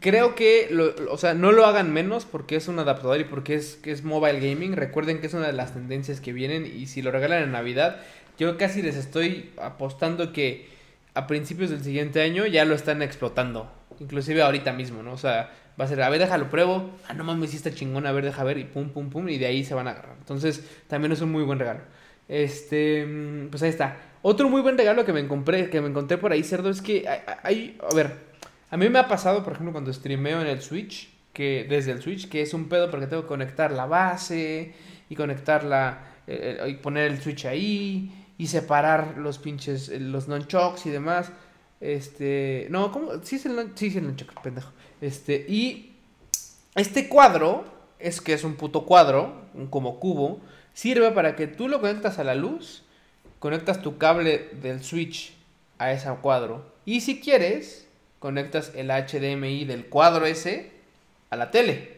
creo 0.00 0.34
que, 0.34 0.68
lo- 0.70 0.94
o 1.10 1.18
sea, 1.18 1.34
no 1.34 1.50
lo 1.52 1.66
hagan 1.66 1.92
menos 1.92 2.24
porque 2.24 2.56
es 2.56 2.68
un 2.68 2.78
adaptador 2.78 3.20
y 3.20 3.24
porque 3.24 3.54
es, 3.54 3.74
que 3.76 3.90
es 3.90 4.04
mobile 4.04 4.40
gaming. 4.40 4.74
Recuerden 4.74 5.20
que 5.20 5.26
es 5.26 5.34
una 5.34 5.46
de 5.46 5.52
las 5.52 5.72
tendencias 5.74 6.20
que 6.20 6.32
vienen 6.32 6.64
y 6.66 6.86
si 6.86 7.02
lo 7.02 7.10
regalan 7.10 7.42
en 7.42 7.52
Navidad, 7.52 8.00
yo 8.38 8.56
casi 8.56 8.82
les 8.82 8.96
estoy 8.96 9.50
apostando 9.60 10.32
que 10.32 10.68
a 11.14 11.26
principios 11.26 11.70
del 11.70 11.82
siguiente 11.82 12.22
año 12.22 12.46
ya 12.46 12.64
lo 12.64 12.74
están 12.74 13.02
explotando. 13.02 13.70
Inclusive 14.00 14.42
ahorita 14.42 14.72
mismo, 14.72 15.02
¿no? 15.02 15.12
O 15.12 15.16
sea, 15.18 15.50
va 15.80 15.84
a 15.84 15.88
ser, 15.88 16.02
a 16.02 16.08
ver, 16.08 16.20
déjalo 16.20 16.48
pruebo. 16.50 16.90
Ah, 17.08 17.14
no 17.14 17.24
mames, 17.24 17.54
está 17.54 17.70
chingón, 17.72 18.06
a 18.06 18.12
ver, 18.12 18.24
deja 18.24 18.42
ver 18.44 18.58
y 18.58 18.64
pum, 18.64 18.88
pum, 18.90 19.10
pum. 19.10 19.28
Y 19.28 19.38
de 19.38 19.46
ahí 19.46 19.64
se 19.64 19.74
van 19.74 19.88
a 19.88 19.92
agarrar. 19.92 20.16
Entonces, 20.18 20.64
también 20.88 21.12
es 21.12 21.20
un 21.20 21.30
muy 21.30 21.42
buen 21.44 21.58
regalo. 21.58 21.80
Este, 22.28 23.04
mm, 23.06 23.48
pues 23.50 23.62
ahí 23.62 23.68
está. 23.70 23.96
Otro 24.22 24.48
muy 24.48 24.60
buen 24.62 24.78
regalo 24.78 25.04
que 25.04 25.12
me 25.12 25.26
compré, 25.26 25.68
que 25.68 25.80
me 25.80 25.88
encontré 25.88 26.16
por 26.18 26.32
ahí, 26.32 26.42
cerdo, 26.44 26.70
es 26.70 26.80
que 26.80 27.06
hay, 27.08 27.20
hay- 27.42 27.78
a 27.90 27.94
ver, 27.94 28.12
a 28.70 28.76
mí 28.76 28.88
me 28.88 28.98
ha 28.98 29.08
pasado, 29.08 29.42
por 29.44 29.52
ejemplo, 29.52 29.72
cuando 29.72 29.92
streameo 29.92 30.40
en 30.40 30.46
el 30.46 30.62
Switch, 30.62 31.10
que 31.32 31.66
desde 31.68 31.92
el 31.92 32.00
Switch, 32.02 32.28
que 32.28 32.40
es 32.42 32.54
un 32.54 32.68
pedo 32.68 32.90
porque 32.90 33.06
tengo 33.06 33.22
que 33.22 33.28
conectar 33.28 33.72
la 33.72 33.86
base 33.86 34.74
y 35.10 35.14
conectarla 35.16 35.98
eh, 36.26 36.58
eh, 36.62 36.68
y 36.70 36.74
poner 36.74 37.10
el 37.10 37.20
Switch 37.20 37.44
ahí 37.46 38.21
y 38.38 38.46
separar 38.48 39.18
los 39.18 39.38
pinches, 39.38 39.88
eh, 39.88 40.00
los 40.00 40.28
nunchucks 40.28 40.86
y 40.86 40.90
demás. 40.90 41.30
Este, 41.80 42.66
no, 42.70 42.92
¿cómo? 42.92 43.10
Sí 43.22 43.36
es 43.36 43.46
el, 43.46 43.56
nun- 43.56 43.72
sí 43.74 43.88
es 43.88 43.96
el 43.96 44.14
pendejo. 44.42 44.70
Este, 45.00 45.44
y 45.48 45.94
este 46.74 47.08
cuadro, 47.08 47.64
es 47.98 48.20
que 48.20 48.32
es 48.32 48.44
un 48.44 48.54
puto 48.54 48.84
cuadro, 48.86 49.32
un 49.54 49.66
como 49.66 49.98
cubo, 50.00 50.40
sirve 50.74 51.10
para 51.10 51.36
que 51.36 51.46
tú 51.46 51.68
lo 51.68 51.80
conectas 51.80 52.18
a 52.18 52.24
la 52.24 52.34
luz, 52.34 52.82
conectas 53.38 53.82
tu 53.82 53.98
cable 53.98 54.48
del 54.62 54.82
Switch 54.82 55.34
a 55.78 55.92
ese 55.92 56.08
cuadro. 56.22 56.64
Y 56.84 57.00
si 57.00 57.20
quieres, 57.20 57.86
conectas 58.20 58.72
el 58.76 58.88
HDMI 58.90 59.64
del 59.64 59.86
cuadro 59.86 60.26
ese 60.26 60.70
a 61.30 61.36
la 61.36 61.50
tele. 61.50 61.96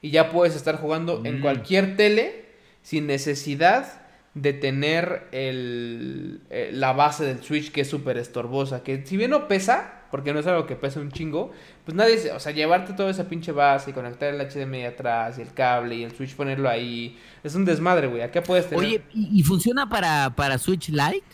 Y 0.00 0.10
ya 0.10 0.30
puedes 0.30 0.54
estar 0.56 0.76
jugando 0.80 1.22
en 1.24 1.38
Mm. 1.38 1.42
cualquier 1.42 1.96
tele 1.96 2.46
sin 2.82 3.06
necesidad 3.06 4.00
de 4.34 4.52
tener 4.52 5.26
el, 5.32 6.40
eh, 6.50 6.70
la 6.72 6.92
base 6.92 7.24
del 7.24 7.42
Switch 7.42 7.72
que 7.72 7.80
es 7.82 7.88
súper 7.88 8.18
estorbosa. 8.18 8.82
Que 8.82 9.04
si 9.04 9.16
bien 9.16 9.30
no 9.30 9.48
pesa, 9.48 10.02
porque 10.10 10.32
no 10.32 10.38
es 10.40 10.46
algo 10.46 10.66
que 10.66 10.76
pesa 10.76 11.00
un 11.00 11.10
chingo, 11.10 11.50
pues 11.84 11.94
nadie, 11.96 12.18
se- 12.18 12.30
o 12.32 12.38
sea, 12.40 12.52
llevarte 12.52 12.92
toda 12.92 13.10
esa 13.10 13.28
pinche 13.28 13.52
base 13.52 13.90
y 13.90 13.92
conectar 13.94 14.32
el 14.32 14.40
HDMI 14.40 14.84
atrás 14.84 15.38
y 15.38 15.42
el 15.42 15.52
cable 15.52 15.96
y 15.96 16.04
el 16.04 16.12
Switch 16.12 16.34
ponerlo 16.36 16.68
ahí, 16.68 17.18
es 17.42 17.54
un 17.54 17.64
desmadre, 17.64 18.06
güey. 18.06 18.22
Acá 18.22 18.42
puedes 18.42 18.68
tener... 18.68 18.84
Oye, 18.84 19.02
¿y, 19.12 19.40
y 19.40 19.42
funciona 19.42 19.88
para, 19.88 20.30
para 20.36 20.56
Switch 20.58 20.88
Lite? 20.90 21.24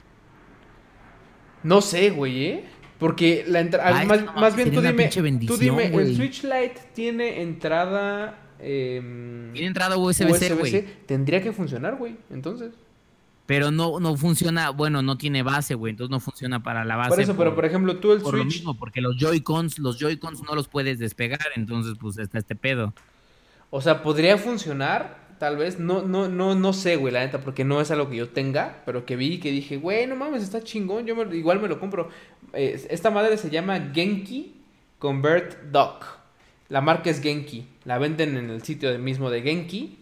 No 1.63 1.81
sé, 1.81 2.11
güey, 2.11 2.45
¿eh? 2.47 2.65
Porque 2.99 3.45
la 3.49 3.61
entrada. 3.61 4.01
Ah, 4.01 4.05
más, 4.05 4.23
no 4.25 4.57
bien 4.57 4.69
tú 4.71 4.81
dime. 4.93 5.05
Tú 5.47 5.57
dime, 5.57 5.91
el. 6.11 6.17
Switch 6.17 6.45
Lite 6.45 6.77
tiene 6.95 7.43
entrada. 7.43 8.39
em, 8.61 9.53
Tiene 9.53 9.67
entrada 9.69 9.97
USB-C, 9.97 10.55
güey. 10.55 10.71
Tendría 11.07 11.43
que 11.43 11.53
funcionar, 11.53 11.97
güey. 11.97 12.17
Entonces. 12.31 12.71
Pero 13.47 13.71
no, 13.71 14.01
no 14.01 14.17
funciona, 14.17 14.71
bueno, 14.71 15.03
no 15.03 15.19
tiene 15.19 15.43
base, 15.43 15.75
güey. 15.75 15.91
Entonces 15.91 16.11
no 16.11 16.19
funciona 16.21 16.63
para 16.63 16.85
la 16.85 16.97
base. 16.97 17.11
por 17.11 17.21
eso, 17.21 17.37
pero 17.37 17.55
por 17.55 17.65
ejemplo, 17.67 17.97
tú 17.99 18.13
el 18.13 18.21
por 18.23 18.35
lo 18.39 18.45
mismo, 18.45 18.75
porque 18.75 19.01
los 19.03 19.17
Joy-Cons, 19.19 19.79
los 19.81 19.99
Joy-Cons 19.99 20.43
no 20.45 20.55
los 20.55 20.67
puedes 20.69 20.99
despegar, 20.99 21.41
entonces 21.55 21.95
pues 22.01 22.17
está 22.19 22.39
este 22.39 22.57
pedo. 22.57 22.95
O 23.69 23.81
sea, 23.83 24.03
podría 24.03 24.39
funcionar, 24.39 25.37
tal 25.39 25.57
vez. 25.59 25.79
No, 25.79 26.01
no, 26.03 26.29
no, 26.29 26.55
no 26.55 26.73
sé, 26.73 26.97
güey, 26.97 27.13
la 27.13 27.21
neta, 27.21 27.41
porque 27.41 27.65
no 27.65 27.81
es 27.83 27.91
algo 27.91 28.09
que 28.09 28.17
yo 28.17 28.29
tenga, 28.31 28.83
pero 28.87 29.05
que 29.05 29.17
vi 29.17 29.39
que 29.41 29.51
dije, 29.51 29.77
güey, 29.77 30.07
no 30.07 30.17
mames, 30.17 30.43
está 30.43 30.63
chingón, 30.63 31.05
yo 31.05 31.15
me- 31.15 31.37
igual 31.37 31.61
me 31.61 31.69
lo 31.69 31.79
compro. 31.79 32.09
Eh, 32.55 32.87
esta 32.89 33.11
madre 33.11 33.37
se 33.37 33.51
llama 33.51 33.91
Genki 33.93 34.55
Convert 34.99 35.65
Dock. 35.71 36.07
La 36.71 36.81
marca 36.81 37.11
es 37.11 37.21
Genki. 37.21 37.67
La 37.85 37.99
venden 37.99 38.39
en 38.39 38.49
el 38.49 38.63
sitio 38.63 38.97
mismo 38.99 39.29
de 39.29 39.43
Genki. 39.43 39.99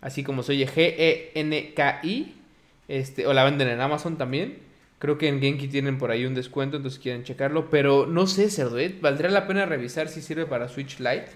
Así 0.00 0.22
como 0.22 0.42
se 0.44 0.52
oye 0.52 0.66
G-E-N-K-I. 0.68 2.36
Este, 2.88 3.26
o 3.26 3.32
la 3.32 3.44
venden 3.44 3.68
en 3.68 3.80
Amazon 3.80 4.16
también. 4.18 4.58
Creo 4.98 5.18
que 5.18 5.28
en 5.28 5.40
Genki 5.40 5.68
tienen 5.68 5.98
por 5.98 6.10
ahí 6.10 6.24
un 6.26 6.34
descuento, 6.34 6.76
entonces 6.76 7.00
quieren 7.00 7.24
checarlo. 7.24 7.70
Pero 7.70 8.06
no 8.06 8.26
sé, 8.26 8.50
Cerdo, 8.50 8.78
¿eh? 8.78 8.96
Valdría 9.00 9.30
la 9.30 9.46
pena 9.46 9.66
revisar 9.66 10.08
si 10.08 10.22
sirve 10.22 10.46
para 10.46 10.68
Switch 10.68 10.98
Lite. 10.98 11.26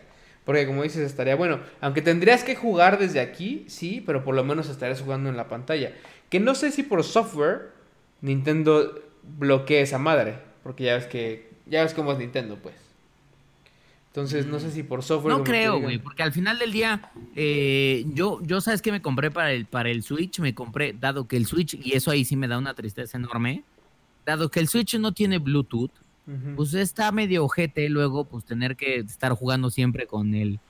Porque 0.44 0.66
como 0.66 0.84
dices, 0.84 1.02
estaría 1.04 1.34
bueno. 1.34 1.58
Aunque 1.80 2.02
tendrías 2.02 2.44
que 2.44 2.54
jugar 2.54 2.98
desde 2.98 3.18
aquí, 3.18 3.64
sí, 3.68 4.02
pero 4.06 4.22
por 4.22 4.36
lo 4.36 4.44
menos 4.44 4.68
estarías 4.68 5.02
jugando 5.02 5.28
en 5.28 5.36
la 5.36 5.48
pantalla. 5.48 5.92
Que 6.30 6.38
no 6.38 6.54
sé 6.54 6.70
si 6.70 6.84
por 6.84 7.02
software 7.02 7.72
Nintendo 8.20 9.02
bloquea 9.24 9.80
esa 9.80 9.98
madre. 9.98 10.38
Porque 10.62 10.84
ya 10.84 10.94
ves 10.94 11.06
que. 11.06 11.50
Ya 11.66 11.82
ves 11.82 11.94
cómo 11.94 12.12
es 12.12 12.18
Nintendo, 12.18 12.56
pues. 12.62 12.85
Entonces, 14.16 14.46
no 14.46 14.58
sé 14.58 14.70
si 14.70 14.82
por 14.82 15.02
software. 15.02 15.36
No 15.36 15.44
creo, 15.44 15.78
güey, 15.78 15.98
porque 15.98 16.22
al 16.22 16.32
final 16.32 16.58
del 16.58 16.72
día, 16.72 17.10
eh, 17.34 18.06
yo, 18.14 18.40
yo 18.42 18.62
sabes 18.62 18.80
que 18.80 18.90
me 18.90 19.02
compré 19.02 19.30
para 19.30 19.52
el, 19.52 19.66
para 19.66 19.90
el 19.90 20.02
Switch, 20.02 20.40
me 20.40 20.54
compré, 20.54 20.94
dado 20.98 21.28
que 21.28 21.36
el 21.36 21.44
Switch, 21.44 21.74
y 21.74 21.92
eso 21.92 22.10
ahí 22.10 22.24
sí 22.24 22.34
me 22.34 22.48
da 22.48 22.56
una 22.56 22.72
tristeza 22.72 23.18
enorme, 23.18 23.62
dado 24.24 24.50
que 24.50 24.58
el 24.58 24.68
Switch 24.68 24.98
no 24.98 25.12
tiene 25.12 25.36
Bluetooth, 25.36 25.90
pues 26.56 26.72
está 26.72 27.12
medio 27.12 27.44
ojete 27.44 27.90
luego, 27.90 28.24
pues 28.24 28.46
tener 28.46 28.76
que 28.76 29.00
estar 29.00 29.32
jugando 29.32 29.68
siempre 29.68 30.06
con 30.06 30.34
el, 30.34 30.60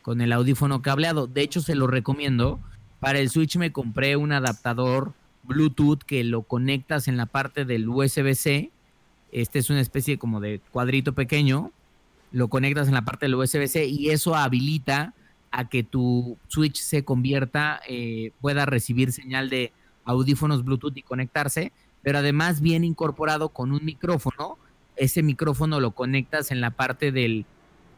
con 0.00 0.22
el 0.22 0.32
audífono 0.32 0.80
cableado. 0.80 1.26
De 1.26 1.42
hecho, 1.42 1.60
se 1.60 1.74
lo 1.74 1.86
recomiendo. 1.88 2.60
Para 2.98 3.18
el 3.18 3.28
Switch 3.28 3.58
me 3.58 3.72
compré 3.72 4.16
un 4.16 4.32
adaptador 4.32 5.12
Bluetooth 5.42 6.02
que 6.02 6.24
lo 6.24 6.44
conectas 6.44 7.08
en 7.08 7.18
la 7.18 7.26
parte 7.26 7.66
del 7.66 7.90
USB-C. 7.90 8.70
Este 9.32 9.58
es 9.58 9.68
una 9.68 9.82
especie 9.82 10.16
como 10.16 10.40
de 10.40 10.62
cuadrito 10.72 11.12
pequeño. 11.12 11.72
Lo 12.32 12.48
conectas 12.48 12.88
en 12.88 12.94
la 12.94 13.04
parte 13.04 13.26
del 13.26 13.34
USB-C 13.34 13.86
y 13.86 14.10
eso 14.10 14.34
habilita 14.34 15.14
a 15.50 15.68
que 15.68 15.82
tu 15.82 16.36
Switch 16.48 16.76
se 16.76 17.04
convierta, 17.04 17.80
eh, 17.88 18.32
pueda 18.40 18.66
recibir 18.66 19.12
señal 19.12 19.48
de 19.48 19.72
audífonos 20.04 20.64
Bluetooth 20.64 20.96
y 20.96 21.02
conectarse, 21.02 21.72
pero 22.02 22.18
además 22.18 22.60
viene 22.60 22.86
incorporado 22.86 23.48
con 23.50 23.72
un 23.72 23.84
micrófono. 23.84 24.58
Ese 24.96 25.22
micrófono 25.22 25.80
lo 25.80 25.92
conectas 25.92 26.50
en 26.50 26.60
la 26.60 26.70
parte 26.70 27.10
del, 27.12 27.46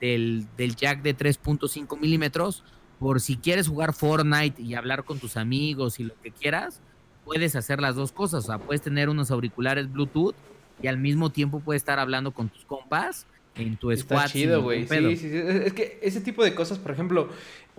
del, 0.01 0.47
del 0.57 0.77
jack 0.77 1.03
de 1.03 1.17
3.5 1.17 1.99
milímetros. 1.99 2.65
Por 2.99 3.21
si 3.21 3.37
quieres 3.37 3.69
jugar 3.69 3.93
Fortnite 3.93 4.61
y 4.61 4.75
hablar 4.75 5.05
con 5.05 5.19
tus 5.19 5.37
amigos 5.37 6.01
y 6.01 6.05
lo 6.05 6.15
que 6.21 6.31
quieras, 6.31 6.81
puedes 7.25 7.57
hacer 7.57 7.81
las 7.81 7.95
dos 7.95 8.13
cosas. 8.13 8.45
O 8.45 8.47
sea, 8.47 8.59
puedes 8.59 8.83
tener 8.83 9.09
unos 9.09 9.31
auriculares 9.31 9.93
Bluetooth 9.93 10.35
y 10.83 10.87
al 10.87 10.99
mismo 10.99 11.31
tiempo 11.31 11.61
puedes 11.61 11.83
estar 11.83 11.99
hablando 11.99 12.33
con 12.33 12.49
tus 12.49 12.65
compas 12.65 13.27
en 13.59 13.77
tu. 13.77 13.91
Está 13.91 14.27
chido, 14.27 14.63
güey. 14.63 14.87
Sí, 14.87 15.17
sí, 15.17 15.31
sí. 15.31 15.37
Es 15.65 15.73
que 15.73 15.99
ese 16.03 16.21
tipo 16.21 16.43
de 16.45 16.55
cosas, 16.55 16.79
por 16.79 16.93
ejemplo, 16.93 17.29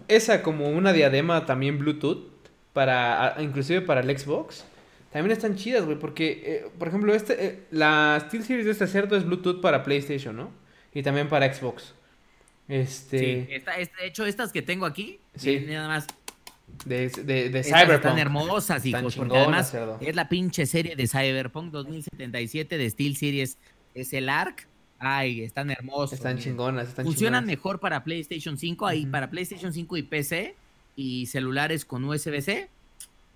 esa 0.08 0.42
como 0.44 0.70
una 0.70 0.94
diadema 0.94 1.46
también 1.46 1.80
Bluetooth, 1.80 2.28
para, 2.74 3.36
inclusive 3.40 3.82
para 3.82 4.02
el 4.02 4.18
Xbox, 4.18 4.66
también 5.12 5.32
están 5.36 5.56
chidas, 5.56 5.86
güey. 5.86 5.98
Porque, 5.98 6.44
eh, 6.46 6.66
por 6.78 6.88
ejemplo, 6.88 7.14
este, 7.16 7.46
eh, 7.46 7.60
la 7.72 8.24
SteelSeries 8.28 8.66
de 8.66 8.72
este 8.72 8.88
cerdo 8.88 9.18
es 9.18 9.26
Bluetooth 9.26 9.60
para 9.62 9.84
PlayStation, 9.84 10.36
¿no? 10.36 10.52
Y 10.94 11.02
también 11.04 11.28
para 11.30 11.52
Xbox. 11.54 11.94
Este. 12.68 13.20
Sí, 13.20 13.48
esta- 13.54 13.78
esta- 13.80 13.98
de 14.02 14.08
hecho, 14.08 14.26
estas 14.26 14.52
que 14.52 14.62
tengo 14.62 14.86
aquí, 14.86 15.20
Sí. 15.36 15.66
nada 15.68 15.88
más. 15.88 16.08
De, 16.86 17.10
de, 17.10 17.50
de 17.50 17.64
Cyberpunk. 17.64 17.96
están 17.96 18.20
hermosas, 18.20 18.86
Están 18.86 19.02
hijos, 19.02 19.16
porque 19.16 19.32
chingonas, 19.34 19.74
además 19.74 19.98
cerdo. 19.98 19.98
es 20.02 20.16
la 20.16 20.30
pinche 20.30 20.68
serie 20.68 20.96
de 20.96 21.08
Cyberpunk 21.08 21.72
2077 21.72 22.78
de 22.78 22.90
Steel 22.92 23.18
Series. 23.18 23.58
Es 23.96 24.14
el 24.14 24.30
ARC. 24.30 24.68
Ay, 25.00 25.42
están 25.44 25.72
hermosos. 25.72 26.14
Están 26.14 26.38
chingonas, 26.38 26.90
están 26.90 27.06
Funcionan 27.06 27.42
chingonas. 27.44 27.58
mejor 27.58 27.80
para 27.80 28.04
PlayStation 28.04 28.58
5, 28.58 28.86
ahí 28.86 29.06
para 29.06 29.30
PlayStation 29.30 29.72
5 29.74 29.98
y 29.98 30.04
PC 30.04 30.56
y 30.96 31.26
celulares 31.28 31.86
con 31.86 32.04
USB-C. 32.04 32.68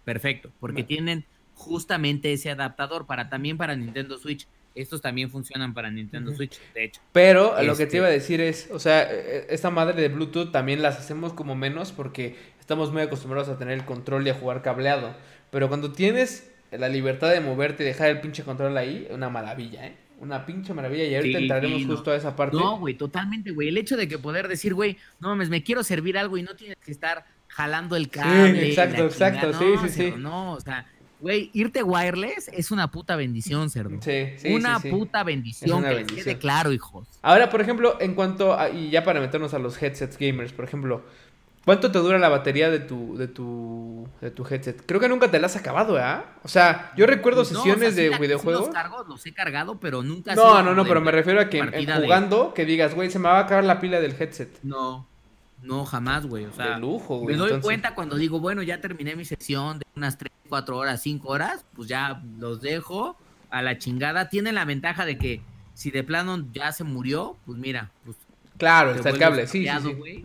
Perfecto, 0.04 0.52
porque 0.60 0.84
tienen 0.84 1.24
justamente 1.56 2.34
ese 2.34 2.52
adaptador 2.52 3.06
para 3.06 3.30
también 3.30 3.58
para 3.58 3.76
Nintendo 3.76 4.18
Switch. 4.18 4.48
Estos 4.76 5.02
también 5.02 5.30
funcionan 5.30 5.74
para 5.76 5.92
Nintendo. 5.92 6.34
Switch, 6.36 6.60
de 6.74 6.86
hecho. 6.86 7.00
Pero 7.12 7.54
lo 7.62 7.74
que 7.74 7.78
te 7.78 7.84
Este- 7.84 7.98
iba 7.98 8.08
a 8.08 8.10
decir 8.10 8.42
es, 8.42 8.70
o 8.72 8.80
sea, 8.80 9.04
eh, 9.10 9.46
esta 9.50 9.70
madre 9.70 10.02
de 10.02 10.10
Bluetooth 10.10 10.52
también 10.52 10.82
las 10.82 10.98
hacemos 10.98 11.32
como 11.32 11.56
menos 11.56 11.92
porque 11.92 12.36
estamos 12.60 12.92
muy 12.92 13.04
acostumbrados 13.04 13.50
a 13.50 13.58
tener 13.58 13.76
el 13.76 13.86
control 13.86 14.26
y 14.26 14.32
a 14.32 14.34
jugar 14.34 14.64
cableado. 14.64 15.16
Pero 15.52 15.68
cuando 15.70 15.92
tienes 15.94 16.52
la 16.72 16.90
libertad 16.90 17.30
de 17.32 17.40
moverte 17.40 17.84
y 17.84 17.86
dejar 17.86 18.10
el 18.10 18.20
pinche 18.20 18.44
control 18.44 18.76
ahí, 18.76 19.08
una 19.12 19.30
maravilla, 19.30 19.86
¿eh? 19.86 19.96
Una 20.24 20.46
pinche 20.46 20.74
maravilla. 20.74 21.04
Y 21.06 21.16
ahorita 21.16 21.38
Sí, 21.38 21.44
entraremos 21.44 21.78
sí, 21.80 21.86
no. 21.86 21.96
justo 21.96 22.12
a 22.12 22.16
esa 22.16 22.36
parte. 22.36 22.56
No, 22.56 22.80
güey, 22.80 22.94
totalmente, 22.96 23.52
güey. 23.52 23.68
El 23.68 23.78
hecho 23.78 23.98
de 23.98 24.08
que 24.08 24.18
poder 24.18 24.48
decir, 24.48 24.74
güey, 24.74 24.98
no 25.20 25.28
mames, 25.30 25.50
me 25.50 25.64
quiero 25.64 25.84
servir 25.84 26.18
algo 26.18 26.38
y 26.38 26.44
no 26.44 26.56
tienes 26.56 26.78
que 26.84 26.92
estar 26.92 27.26
jalando 27.50 27.96
el 27.98 28.10
cable. 28.10 28.66
y 28.68 28.70
exacto, 28.70 29.04
exacto, 29.06 29.54
sí, 29.54 29.66
sí, 29.84 29.90
sí. 29.90 30.14
No, 30.18 30.54
o 30.54 30.62
sea, 30.62 30.88
güey, 31.20 31.50
irte 31.54 31.84
wireless 31.84 32.50
es 32.54 32.72
una 32.72 32.90
puta 32.90 33.16
bendición, 33.18 33.70
cerdo. 33.70 33.98
Sí, 34.02 34.30
sí, 34.38 34.54
una 34.54 34.78
sí, 34.80 34.90
sí. 34.90 34.96
puta 34.96 35.24
bendición, 35.24 35.80
una 35.80 35.90
que 35.90 35.96
les 35.96 36.12
quede 36.12 36.38
claro, 36.38 36.72
hijos. 36.72 37.08
Ahora, 37.22 37.50
por 37.50 37.60
ejemplo, 37.62 37.98
en 38.00 38.16
cuanto 38.16 38.58
a, 38.58 38.70
y 38.70 38.90
ya 38.90 39.04
para 39.04 39.20
meternos 39.20 39.54
a 39.54 39.60
los 39.60 39.82
headsets 39.82 40.18
gamers, 40.18 40.54
por 40.54 40.66
ejemplo, 40.66 41.04
¿cuánto 41.66 41.92
te 41.92 42.00
dura 42.00 42.18
la 42.20 42.30
batería 42.30 42.70
de 42.70 42.80
tu, 42.80 43.16
de 43.18 43.28
tu, 43.28 44.08
de 44.22 44.32
tu 44.32 44.46
headset? 44.48 44.86
Creo 44.86 45.00
que 45.00 45.08
nunca 45.10 45.30
te 45.32 45.40
la 45.40 45.48
has 45.48 45.56
acabado, 45.56 45.98
¿ah? 45.98 46.26
O 46.44 46.48
sea, 46.48 46.92
yo 46.98 47.06
recuerdo 47.06 47.38
No, 47.38 47.42
o 47.44 47.46
sea, 47.46 47.58
sesiones 47.58 47.96
sí 47.96 48.02
de 48.02 48.10
la- 48.10 48.18
sí 48.18 48.22
videojuegos. 48.22 48.66
los 48.68 48.74
cargo, 48.76 49.04
los 49.08 49.26
he 49.26 49.34
cargado, 49.34 49.80
pero 49.80 50.04
nunca 50.04 50.36
No, 50.36 50.62
no, 50.62 50.74
no, 50.76 50.84
pero 50.86 51.02
me 51.02 51.12
refiero 51.12 51.40
a 51.42 51.50
que 51.50 51.60
en- 51.60 51.72
de- 51.72 51.94
jugando, 52.04 52.54
que 52.54 52.66
digas, 52.66 52.94
güey, 52.96 53.10
se 53.10 53.20
me 53.20 53.30
va 53.30 53.40
a 53.40 53.42
acabar 53.44 53.64
la 53.64 53.80
pila 53.80 54.00
del 54.00 54.16
headset. 54.20 54.50
No, 54.64 55.08
no, 55.62 55.86
jamás, 55.86 56.26
güey. 56.26 56.46
O 56.46 56.52
sea, 56.54 56.76
de 56.76 56.80
lujo, 56.82 57.16
me 57.18 57.22
güey. 57.24 57.36
doy 57.38 57.46
entonces. 57.48 57.64
cuenta 57.66 57.96
cuando 57.96 58.16
digo, 58.18 58.40
bueno, 58.40 58.62
ya 58.64 58.82
terminé 58.82 59.16
mi 59.16 59.26
sesión 59.26 59.80
de 59.80 59.86
unas 59.96 60.18
3, 60.18 60.32
4 60.50 60.78
horas, 60.78 61.02
5 61.02 61.30
horas, 61.30 61.66
pues 61.76 61.88
ya 61.88 62.22
los 62.40 62.62
dejo 62.62 63.16
a 63.50 63.62
la 63.62 63.78
chingada. 63.78 64.30
Tienen 64.30 64.56
la 64.56 64.66
ventaja 64.66 65.06
de 65.06 65.18
que 65.18 65.42
si 65.76 65.90
de 65.92 66.04
plano 66.04 66.44
ya 66.54 66.72
se 66.72 66.84
murió, 66.84 67.38
pues 67.46 67.58
mira, 67.58 67.90
pues 68.04 68.18
Claro, 68.58 68.92
está 68.92 69.10
el 69.10 69.18
cable, 69.18 69.48
sí, 69.48 69.66
sí. 69.82 70.24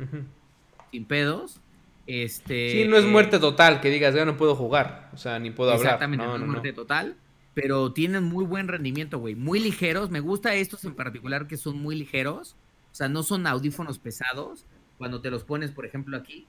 Sin 0.90 1.04
pedos. 1.04 1.60
Este, 2.06 2.70
Sí, 2.72 2.88
no 2.88 2.96
es 2.96 3.04
eh, 3.04 3.08
muerte 3.08 3.38
total, 3.38 3.80
que 3.80 3.90
digas, 3.90 4.14
ya 4.14 4.24
no 4.24 4.36
puedo 4.36 4.54
jugar, 4.54 5.10
o 5.12 5.16
sea, 5.16 5.38
ni 5.38 5.50
puedo 5.50 5.70
hablar. 5.70 5.86
Exactamente, 5.86 6.24
No, 6.24 6.38
no, 6.38 6.46
muerte 6.46 6.72
total. 6.72 7.16
Pero 7.54 7.92
tienen 7.92 8.24
muy 8.24 8.44
buen 8.44 8.68
rendimiento, 8.68 9.18
güey. 9.18 9.34
Muy 9.34 9.58
ligeros. 9.58 10.10
Me 10.10 10.20
gusta 10.20 10.54
estos 10.54 10.84
en 10.84 10.94
particular 10.94 11.48
que 11.48 11.56
son 11.56 11.76
muy 11.82 11.96
ligeros. 11.96 12.54
O 12.92 12.94
sea, 12.94 13.08
no 13.08 13.24
son 13.24 13.46
audífonos 13.48 13.98
pesados. 13.98 14.64
Cuando 14.96 15.20
te 15.20 15.30
los 15.30 15.42
pones, 15.42 15.72
por 15.72 15.84
ejemplo, 15.84 16.16
aquí. 16.16 16.46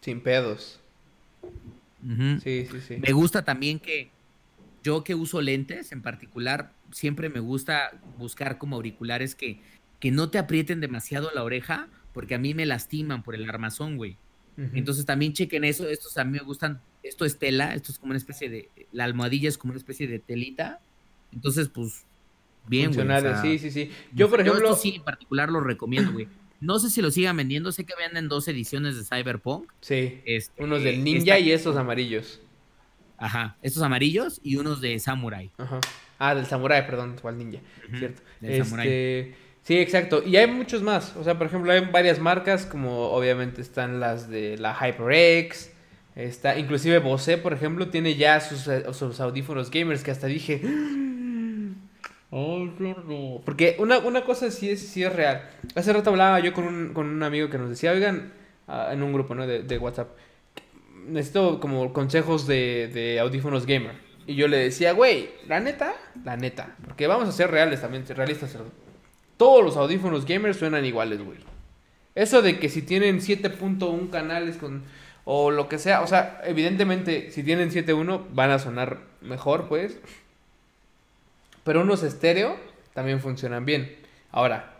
Sin 0.00 0.20
pedos. 0.20 0.80
Sí, 2.42 2.68
sí, 2.70 2.80
sí. 2.80 2.96
Me 2.98 3.12
gusta 3.12 3.44
también 3.44 3.80
que 3.80 4.10
yo 4.86 5.02
que 5.02 5.16
uso 5.16 5.40
lentes 5.40 5.90
en 5.90 6.00
particular, 6.00 6.72
siempre 6.92 7.28
me 7.28 7.40
gusta 7.40 7.90
buscar 8.18 8.58
como 8.58 8.76
auriculares 8.76 9.34
que, 9.34 9.60
que 9.98 10.12
no 10.12 10.30
te 10.30 10.38
aprieten 10.38 10.80
demasiado 10.80 11.32
la 11.34 11.42
oreja, 11.42 11.88
porque 12.16 12.34
a 12.34 12.38
mí 12.38 12.54
me 12.54 12.64
lastiman 12.64 13.22
por 13.22 13.34
el 13.34 13.46
armazón, 13.46 13.98
güey. 13.98 14.16
Entonces 14.72 15.04
también 15.04 15.34
chequen 15.34 15.64
eso, 15.64 15.86
estos 15.86 16.16
a 16.16 16.24
mí 16.24 16.30
me 16.30 16.38
gustan, 16.38 16.80
esto 17.02 17.26
es 17.26 17.38
tela, 17.38 17.74
esto 17.74 17.92
es 17.92 17.98
como 17.98 18.12
una 18.12 18.16
especie 18.16 18.48
de, 18.48 18.70
la 18.90 19.04
almohadilla 19.04 19.50
es 19.50 19.58
como 19.58 19.72
una 19.72 19.78
especie 19.78 20.06
de 20.06 20.18
telita, 20.18 20.80
entonces 21.30 21.68
pues 21.68 22.06
bien, 22.66 22.94
güey. 22.94 23.06
o 23.06 23.20
sea, 23.20 23.42
sí, 23.42 23.58
sí, 23.58 23.70
sí. 23.70 23.90
Yo, 24.14 24.30
por 24.30 24.40
ejemplo, 24.40 24.64
estos 24.64 24.80
sí 24.80 24.94
en 24.96 25.02
particular 25.04 25.50
los 25.50 25.62
recomiendo, 25.62 26.10
güey. 26.10 26.26
No 26.62 26.78
sé 26.78 26.88
si 26.88 27.02
lo 27.02 27.10
sigan 27.10 27.36
vendiendo, 27.36 27.70
sé 27.70 27.84
que 27.84 27.92
venden 27.98 28.28
dos 28.30 28.48
ediciones 28.48 28.96
de 28.96 29.04
Cyberpunk. 29.04 29.70
sí, 29.82 30.22
Este, 30.24 30.64
unos 30.64 30.82
del 30.82 31.04
ninja 31.04 31.34
esta- 31.34 31.38
y 31.38 31.52
estos 31.52 31.76
amarillos. 31.76 32.40
Ajá, 33.18 33.58
estos 33.60 33.82
amarillos 33.82 34.40
y 34.42 34.56
unos 34.56 34.80
de 34.80 34.98
Samurai. 35.00 35.50
Ajá. 35.58 35.80
Ah, 36.18 36.34
del 36.34 36.46
samurai, 36.46 36.86
perdón, 36.86 37.16
cual 37.20 37.36
ninja, 37.36 37.58
cierto. 37.98 38.22
del 38.40 38.64
samurái. 38.64 38.88
Este, 38.88 39.34
sí, 39.66 39.78
exacto. 39.78 40.22
Y 40.24 40.36
hay 40.36 40.46
muchos 40.46 40.82
más. 40.82 41.14
O 41.16 41.24
sea, 41.24 41.36
por 41.36 41.48
ejemplo, 41.48 41.72
hay 41.72 41.80
varias 41.80 42.18
marcas, 42.18 42.64
como 42.64 43.10
obviamente 43.10 43.60
están 43.60 44.00
las 44.00 44.30
de 44.30 44.56
la 44.58 44.74
HyperX. 44.74 45.70
Está, 46.14 46.58
inclusive 46.58 46.98
Bose, 46.98 47.36
por 47.36 47.52
ejemplo, 47.52 47.88
tiene 47.90 48.14
ya 48.14 48.40
sus, 48.40 48.66
eh, 48.68 48.84
audífonos 49.18 49.70
gamers 49.70 50.02
que 50.02 50.10
hasta 50.10 50.26
dije. 50.28 50.62
"Ay, 52.30 52.72
cerdo". 52.78 53.42
Porque 53.44 53.76
una, 53.78 53.98
una 53.98 54.24
cosa 54.24 54.50
sí 54.50 54.70
es, 54.70 54.80
sí 54.80 55.02
es 55.02 55.12
real. 55.14 55.42
Hace 55.74 55.92
rato 55.92 56.10
hablaba 56.10 56.40
yo 56.40 56.52
con 56.54 56.64
un, 56.64 56.94
con 56.94 57.06
un 57.06 57.22
amigo 57.22 57.50
que 57.50 57.58
nos 57.58 57.68
decía, 57.68 57.92
oigan, 57.92 58.32
ah, 58.66 58.90
en 58.92 59.02
un 59.02 59.12
grupo 59.12 59.34
¿no? 59.34 59.46
de, 59.46 59.62
de 59.62 59.78
WhatsApp, 59.78 60.08
necesito 61.06 61.60
como 61.60 61.92
consejos 61.92 62.46
de, 62.46 62.90
de 62.92 63.20
audífonos 63.20 63.66
gamer. 63.66 63.92
Y 64.26 64.34
yo 64.34 64.48
le 64.48 64.56
decía, 64.56 64.92
güey, 64.92 65.30
la 65.46 65.60
neta, 65.60 65.94
la 66.24 66.36
neta. 66.36 66.74
Porque 66.84 67.06
vamos 67.06 67.28
a 67.28 67.32
ser 67.32 67.50
reales 67.50 67.80
también, 67.80 68.04
realistas. 68.08 68.56
Todos 69.36 69.64
los 69.64 69.76
audífonos 69.76 70.26
gamers 70.26 70.56
suenan 70.58 70.84
iguales, 70.84 71.22
güey. 71.22 71.38
Eso 72.14 72.40
de 72.42 72.58
que 72.58 72.68
si 72.68 72.82
tienen 72.82 73.20
7.1 73.20 74.10
canales 74.10 74.56
con 74.56 74.84
o 75.28 75.50
lo 75.50 75.68
que 75.68 75.78
sea, 75.78 76.02
o 76.02 76.06
sea, 76.06 76.40
evidentemente 76.44 77.32
si 77.32 77.42
tienen 77.42 77.70
7.1 77.70 78.26
van 78.30 78.50
a 78.50 78.58
sonar 78.58 79.00
mejor, 79.20 79.68
pues. 79.68 79.98
Pero 81.64 81.82
unos 81.82 82.02
estéreo 82.04 82.56
también 82.94 83.20
funcionan 83.20 83.64
bien. 83.64 83.96
Ahora, 84.30 84.76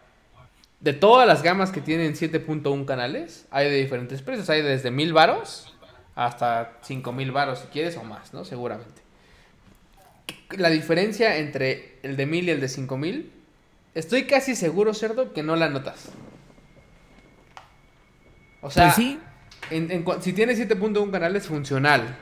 de 0.80 0.92
todas 0.92 1.26
las 1.26 1.42
gamas 1.42 1.72
que 1.72 1.80
tienen 1.80 2.14
7.1 2.14 2.84
canales, 2.84 3.46
hay 3.50 3.68
de 3.68 3.76
diferentes 3.76 4.22
precios, 4.22 4.48
hay 4.48 4.62
desde 4.62 4.90
1000 4.90 5.12
varos 5.12 5.74
hasta 6.14 6.78
5000 6.82 7.30
varos 7.32 7.58
si 7.58 7.66
quieres 7.66 7.96
o 7.96 8.04
más, 8.04 8.32
¿no? 8.32 8.44
Seguramente. 8.44 9.02
La 10.56 10.70
diferencia 10.70 11.36
entre 11.36 11.98
el 12.02 12.16
de 12.16 12.26
1000 12.26 12.44
y 12.44 12.50
el 12.50 12.60
de 12.60 12.68
5000, 12.68 13.32
estoy 13.96 14.24
casi 14.24 14.54
seguro, 14.54 14.94
cerdo, 14.94 15.32
que 15.32 15.42
no 15.42 15.56
la 15.56 15.68
notas. 15.68 16.10
O 18.60 18.70
sea, 18.70 18.84
Pues 18.84 18.94
sí. 18.96 19.18
en- 19.70 19.90
en 19.90 20.04
si 20.22 20.32
tienes 20.32 20.58
7.1 20.58 21.10
canales, 21.10 21.46
funcional. 21.46 22.16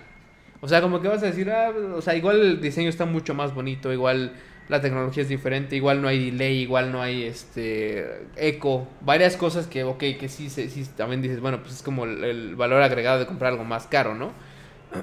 O 0.61 0.69
sea, 0.69 0.81
como 0.81 1.01
que 1.01 1.09
vas 1.09 1.23
a 1.23 1.27
decir, 1.27 1.51
ah, 1.51 1.71
o 1.95 2.01
sea, 2.01 2.15
igual 2.15 2.41
el 2.41 2.61
diseño 2.61 2.89
está 2.89 3.05
mucho 3.05 3.35
más 3.35 3.55
bonito, 3.55 3.93
igual 3.93 4.33
la 4.69 4.81
tecnología 4.81 5.23
es 5.23 5.29
diferente, 5.29 5.77
igual 5.77 6.01
no 6.01 6.09
hay 6.09 6.31
delay, 6.31 6.59
igual 6.61 6.91
no 6.91 7.03
hay 7.03 7.25
este 7.25 8.27
eco, 8.37 8.89
varias 9.03 9.37
cosas 9.37 9.67
que, 9.67 9.85
ok, 9.85 9.99
que 10.19 10.29
sí, 10.31 10.49
sí 10.49 10.87
también 10.97 11.21
dices, 11.21 11.41
bueno, 11.41 11.61
pues 11.61 11.75
es 11.75 11.83
como 11.83 12.05
el, 12.07 12.25
el 12.25 12.57
valor 12.57 12.83
agregado 12.83 13.19
de 13.19 13.27
comprar 13.27 13.53
algo 13.53 13.65
más 13.65 13.87
caro, 13.87 14.15
¿no? 14.15 14.33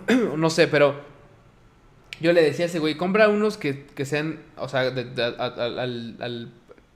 no 0.37 0.49
sé, 0.49 0.67
pero 0.67 0.95
yo 2.19 2.33
le 2.33 2.41
decía 2.41 2.65
a 2.65 2.67
ese 2.69 2.79
güey, 2.79 2.95
compra 2.95 3.29
unos 3.29 3.57
que, 3.57 3.85
que 3.85 4.05
sean, 4.05 4.39
o 4.57 4.67
sea, 4.67 4.89
de- 4.89 5.05
de- 5.05 5.23
a- 5.23 5.35
a- 5.37 5.65
al, 5.65 6.17
al- 6.19 6.53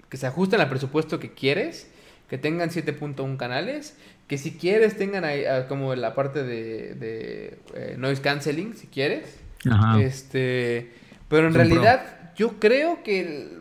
que 0.10 0.18
se 0.18 0.28
ajusten 0.28 0.62
al 0.62 0.70
presupuesto 0.70 1.20
que 1.20 1.32
quieres, 1.32 1.90
que 2.30 2.38
tengan 2.38 2.70
7.1 2.70 3.38
canales, 3.38 3.96
que 4.28 4.38
si 4.38 4.54
quieres 4.54 4.98
tengan 4.98 5.24
ahí 5.24 5.46
ah, 5.46 5.68
como 5.68 5.94
la 5.96 6.16
parte 6.16 6.44
de, 6.44 6.96
de, 6.96 7.60
eh, 7.76 7.96
noise 7.98 8.22
canceling, 8.22 8.76
si 8.76 8.88
quieres. 8.88 9.38
Ajá. 9.70 10.02
Este, 10.02 10.92
pero 11.30 11.48
en 11.48 11.54
pro. 11.54 11.64
realidad 11.64 12.34
yo 12.36 12.60
creo 12.60 13.04
que, 13.04 13.60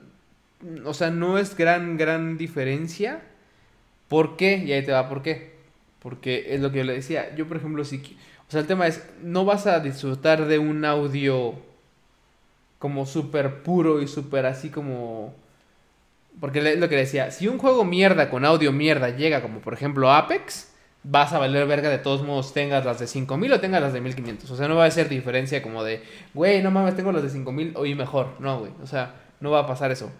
o 0.84 0.94
sea, 0.94 1.10
no 1.10 1.38
es 1.38 1.56
gran, 1.56 1.96
gran 1.96 2.36
diferencia. 2.36 3.22
¿Por 4.08 4.36
qué? 4.36 4.58
Y 4.58 4.72
ahí 4.72 4.84
te 4.84 4.92
va, 4.92 5.08
¿por 5.08 5.22
qué? 5.22 5.54
Porque 6.00 6.54
es 6.54 6.60
lo 6.60 6.70
que 6.70 6.78
yo 6.78 6.84
le 6.84 6.94
decía. 6.94 7.34
Yo, 7.34 7.46
por 7.46 7.56
ejemplo, 7.56 7.84
si... 7.84 7.98
O 8.46 8.50
sea, 8.50 8.60
el 8.60 8.66
tema 8.66 8.86
es, 8.86 9.02
no 9.22 9.44
vas 9.44 9.66
a 9.66 9.80
disfrutar 9.80 10.46
de 10.46 10.58
un 10.58 10.84
audio 10.84 11.54
como 12.78 13.06
súper 13.06 13.62
puro 13.62 14.02
y 14.02 14.08
súper 14.08 14.46
así 14.46 14.68
como... 14.68 15.34
Porque 16.40 16.58
es 16.58 16.78
lo 16.78 16.88
que 16.88 16.96
decía, 16.96 17.30
si 17.30 17.48
un 17.48 17.58
juego 17.58 17.84
mierda 17.84 18.28
con 18.28 18.44
audio 18.44 18.72
mierda 18.72 19.10
llega 19.10 19.40
como 19.40 19.60
por 19.60 19.72
ejemplo 19.72 20.12
Apex, 20.12 20.72
vas 21.04 21.32
a 21.32 21.38
valer 21.38 21.66
verga 21.66 21.90
de 21.90 21.98
todos 21.98 22.22
modos 22.22 22.52
tengas 22.52 22.84
las 22.84 22.98
de 22.98 23.06
5000 23.06 23.52
o 23.52 23.60
tengas 23.60 23.82
las 23.82 23.92
de 23.92 24.00
1500. 24.00 24.50
O 24.50 24.56
sea, 24.56 24.68
no 24.68 24.76
va 24.76 24.86
a 24.86 24.90
ser 24.90 25.08
diferencia 25.08 25.62
como 25.62 25.84
de, 25.84 26.02
güey, 26.32 26.62
no 26.62 26.70
mames, 26.70 26.96
tengo 26.96 27.12
las 27.12 27.22
de 27.22 27.30
5000, 27.30 27.74
oí 27.76 27.94
mejor. 27.94 28.34
No, 28.40 28.58
güey, 28.60 28.72
o 28.82 28.86
sea, 28.86 29.14
no 29.40 29.50
va 29.50 29.60
a 29.60 29.66
pasar 29.66 29.92
eso. 29.92 30.10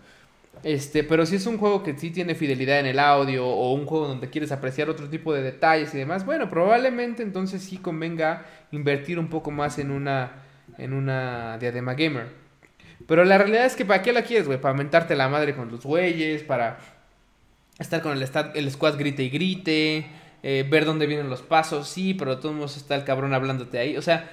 Este, 0.62 1.02
pero 1.02 1.26
si 1.26 1.36
es 1.36 1.46
un 1.46 1.58
juego 1.58 1.82
que 1.82 1.98
sí 1.98 2.10
tiene 2.10 2.34
fidelidad 2.34 2.78
en 2.78 2.86
el 2.86 2.98
audio 2.98 3.46
o 3.46 3.72
un 3.74 3.86
juego 3.86 4.08
donde 4.08 4.30
quieres 4.30 4.52
apreciar 4.52 4.88
otro 4.88 5.08
tipo 5.08 5.34
de 5.34 5.42
detalles 5.42 5.94
y 5.94 5.98
demás, 5.98 6.24
bueno, 6.24 6.48
probablemente 6.48 7.22
entonces 7.22 7.62
sí 7.62 7.78
convenga 7.78 8.46
invertir 8.70 9.18
un 9.18 9.28
poco 9.28 9.50
más 9.50 9.78
en 9.78 9.90
una 9.90 10.44
en 10.78 10.92
una 10.92 11.58
diadema 11.58 11.94
gamer. 11.94 12.43
Pero 13.06 13.24
la 13.24 13.38
realidad 13.38 13.66
es 13.66 13.76
que 13.76 13.84
¿para 13.84 14.02
qué 14.02 14.12
la 14.12 14.22
quieres, 14.22 14.46
güey? 14.46 14.60
Para 14.60 14.74
mentarte 14.74 15.14
la 15.16 15.28
madre 15.28 15.54
con 15.54 15.70
los 15.70 15.84
güeyes, 15.84 16.42
para 16.42 16.78
estar 17.78 18.00
con 18.02 18.12
el, 18.16 18.22
sta- 18.22 18.52
el 18.54 18.70
squad 18.70 18.98
grite 18.98 19.22
y 19.24 19.30
grite, 19.30 20.06
eh, 20.42 20.66
ver 20.68 20.84
dónde 20.84 21.06
vienen 21.06 21.28
los 21.28 21.42
pasos, 21.42 21.88
sí, 21.88 22.14
pero 22.14 22.36
de 22.36 22.42
todos 22.42 22.54
modos 22.54 22.76
está 22.76 22.94
el 22.94 23.04
cabrón 23.04 23.34
hablándote 23.34 23.78
ahí. 23.78 23.96
O 23.96 24.02
sea, 24.02 24.30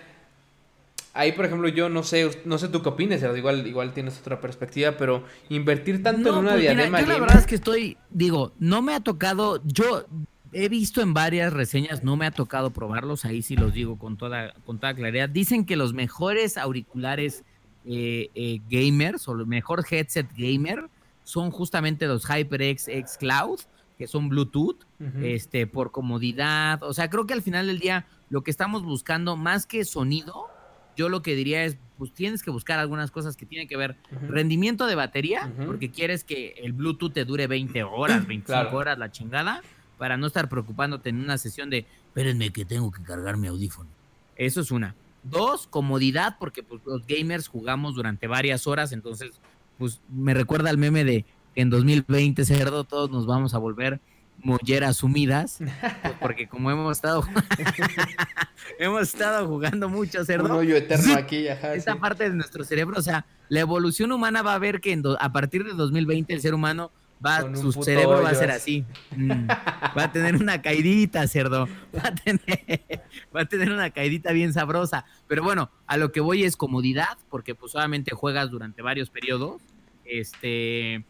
ahí 1.14 1.32
por 1.34 1.46
ejemplo 1.46 1.68
yo 1.68 1.90
no 1.90 2.04
sé, 2.04 2.30
no 2.46 2.58
sé 2.58 2.70
tú 2.70 2.82
qué 2.82 2.90
opinas, 2.90 3.22
igual, 3.36 3.68
igual 3.68 3.94
tienes 3.94 4.18
otra 4.20 4.40
perspectiva, 4.40 4.94
pero 4.98 5.24
invertir 5.50 6.02
tanto 6.04 6.30
en 6.30 6.36
una 6.36 6.52
pues 6.52 6.62
mira, 6.62 6.74
diadema 6.74 7.02
yo 7.02 7.08
la 7.08 7.20
verdad 7.20 7.38
es 7.40 7.48
que 7.48 7.56
estoy, 7.56 7.98
digo, 8.10 8.54
no 8.60 8.82
me 8.82 8.94
ha 8.94 9.00
tocado, 9.02 9.62
yo 9.66 10.06
he 10.54 10.70
visto 10.70 11.02
en 11.02 11.14
varias 11.14 11.52
reseñas, 11.52 12.04
no 12.04 12.16
me 12.16 12.26
ha 12.26 12.32
tocado 12.32 12.72
probarlos, 12.72 13.26
ahí 13.26 13.42
sí 13.42 13.56
los 13.56 13.74
digo 13.74 13.98
con 13.98 14.18
toda, 14.18 14.54
con 14.66 14.80
toda 14.80 14.94
claridad. 14.94 15.30
Dicen 15.30 15.66
que 15.66 15.76
los 15.78 15.94
mejores 15.94 16.58
auriculares 16.58 17.44
eh, 17.86 18.30
eh, 18.36 18.60
gamers 18.70 19.28
o 19.28 19.34
el 19.34 19.46
mejor 19.48 19.84
headset 19.90 20.28
gamer 20.36 20.90
son 21.24 21.52
justamente 21.52 22.08
los 22.08 22.26
HyperX 22.30 22.88
X 22.88 23.18
Cloud, 23.18 23.60
que 23.98 24.08
son 24.08 24.30
Bluetooth, 24.30 24.84
este, 25.22 25.68
por 25.68 25.92
comodidad. 25.92 26.82
O 26.84 26.94
sea, 26.94 27.10
creo 27.10 27.26
que 27.28 27.34
al 27.34 27.42
final 27.42 27.68
del 27.68 27.80
día 27.80 28.06
lo 28.30 28.42
que 28.44 28.52
estamos 28.52 28.84
buscando, 28.84 29.36
más 29.38 29.66
que 29.66 29.86
sonido, 29.86 30.48
yo 30.96 31.08
lo 31.10 31.22
que 31.22 31.36
diría 31.36 31.64
es, 31.64 31.78
pues 31.98 32.14
tienes 32.14 32.42
que 32.44 32.50
buscar 32.52 32.80
algunas 32.80 33.12
cosas 33.12 33.38
que 33.38 33.46
tienen 33.46 33.68
que 33.68 33.78
ver 33.78 33.96
Ujú. 34.12 34.26
rendimiento 34.28 34.88
de 34.88 34.96
batería, 34.96 35.54
porque 35.66 35.92
quieres 35.92 36.24
que 36.24 36.54
el 36.58 36.74
Bluetooth 36.74 37.14
te 37.14 37.26
dure 37.26 37.48
20 37.48 37.84
horas, 37.84 38.26
25 38.28 38.46
Claro. 38.48 38.76
horas 38.78 38.98
la 38.98 39.12
chingada, 39.12 39.62
para 39.98 40.18
no 40.18 40.28
estar 40.28 40.50
preocupándote 40.50 41.10
en 41.10 41.20
una 41.20 41.38
sesión 41.38 41.70
de, 41.70 41.86
espérenme 42.08 42.52
que 42.52 42.66
tengo 42.66 42.92
que 42.92 43.04
cargar 43.04 43.38
mi 43.38 43.48
audífono. 43.48 43.90
Eso 44.36 44.62
es 44.62 44.72
una. 44.72 44.96
Dos, 45.24 45.68
comodidad, 45.68 46.38
porque 46.40 46.64
pues, 46.64 46.82
los 46.86 47.06
gamers 47.06 47.48
jugamos 47.48 47.96
durante 47.96 48.28
varias 48.28 48.66
horas, 48.68 48.92
entonces, 48.92 49.32
pues 49.78 50.02
me 50.10 50.34
recuerda 50.34 50.70
al 50.70 50.78
meme 50.78 51.04
de 51.04 51.26
que 51.54 51.62
en 51.62 51.70
2020, 51.70 52.44
cerdo, 52.46 52.84
todos 52.86 53.12
nos 53.12 53.26
vamos 53.28 53.54
a 53.54 53.58
volver 53.58 54.00
molleras 54.44 54.98
sumidas, 54.98 55.58
pues, 55.60 56.14
porque 56.20 56.48
como 56.48 56.72
hemos 56.72 56.98
estado, 56.98 57.24
hemos 58.80 59.02
estado 59.04 59.48
jugando 59.48 59.90
mucho, 59.90 60.24
cerdo. 60.26 60.46
Un 60.46 60.52
hoyo 60.52 60.76
eterno 60.76 61.14
aquí, 61.14 61.48
ajá. 61.48 61.74
Esta 61.76 61.94
sí. 61.94 62.00
parte 62.00 62.24
de 62.30 62.36
nuestro 62.36 62.64
cerebro, 62.64 62.98
o 62.98 63.02
sea, 63.02 63.26
la 63.50 63.60
evolución 63.60 64.12
humana 64.12 64.42
va 64.42 64.56
a 64.56 64.60
ver 64.60 64.82
que 64.82 64.94
en 64.94 65.02
do- 65.02 65.18
a 65.22 65.32
partir 65.32 65.64
de 65.64 65.74
2020 65.74 66.34
el 66.34 66.42
ser 66.42 66.54
humano 66.54 66.92
va, 67.26 67.56
su 67.56 67.72
cerebro 67.84 68.22
va 68.24 68.30
a 68.30 68.36
ser 68.36 68.52
así. 68.52 68.86
así. 68.90 69.20
Mm, 69.22 69.48
va 69.98 70.04
a 70.04 70.12
tener 70.12 70.36
una 70.36 70.62
caidita, 70.62 71.28
cerdo. 71.28 71.68
Va 71.96 72.08
a 72.10 72.16
tener, 72.16 72.42
va 73.36 73.42
a 73.42 73.46
tener 73.46 73.72
una 73.72 73.90
caidita 73.92 74.32
bien 74.32 74.54
sabrosa. 74.54 75.06
Pero 75.28 75.44
bueno, 75.44 75.70
a 75.86 75.98
lo 75.98 76.12
que 76.12 76.20
voy 76.22 76.44
es 76.44 76.56
comodidad, 76.58 77.18
porque 77.30 77.56
pues 77.56 77.72
solamente 77.74 78.16
juegas 78.16 78.50
durante 78.52 78.82
varios 78.82 79.10
periodos. 79.10 79.62
Este, 80.04 81.06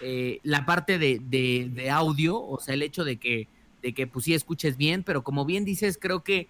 eh, 0.00 0.40
la 0.42 0.66
parte 0.66 0.98
de, 0.98 1.20
de- 1.22 1.68
de 1.70 1.90
audio, 1.90 2.40
o 2.40 2.58
sea, 2.60 2.74
el 2.74 2.82
hecho 2.82 3.04
de 3.04 3.18
que, 3.18 3.48
de 3.82 3.94
que 3.94 4.06
pues 4.06 4.24
sí 4.24 4.34
escuches 4.34 4.76
bien, 4.76 5.02
pero 5.02 5.22
como 5.22 5.44
bien 5.44 5.64
dices, 5.64 5.98
creo 6.00 6.22
que, 6.24 6.48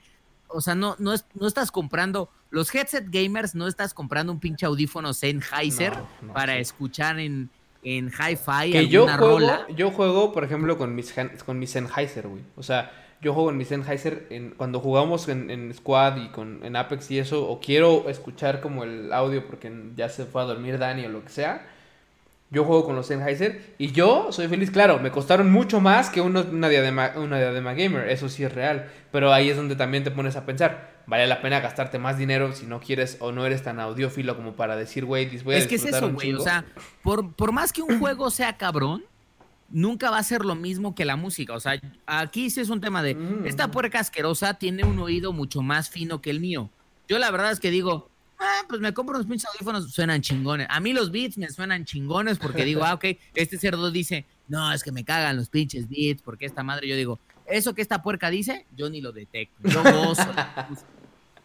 o 0.49 0.61
sea, 0.61 0.75
no, 0.75 0.97
no, 0.99 1.13
es- 1.13 1.27
no 1.35 1.47
estás 1.47 1.71
comprando, 1.71 2.31
los 2.51 2.73
headset 2.75 3.07
gamers 3.11 3.55
no 3.55 3.67
estás 3.67 3.93
comprando 3.95 4.33
un 4.33 4.41
pinche 4.41 4.67
audífono 4.67 5.13
Sennheiser 5.13 5.93
No, 5.97 6.09
no, 6.29 6.33
para 6.33 6.55
sí. 6.55 6.61
escuchar 6.61 7.19
en, 7.19 7.51
en 7.83 8.09
hi-fi 8.09 8.73
Que 8.73 8.89
yo 8.89 9.07
juego, 9.07 9.39
rola. 9.39 9.67
yo 9.75 9.91
juego, 9.91 10.33
por 10.33 10.45
ejemplo, 10.45 10.77
con 10.79 10.95
mis, 10.95 11.15
con 11.45 11.59
mis 11.59 11.71
Sennheiser, 11.71 12.29
güey. 12.29 12.43
O 12.57 12.63
sea, 12.63 12.91
yo 13.21 13.33
juego 13.33 13.51
en 13.51 13.57
mis 13.57 13.69
Sennheiser 13.69 14.27
en, 14.31 14.51
cuando 14.51 14.81
jugamos 14.81 15.29
en, 15.29 15.51
en 15.51 15.73
Squad 15.75 16.17
y 16.17 16.29
con, 16.29 16.65
en 16.65 16.77
Apex 16.77 17.11
y 17.11 17.19
eso, 17.19 17.49
o 17.49 17.61
quiero 17.61 18.09
escuchar 18.09 18.61
como 18.61 18.85
el 18.85 19.13
audio 19.13 19.47
porque 19.47 19.73
ya 19.97 20.09
se 20.09 20.25
fue 20.25 20.43
a 20.43 20.45
dormir 20.45 20.79
Dani 20.79 21.05
o 21.07 21.09
lo 21.09 21.23
que 21.23 21.31
sea. 21.31 21.67
Yo 22.51 22.65
juego 22.65 22.85
con 22.85 22.95
los 22.95 23.09
Sennheiser 23.09 23.75
y 23.77 23.91
yo 23.91 24.29
soy 24.31 24.47
feliz, 24.47 24.71
claro, 24.71 25.01
me 25.01 25.11
costaron 25.11 25.51
mucho 25.51 25.81
más 25.81 26.11
que 26.11 26.21
uno- 26.21 26.45
una, 26.49 26.69
diadema, 26.69 27.13
una 27.17 27.39
diadema 27.39 27.75
gamer, 27.75 28.09
eso 28.09 28.29
sí 28.29 28.45
es 28.45 28.53
real, 28.55 28.89
pero 29.11 29.33
ahí 29.33 29.51
es 29.51 29.57
donde 29.57 29.75
también 29.75 30.05
te 30.05 30.13
pones 30.13 30.37
a 30.37 30.47
pensar, 30.47 31.03
vale 31.09 31.27
la 31.27 31.43
pena 31.43 31.59
gastarte 31.59 31.99
más 31.99 32.19
dinero 32.19 32.53
si 32.53 32.67
no 32.67 32.79
quieres 32.79 33.17
o 33.19 33.33
no 33.33 33.45
eres 33.47 33.65
tan 33.65 33.81
audiófilo 33.81 34.37
como 34.37 34.55
para 34.55 34.77
decir, 34.77 35.05
güey, 35.05 35.27
voy 35.43 35.57
a 35.57 35.59
Es 35.59 35.67
que 35.67 35.75
es 35.75 35.85
eso, 35.87 36.13
güey. 36.13 36.15
O 36.15 36.21
chingo"? 36.39 36.43
sea, 36.45 36.65
por, 37.03 37.33
por 37.35 37.51
más 37.51 37.73
que 37.73 37.83
un 37.83 37.99
juego 37.99 38.31
sea 38.31 38.57
cabrón, 38.57 39.05
nunca 39.69 40.11
va 40.13 40.19
a 40.19 40.23
ser 40.23 40.45
lo 40.45 40.55
mismo 40.55 40.95
que 40.95 41.05
la 41.05 41.17
música. 41.17 41.53
O 41.55 41.59
sea, 41.61 41.81
aquí 42.07 42.51
sí 42.51 42.61
es 42.61 42.71
un 42.71 42.81
tema 42.81 43.03
de. 43.03 43.17
Mm. 43.17 43.47
Esta 43.47 43.73
puerca 43.73 43.99
asquerosa 43.99 44.55
tiene 44.55 44.85
un 44.85 45.01
oído 45.01 45.33
mucho 45.33 45.63
más 45.63 45.91
fino 45.91 46.21
que 46.23 46.31
el 46.31 46.39
mío. 46.39 46.71
Yo 47.09 47.19
la 47.19 47.31
verdad 47.33 47.51
es 47.51 47.59
que 47.59 47.73
digo. 47.73 48.09
Ah, 48.39 48.63
pues 48.69 48.81
me 48.81 48.93
compro 48.93 49.15
unos 49.17 49.27
pinches 49.27 49.49
audífonos, 49.49 49.91
suenan 49.91 50.21
chingones. 50.21 50.67
A 50.71 50.81
mí 50.81 50.93
los 50.93 51.11
beats 51.11 51.39
me 51.39 51.49
suenan 51.49 51.85
chingones 51.85 52.39
porque 52.39 52.65
digo, 52.65 52.85
ah, 52.85 52.95
ok, 52.95 53.05
este 53.35 53.59
cerdo 53.59 53.91
dice, 53.91 54.27
no, 54.49 54.73
es 54.73 54.83
que 54.83 54.93
me 54.93 55.05
cagan 55.05 55.37
los 55.37 55.49
pinches 55.49 55.89
beats, 55.89 56.23
porque 56.23 56.47
esta 56.47 56.63
madre, 56.63 56.87
yo 56.87 56.97
digo, 56.97 57.19
eso 57.47 57.75
que 57.75 57.83
esta 57.83 58.03
puerca 58.03 58.31
dice, 58.31 58.67
yo 58.77 58.91
ni 58.91 59.01
lo 59.01 59.13
detecto. 59.13 59.57
Yo 59.69 59.83
gozo. 59.83 60.33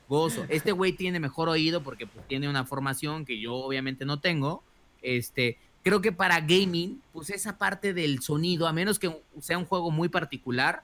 gozo. 0.09 0.45
Este 0.49 0.71
güey 0.71 0.93
tiene 0.93 1.19
mejor 1.19 1.47
oído 1.47 1.81
porque 1.81 2.07
pues, 2.07 2.27
tiene 2.27 2.49
una 2.49 2.65
formación 2.65 3.25
que 3.25 3.39
yo 3.39 3.55
obviamente 3.55 4.05
no 4.05 4.19
tengo. 4.19 4.63
Este, 5.01 5.57
creo 5.83 6.01
que 6.01 6.11
para 6.11 6.41
gaming, 6.41 7.01
pues 7.13 7.29
esa 7.29 7.57
parte 7.57 7.93
del 7.93 8.21
sonido, 8.21 8.67
a 8.67 8.73
menos 8.73 8.99
que 8.99 9.15
sea 9.39 9.57
un 9.57 9.65
juego 9.65 9.91
muy 9.91 10.09
particular, 10.09 10.83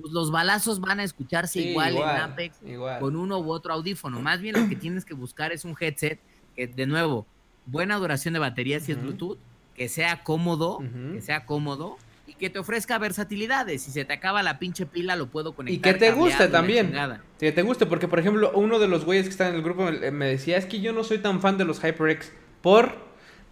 pues 0.00 0.12
los 0.12 0.30
balazos 0.30 0.80
van 0.80 1.00
a 1.00 1.04
escucharse 1.04 1.60
Sí, 1.60 1.68
igual, 1.70 1.96
en 1.96 2.02
Apex 2.02 2.56
igual. 2.66 3.00
con 3.00 3.16
uno 3.16 3.38
u 3.38 3.50
otro 3.50 3.72
audífono. 3.72 4.20
Más 4.20 4.40
bien 4.40 4.60
lo 4.60 4.68
que 4.68 4.76
tienes 4.76 5.04
que 5.04 5.14
buscar 5.14 5.52
es 5.52 5.64
un 5.64 5.74
headset 5.78 6.20
que, 6.54 6.66
de 6.66 6.86
nuevo, 6.86 7.26
buena 7.66 7.96
duración 7.96 8.34
de 8.34 8.40
batería 8.40 8.80
si 8.80 8.92
es. 8.92 9.00
Bluetooth, 9.00 9.38
que 9.74 9.88
sea 9.88 10.22
cómodo, 10.22 10.82
que 11.12 11.20
sea 11.20 11.44
cómodo 11.46 11.96
y 12.26 12.34
que 12.34 12.50
te 12.50 12.58
ofrezca 12.58 12.98
versatilidades. 12.98 13.82
Si 13.82 13.90
se 13.90 14.04
te 14.04 14.12
acaba 14.12 14.42
la 14.42 14.58
pinche 14.58 14.84
pila, 14.86 15.16
lo 15.16 15.28
puedo 15.28 15.54
conectar. 15.54 15.78
Y 15.78 15.80
que 15.80 15.98
te 15.98 16.12
guste 16.12 16.48
también. 16.48 16.92
Que 17.38 17.52
te 17.52 17.62
guste, 17.62 17.86
porque 17.86 18.08
por 18.08 18.18
ejemplo, 18.18 18.50
uno 18.54 18.78
de 18.78 18.88
los 18.88 19.04
güeyes 19.04 19.24
que 19.26 19.30
está 19.30 19.48
en 19.48 19.54
el 19.54 19.62
grupo 19.62 19.84
me, 19.84 20.10
me 20.10 20.26
decía, 20.26 20.56
es 20.56 20.66
que 20.66 20.80
yo 20.80 20.92
no 20.92 21.04
soy 21.04 21.18
tan 21.18 21.40
fan 21.40 21.56
de 21.58 21.64
los 21.64 21.80
HyperX. 21.80 22.32
Por, 22.62 22.96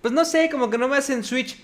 pues 0.02 0.12
no 0.12 0.24
sé, 0.24 0.48
como 0.50 0.70
que 0.70 0.78
no 0.78 0.88
me 0.88 0.96
hacen 0.96 1.22
Switch. 1.24 1.58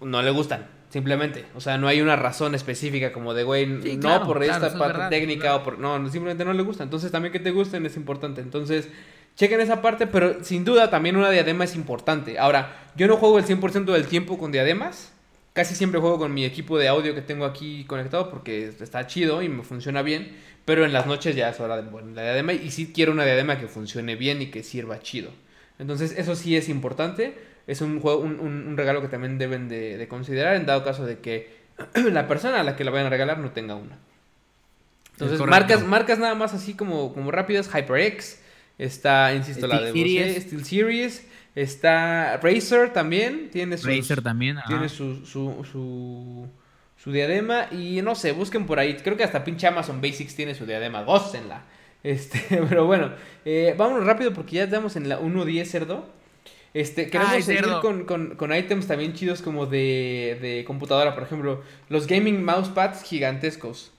No 0.00 0.20
le 0.20 0.30
gustan, 0.30 0.66
simplemente. 0.94 1.44
O 1.56 1.60
sea, 1.60 1.76
no 1.76 1.88
hay 1.88 2.00
una 2.00 2.14
razón 2.14 2.54
específica 2.54 3.12
como 3.12 3.34
de, 3.34 3.42
güey, 3.42 3.66
Sí, 3.82 3.96
no 3.96 4.00
claro, 4.00 4.26
por 4.26 4.38
claro, 4.38 4.52
esta 4.52 4.68
es 4.68 4.74
parte 4.74 4.98
verdad, 4.98 5.10
técnica 5.10 5.40
claro. 5.40 5.56
o 5.56 5.64
por... 5.64 5.78
No, 5.80 5.98
no, 5.98 6.08
simplemente 6.08 6.44
no 6.44 6.52
le 6.52 6.62
gusta. 6.62 6.84
Entonces 6.84 7.10
también 7.10 7.32
que 7.32 7.40
te 7.40 7.50
gusten 7.50 7.84
es 7.84 7.96
importante. 7.96 8.40
Entonces, 8.40 8.88
chequen 9.34 9.60
esa 9.60 9.82
parte, 9.82 10.06
pero 10.06 10.44
sin 10.44 10.64
duda 10.64 10.90
también 10.90 11.16
una 11.16 11.30
diadema 11.30 11.64
es 11.64 11.74
importante. 11.74 12.38
Ahora, 12.38 12.92
yo 12.94 13.08
no 13.08 13.16
juego 13.16 13.40
el 13.40 13.44
100% 13.44 13.86
del 13.86 14.06
tiempo 14.06 14.38
con 14.38 14.52
diademas. 14.52 15.12
Casi 15.52 15.74
siempre 15.74 15.98
juego 15.98 16.16
con 16.16 16.32
mi 16.32 16.44
equipo 16.44 16.78
de 16.78 16.86
audio 16.86 17.12
que 17.12 17.22
tengo 17.22 17.44
aquí 17.44 17.84
conectado 17.86 18.30
porque 18.30 18.68
está 18.68 19.08
chido 19.08 19.42
y 19.42 19.48
me 19.48 19.64
funciona 19.64 20.00
bien. 20.02 20.36
Pero 20.64 20.84
en 20.84 20.92
las 20.92 21.08
noches 21.08 21.34
ya 21.34 21.48
es 21.48 21.58
hora 21.58 21.76
de 21.76 21.82
poner 21.82 22.14
la 22.14 22.22
diadema 22.22 22.52
y 22.52 22.70
sí 22.70 22.92
quiero 22.94 23.10
una 23.10 23.24
diadema 23.24 23.58
que 23.58 23.66
funcione 23.66 24.14
bien 24.14 24.42
y 24.42 24.46
que 24.52 24.62
sirva 24.62 25.00
chido. 25.00 25.32
Entonces 25.80 26.14
eso 26.16 26.36
sí 26.36 26.56
es 26.56 26.68
importante. 26.68 27.34
Es 27.66 27.80
un, 27.80 28.00
juego, 28.00 28.20
un, 28.20 28.40
un- 28.40 28.66
un 28.68 28.76
regalo 28.76 29.00
que 29.00 29.08
también 29.08 29.38
deben 29.38 29.68
de, 29.68 29.96
de 29.98 30.08
considerar 30.08 30.56
en 30.56 30.66
dado 30.66 30.84
caso 30.84 31.06
de 31.06 31.18
que 31.20 31.48
la 32.12 32.28
persona 32.28 32.60
a 32.60 32.64
la 32.64 32.76
que 32.76 32.84
la 32.84 32.90
vayan 32.90 33.06
a 33.06 33.10
regalar 33.10 33.38
no 33.38 33.50
tenga 33.50 33.74
una. 33.74 33.98
Entonces, 35.12 35.38
marcas, 35.46 35.84
marcas 35.86 36.18
nada 36.18 36.34
más 36.34 36.54
así 36.54 36.74
como, 36.74 37.14
como 37.14 37.30
rápidas, 37.30 37.68
HyperX, 37.72 38.40
está, 38.78 39.32
insisto, 39.34 39.66
la 39.66 39.80
de 39.80 39.92
Series. 39.92 40.42
Steel 40.44 40.64
Series, 40.64 41.26
está 41.54 42.36
Razer 42.38 42.92
también, 42.92 43.48
tiene 43.50 43.76
sus, 43.78 43.86
Razer 43.86 44.22
también. 44.22 44.56
tiene 44.66 44.88
su, 44.88 45.24
su, 45.24 45.64
su, 45.70 46.48
su 46.96 47.12
diadema 47.12 47.68
y 47.70 48.02
no 48.02 48.16
sé, 48.16 48.32
busquen 48.32 48.66
por 48.66 48.80
ahí, 48.80 48.96
creo 48.96 49.16
que 49.16 49.22
hasta 49.24 49.44
pinche 49.44 49.66
Amazon 49.68 50.00
Basics 50.00 50.34
tiene 50.34 50.54
su 50.54 50.66
diadema, 50.66 51.02
gócenla. 51.02 51.62
Este, 52.04 52.38
pero 52.68 52.84
bueno, 52.84 53.12
eh, 53.46 53.74
vámonos 53.78 54.04
rápido 54.04 54.34
porque 54.34 54.56
ya 54.56 54.64
estamos 54.64 54.94
en 54.96 55.08
la 55.08 55.20
1.10 55.20 55.64
cerdo. 55.64 56.06
Este, 56.74 57.08
queremos 57.08 57.32
Ay, 57.32 57.42
seguir 57.42 57.64
con, 57.80 58.04
con, 58.04 58.34
con 58.36 58.54
ítems 58.54 58.86
también 58.88 59.14
chidos 59.14 59.40
como 59.42 59.66
de, 59.66 60.38
de 60.42 60.64
computadora, 60.66 61.14
por 61.14 61.22
ejemplo, 61.22 61.62
los 61.88 62.06
gaming 62.06 62.44
mousepads 62.44 63.02
gigantescos. 63.02 63.92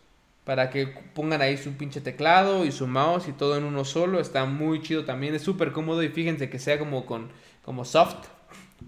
Para 0.44 0.70
que 0.70 0.88
pongan 1.16 1.42
ahí 1.42 1.58
su 1.58 1.74
pinche 1.74 2.02
teclado 2.02 2.66
y 2.66 2.72
su 2.72 2.86
mouse 2.86 3.28
y 3.28 3.32
todo 3.34 3.58
en 3.58 3.64
uno 3.64 3.84
solo. 3.84 4.20
Está 4.20 4.46
muy 4.46 4.82
chido 4.82 5.04
también. 5.04 5.34
Es 5.34 5.42
súper 5.42 5.72
cómodo 5.72 6.04
y 6.04 6.10
fíjense 6.10 6.50
que 6.52 6.60
sea 6.60 6.78
como 6.78 7.06
con 7.08 7.32
como 7.64 7.84
soft. 7.84 8.28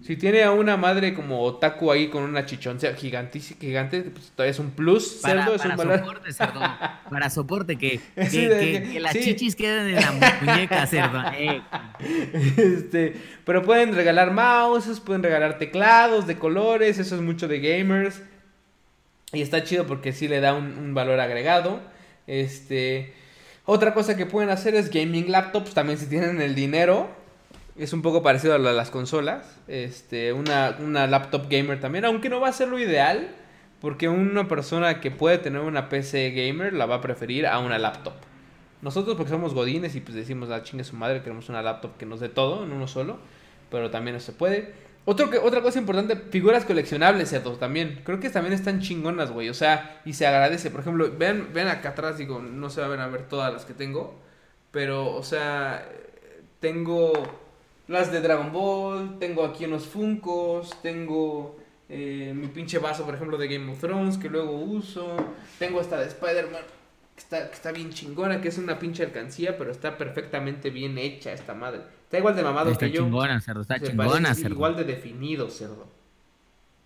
Si 0.04 0.16
tiene 0.16 0.44
a 0.44 0.52
una 0.52 0.76
madre 0.76 1.12
como 1.12 1.42
otaku 1.42 1.90
ahí 1.90 2.08
con 2.08 2.22
una 2.22 2.46
chichoncia 2.46 2.94
gigantísima, 2.94 3.58
gigante, 3.60 4.02
pues 4.02 4.30
todavía 4.30 4.52
es 4.52 4.58
un 4.60 4.70
plus. 4.70 5.18
Para, 5.22 5.42
cerdo, 5.42 5.54
es 5.56 5.62
para 5.62 5.74
un 5.74 5.78
valor. 5.78 5.98
soporte, 5.98 6.32
cerdo. 6.32 6.60
Para 7.10 7.30
soporte, 7.30 7.76
que, 7.76 8.00
que, 8.14 8.26
Sí, 8.30 8.44
de 8.46 8.58
que- 8.60 8.82
que- 8.84 8.92
que 8.92 9.00
las 9.00 9.12
sí. 9.12 9.20
chichis 9.24 9.56
queden 9.56 9.88
en 9.88 9.94
la 9.96 10.12
muñeca, 10.40 10.86
cerdo. 10.86 11.22
Eh, 11.36 11.62
Este, 12.56 13.16
pero 13.44 13.62
pueden 13.64 13.94
regalar 13.94 14.30
mouses, 14.32 15.00
pueden 15.00 15.22
regalar 15.22 15.58
teclados 15.58 16.26
de 16.26 16.38
colores, 16.38 16.98
eso 16.98 17.16
es 17.16 17.20
mucho 17.20 17.48
de 17.48 17.58
gamers. 17.60 18.22
Y 19.32 19.42
está 19.42 19.64
chido 19.64 19.86
porque 19.86 20.12
sí 20.12 20.28
le 20.28 20.40
da 20.40 20.54
un, 20.54 20.78
un 20.78 20.94
valor 20.94 21.18
agregado. 21.20 21.80
Este, 22.26 23.14
otra 23.64 23.94
cosa 23.94 24.16
que 24.16 24.26
pueden 24.26 24.48
hacer 24.50 24.74
es 24.74 24.90
gaming 24.90 25.30
laptops, 25.30 25.74
también 25.74 25.98
si 25.98 26.06
tienen 26.06 26.40
el 26.40 26.54
dinero. 26.54 27.10
Es 27.78 27.92
un 27.92 28.02
poco 28.02 28.22
parecido 28.22 28.54
a 28.54 28.58
la 28.58 28.72
las 28.72 28.90
consolas. 28.90 29.56
Este, 29.68 30.32
una, 30.32 30.76
una 30.80 31.06
laptop 31.06 31.48
gamer 31.48 31.80
también, 31.80 32.04
aunque 32.04 32.28
no 32.28 32.40
va 32.40 32.48
a 32.48 32.52
ser 32.52 32.68
lo 32.68 32.78
ideal. 32.78 33.28
Porque 33.80 34.08
una 34.08 34.48
persona 34.48 35.00
que 35.00 35.10
puede 35.10 35.38
tener 35.38 35.60
una 35.60 35.88
PC 35.88 36.32
gamer 36.32 36.72
la 36.72 36.86
va 36.86 36.96
a 36.96 37.00
preferir 37.00 37.46
a 37.46 37.60
una 37.60 37.78
laptop. 37.78 38.14
Nosotros 38.82 39.16
porque 39.16 39.30
somos 39.30 39.54
godines 39.54 39.94
y 39.94 40.00
pues 40.00 40.16
decimos, 40.16 40.50
ah, 40.50 40.62
chingue 40.62 40.84
su 40.84 40.96
madre, 40.96 41.22
queremos 41.22 41.48
una 41.48 41.62
laptop 41.62 41.96
que 41.96 42.06
nos 42.06 42.20
dé 42.20 42.28
todo 42.28 42.64
en 42.64 42.72
uno 42.72 42.86
solo, 42.88 43.18
pero 43.70 43.90
también 43.90 44.14
no 44.14 44.20
se 44.20 44.32
puede. 44.32 44.72
Otra 45.04 45.62
cosa 45.62 45.78
importante, 45.78 46.16
figuras 46.16 46.64
coleccionables, 46.64 47.30
cerdo, 47.30 47.52
también. 47.52 48.02
Creo 48.04 48.20
que 48.20 48.28
también 48.28 48.52
están 48.52 48.80
chingonas, 48.80 49.30
güey. 49.30 49.48
O 49.48 49.54
sea, 49.54 50.02
y 50.04 50.12
se 50.12 50.26
agradece. 50.26 50.70
Por 50.70 50.80
ejemplo, 50.80 51.10
vean, 51.16 51.48
vean 51.54 51.68
acá 51.68 51.90
atrás, 51.90 52.18
digo, 52.18 52.40
no 52.40 52.68
se 52.68 52.80
van 52.82 53.00
a 53.00 53.06
ver 53.06 53.28
todas 53.28 53.52
las 53.52 53.64
que 53.64 53.72
tengo. 53.74 54.20
Pero, 54.70 55.14
o 55.14 55.22
sea, 55.22 55.88
tengo 56.60 57.12
las 57.88 58.12
de 58.12 58.20
Dragon 58.20 58.52
Ball, 58.52 59.18
tengo 59.18 59.44
aquí 59.44 59.64
unos 59.64 59.86
Funcos, 59.86 60.80
tengo 60.82 61.56
eh, 61.88 62.32
mi 62.34 62.46
pinche 62.48 62.78
vaso, 62.78 63.04
por 63.04 63.14
ejemplo, 63.14 63.36
de 63.38 63.48
Game 63.48 63.72
of 63.72 63.80
Thrones 63.80 64.18
que 64.18 64.28
luego 64.28 64.52
uso. 64.58 65.16
Tengo 65.58 65.80
esta 65.80 65.98
de 65.98 66.06
Spider-Man, 66.06 66.62
que 67.14 67.20
está, 67.20 67.48
que 67.48 67.54
está 67.54 67.72
bien 67.72 67.90
chingona, 67.90 68.40
que 68.40 68.48
es 68.48 68.58
una 68.58 68.78
pinche 68.78 69.02
alcancía, 69.04 69.56
pero 69.56 69.70
está 69.70 69.96
perfectamente 69.96 70.70
bien 70.70 70.98
hecha 70.98 71.32
esta 71.32 71.54
madre. 71.54 71.80
Está 72.04 72.18
igual 72.18 72.36
de 72.36 72.42
mamado 72.42 72.70
está 72.70 72.86
que 72.86 72.92
yo. 72.92 73.02
chingona, 73.04 73.40
cerdo. 73.40 73.62
Está 73.62 73.80
chingona, 73.80 74.34
cerdo. 74.34 74.54
Igual 74.54 74.76
de 74.76 74.84
definido, 74.84 75.48
cerdo. 75.50 75.86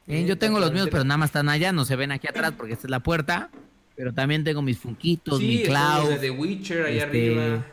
Eh, 0.06 0.24
yo 0.24 0.36
tengo 0.38 0.58
los 0.58 0.72
míos, 0.72 0.88
pero 0.90 1.04
nada 1.04 1.18
más 1.18 1.28
están 1.30 1.48
allá, 1.48 1.72
no 1.72 1.84
se 1.84 1.94
ven 1.96 2.10
aquí 2.12 2.26
atrás 2.26 2.52
porque 2.56 2.72
esta 2.72 2.86
es 2.86 2.90
la 2.90 3.00
puerta. 3.00 3.50
Pero 3.94 4.12
también 4.14 4.42
tengo 4.42 4.62
mis 4.62 4.78
funquitos, 4.78 5.38
Sí, 5.38 5.46
mi 5.46 5.62
cloud, 5.64 6.08
de 6.08 6.18
The 6.18 6.30
Witcher 6.30 6.86
ahí 6.86 6.98
este, 6.98 7.36
arriba. 7.36 7.64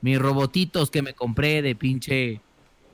mis 0.00 0.18
robotitos 0.18 0.90
que 0.90 1.02
me 1.02 1.14
compré 1.14 1.60
de 1.62 1.74
pinche, 1.74 2.40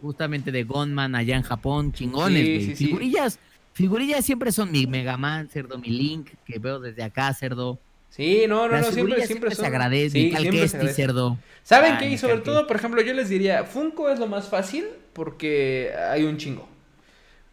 justamente 0.05 0.53
de 0.53 0.65
Gunman 0.65 1.15
allá 1.15 1.37
en 1.37 1.43
Japón, 1.43 1.93
chingones, 1.93 2.51
Sí, 2.51 2.53
güey. 2.53 2.67
sí, 2.67 2.77
sí. 2.77 2.77
Figurillas, 2.77 3.41
figurillas 3.73 4.25
siempre 4.25 4.53
son 4.53 4.71
mi 4.73 4.87
Mega 4.87 5.17
Man, 5.17 5.49
cerdo, 5.49 5.79
mi 5.79 5.89
Link, 5.91 6.31
que 6.45 6.59
veo 6.59 6.81
desde 6.81 7.03
acá, 7.03 7.33
cerdo. 7.35 7.83
Sí, 8.11 8.45
no, 8.49 8.69
no, 8.69 8.79
Las 8.79 8.87
no, 8.87 8.93
siempre, 8.93 9.23
siempre, 9.23 9.51
se 9.51 9.57
son. 9.57 9.67
agradece, 9.67 10.13
Sí, 10.13 10.31
se 10.31 10.37
Kestis, 10.39 10.73
agradece. 10.73 10.95
cerdo. 10.95 11.45
¿Saben 11.63 11.97
Ay, 11.97 11.99
qué? 11.99 12.11
Y 12.11 12.19
sobre 12.19 12.39
todo, 12.39 12.67
por 12.67 12.77
ejemplo, 12.77 13.03
yo 13.03 13.15
les 13.15 13.29
diría, 13.29 13.65
Funko 13.65 14.09
es 14.11 14.19
lo 14.19 14.27
más 14.29 14.49
fácil 14.49 14.87
porque 15.13 15.93
hay 16.11 16.25
un 16.25 16.37
chingo. 16.39 16.69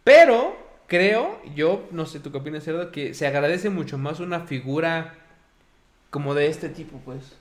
Pero 0.04 0.58
creo, 0.88 1.42
yo, 1.56 1.88
no 1.92 2.06
sé 2.06 2.20
tú 2.20 2.32
qué 2.32 2.38
opinas, 2.40 2.64
Cerdo, 2.64 2.92
que 2.92 3.14
se 3.14 3.28
agradece 3.28 3.70
mucho 3.70 3.98
más 3.98 4.20
una 4.20 4.42
figura 4.42 5.16
como 6.12 6.36
de 6.36 6.48
este 6.48 6.70
tipo, 6.70 7.00
pues. 7.06 7.38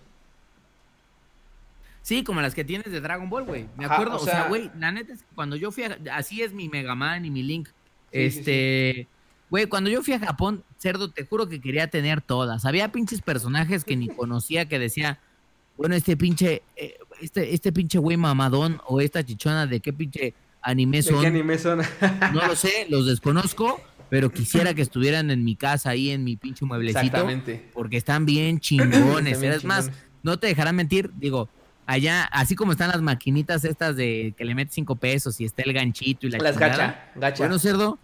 Sí, 2.03 2.25
como 2.25 2.41
las 2.41 2.55
que 2.55 2.65
tienes 2.65 2.91
de 2.91 3.01
Dragon 3.01 3.29
Ball, 3.29 3.45
güey. 3.45 3.67
Me 3.77 3.85
acuerdo, 3.85 4.17
o 4.17 4.21
o 4.21 4.25
sea, 4.25 4.49
güey, 4.49 4.71
la 4.79 4.91
neta 4.91 5.13
es 5.13 5.23
que 5.23 5.35
cuando 5.35 5.57
yo 5.57 5.71
fui 5.71 5.85
a... 5.85 5.99
Así 6.13 6.43
es 6.43 6.53
mi 6.53 6.69
Mega 6.69 6.95
Man 6.95 7.25
y 7.25 7.31
mi 7.31 7.43
Link. 7.43 7.69
Sí, 7.69 7.73
este... 8.13 9.09
Güey, 9.51 9.67
cuando 9.67 9.91
yo 9.91 10.01
fui 10.03 10.15
a 10.15 10.21
Japón, 10.21 10.63
cerdo, 10.79 11.11
te 11.11 11.27
juro 11.27 11.49
que 11.49 11.61
quería 11.61 11.89
tener 11.89 12.21
todas. 12.21 12.65
Había 12.65 12.93
pinches 12.93 13.21
personajes 13.21 13.85
que 13.85 13.97
ni 13.97 14.09
conocía 14.17 14.67
que 14.67 14.79
decía, 14.79 15.19
bueno, 15.77 15.97
este 15.97 16.17
pinche, 16.17 16.63
eh, 16.77 16.99
este, 17.21 17.53
este 17.53 17.73
pinche 17.73 17.99
güey 17.99 18.17
mamadón 18.17 18.81
o 18.87 19.01
esta 19.01 19.25
chichona 19.25 19.67
de 19.67 19.81
qué 19.81 19.93
pinche 19.93 20.35
anime 20.63 20.99
¿De 20.99 21.03
son. 21.03 21.21
qué 21.21 21.27
anime 21.27 21.59
son? 21.59 21.81
No 22.33 22.47
lo 22.47 22.55
sé, 22.55 22.87
los 22.89 23.07
desconozco, 23.07 23.81
pero 24.09 24.31
quisiera 24.31 24.73
que 24.73 24.83
estuvieran 24.83 25.31
en 25.33 25.45
mi 25.45 25.57
casa 25.57 25.91
ahí 25.91 26.11
en 26.11 26.23
mi 26.23 26.37
pinche 26.37 26.65
mueblecito. 26.65 27.01
Exactamente. 27.01 27.71
Porque 27.73 27.97
están 27.97 28.27
bien 28.27 28.61
chingones. 28.61 29.35
Están 29.35 29.41
bien 29.41 29.53
es 29.53 29.65
más, 29.65 29.91
no 30.23 30.39
te 30.39 30.47
dejarán 30.47 30.77
mentir, 30.77 31.11
digo, 31.17 31.49
allá, 31.93 32.25
así 32.25 32.55
como 32.55 32.73
están 32.73 32.89
las 32.91 33.01
maquinitas 33.03 33.65
estas 33.65 33.97
de 33.97 34.35
que 34.37 34.45
le 34.45 34.55
metes 34.55 34.75
cinco 34.75 34.97
pesos 34.97 35.41
y 35.41 35.45
está 35.45 35.63
el 35.63 35.73
ganchito 35.73 36.27
y 36.27 36.31
la 36.31 36.39
Las 36.39 36.53
chingada. 36.55 36.77
gacha, 36.77 37.11
gacha. 37.17 37.43
Bueno, 37.43 37.59
cerdo. 37.59 37.99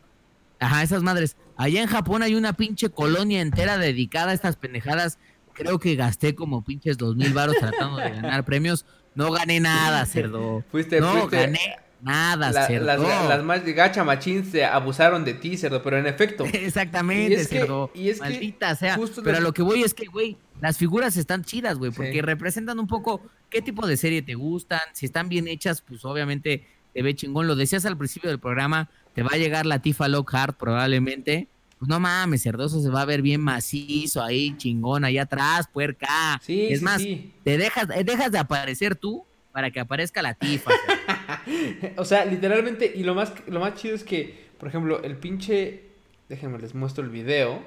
Ajá, 0.58 0.82
esas 0.82 1.02
madres. 1.02 1.36
Allá 1.56 1.82
en 1.82 1.88
Japón 1.88 2.22
hay 2.22 2.34
una 2.34 2.52
pinche 2.54 2.88
colonia 2.90 3.40
entera 3.40 3.78
dedicada 3.78 4.30
a 4.30 4.34
estas 4.34 4.56
pendejadas. 4.56 5.18
Creo 5.52 5.78
que 5.78 5.94
gasté 5.96 6.34
como 6.34 6.62
pinches 6.64 6.98
dos 6.98 7.16
mil 7.16 7.32
varos 7.32 7.56
tratando 7.58 7.96
de 7.98 8.10
ganar 8.10 8.44
premios. 8.46 8.84
No 9.14 9.30
gané 9.32 9.60
nada, 9.60 10.04
cerdo. 10.06 10.62
Fuiste- 10.70 11.00
no 11.00 11.12
fuiste- 11.12 11.36
gané 11.36 11.60
nada, 12.02 12.52
La- 12.52 12.66
cerdo. 12.66 12.86
las, 12.86 13.00
las 13.28 13.42
más 13.42 13.64
gacha 13.64 14.04
machines 14.04 14.48
se 14.50 14.64
abusaron 14.64 15.24
de 15.24 15.32
ti, 15.34 15.56
Cerdo, 15.56 15.82
pero 15.82 15.98
en 15.98 16.06
efecto. 16.06 16.44
Exactamente, 16.52 17.32
Y 17.32 17.36
es 17.36 17.48
que- 17.48 17.58
cerdo. 17.60 17.90
y 17.94 18.08
es 18.10 18.16
que 18.20 18.28
Maldita 18.28 18.74
sea. 18.76 18.96
justo 18.96 19.22
Pero 19.22 19.38
a 19.38 19.40
lo 19.40 19.52
que 19.54 19.62
voy 19.62 19.82
es 19.82 19.94
que, 19.94 20.04
güey, 20.06 20.36
las 20.60 20.78
figuras 20.78 21.16
están 21.16 21.44
chidas, 21.44 21.78
güey, 21.78 21.90
Sí. 21.92 21.96
porque 21.96 22.22
representan 22.22 22.78
un 22.78 22.86
poco 22.86 23.20
qué 23.50 23.62
tipo 23.62 23.86
de 23.86 23.96
serie 23.96 24.22
te 24.22 24.34
gustan. 24.34 24.80
Si 24.92 25.06
están 25.06 25.28
bien 25.28 25.48
hechas, 25.48 25.82
pues 25.82 26.04
obviamente 26.04 26.64
te 26.94 27.02
ve 27.02 27.14
chingón. 27.14 27.46
Lo 27.46 27.56
decías 27.56 27.84
al 27.86 27.96
principio 27.96 28.30
del 28.30 28.38
programa, 28.38 28.88
te 29.14 29.22
va 29.22 29.30
a 29.32 29.36
llegar 29.38 29.66
la 29.66 29.80
Tifa 29.80 30.08
Lockhart 30.08 30.56
probablemente. 30.56 31.48
Pues 31.78 31.90
no 31.90 32.00
mames, 32.00 32.42
cerdoso 32.42 32.80
se 32.80 32.88
va 32.88 33.02
a 33.02 33.04
ver 33.04 33.20
bien 33.20 33.42
macizo 33.42 34.22
ahí, 34.22 34.56
chingón, 34.56 35.04
ahí 35.04 35.18
atrás, 35.18 35.68
puerca. 35.70 36.40
Sí, 36.42 36.68
es 36.70 36.78
sí, 36.78 36.84
más, 36.84 37.02
sí. 37.02 37.34
te 37.44 37.58
dejas, 37.58 37.88
eh, 37.94 38.02
dejas 38.02 38.32
de 38.32 38.38
aparecer 38.38 38.96
tú 38.96 39.24
para 39.52 39.70
que 39.70 39.80
aparezca 39.80 40.22
la 40.22 40.34
Tifa. 40.34 40.70
O 41.96 42.04
sea, 42.04 42.24
literalmente, 42.24 42.90
y 42.94 43.02
lo 43.04 43.14
más, 43.14 43.32
lo 43.46 43.60
más 43.60 43.74
chido 43.74 43.94
es 43.94 44.04
que, 44.04 44.48
por 44.58 44.68
ejemplo, 44.68 45.02
el 45.02 45.16
pinche. 45.16 45.84
Déjenme 46.28 46.58
les 46.58 46.74
muestro 46.74 47.04
el 47.04 47.10
video. 47.10 47.62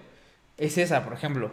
Es 0.58 0.78
esa, 0.78 1.04
por 1.06 1.14
ejemplo. 1.14 1.52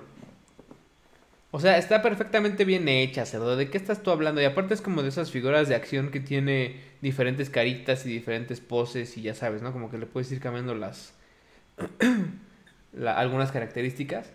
O 1.57 1.59
sea, 1.59 1.79
está 1.79 2.03
perfectamente 2.03 2.67
bien 2.67 2.87
hecha, 2.87 3.25
cerdo. 3.25 3.57
¿De 3.57 3.71
qué 3.71 3.79
estás 3.79 4.03
tú 4.03 4.11
hablando? 4.11 4.43
Y 4.43 4.45
aparte 4.45 4.75
es 4.75 4.83
como 4.83 5.03
de 5.03 5.09
esas 5.09 5.31
figuras 5.31 5.71
de 5.71 5.75
acción 5.75 6.11
que 6.11 6.21
tiene 6.21 6.83
diferentes 7.01 7.49
caritas 7.49 8.05
y 8.05 8.11
diferentes 8.11 8.61
poses 8.61 9.17
y 9.17 9.23
ya 9.23 9.35
sabes, 9.35 9.63
¿no? 9.63 9.73
Como 9.73 9.91
que 9.91 9.97
le 9.97 10.05
puedes 10.05 10.31
ir 10.31 10.39
cambiando 10.39 10.75
las, 10.75 11.15
algunas 13.07 13.53
características. 13.53 14.31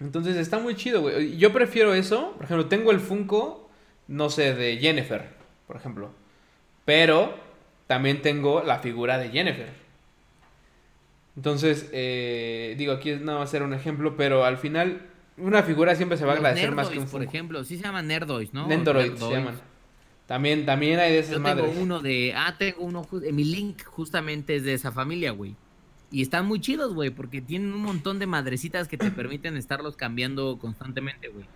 Entonces 0.00 0.34
está 0.34 0.58
muy 0.58 0.74
chido, 0.74 1.00
güey. 1.00 1.36
Yo 1.36 1.52
prefiero 1.52 1.94
eso. 1.94 2.32
Por 2.32 2.46
ejemplo, 2.46 2.66
tengo 2.66 2.90
el 2.90 2.98
Funko, 2.98 3.70
no 4.08 4.30
sé, 4.30 4.54
de 4.54 4.78
Jennifer, 4.78 5.28
por 5.68 5.76
ejemplo. 5.76 6.10
Pero 6.86 7.36
también 7.86 8.20
tengo 8.20 8.64
la 8.64 8.80
figura 8.80 9.16
de 9.16 9.28
Jennifer. 9.28 9.70
Entonces, 11.36 11.88
eh, 11.92 12.74
digo, 12.76 12.94
aquí 12.94 13.12
nada 13.12 13.38
más 13.38 13.50
ser 13.50 13.62
un 13.62 13.74
ejemplo, 13.74 14.16
pero 14.16 14.44
al 14.44 14.58
final 14.58 15.02
una 15.40 15.62
figura 15.62 15.94
siempre 15.94 16.18
se 16.18 16.24
va 16.24 16.32
a 16.32 16.36
agradecer 16.36 16.72
más 16.72 16.88
que 16.88 16.98
un 16.98 17.06
Funko. 17.06 17.18
por 17.18 17.22
ejemplo, 17.22 17.64
sí 17.64 17.76
se 17.76 17.84
llaman 17.84 18.06
Nerdoids, 18.06 18.52
¿no? 18.52 18.66
Nerdoids, 18.66 19.18
se 19.18 19.30
llaman. 19.30 19.60
También, 20.26 20.66
también 20.66 20.98
hay 21.00 21.12
de 21.12 21.20
esas 21.20 21.36
Yo 21.36 21.42
tengo 21.42 21.70
uno 21.80 22.00
de, 22.00 22.34
ah, 22.36 22.54
tengo 22.58 22.82
uno, 22.82 23.08
mi 23.32 23.44
link 23.44 23.82
justamente 23.84 24.56
es 24.56 24.62
de 24.62 24.74
esa 24.74 24.92
familia, 24.92 25.30
güey. 25.30 25.56
Y 26.10 26.22
están 26.22 26.46
muy 26.46 26.60
chidos, 26.60 26.94
güey, 26.94 27.10
porque 27.10 27.40
tienen 27.40 27.72
un 27.72 27.82
montón 27.82 28.18
de 28.18 28.26
madrecitas 28.26 28.88
que 28.88 28.98
te 28.98 29.10
permiten 29.10 29.56
estarlos 29.56 29.96
cambiando 29.96 30.58
constantemente, 30.58 31.28
güey. 31.28 31.46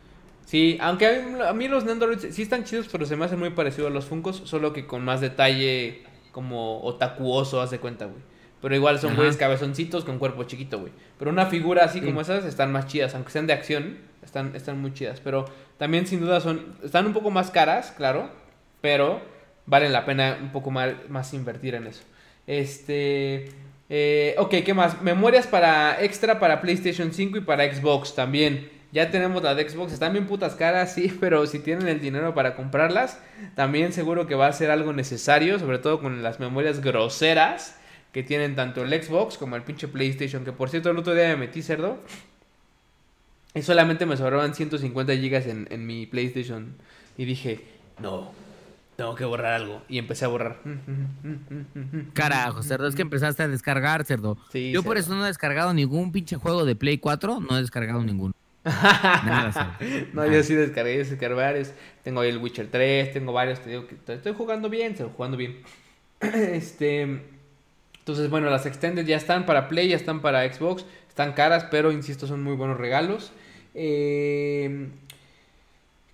Sí, 0.46 0.78
aunque 0.80 1.22
a 1.46 1.52
mí, 1.52 1.68
los 1.68 1.84
Nendoroids 1.84 2.34
sí 2.34 2.42
están 2.42 2.64
chidos, 2.64 2.88
pero 2.90 3.06
se 3.06 3.16
me 3.16 3.24
hacen 3.24 3.38
muy 3.38 3.50
parecidos 3.50 3.90
a 3.90 3.94
los 3.94 4.06
Funkos, 4.06 4.42
solo 4.44 4.72
que 4.72 4.86
con 4.86 5.04
más 5.04 5.20
detalle 5.20 6.02
como 6.32 6.82
otakuoso, 6.82 7.60
haz 7.60 7.70
de 7.70 7.78
cuenta, 7.78 8.06
güey. 8.06 8.22
Pero 8.62 8.76
igual 8.76 9.01
son 9.01 9.16
güeyes 9.16 9.36
cabezoncitos 9.36 10.05
con 10.05 10.20
cuerpo 10.20 10.44
chiquito, 10.44 10.78
güey. 10.78 10.93
Pero 11.18 11.32
una 11.32 11.47
figura 11.47 11.84
así 11.84 12.01
como 12.01 12.20
esas 12.20 12.44
están 12.44 12.70
más 12.70 12.86
chidas, 12.86 13.12
aunque 13.16 13.32
sean 13.32 13.48
de 13.48 13.52
acción, 13.52 13.98
están, 14.22 14.55
están 14.55 14.80
muy 14.80 14.94
chidas. 14.94 15.20
Pero 15.20 15.47
también 15.78 16.06
sin 16.06 16.20
duda 16.20 16.40
son, 16.40 16.76
están 16.84 17.06
un 17.06 17.12
poco 17.12 17.32
más 17.32 17.51
caras, 17.51 17.93
claro, 17.97 18.30
pero 18.80 19.20
valen 19.66 19.93
la 19.93 20.05
pena 20.05 20.39
un 20.40 20.52
poco 20.52 20.70
más, 20.70 20.93
más 21.09 21.34
invertir 21.34 21.74
en 21.74 21.89
eso. 21.89 22.05
Este... 22.47 23.51
Eh, 23.94 24.36
ok, 24.39 24.55
¿qué 24.64 24.72
más? 24.72 25.02
Memorias 25.02 25.47
para 25.47 26.02
extra 26.02 26.39
para 26.39 26.62
PlayStation 26.62 27.12
5 27.12 27.39
y 27.39 27.40
para 27.40 27.70
Xbox 27.70 28.14
también. 28.14 28.70
Ya 28.93 29.10
tenemos 29.10 29.43
la 29.43 29.55
de 29.55 29.68
Xbox, 29.68 29.93
están 29.93 30.12
bien 30.12 30.26
putas 30.26 30.55
caras, 30.55 30.94
sí, 30.94 31.14
pero 31.20 31.47
si 31.47 31.59
tienen 31.59 31.89
el 31.89 32.01
dinero 32.01 32.32
para 32.32 32.55
comprarlas, 32.55 33.18
también 33.56 33.93
seguro 33.93 34.26
que 34.26 34.34
va 34.34 34.47
a 34.47 34.52
ser 34.52 34.70
algo 34.70 34.93
necesario, 34.93 35.59
sobre 35.59 35.78
todo 35.78 36.01
con 36.01 36.22
las 36.22 36.40
memorias 36.40 36.80
groseras 36.80 37.76
que 38.12 38.22
tienen 38.22 38.55
tanto 38.55 38.82
el 38.82 39.02
Xbox 39.02 39.39
como 39.39 39.56
el 39.56 39.62
pinche 39.62 39.89
PlayStation, 39.89 40.44
que 40.44 40.52
por 40.52 40.68
cierto 40.68 40.90
el 40.90 40.98
otro 40.98 41.14
día 41.14 41.28
me 41.28 41.36
metí 41.36 41.62
cerdo 41.62 41.98
y 43.55 43.62
solamente 43.62 44.06
me 44.06 44.16
sobraban 44.16 44.55
150 44.55 45.16
gigas 45.16 45.47
en, 45.47 45.66
en 45.70 45.86
mi 45.86 46.06
PlayStation 46.06 46.74
y 47.16 47.24
dije, 47.24 47.64
no, 48.01 48.32
tengo 48.97 49.14
que 49.14 49.24
borrar 49.24 49.55
algo. 49.55 49.82
Y 49.89 49.98
empecé 49.98 50.24
a 50.24 50.28
borrar. 50.28 50.59
Carajo, 52.12 52.62
cerdo, 52.62 52.86
es 52.86 52.94
que 52.94 53.02
empezaste 53.02 53.43
a 53.43 53.48
descargar, 53.48 54.05
cerdo. 54.05 54.36
Yo 54.52 54.82
por 54.82 54.97
eso 54.97 55.14
no 55.14 55.24
he 55.24 55.28
descargado 55.28 55.72
ningún 55.74 56.12
pinche 56.12 56.36
juego 56.36 56.64
de 56.64 56.76
Play 56.76 56.98
4, 56.98 57.40
no 57.40 57.56
he 57.56 57.60
descargado 57.60 58.02
ninguno. 58.02 58.34
Nada, 58.64 59.76
no, 60.12 60.24
yo 60.24 60.40
sí 60.44 60.55
descargué, 60.55 60.98
descargué 60.98 61.34
varios. 61.34 61.72
Tengo 62.05 62.20
ahí 62.20 62.30
el 62.30 62.39
Witcher 62.39 62.68
3, 62.70 63.12
tengo 63.12 63.32
varios, 63.32 63.60
te 63.60 63.70
digo 63.70 63.86
que 63.89 63.97
estoy 64.12 64.34
jugando 64.34 64.68
bien, 64.68 64.93
estoy 64.93 65.09
jugando 65.14 65.36
bien. 65.36 65.62
Este, 66.20 67.22
entonces, 68.02 68.28
bueno, 68.30 68.50
las 68.50 68.66
Extended 68.66 69.06
ya 69.06 69.16
están 69.16 69.46
para 69.46 69.68
Play, 69.68 69.90
ya 69.90 69.94
están 69.94 70.20
para 70.22 70.52
Xbox, 70.52 70.84
están 71.08 71.34
caras, 71.34 71.68
pero 71.70 71.92
insisto, 71.92 72.26
son 72.26 72.42
muy 72.42 72.56
buenos 72.56 72.76
regalos. 72.76 73.30
Eh, 73.74 74.88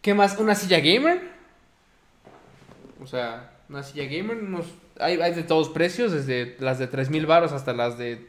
¿Qué 0.02 0.12
más? 0.12 0.36
¿Una 0.36 0.54
silla 0.54 0.80
gamer? 0.80 1.22
O 3.02 3.06
sea, 3.06 3.52
una 3.70 3.82
silla 3.82 4.04
gamer, 4.04 4.36
hay, 5.00 5.16
de 5.16 5.42
todos 5.44 5.70
precios, 5.70 6.12
desde 6.12 6.56
las 6.60 6.78
de 6.78 6.90
3.000 6.90 7.24
baros 7.24 7.52
hasta 7.52 7.72
las 7.72 7.96
de 7.96 8.28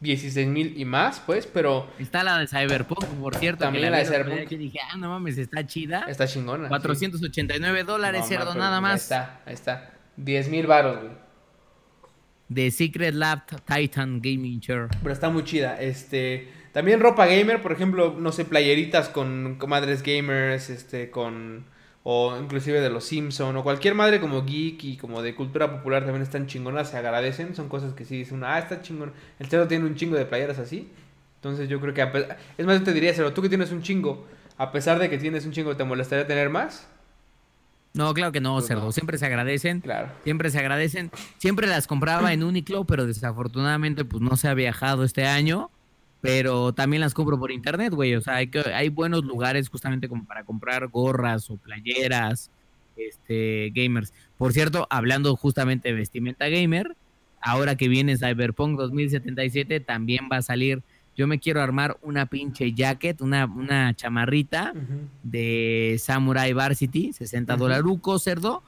16.000 0.00 0.72
y 0.74 0.86
más, 0.86 1.20
pues, 1.26 1.46
pero... 1.46 1.90
Está 1.98 2.24
la 2.24 2.38
de 2.38 2.46
Cyberpunk, 2.46 3.04
por 3.20 3.36
cierto. 3.36 3.64
También 3.64 3.90
la, 3.90 3.98
de 3.98 4.06
Cyberpunk. 4.06 4.48
Que 4.48 4.56
dije, 4.56 4.78
ah, 4.90 4.96
no 4.96 5.10
mames, 5.10 5.36
está 5.36 5.66
chida. 5.66 6.06
Está 6.08 6.26
chingona. 6.26 6.68
489 6.68 7.84
dólares, 7.84 8.24
cerdo, 8.26 8.54
nada 8.54 8.80
más. 8.80 9.12
Ahí 9.12 9.18
está, 9.18 9.40
ahí 9.44 9.54
está. 9.54 9.90
10.000 10.16 10.66
baros, 10.66 11.00
güey. 11.02 11.23
De 12.48 12.70
Secret 12.70 13.14
Lab 13.14 13.42
Titan 13.64 14.20
Gaming 14.20 14.60
Chair. 14.60 14.88
Pero 15.02 15.12
está 15.12 15.30
muy 15.30 15.44
chida. 15.44 15.80
Este... 15.80 16.48
También 16.72 16.98
ropa 16.98 17.26
gamer, 17.26 17.62
por 17.62 17.70
ejemplo, 17.70 18.16
no 18.18 18.32
sé, 18.32 18.44
playeritas 18.44 19.08
con 19.08 19.58
madres 19.68 20.02
gamers, 20.02 20.70
este, 20.70 21.08
con 21.08 21.66
o 22.02 22.36
inclusive 22.38 22.80
de 22.80 22.90
los 22.90 23.04
Simpson 23.04 23.56
o 23.56 23.62
cualquier 23.62 23.94
madre 23.94 24.20
como 24.20 24.44
geek 24.44 24.84
y 24.84 24.96
como 24.96 25.22
de 25.22 25.34
cultura 25.34 25.70
popular 25.70 26.02
también 26.04 26.22
están 26.22 26.46
chingonas, 26.46 26.90
se 26.90 26.98
agradecen, 26.98 27.54
son 27.54 27.68
cosas 27.68 27.94
que 27.94 28.04
sí 28.04 28.18
dice 28.18 28.34
uno, 28.34 28.46
ah, 28.46 28.58
está 28.58 28.82
chingón, 28.82 29.12
el 29.38 29.48
cerdo 29.48 29.66
tiene 29.66 29.86
un 29.86 29.94
chingo 29.94 30.16
de 30.16 30.26
playeras 30.26 30.58
así, 30.58 30.90
entonces 31.36 31.68
yo 31.68 31.80
creo 31.80 31.94
que, 31.94 32.02
es 32.58 32.66
más, 32.66 32.78
yo 32.78 32.84
te 32.84 32.92
diría, 32.92 33.12
Cero, 33.14 33.32
tú 33.32 33.40
que 33.40 33.48
tienes 33.48 33.72
un 33.72 33.80
chingo, 33.80 34.26
a 34.58 34.70
pesar 34.70 34.98
de 34.98 35.08
que 35.08 35.16
tienes 35.16 35.46
un 35.46 35.52
chingo, 35.52 35.76
¿te 35.76 35.84
molestaría 35.84 36.26
tener 36.26 36.50
más? 36.50 36.86
No, 37.94 38.12
claro 38.12 38.32
que 38.32 38.40
no, 38.40 38.54
pues 38.54 38.66
cerdo. 38.66 38.92
Siempre 38.92 39.18
se 39.18 39.26
agradecen. 39.26 39.80
Claro. 39.80 40.08
Siempre 40.24 40.50
se 40.50 40.58
agradecen. 40.58 41.10
Siempre 41.38 41.66
las 41.66 41.86
compraba 41.86 42.32
en 42.32 42.42
Uniqlo, 42.42 42.84
pero 42.84 43.06
desafortunadamente 43.06 44.04
pues 44.04 44.20
no 44.20 44.36
se 44.36 44.48
ha 44.48 44.54
viajado 44.54 45.04
este 45.04 45.26
año 45.26 45.70
pero 46.24 46.72
también 46.72 47.02
las 47.02 47.12
compro 47.12 47.38
por 47.38 47.52
internet, 47.52 47.92
güey. 47.92 48.14
O 48.14 48.20
sea, 48.22 48.36
hay, 48.36 48.46
que, 48.46 48.60
hay 48.60 48.88
buenos 48.88 49.26
lugares 49.26 49.68
justamente 49.68 50.08
como 50.08 50.24
para 50.24 50.42
comprar 50.42 50.88
gorras 50.88 51.50
o 51.50 51.58
playeras, 51.58 52.50
este, 52.96 53.70
gamers. 53.74 54.14
Por 54.38 54.54
cierto, 54.54 54.86
hablando 54.88 55.36
justamente 55.36 55.90
de 55.90 55.94
vestimenta 55.96 56.48
gamer, 56.48 56.96
ahora 57.42 57.76
que 57.76 57.88
viene 57.88 58.16
Cyberpunk 58.16 58.78
2077, 58.78 59.80
también 59.80 60.30
va 60.32 60.38
a 60.38 60.42
salir. 60.42 60.82
Yo 61.16 61.26
me 61.26 61.38
quiero 61.38 61.62
armar 61.62 61.96
una 62.02 62.26
pinche 62.26 62.72
jacket, 62.72 63.20
una, 63.20 63.44
una 63.46 63.94
chamarrita 63.94 64.72
de 65.22 65.96
Samurai 66.00 66.52
Varsity, 66.52 67.12
60 67.12 67.56
dolarucos, 67.56 68.24
cerdo. 68.24 68.62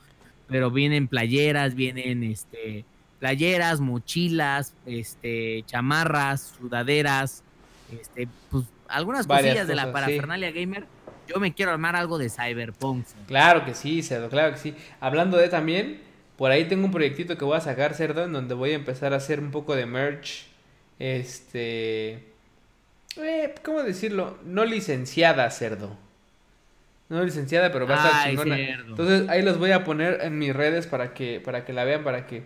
Pero 0.49 0.71
vienen 0.71 1.09
playeras, 1.09 1.75
vienen 1.75 2.23
este 2.23 2.85
playeras, 3.19 3.81
mochilas, 3.81 4.75
este, 4.85 5.65
chamarras, 5.67 6.55
sudaderas, 6.59 7.43
este, 7.91 8.29
pues 8.51 8.65
algunas 8.89 9.27
cosillas 9.27 9.67
de 9.67 9.75
la 9.75 9.93
parafernalia 9.93 10.51
gamer. 10.53 10.87
Yo 11.27 11.41
me 11.41 11.53
quiero 11.53 11.73
armar 11.73 11.97
algo 11.97 12.19
de 12.19 12.31
Cyberpunk. 12.31 13.05
Claro 13.27 13.65
que 13.65 13.75
sí, 13.75 14.03
Cerdo, 14.03 14.29
claro 14.29 14.53
que 14.53 14.59
sí. 14.59 14.75
Hablando 15.01 15.37
de 15.37 15.49
también, 15.49 16.01
por 16.37 16.53
ahí 16.53 16.67
tengo 16.67 16.85
un 16.85 16.93
proyectito 16.93 17.37
que 17.37 17.45
voy 17.45 17.57
a 17.57 17.61
sacar, 17.61 17.95
Cerdo, 17.95 18.25
en 18.25 18.33
donde 18.33 18.55
voy 18.55 18.71
a 18.71 18.75
empezar 18.75 19.13
a 19.13 19.17
hacer 19.17 19.41
un 19.41 19.51
poco 19.51 19.75
de 19.75 19.87
merch. 19.87 20.47
Este. 20.99 22.36
Eh, 23.19 23.55
¿Cómo 23.63 23.83
decirlo? 23.83 24.39
No 24.45 24.65
licenciada, 24.65 25.51
Cerdo. 25.51 25.97
No 27.09 27.23
licenciada, 27.23 27.71
pero 27.73 27.87
va 27.87 27.95
a 27.95 28.07
estar 28.07 28.29
chingona. 28.29 28.59
Entonces 28.59 29.29
ahí 29.29 29.43
los 29.43 29.59
voy 29.59 29.71
a 29.71 29.85
poner 29.85 30.21
en 30.23 30.39
mis 30.39 30.55
redes 30.55 30.87
para 30.87 31.15
que, 31.15 31.41
para 31.41 31.65
que 31.65 31.73
la 31.73 31.85
vean, 31.85 32.03
para 32.03 32.27
que 32.27 32.45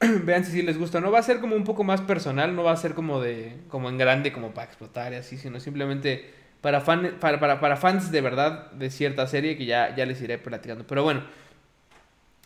vean 0.24 0.44
si 0.44 0.62
les 0.62 0.78
gusta. 0.78 1.00
No 1.00 1.10
va 1.10 1.20
a 1.20 1.22
ser 1.22 1.38
como 1.38 1.54
un 1.54 1.64
poco 1.64 1.84
más 1.84 2.00
personal, 2.00 2.56
no 2.56 2.64
va 2.64 2.72
a 2.72 2.76
ser 2.76 2.94
como 2.94 3.20
de 3.20 3.56
como 3.68 3.88
en 3.88 3.98
grande, 3.98 4.32
como 4.32 4.52
para 4.52 4.66
explotar 4.66 5.12
y 5.12 5.16
así, 5.16 5.38
sino 5.38 5.60
simplemente 5.60 6.30
para, 6.60 6.80
fan, 6.80 7.16
para, 7.20 7.38
para, 7.38 7.60
para 7.60 7.76
fans 7.76 8.10
de 8.10 8.20
verdad 8.20 8.72
de 8.72 8.90
cierta 8.90 9.26
serie 9.28 9.56
que 9.56 9.64
ya, 9.64 9.94
ya 9.94 10.06
les 10.06 10.20
iré 10.20 10.38
platicando. 10.38 10.84
Pero 10.86 11.04
bueno, 11.04 11.22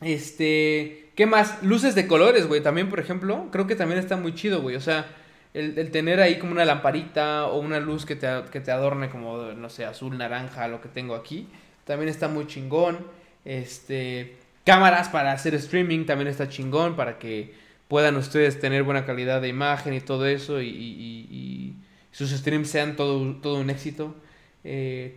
este, 0.02 1.10
¿qué 1.14 1.26
más? 1.26 1.62
Luces 1.62 1.94
de 1.94 2.06
colores, 2.06 2.46
güey, 2.46 2.60
también, 2.62 2.90
por 2.90 3.00
ejemplo, 3.00 3.48
creo 3.50 3.66
que 3.66 3.76
también 3.76 3.98
está 3.98 4.16
muy 4.16 4.34
chido, 4.34 4.60
güey. 4.60 4.76
O 4.76 4.80
sea, 4.80 5.06
el, 5.54 5.90
tener 5.90 6.20
ahí 6.20 6.38
como 6.38 6.52
una 6.52 6.64
lamparita 6.64 7.46
o 7.46 7.58
una 7.60 7.80
luz 7.80 8.06
que 8.06 8.16
te, 8.16 8.28
que 8.50 8.60
te 8.60 8.70
adorne 8.70 9.10
como, 9.10 9.52
no 9.52 9.68
sé, 9.68 9.84
azul, 9.84 10.16
naranja, 10.16 10.68
lo 10.68 10.80
que 10.80 10.88
tengo 10.88 11.14
aquí, 11.14 11.48
también 11.84 12.08
está 12.08 12.28
muy 12.28 12.46
chingón. 12.46 13.06
Este, 13.44 14.36
Cámaras 14.64 15.08
para 15.08 15.32
hacer 15.32 15.54
streaming 15.56 16.04
también 16.04 16.28
está 16.28 16.48
chingón 16.48 16.94
para 16.94 17.18
que 17.18 17.52
puedan 17.88 18.16
ustedes 18.16 18.60
tener 18.60 18.84
buena 18.84 19.04
calidad 19.04 19.40
de 19.40 19.48
imagen 19.48 19.92
y 19.92 20.00
todo 20.00 20.26
eso 20.26 20.62
y, 20.62 21.74
sus 22.12 22.30
streams 22.30 22.68
sean 22.68 22.94
todo, 22.94 23.36
todo 23.36 23.58
un 23.58 23.70
éxito. 23.70 24.14
Eh, 24.64 25.16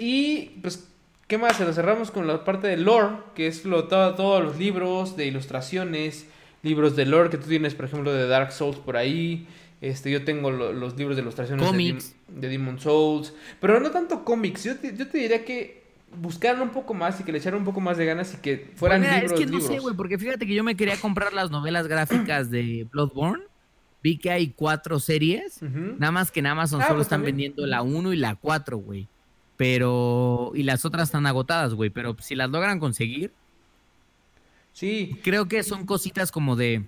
y 0.00 0.58
pues, 0.62 0.88
¿qué 1.26 1.38
más? 1.38 1.56
Se 1.56 1.64
lo 1.64 1.72
cerramos 1.72 2.10
con 2.12 2.26
la 2.26 2.44
parte 2.44 2.68
de 2.68 2.76
lore, 2.76 3.16
que 3.34 3.48
es 3.48 3.64
lo, 3.64 3.88
todo, 3.88 4.14
todos 4.14 4.42
los 4.42 4.56
libros 4.56 5.16
de 5.16 5.26
ilustraciones, 5.26 6.26
libros 6.62 6.96
de 6.96 7.06
lore 7.06 7.30
que 7.30 7.38
tú 7.38 7.48
tienes, 7.48 7.74
por 7.74 7.86
ejemplo, 7.86 8.12
de 8.12 8.26
Dark 8.26 8.52
Souls 8.52 8.76
por 8.78 8.96
ahí. 8.96 9.46
Este, 9.80 10.10
yo 10.10 10.24
tengo 10.24 10.50
los 10.50 10.96
libros 10.96 11.16
de 11.16 11.22
ilustraciones 11.22 11.72
de, 11.72 12.40
de, 12.40 12.48
Demon 12.48 12.78
Souls, 12.78 13.32
pero 13.60 13.80
no 13.80 13.90
tanto 13.90 14.24
cómics. 14.24 14.64
Yo 14.64 14.72
yo 14.74 15.08
te 15.08 15.18
diría 15.18 15.44
que 15.44 15.80
buscaran 16.16 16.60
un 16.60 16.70
poco 16.70 16.92
más 16.94 17.20
y 17.20 17.24
que 17.24 17.32
le 17.32 17.38
echaran 17.38 17.60
un 17.60 17.64
poco 17.64 17.80
más 17.80 17.96
de 17.96 18.04
ganas 18.04 18.34
y 18.34 18.38
que 18.38 18.72
fueran 18.74 19.02
pues 19.02 19.14
libros, 19.14 19.32
Es 19.32 19.46
que 19.46 19.52
no 19.52 19.60
sé, 19.60 19.78
güey, 19.78 19.94
porque 19.96 20.18
fíjate 20.18 20.46
que 20.46 20.54
yo 20.54 20.64
me 20.64 20.76
quería 20.76 20.96
comprar 20.96 21.32
las 21.32 21.50
novelas 21.50 21.86
gráficas 21.86 22.50
de 22.50 22.86
Bloodborne. 22.90 23.44
Vi 24.02 24.16
que 24.16 24.30
hay 24.30 24.48
cuatro 24.48 24.98
series. 24.98 25.60
Nada 25.62 26.10
más 26.10 26.30
que 26.30 26.40
en 26.40 26.46
Amazon 26.46 26.80
ah, 26.80 26.84
solo 26.84 26.96
pues 26.96 27.06
están 27.06 27.22
vendiendo 27.22 27.66
la 27.66 27.82
1 27.82 28.14
y 28.14 28.16
la 28.16 28.34
4, 28.34 28.78
güey. 28.78 29.08
Pero. 29.58 30.52
Y 30.54 30.62
las 30.62 30.86
otras 30.86 31.08
están 31.08 31.26
agotadas, 31.26 31.74
güey. 31.74 31.90
Pero 31.90 32.16
si 32.18 32.34
las 32.34 32.48
logran 32.48 32.80
conseguir. 32.80 33.32
Sí. 34.72 35.18
Creo 35.22 35.48
que 35.48 35.62
son 35.62 35.86
cositas 35.86 36.30
como 36.32 36.56
de. 36.56 36.84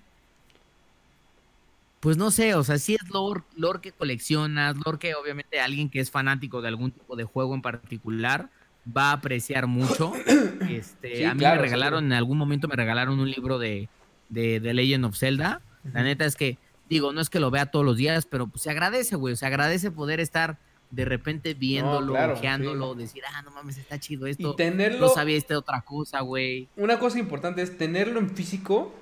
pues 2.00 2.16
no 2.16 2.30
sé, 2.30 2.54
o 2.54 2.64
sea, 2.64 2.78
sí 2.78 2.94
es 2.94 3.08
lore, 3.10 3.42
lore 3.56 3.80
que 3.80 3.92
coleccionas, 3.92 4.76
lore 4.76 4.98
que 4.98 5.14
obviamente 5.14 5.60
alguien 5.60 5.88
que 5.90 6.00
es 6.00 6.10
fanático 6.10 6.62
de 6.62 6.68
algún 6.68 6.92
tipo 6.92 7.16
de 7.16 7.24
juego 7.24 7.54
en 7.54 7.62
particular 7.62 8.50
va 8.84 9.10
a 9.10 9.12
apreciar 9.12 9.66
mucho. 9.66 10.12
Este, 10.68 11.26
a 11.26 11.34
mí 11.34 11.44
me 11.44 11.58
regalaron, 11.58 12.04
en 12.06 12.12
algún 12.12 12.38
momento 12.38 12.66
me 12.68 12.76
regalaron 12.76 13.18
un 13.18 13.30
libro 13.30 13.58
de, 13.58 13.88
de, 14.28 14.60
Legend 14.60 15.04
of 15.04 15.18
Zelda. 15.18 15.60
La 15.92 16.02
neta 16.02 16.24
es 16.24 16.36
que, 16.36 16.56
digo, 16.88 17.12
no 17.12 17.20
es 17.20 17.28
que 17.28 17.40
lo 17.40 17.50
vea 17.50 17.66
todos 17.66 17.84
los 17.84 17.96
días, 17.96 18.26
pero 18.26 18.46
pues, 18.46 18.62
se 18.62 18.70
agradece, 18.70 19.16
güey, 19.16 19.36
se 19.36 19.44
agradece 19.44 19.90
poder 19.90 20.20
estar 20.20 20.58
de 20.92 21.06
repente 21.06 21.54
viéndolo, 21.54 22.12
no, 22.12 22.94
decir, 22.94 23.22
ah, 23.26 23.40
no 23.42 23.50
mames, 23.50 23.78
está 23.78 23.98
chido 23.98 24.26
esto. 24.26 24.52
Y 24.52 24.56
tenerlo... 24.56 25.00
No 25.00 25.08
sabía 25.08 25.38
esta 25.38 25.58
otra 25.58 25.80
cosa, 25.80 26.20
güey. 26.20 26.68
Una 26.76 26.98
cosa 26.98 27.18
importante 27.18 27.62
es 27.62 27.78
tenerlo 27.78 28.20
en 28.20 28.28
físico, 28.28 28.94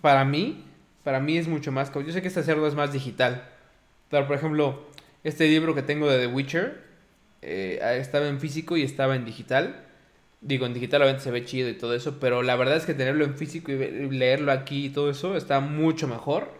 para 0.00 0.24
mí, 0.24 0.64
para 1.04 1.20
mí 1.20 1.36
es 1.36 1.46
mucho 1.46 1.72
más... 1.72 1.92
Yo 1.92 2.10
sé 2.10 2.22
que 2.22 2.28
este 2.28 2.42
cerdo 2.42 2.66
es 2.66 2.74
más 2.74 2.90
digital, 2.90 3.46
pero 4.08 4.26
por 4.26 4.36
ejemplo, 4.36 4.86
este 5.24 5.46
libro 5.46 5.74
que 5.74 5.82
tengo 5.82 6.08
de 6.08 6.26
The 6.26 6.32
Witcher, 6.32 6.82
eh, 7.42 7.80
estaba 8.00 8.28
en 8.28 8.40
físico 8.40 8.78
y 8.78 8.82
estaba 8.82 9.14
en 9.14 9.26
digital. 9.26 9.84
Digo, 10.40 10.64
en 10.64 10.72
digital 10.72 11.02
obviamente 11.02 11.24
se 11.24 11.30
ve 11.30 11.44
chido 11.44 11.68
y 11.68 11.74
todo 11.74 11.94
eso, 11.94 12.18
pero 12.18 12.42
la 12.42 12.56
verdad 12.56 12.78
es 12.78 12.86
que 12.86 12.94
tenerlo 12.94 13.26
en 13.26 13.36
físico 13.36 13.70
y 13.72 13.76
leerlo 14.08 14.52
aquí 14.52 14.86
y 14.86 14.90
todo 14.90 15.10
eso 15.10 15.36
está 15.36 15.60
mucho 15.60 16.08
mejor 16.08 16.50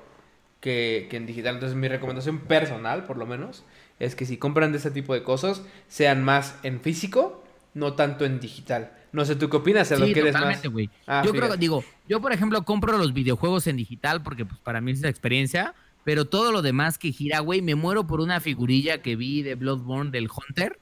que, 0.60 1.06
que 1.08 1.16
en 1.16 1.24
digital. 1.24 1.54
Entonces 1.54 1.78
mi 1.78 1.88
recomendación 1.88 2.40
personal, 2.40 3.04
por 3.04 3.16
lo 3.16 3.24
menos, 3.24 3.64
es 3.98 4.14
que 4.14 4.26
si 4.26 4.36
compran 4.36 4.72
de 4.72 4.78
ese 4.78 4.90
tipo 4.90 5.14
de 5.14 5.22
cosas, 5.22 5.62
sean 5.88 6.22
más 6.24 6.58
en 6.62 6.80
físico, 6.80 7.44
no 7.74 7.94
tanto 7.94 8.24
en 8.24 8.40
digital. 8.40 8.92
No 9.12 9.24
sé, 9.24 9.36
¿tú 9.36 9.48
qué 9.48 9.56
opinas? 9.56 9.90
lo 9.92 10.06
que 10.06 10.22
totalmente, 10.22 10.68
güey. 10.68 10.90
Ah, 11.06 11.22
yo 11.24 11.32
creo, 11.32 11.56
digo, 11.56 11.84
yo 12.08 12.20
por 12.20 12.32
ejemplo 12.32 12.62
compro 12.64 12.98
los 12.98 13.12
videojuegos 13.12 13.66
en 13.66 13.76
digital 13.76 14.22
porque 14.22 14.44
pues 14.44 14.60
para 14.60 14.80
mí 14.80 14.92
es 14.92 14.98
esa 14.98 15.08
experiencia, 15.08 15.74
pero 16.04 16.26
todo 16.26 16.52
lo 16.52 16.62
demás 16.62 16.98
que 16.98 17.12
gira, 17.12 17.40
güey, 17.40 17.62
me 17.62 17.74
muero 17.74 18.06
por 18.06 18.20
una 18.20 18.40
figurilla 18.40 19.02
que 19.02 19.16
vi 19.16 19.42
de 19.42 19.54
Bloodborne 19.54 20.10
del 20.10 20.28
Hunter, 20.28 20.78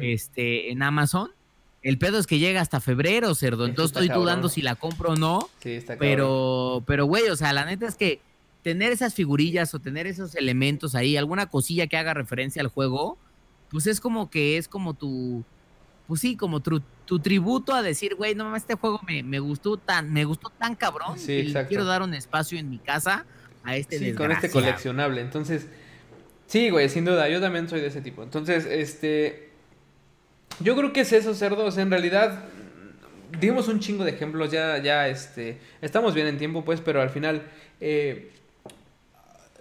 este, 0.00 0.70
en 0.70 0.82
Amazon. 0.82 1.30
El 1.82 1.98
pedo 1.98 2.18
es 2.18 2.26
que 2.26 2.38
llega 2.38 2.60
hasta 2.60 2.80
febrero, 2.80 3.34
cerdo. 3.34 3.66
Entonces 3.66 3.96
estoy 3.96 4.14
dudando 4.14 4.48
si 4.48 4.60
la 4.60 4.74
compro 4.74 5.10
o 5.10 5.16
no. 5.16 5.48
Sí, 5.60 5.70
está 5.70 5.96
Pero, 5.96 6.82
pero, 6.86 7.06
güey, 7.06 7.28
o 7.28 7.36
sea, 7.36 7.52
la 7.52 7.64
neta 7.64 7.86
es 7.86 7.94
que 7.94 8.20
tener 8.66 8.90
esas 8.90 9.14
figurillas 9.14 9.72
o 9.74 9.78
tener 9.78 10.08
esos 10.08 10.34
elementos 10.34 10.96
ahí, 10.96 11.16
alguna 11.16 11.46
cosilla 11.46 11.86
que 11.86 11.96
haga 11.96 12.14
referencia 12.14 12.60
al 12.60 12.66
juego, 12.66 13.16
pues 13.70 13.86
es 13.86 14.00
como 14.00 14.28
que 14.28 14.58
es 14.58 14.66
como 14.66 14.94
tu, 14.94 15.44
pues 16.08 16.20
sí, 16.20 16.36
como 16.36 16.58
tu, 16.58 16.82
tu 17.04 17.20
tributo 17.20 17.74
a 17.74 17.82
decir, 17.82 18.16
güey, 18.16 18.34
no 18.34 18.42
mames, 18.42 18.62
este 18.62 18.74
juego 18.74 19.00
me, 19.06 19.22
me, 19.22 19.38
gustó 19.38 19.76
tan, 19.76 20.12
me 20.12 20.24
gustó 20.24 20.50
tan 20.50 20.74
cabrón, 20.74 21.16
sí, 21.16 21.54
quiero 21.68 21.84
dar 21.84 22.02
un 22.02 22.12
espacio 22.12 22.58
en 22.58 22.68
mi 22.68 22.78
casa 22.78 23.24
a 23.62 23.76
este 23.76 24.00
Sí, 24.00 24.14
con 24.14 24.32
este 24.32 24.50
coleccionable. 24.50 25.20
Entonces, 25.20 25.68
sí, 26.48 26.68
güey, 26.70 26.88
sin 26.88 27.04
duda, 27.04 27.28
yo 27.28 27.40
también 27.40 27.68
soy 27.68 27.80
de 27.80 27.86
ese 27.86 28.00
tipo. 28.00 28.24
Entonces, 28.24 28.66
este, 28.66 29.52
yo 30.58 30.74
creo 30.74 30.92
que 30.92 31.02
es 31.02 31.12
eso, 31.12 31.34
cerdos, 31.34 31.78
en 31.78 31.88
realidad 31.88 32.46
dimos 33.38 33.68
un 33.68 33.78
chingo 33.78 34.02
de 34.02 34.10
ejemplos, 34.10 34.50
ya, 34.50 34.78
ya, 34.78 35.06
este, 35.06 35.60
estamos 35.82 36.14
bien 36.14 36.26
en 36.26 36.36
tiempo, 36.36 36.64
pues, 36.64 36.80
pero 36.80 37.00
al 37.00 37.10
final, 37.10 37.46
eh, 37.80 38.32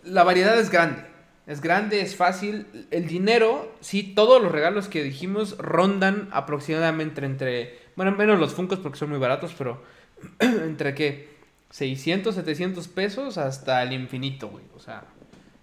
la 0.06 0.24
variedad 0.24 0.58
es 0.60 0.70
grande. 0.70 1.04
Es 1.48 1.62
grande, 1.62 2.02
es 2.02 2.16
fácil. 2.16 2.66
El 2.90 3.08
dinero, 3.08 3.76
sí, 3.80 4.04
todos 4.16 4.42
los 4.42 4.52
regalos 4.52 4.88
que 4.88 5.04
dijimos 5.04 5.58
rondan 5.58 6.28
aproximadamente 6.32 7.24
entre, 7.24 7.80
bueno, 7.96 8.12
menos 8.14 8.40
los 8.40 8.54
Funcos 8.54 8.80
porque 8.80 8.98
son 8.98 9.10
muy 9.10 9.20
baratos, 9.20 9.54
pero 9.58 9.84
entre 10.40 10.96
qué, 10.96 11.36
600, 11.70 12.34
700 12.36 12.88
pesos 12.88 13.38
hasta 13.38 13.84
el 13.84 13.94
infinito, 13.94 14.48
güey. 14.48 14.64
O 14.76 14.80
sea, 14.80 15.04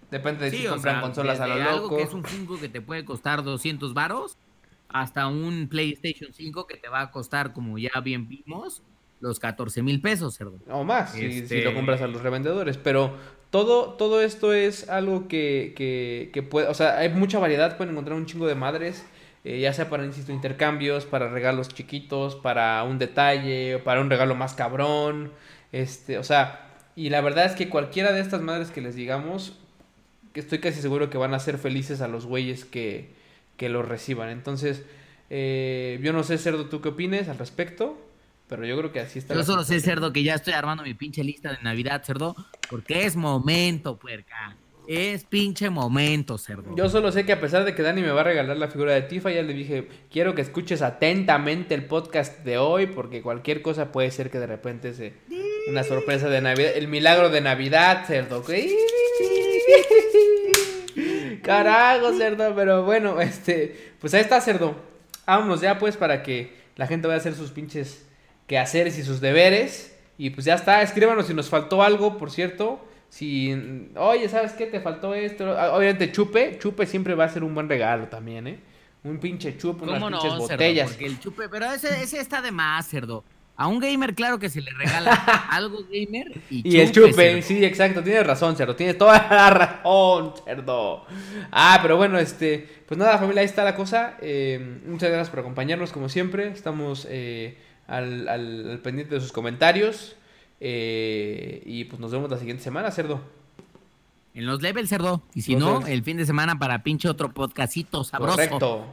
depende 0.09 0.49
de 0.49 0.57
si 0.57 0.65
compran 0.65 1.01
consolas 1.01 1.39
a 1.41 1.47
lo 1.47 1.57
loco. 1.57 1.69
Algo 1.69 1.97
que 1.97 2.03
es 2.03 2.13
un 2.13 2.23
Funko 2.23 2.59
que 2.59 2.69
te 2.69 2.79
puede 2.79 3.03
costar 3.03 3.43
200 3.43 3.93
varos 3.93 4.37
hasta 4.87 5.27
un 5.27 5.67
PlayStation 5.69 6.31
5 6.31 6.67
que 6.67 6.77
te 6.77 6.87
va 6.87 7.01
a 7.01 7.11
costar, 7.11 7.51
como 7.51 7.77
ya 7.77 7.99
bien 8.01 8.29
vimos, 8.29 8.83
los 9.19 9.39
14 9.39 9.81
mil 9.81 9.99
pesos, 10.01 10.35
cerdo. 10.35 10.59
O 10.69 10.83
más, 10.83 11.13
si, 11.13 11.21
lo 11.23 11.43
este 11.43 11.73
compras 11.73 12.01
a 12.01 12.07
los 12.07 12.21
revendedores. 12.21 12.77
Pero 12.77 13.17
todo, 13.53 13.93
todo 13.93 14.23
esto 14.23 14.51
es 14.51 14.89
algo 14.89 15.27
que, 15.27 15.73
que, 15.77 16.31
que, 16.33 16.41
puede, 16.41 16.65
o 16.69 16.73
sea, 16.73 16.97
hay 16.97 17.09
mucha 17.09 17.37
variedad, 17.37 17.77
pueden 17.77 17.91
encontrar 17.91 18.17
un 18.17 18.25
chingo 18.25 18.47
de 18.47 18.55
madres, 18.55 19.05
eh, 19.43 19.59
ya 19.59 19.71
sea 19.73 19.91
para, 19.91 20.03
insisto, 20.05 20.31
intercambios, 20.31 21.05
para 21.05 21.29
regalos 21.29 21.69
chiquitos, 21.69 22.33
para 22.35 22.83
un 22.83 22.97
detalle, 22.97 23.77
para 23.77 24.01
un 24.01 24.09
regalo 24.09 24.33
más 24.33 24.55
cabrón, 24.55 25.31
este, 25.71 26.17
o 26.17 26.23
sea, 26.23 26.67
y 26.95 27.11
la 27.11 27.21
verdad 27.21 27.45
es 27.45 27.51
que 27.51 27.69
cualquiera 27.69 28.11
de 28.11 28.21
estas 28.21 28.41
madres 28.41 28.71
que 28.71 28.81
les 28.81 28.95
digamos, 28.95 29.55
que 30.33 30.39
estoy 30.39 30.57
casi 30.57 30.81
seguro 30.81 31.11
que 31.11 31.19
van 31.19 31.35
a 31.35 31.39
ser 31.39 31.59
felices 31.59 32.01
a 32.01 32.07
los 32.07 32.25
güeyes 32.25 32.65
que, 32.65 33.11
que 33.57 33.69
los 33.69 33.87
reciban. 33.87 34.29
Entonces, 34.29 34.81
eh, 35.29 35.99
yo 36.01 36.11
no 36.11 36.23
sé, 36.23 36.39
Cerdo, 36.39 36.65
¿tú 36.69 36.81
qué 36.81 36.89
opines 36.89 37.29
al 37.29 37.37
respecto? 37.37 37.99
Pero 38.47 38.65
yo 38.65 38.77
creo 38.77 38.91
que 38.91 38.99
así 38.99 39.19
está. 39.19 39.33
Yo 39.33 39.43
solo 39.43 39.63
sé, 39.63 39.79
cerdo, 39.79 40.11
que 40.13 40.23
ya 40.23 40.35
estoy 40.35 40.53
armando 40.53 40.83
mi 40.83 40.93
pinche 40.93 41.23
lista 41.23 41.51
de 41.51 41.61
Navidad, 41.61 42.03
cerdo, 42.03 42.35
porque 42.69 43.05
es 43.05 43.15
momento, 43.15 43.97
puerca. 43.97 44.55
Es 44.85 45.23
pinche 45.23 45.69
momento, 45.69 46.37
cerdo. 46.37 46.75
Yo 46.75 46.89
solo 46.89 47.11
sé 47.13 47.25
que 47.25 47.31
a 47.31 47.39
pesar 47.39 47.63
de 47.63 47.73
que 47.73 47.81
Dani 47.81 48.01
me 48.01 48.11
va 48.11 48.19
a 48.19 48.25
regalar 48.25 48.57
la 48.57 48.67
figura 48.67 48.91
de 48.93 49.03
Tifa, 49.03 49.31
ya 49.31 49.41
le 49.41 49.53
dije, 49.53 49.87
quiero 50.11 50.35
que 50.35 50.41
escuches 50.41 50.81
atentamente 50.81 51.73
el 51.73 51.85
podcast 51.85 52.43
de 52.43 52.57
hoy, 52.57 52.87
porque 52.87 53.21
cualquier 53.21 53.61
cosa 53.61 53.93
puede 53.93 54.11
ser 54.11 54.29
que 54.29 54.39
de 54.39 54.47
repente 54.47 54.93
se... 54.93 55.13
Una 55.69 55.85
sorpresa 55.85 56.27
de 56.27 56.41
Navidad, 56.41 56.71
el 56.75 56.89
milagro 56.89 57.29
de 57.29 57.39
Navidad, 57.39 58.03
cerdo. 58.05 58.43
Carajo, 61.41 62.13
cerdo, 62.17 62.53
pero 62.53 62.83
bueno, 62.83 63.21
este, 63.21 63.93
pues 64.01 64.13
ahí 64.13 64.21
está, 64.21 64.41
cerdo. 64.41 64.75
Vámonos 65.25 65.61
ya 65.61 65.79
pues 65.79 65.95
para 65.95 66.23
que 66.23 66.53
la 66.75 66.87
gente 66.87 67.07
vaya 67.07 67.15
a 67.15 67.19
hacer 67.19 67.35
sus 67.35 67.51
pinches 67.51 68.05
quehaceres 68.53 68.99
y 68.99 69.03
sus 69.03 69.19
deberes. 69.19 69.97
Y 70.15 70.29
pues 70.29 70.45
ya 70.45 70.53
está, 70.53 70.83
escríbanos 70.83 71.25
si 71.25 71.33
nos 71.33 71.49
faltó 71.49 71.81
algo, 71.81 72.19
por 72.19 72.29
cierto. 72.29 72.85
Si, 73.09 73.51
oye, 73.95 74.29
¿sabes 74.29 74.53
qué? 74.53 74.67
Te 74.67 74.79
faltó 74.79 75.15
esto. 75.15 75.57
Ah, 75.57 75.75
obviamente, 75.75 76.11
chupe. 76.11 76.59
Chupe 76.59 76.85
siempre 76.85 77.15
va 77.15 77.23
a 77.25 77.29
ser 77.29 77.43
un 77.43 77.55
buen 77.55 77.67
regalo 77.67 78.07
también, 78.09 78.45
¿eh? 78.45 78.59
Un 79.03 79.17
pinche 79.17 79.57
chupe, 79.57 79.85
unas 79.85 80.03
pinches 80.03 80.37
botellas. 80.37 80.91
porque 80.91 81.05
el 81.07 81.19
chupe, 81.19 81.49
pero 81.49 81.65
ese, 81.71 82.03
ese 82.03 82.19
está 82.19 82.41
de 82.43 82.51
más, 82.51 82.87
cerdo. 82.87 83.23
A 83.55 83.67
un 83.67 83.79
gamer, 83.79 84.13
claro 84.13 84.37
que 84.37 84.49
se 84.49 84.61
le 84.61 84.71
regala 84.71 85.11
algo 85.51 85.79
gamer 85.91 86.31
y, 86.49 86.67
y 86.67 86.79
el 86.79 86.91
chupe, 86.91 87.41
sí, 87.43 87.63
exacto, 87.63 88.01
tienes 88.01 88.25
razón, 88.25 88.55
cerdo, 88.55 88.75
tienes 88.75 88.97
toda 88.97 89.13
la 89.29 89.49
razón, 89.49 90.33
cerdo. 90.43 91.05
Ah, 91.51 91.79
pero 91.81 91.97
bueno, 91.97 92.17
este, 92.17 92.67
pues 92.87 92.97
nada, 92.97 93.17
familia, 93.17 93.41
ahí 93.41 93.45
está 93.45 93.63
la 93.63 93.75
cosa. 93.75 94.17
Eh, 94.21 94.79
muchas 94.87 95.09
gracias 95.09 95.29
por 95.29 95.39
acompañarnos, 95.39 95.91
como 95.91 96.07
siempre. 96.09 96.49
Estamos 96.49 97.07
eh, 97.09 97.57
al, 97.87 98.27
al, 98.27 98.79
pendiente 98.83 99.15
de 99.15 99.21
sus 99.21 99.31
comentarios. 99.31 100.15
Eh, 100.59 101.61
y 101.65 101.85
pues 101.85 101.99
nos 101.99 102.11
vemos 102.11 102.29
la 102.29 102.37
siguiente 102.37 102.63
semana, 102.63 102.91
cerdo. 102.91 103.21
En 104.33 104.45
los 104.45 104.61
levels, 104.61 104.89
cerdo. 104.89 105.21
Y 105.33 105.41
si 105.41 105.55
no, 105.55 105.85
el 105.85 106.03
fin 106.03 106.17
de 106.17 106.25
semana 106.25 106.57
para 106.57 106.83
pinche 106.83 107.07
otro 107.09 107.33
podcastito 107.33 108.03
sabroso. 108.03 108.35
Correcto. 108.35 108.85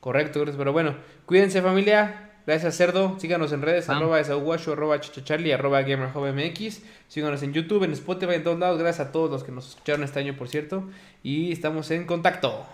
Correcto, 0.00 0.44
pero 0.56 0.72
bueno, 0.72 0.94
cuídense 1.26 1.60
familia. 1.60 2.28
Gracias, 2.48 2.78
Cerdo. 2.78 3.20
Síganos 3.20 3.52
en 3.52 3.60
redes, 3.60 3.90
arroba 3.90 4.16
desaguacho, 4.16 4.72
arroba 4.72 4.98
chichacharli, 5.00 5.52
arroba 5.52 5.82
gamerhubmx. 5.82 6.80
Síganos 7.06 7.42
en 7.42 7.52
YouTube, 7.52 7.84
en 7.84 7.92
Spotify, 7.92 8.36
en 8.36 8.44
todos 8.44 8.58
lados. 8.58 8.78
Gracias 8.78 9.08
a 9.08 9.12
todos 9.12 9.30
los 9.30 9.44
que 9.44 9.52
nos 9.52 9.68
escucharon 9.68 10.02
este 10.02 10.20
año, 10.20 10.34
por 10.34 10.48
cierto. 10.48 10.88
Y 11.22 11.52
estamos 11.52 11.90
en 11.90 12.06
contacto. 12.06 12.64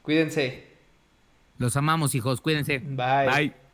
Cuídense. 0.00 0.68
Los 1.58 1.76
amamos, 1.76 2.14
hijos. 2.14 2.40
Cuídense. 2.40 2.78
Bye. 2.78 3.26
Bye. 3.26 3.67